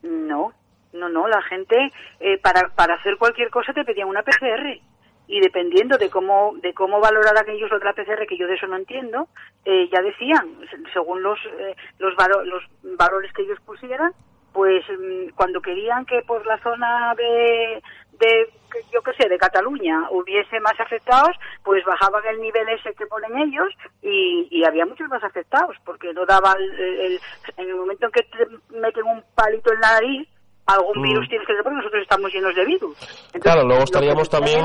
No, 0.04 0.52
no, 0.94 1.10
no, 1.10 1.28
la 1.28 1.42
gente 1.44 1.76
eh, 2.20 2.38
para, 2.42 2.70
para 2.76 2.96
hacer 2.96 3.18
cualquier 3.18 3.50
cosa 3.50 3.74
te 3.74 3.84
pedían 3.84 4.08
una 4.08 4.24
PCR 4.24 4.80
y 5.28 5.40
dependiendo 5.42 5.98
de 5.98 6.10
cómo 6.10 6.54
de 6.62 6.74
cómo 6.74 7.00
valoraran 7.00 7.50
ellos 7.50 7.70
lo 7.70 7.80
de 7.80 7.86
la 7.86 7.94
PCR, 7.94 8.26
que 8.28 8.38
yo 8.38 8.48
de 8.48 8.56
eso 8.56 8.68
no 8.68 8.78
entiendo, 8.78 9.28
eh, 9.66 9.90
ya 9.92 10.02
decían, 10.02 10.58
se- 10.70 10.92
según 10.94 11.22
los 11.24 11.38
eh, 11.60 11.76
los, 12.00 12.16
valo- 12.16 12.44
los 12.46 12.64
valores 12.98 13.32
que 13.34 13.42
ellos 13.44 13.60
pusieran, 13.66 14.12
pues 14.54 14.84
mm, 14.90 15.30
cuando 15.36 15.62
querían 15.62 16.06
que 16.06 16.22
por 16.22 16.46
la 16.46 16.58
zona 16.64 17.14
de, 17.16 17.82
de 18.20 18.50
yo 18.94 19.02
qué 19.02 19.14
sé, 19.14 19.30
de 19.30 19.38
Cataluña 19.38 20.08
hubiese 20.12 20.60
más 20.62 20.80
afectados, 20.80 21.36
pues 21.64 21.84
bajaban 21.86 22.24
el 22.30 22.42
nivel 22.42 22.68
ese 22.70 22.94
que 22.96 23.06
ponen 23.08 23.38
ellos 23.38 23.68
y, 24.02 24.48
y 24.50 24.64
había 24.66 24.86
muchos 24.86 25.08
más 25.10 25.24
afectados, 25.24 25.76
porque 25.86 26.14
no 26.14 26.26
daba 26.26 26.54
el- 26.58 27.20
en 27.58 27.70
el 27.70 27.76
momento 27.76 28.06
en 28.08 28.12
que 28.14 28.24
te 28.24 28.48
meten 28.78 29.06
un 29.06 29.24
palito 29.36 29.72
en 29.74 29.82
la 29.82 29.92
nariz, 29.94 30.28
algún 30.68 31.00
Mm. 31.00 31.04
virus 31.08 31.30
tienes 31.30 31.48
que 31.48 31.54
ser 31.54 31.64
porque 31.64 31.78
nosotros 31.78 32.02
estamos 32.04 32.32
llenos 32.34 32.54
de 32.56 32.66
virus. 32.66 32.96
Entonces, 33.34 33.42
Claro, 33.42 33.64
luego 33.68 33.84
estaríamos 33.84 34.30
también, 34.30 34.64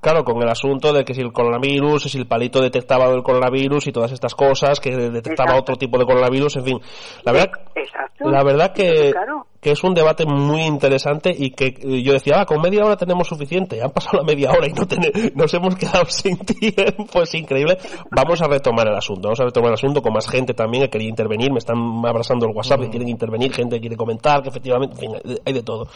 claro, 0.00 0.24
con 0.24 0.40
el 0.42 0.48
asunto 0.48 0.92
de 0.92 1.04
que 1.04 1.14
si 1.14 1.20
el 1.20 1.32
coronavirus, 1.32 2.04
si 2.04 2.18
el 2.18 2.26
palito 2.26 2.60
detectaba 2.60 3.06
el 3.12 3.22
coronavirus 3.22 3.86
y 3.88 3.92
todas 3.92 4.12
estas 4.12 4.34
cosas, 4.34 4.78
que 4.80 4.90
detectaba 4.96 5.50
Exacto. 5.50 5.60
otro 5.72 5.76
tipo 5.76 5.98
de 5.98 6.04
coronavirus, 6.06 6.56
en 6.56 6.64
fin. 6.64 6.80
La 7.24 7.32
verdad, 7.32 7.50
Exacto. 7.74 8.30
la 8.30 8.42
verdad 8.44 8.72
que, 8.72 9.10
Claro. 9.12 9.46
Que 9.62 9.70
es 9.70 9.84
un 9.84 9.94
debate 9.94 10.26
muy 10.26 10.62
interesante 10.62 11.32
y 11.34 11.50
que 11.52 11.66
eh, 11.66 12.02
yo 12.02 12.12
decía, 12.14 12.40
ah, 12.40 12.44
con 12.46 12.60
media 12.60 12.84
hora 12.84 12.96
tenemos 12.96 13.28
suficiente. 13.28 13.80
Han 13.80 13.92
pasado 13.92 14.18
la 14.18 14.24
media 14.24 14.50
hora 14.50 14.66
y 14.66 14.72
no 14.72 14.86
tene- 14.88 15.12
nos 15.36 15.54
hemos 15.54 15.76
quedado 15.76 16.04
sin 16.08 16.36
tiempo, 16.38 17.22
es 17.22 17.32
increíble. 17.36 17.78
Vamos 18.10 18.42
a 18.42 18.48
retomar 18.48 18.88
el 18.88 18.96
asunto, 18.96 19.28
vamos 19.28 19.38
a 19.38 19.44
retomar 19.44 19.68
el 19.68 19.74
asunto 19.74 20.02
con 20.02 20.12
más 20.12 20.28
gente 20.28 20.52
también 20.52 20.82
que 20.82 20.90
quería 20.90 21.08
intervenir. 21.08 21.52
Me 21.52 21.58
están 21.58 21.78
abrazando 22.04 22.46
el 22.46 22.56
WhatsApp 22.56 22.80
que 22.80 22.90
quieren 22.90 23.08
intervenir, 23.08 23.52
gente 23.54 23.76
que 23.76 23.82
quiere 23.82 23.96
comentar, 23.96 24.42
que 24.42 24.48
efectivamente, 24.48 24.96
en 24.96 25.12
fin, 25.22 25.38
hay 25.44 25.52
de 25.52 25.62
todo. 25.62 25.86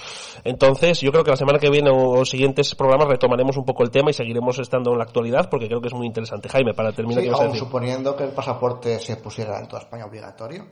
Entonces, 0.45 1.01
yo 1.01 1.11
creo 1.11 1.25
que 1.25 1.31
la 1.33 1.37
semana 1.37 1.59
que 1.59 1.69
viene 1.69 1.91
o 1.91 2.17
los 2.19 2.31
siguientes 2.31 2.73
programas 2.77 3.09
retomaremos 3.09 3.57
un 3.57 3.65
poco 3.65 3.83
el 3.83 3.91
tema 3.91 4.11
y 4.11 4.13
seguiremos 4.13 4.61
estando 4.61 4.93
en 4.93 4.99
la 4.99 5.05
actualidad 5.05 5.51
porque 5.51 5.67
creo 5.67 5.81
que 5.81 5.89
es 5.89 5.95
muy 5.95 6.07
interesante. 6.07 6.49
Jaime, 6.49 6.73
para 6.73 6.93
terminar, 6.93 7.21
Sí, 7.23 7.27
¿qué 7.27 7.33
vas 7.33 7.41
a 7.41 7.43
aun 7.45 7.53
decir? 7.53 7.67
suponiendo 7.67 8.15
que 8.15 8.23
el 8.25 8.31
pasaporte 8.31 9.01
se 9.01 9.17
pusiera 9.17 9.59
en 9.59 9.67
toda 9.67 9.83
España 9.83 10.05
obligatorio, 10.07 10.67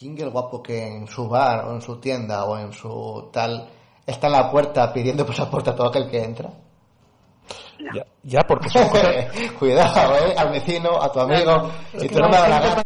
¿quién 0.00 0.16
es 0.16 0.22
el 0.22 0.30
guapo 0.30 0.62
que 0.62 0.86
en 0.86 1.06
su 1.06 1.28
bar 1.28 1.66
o 1.66 1.74
en 1.74 1.82
su 1.82 2.00
tienda 2.00 2.46
o 2.46 2.56
en 2.56 2.72
su 2.72 3.28
tal 3.30 3.68
está 4.06 4.28
en 4.28 4.32
la 4.32 4.50
puerta 4.50 4.90
pidiendo 4.94 5.26
pasaporte 5.26 5.68
a 5.68 5.76
todo 5.76 5.88
aquel 5.88 6.08
que 6.08 6.24
entra? 6.24 6.50
Ya, 7.94 8.06
ya, 8.22 8.40
porque 8.48 8.68
son 8.70 8.88
cosas... 8.88 9.26
Cuidado, 9.58 10.16
¿eh? 10.16 10.34
Al 10.36 10.50
vecino, 10.50 10.90
a 11.00 11.12
tu 11.12 11.20
amigo. 11.20 11.70
Y 12.00 12.08
tú 12.08 12.18
no 12.18 12.28
me 12.28 12.38
la 12.38 12.48
gana. 12.48 12.82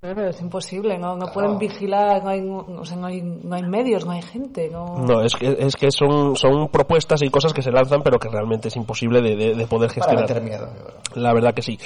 Pero 0.00 0.28
es 0.28 0.40
imposible, 0.40 0.96
no, 0.96 1.16
no 1.16 1.26
pueden 1.32 1.58
vigilar, 1.58 2.22
no 2.22 2.30
hay, 2.30 2.40
o 2.48 2.84
sea, 2.84 2.96
no 2.96 3.06
hay, 3.08 3.20
no 3.20 3.56
hay 3.56 3.64
medios, 3.64 4.06
no 4.06 4.12
hay 4.12 4.22
gente, 4.22 4.70
no... 4.70 4.94
No, 5.00 5.22
es 5.22 5.34
que, 5.34 5.56
es 5.58 5.74
que 5.74 5.90
son, 5.90 6.36
son 6.36 6.68
propuestas 6.68 7.20
y 7.22 7.30
cosas 7.30 7.52
que 7.52 7.62
se 7.62 7.72
lanzan, 7.72 8.02
pero 8.04 8.16
que 8.20 8.28
realmente 8.28 8.68
es 8.68 8.76
imposible 8.76 9.20
de, 9.20 9.34
de- 9.34 9.54
de 9.56 9.66
poder 9.66 9.88
Para 9.88 9.94
gestionar. 9.94 10.22
meter 10.28 10.40
miedo. 10.42 10.68
La 11.16 11.32
verdad 11.34 11.52
que 11.52 11.62
sí. 11.62 11.76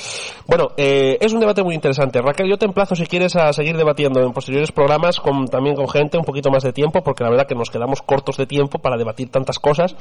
Bueno, 0.47 0.73
eh, 0.77 1.17
es 1.23 1.33
un 1.33 1.41
debate 1.41 1.63
muy 1.63 1.75
interesante. 1.75 2.21
Raquel, 2.21 2.51
yo 2.51 2.59
te 2.59 2.67
emplazo 2.67 2.95
si 2.95 3.07
quieres 3.07 3.35
a 3.35 3.51
seguir 3.55 3.79
debatiendo 3.79 4.21
en 4.21 4.33
posteriores 4.33 4.73
programas 4.73 5.19
con, 5.19 5.47
también 5.49 5.75
con 5.75 5.89
gente, 5.89 6.19
un 6.19 6.25
poquito 6.25 6.51
más 6.51 6.63
de 6.65 6.75
tiempo, 6.75 7.03
porque 7.03 7.25
la 7.25 7.31
verdad 7.31 7.47
que 7.47 7.55
nos 7.55 7.71
quedamos 7.71 8.03
cortos 8.03 8.37
de 8.37 8.45
tiempo 8.47 8.79
para 8.79 8.99
debatir 8.99 9.31
tantas 9.31 9.59
cosas. 9.59 9.97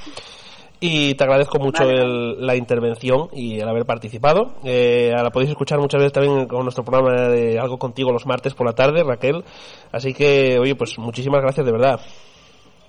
Y 0.84 1.14
te 1.14 1.24
agradezco 1.24 1.60
mucho 1.60 1.84
el- 1.84 2.44
la 2.44 2.56
intervención 2.56 3.30
y 3.34 3.60
el 3.60 3.70
haber 3.70 3.86
participado. 3.86 4.56
Eh, 4.66 5.12
la 5.16 5.30
podéis 5.30 5.52
escuchar 5.52 5.78
muchas 5.80 6.00
veces 6.00 6.12
también 6.14 6.48
con 6.48 6.64
nuestro 6.64 6.84
programa 6.84 7.30
de 7.30 7.60
Algo 7.60 7.78
Contigo 7.78 8.12
los 8.12 8.26
martes 8.26 8.56
por 8.56 8.66
la 8.66 8.74
tarde, 8.74 9.04
Raquel. 9.04 9.44
Así 9.92 10.12
que, 10.16 10.58
oye, 10.60 10.74
pues 10.76 10.98
muchísimas 10.98 11.42
gracias 11.44 11.68
de 11.68 11.72
verdad. 11.72 12.00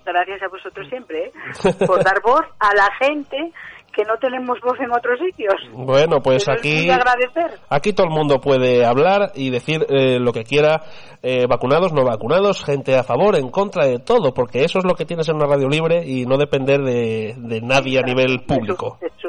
Gracias 0.06 0.42
a 0.42 0.48
vosotros 0.48 0.88
siempre, 0.88 1.26
¿eh? 1.26 1.32
por 1.86 2.02
dar 2.02 2.20
voz 2.24 2.40
a 2.58 2.74
la 2.74 2.88
gente 2.98 3.52
que 3.92 4.02
no 4.04 4.16
tenemos 4.20 4.58
voz 4.60 4.78
en 4.80 4.90
otros 4.90 5.18
sitios. 5.20 5.54
Bueno, 5.72 6.20
pues 6.22 6.42
Eso 6.42 6.52
aquí... 6.52 6.86
de 6.86 6.92
agradecer. 6.92 7.58
Aquí 7.68 7.92
todo 7.92 8.06
el 8.06 8.12
mundo 8.12 8.40
puede 8.40 8.84
hablar 8.84 9.32
y 9.34 9.50
decir 9.50 9.86
eh, 9.88 10.18
lo 10.18 10.32
que 10.32 10.44
quiera, 10.44 10.82
eh, 11.22 11.46
vacunados, 11.48 11.92
no 11.92 12.04
vacunados, 12.04 12.64
gente 12.64 12.96
a 12.96 13.04
favor, 13.04 13.36
en 13.36 13.50
contra 13.50 13.86
de 13.86 13.98
todo, 13.98 14.32
porque 14.34 14.64
eso 14.64 14.78
es 14.78 14.84
lo 14.84 14.94
que 14.94 15.04
tienes 15.04 15.28
en 15.28 15.36
una 15.36 15.46
radio 15.46 15.68
libre 15.68 16.02
y 16.04 16.24
no 16.26 16.36
depender 16.38 16.80
de, 16.80 17.34
de 17.36 17.60
nadie 17.60 17.98
a 17.98 18.02
nivel 18.02 18.40
público. 18.46 18.98
De 19.00 19.10
su, 19.20 19.28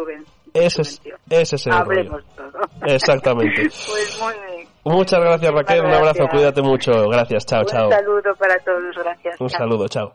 Ese 0.54 0.82
es, 0.84 1.02
ese 1.30 1.56
es 1.56 1.68
el 1.68 1.74
rollo. 1.74 1.84
Hablemos 1.84 2.22
todo. 2.36 2.52
Exactamente. 2.86 3.62
Pues 3.64 4.20
muy 4.22 4.34
bien. 4.56 4.68
Muchas 4.86 5.20
gracias 5.22 5.50
Raquel, 5.52 5.80
un 5.86 5.94
abrazo, 5.94 6.26
cuídate 6.30 6.62
mucho. 6.62 6.92
Gracias, 7.10 7.46
chao, 7.46 7.62
Un 7.62 7.68
chao. 7.68 7.90
saludo 7.90 8.36
para 8.38 8.56
todos, 8.60 8.96
gracias. 9.02 9.40
Un 9.40 9.48
Chao. 9.48 9.60
saludo, 9.60 9.88
chao. 9.88 10.14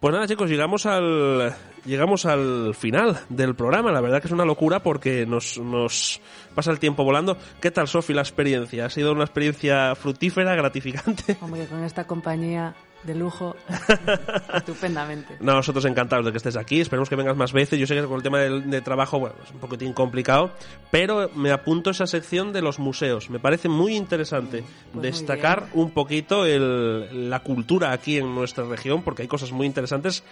Pues 0.00 0.12
nada, 0.12 0.26
chicos, 0.26 0.50
llegamos 0.50 0.84
al 0.86 1.54
llegamos 1.86 2.26
al 2.26 2.74
final 2.74 3.18
del 3.28 3.54
programa. 3.54 3.92
La 3.92 4.00
verdad 4.00 4.20
que 4.20 4.26
es 4.26 4.32
una 4.32 4.44
locura 4.44 4.80
porque 4.80 5.24
nos, 5.24 5.58
nos 5.58 6.20
pasa 6.54 6.70
el 6.70 6.78
tiempo 6.78 7.04
volando. 7.04 7.38
¿Qué 7.60 7.70
tal, 7.70 7.88
Sofi, 7.88 8.12
la 8.12 8.22
experiencia? 8.22 8.86
¿Ha 8.86 8.90
sido 8.90 9.12
una 9.12 9.24
experiencia 9.24 9.94
fructífera, 9.94 10.54
gratificante? 10.54 11.36
Hombre, 11.40 11.66
con 11.66 11.82
esta 11.82 12.06
compañía 12.06 12.74
de 13.06 13.14
lujo, 13.14 13.56
estupendamente. 14.54 15.36
No, 15.40 15.54
nosotros 15.54 15.84
encantados 15.84 16.24
de 16.26 16.32
que 16.32 16.38
estés 16.38 16.56
aquí. 16.56 16.80
Esperemos 16.80 17.08
que 17.08 17.16
vengas 17.16 17.36
más 17.36 17.52
veces. 17.52 17.78
Yo 17.78 17.86
sé 17.86 17.94
que 17.94 18.02
con 18.04 18.16
el 18.16 18.22
tema 18.22 18.38
del 18.40 18.68
de 18.70 18.80
trabajo, 18.80 19.18
bueno, 19.18 19.36
es 19.44 19.50
un 19.50 19.58
poquitín 19.60 19.92
complicado, 19.92 20.52
pero 20.90 21.30
me 21.34 21.52
apunto 21.52 21.90
a 21.90 21.92
esa 21.92 22.06
sección 22.06 22.52
de 22.52 22.62
los 22.62 22.78
museos. 22.78 23.30
Me 23.30 23.38
parece 23.38 23.68
muy 23.68 23.96
interesante 23.96 24.64
muy 24.92 25.02
destacar 25.02 25.68
un 25.74 25.90
poquito 25.90 26.44
el- 26.44 27.30
la 27.30 27.40
cultura 27.40 27.92
aquí 27.92 28.18
en 28.18 28.34
nuestra 28.34 28.64
región, 28.64 29.02
porque 29.02 29.22
hay 29.22 29.28
cosas 29.28 29.52
muy 29.52 29.66
interesantes 29.66 30.22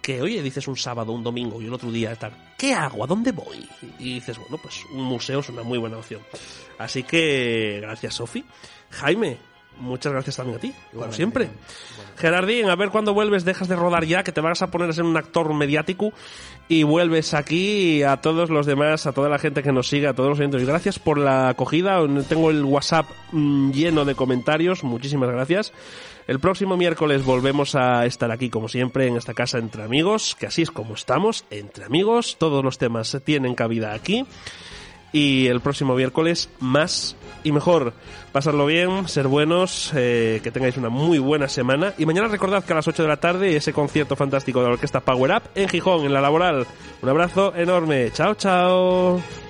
que, 0.00 0.20
oye, 0.20 0.42
dices 0.42 0.66
un 0.66 0.76
sábado, 0.76 1.12
un 1.12 1.22
domingo 1.22 1.62
y 1.62 1.66
el 1.66 1.72
otro 1.72 1.90
día, 1.92 2.14
tal, 2.16 2.32
¿qué 2.58 2.74
hago? 2.74 3.04
¿A 3.04 3.06
dónde 3.06 3.30
voy? 3.30 3.68
Y 4.00 4.14
dices, 4.14 4.36
bueno, 4.36 4.58
pues 4.60 4.84
un 4.92 5.04
museo 5.04 5.38
es 5.40 5.48
una 5.48 5.62
muy 5.62 5.78
buena 5.78 5.96
opción. 5.98 6.20
Así 6.78 7.04
que, 7.04 7.78
gracias, 7.80 8.14
Sofi. 8.14 8.44
Jaime, 8.90 9.38
muchas 9.78 10.12
gracias 10.12 10.36
también 10.36 10.58
a 10.58 10.60
ti, 10.60 10.74
como 10.94 11.12
siempre. 11.12 11.50
Gerardín, 12.16 12.68
a 12.68 12.76
ver 12.76 12.90
cuándo 12.90 13.14
vuelves, 13.14 13.44
dejas 13.44 13.68
de 13.68 13.76
rodar 13.76 14.04
ya, 14.04 14.22
que 14.22 14.32
te 14.32 14.40
vas 14.40 14.62
a 14.62 14.70
poner 14.70 14.90
a 14.90 14.92
ser 14.92 15.04
un 15.04 15.16
actor 15.16 15.52
mediático 15.54 16.12
y 16.68 16.84
vuelves 16.84 17.34
aquí 17.34 18.02
a 18.02 18.18
todos 18.18 18.50
los 18.50 18.66
demás, 18.66 19.06
a 19.06 19.12
toda 19.12 19.28
la 19.28 19.38
gente 19.38 19.62
que 19.62 19.72
nos 19.72 19.88
sigue, 19.88 20.06
a 20.06 20.14
todos 20.14 20.30
los 20.30 20.38
oyentes. 20.38 20.64
Gracias 20.64 20.98
por 20.98 21.18
la 21.18 21.48
acogida. 21.48 21.98
Tengo 22.28 22.50
el 22.50 22.64
WhatsApp 22.64 23.06
mm, 23.32 23.72
lleno 23.72 24.04
de 24.04 24.14
comentarios. 24.14 24.84
Muchísimas 24.84 25.30
gracias. 25.30 25.72
El 26.26 26.38
próximo 26.38 26.76
miércoles 26.76 27.24
volvemos 27.24 27.74
a 27.74 28.06
estar 28.06 28.30
aquí, 28.30 28.48
como 28.48 28.68
siempre, 28.68 29.08
en 29.08 29.16
esta 29.16 29.34
casa 29.34 29.58
entre 29.58 29.82
amigos, 29.82 30.36
que 30.38 30.46
así 30.46 30.62
es 30.62 30.70
como 30.70 30.94
estamos, 30.94 31.44
entre 31.50 31.84
amigos. 31.84 32.36
Todos 32.38 32.64
los 32.64 32.78
temas 32.78 33.20
tienen 33.24 33.54
cabida 33.54 33.92
aquí. 33.92 34.24
Y 35.12 35.46
el 35.46 35.60
próximo 35.60 35.94
miércoles 35.94 36.48
más 36.58 37.16
y 37.44 37.52
mejor. 37.52 37.92
Pasarlo 38.32 38.64
bien, 38.66 39.08
ser 39.08 39.28
buenos, 39.28 39.92
eh, 39.94 40.40
que 40.42 40.50
tengáis 40.50 40.76
una 40.76 40.88
muy 40.88 41.18
buena 41.18 41.48
semana. 41.48 41.92
Y 41.98 42.06
mañana 42.06 42.28
recordad 42.28 42.64
que 42.64 42.72
a 42.72 42.76
las 42.76 42.88
8 42.88 43.02
de 43.02 43.08
la 43.08 43.18
tarde 43.18 43.56
ese 43.56 43.72
concierto 43.72 44.16
fantástico 44.16 44.60
de 44.60 44.68
la 44.68 44.72
orquesta 44.74 45.00
Power 45.00 45.32
Up 45.32 45.42
en 45.54 45.68
Gijón, 45.68 46.06
en 46.06 46.14
la 46.14 46.20
laboral. 46.20 46.66
Un 47.02 47.08
abrazo 47.08 47.54
enorme. 47.54 48.10
Chao, 48.12 48.34
chao. 48.34 49.41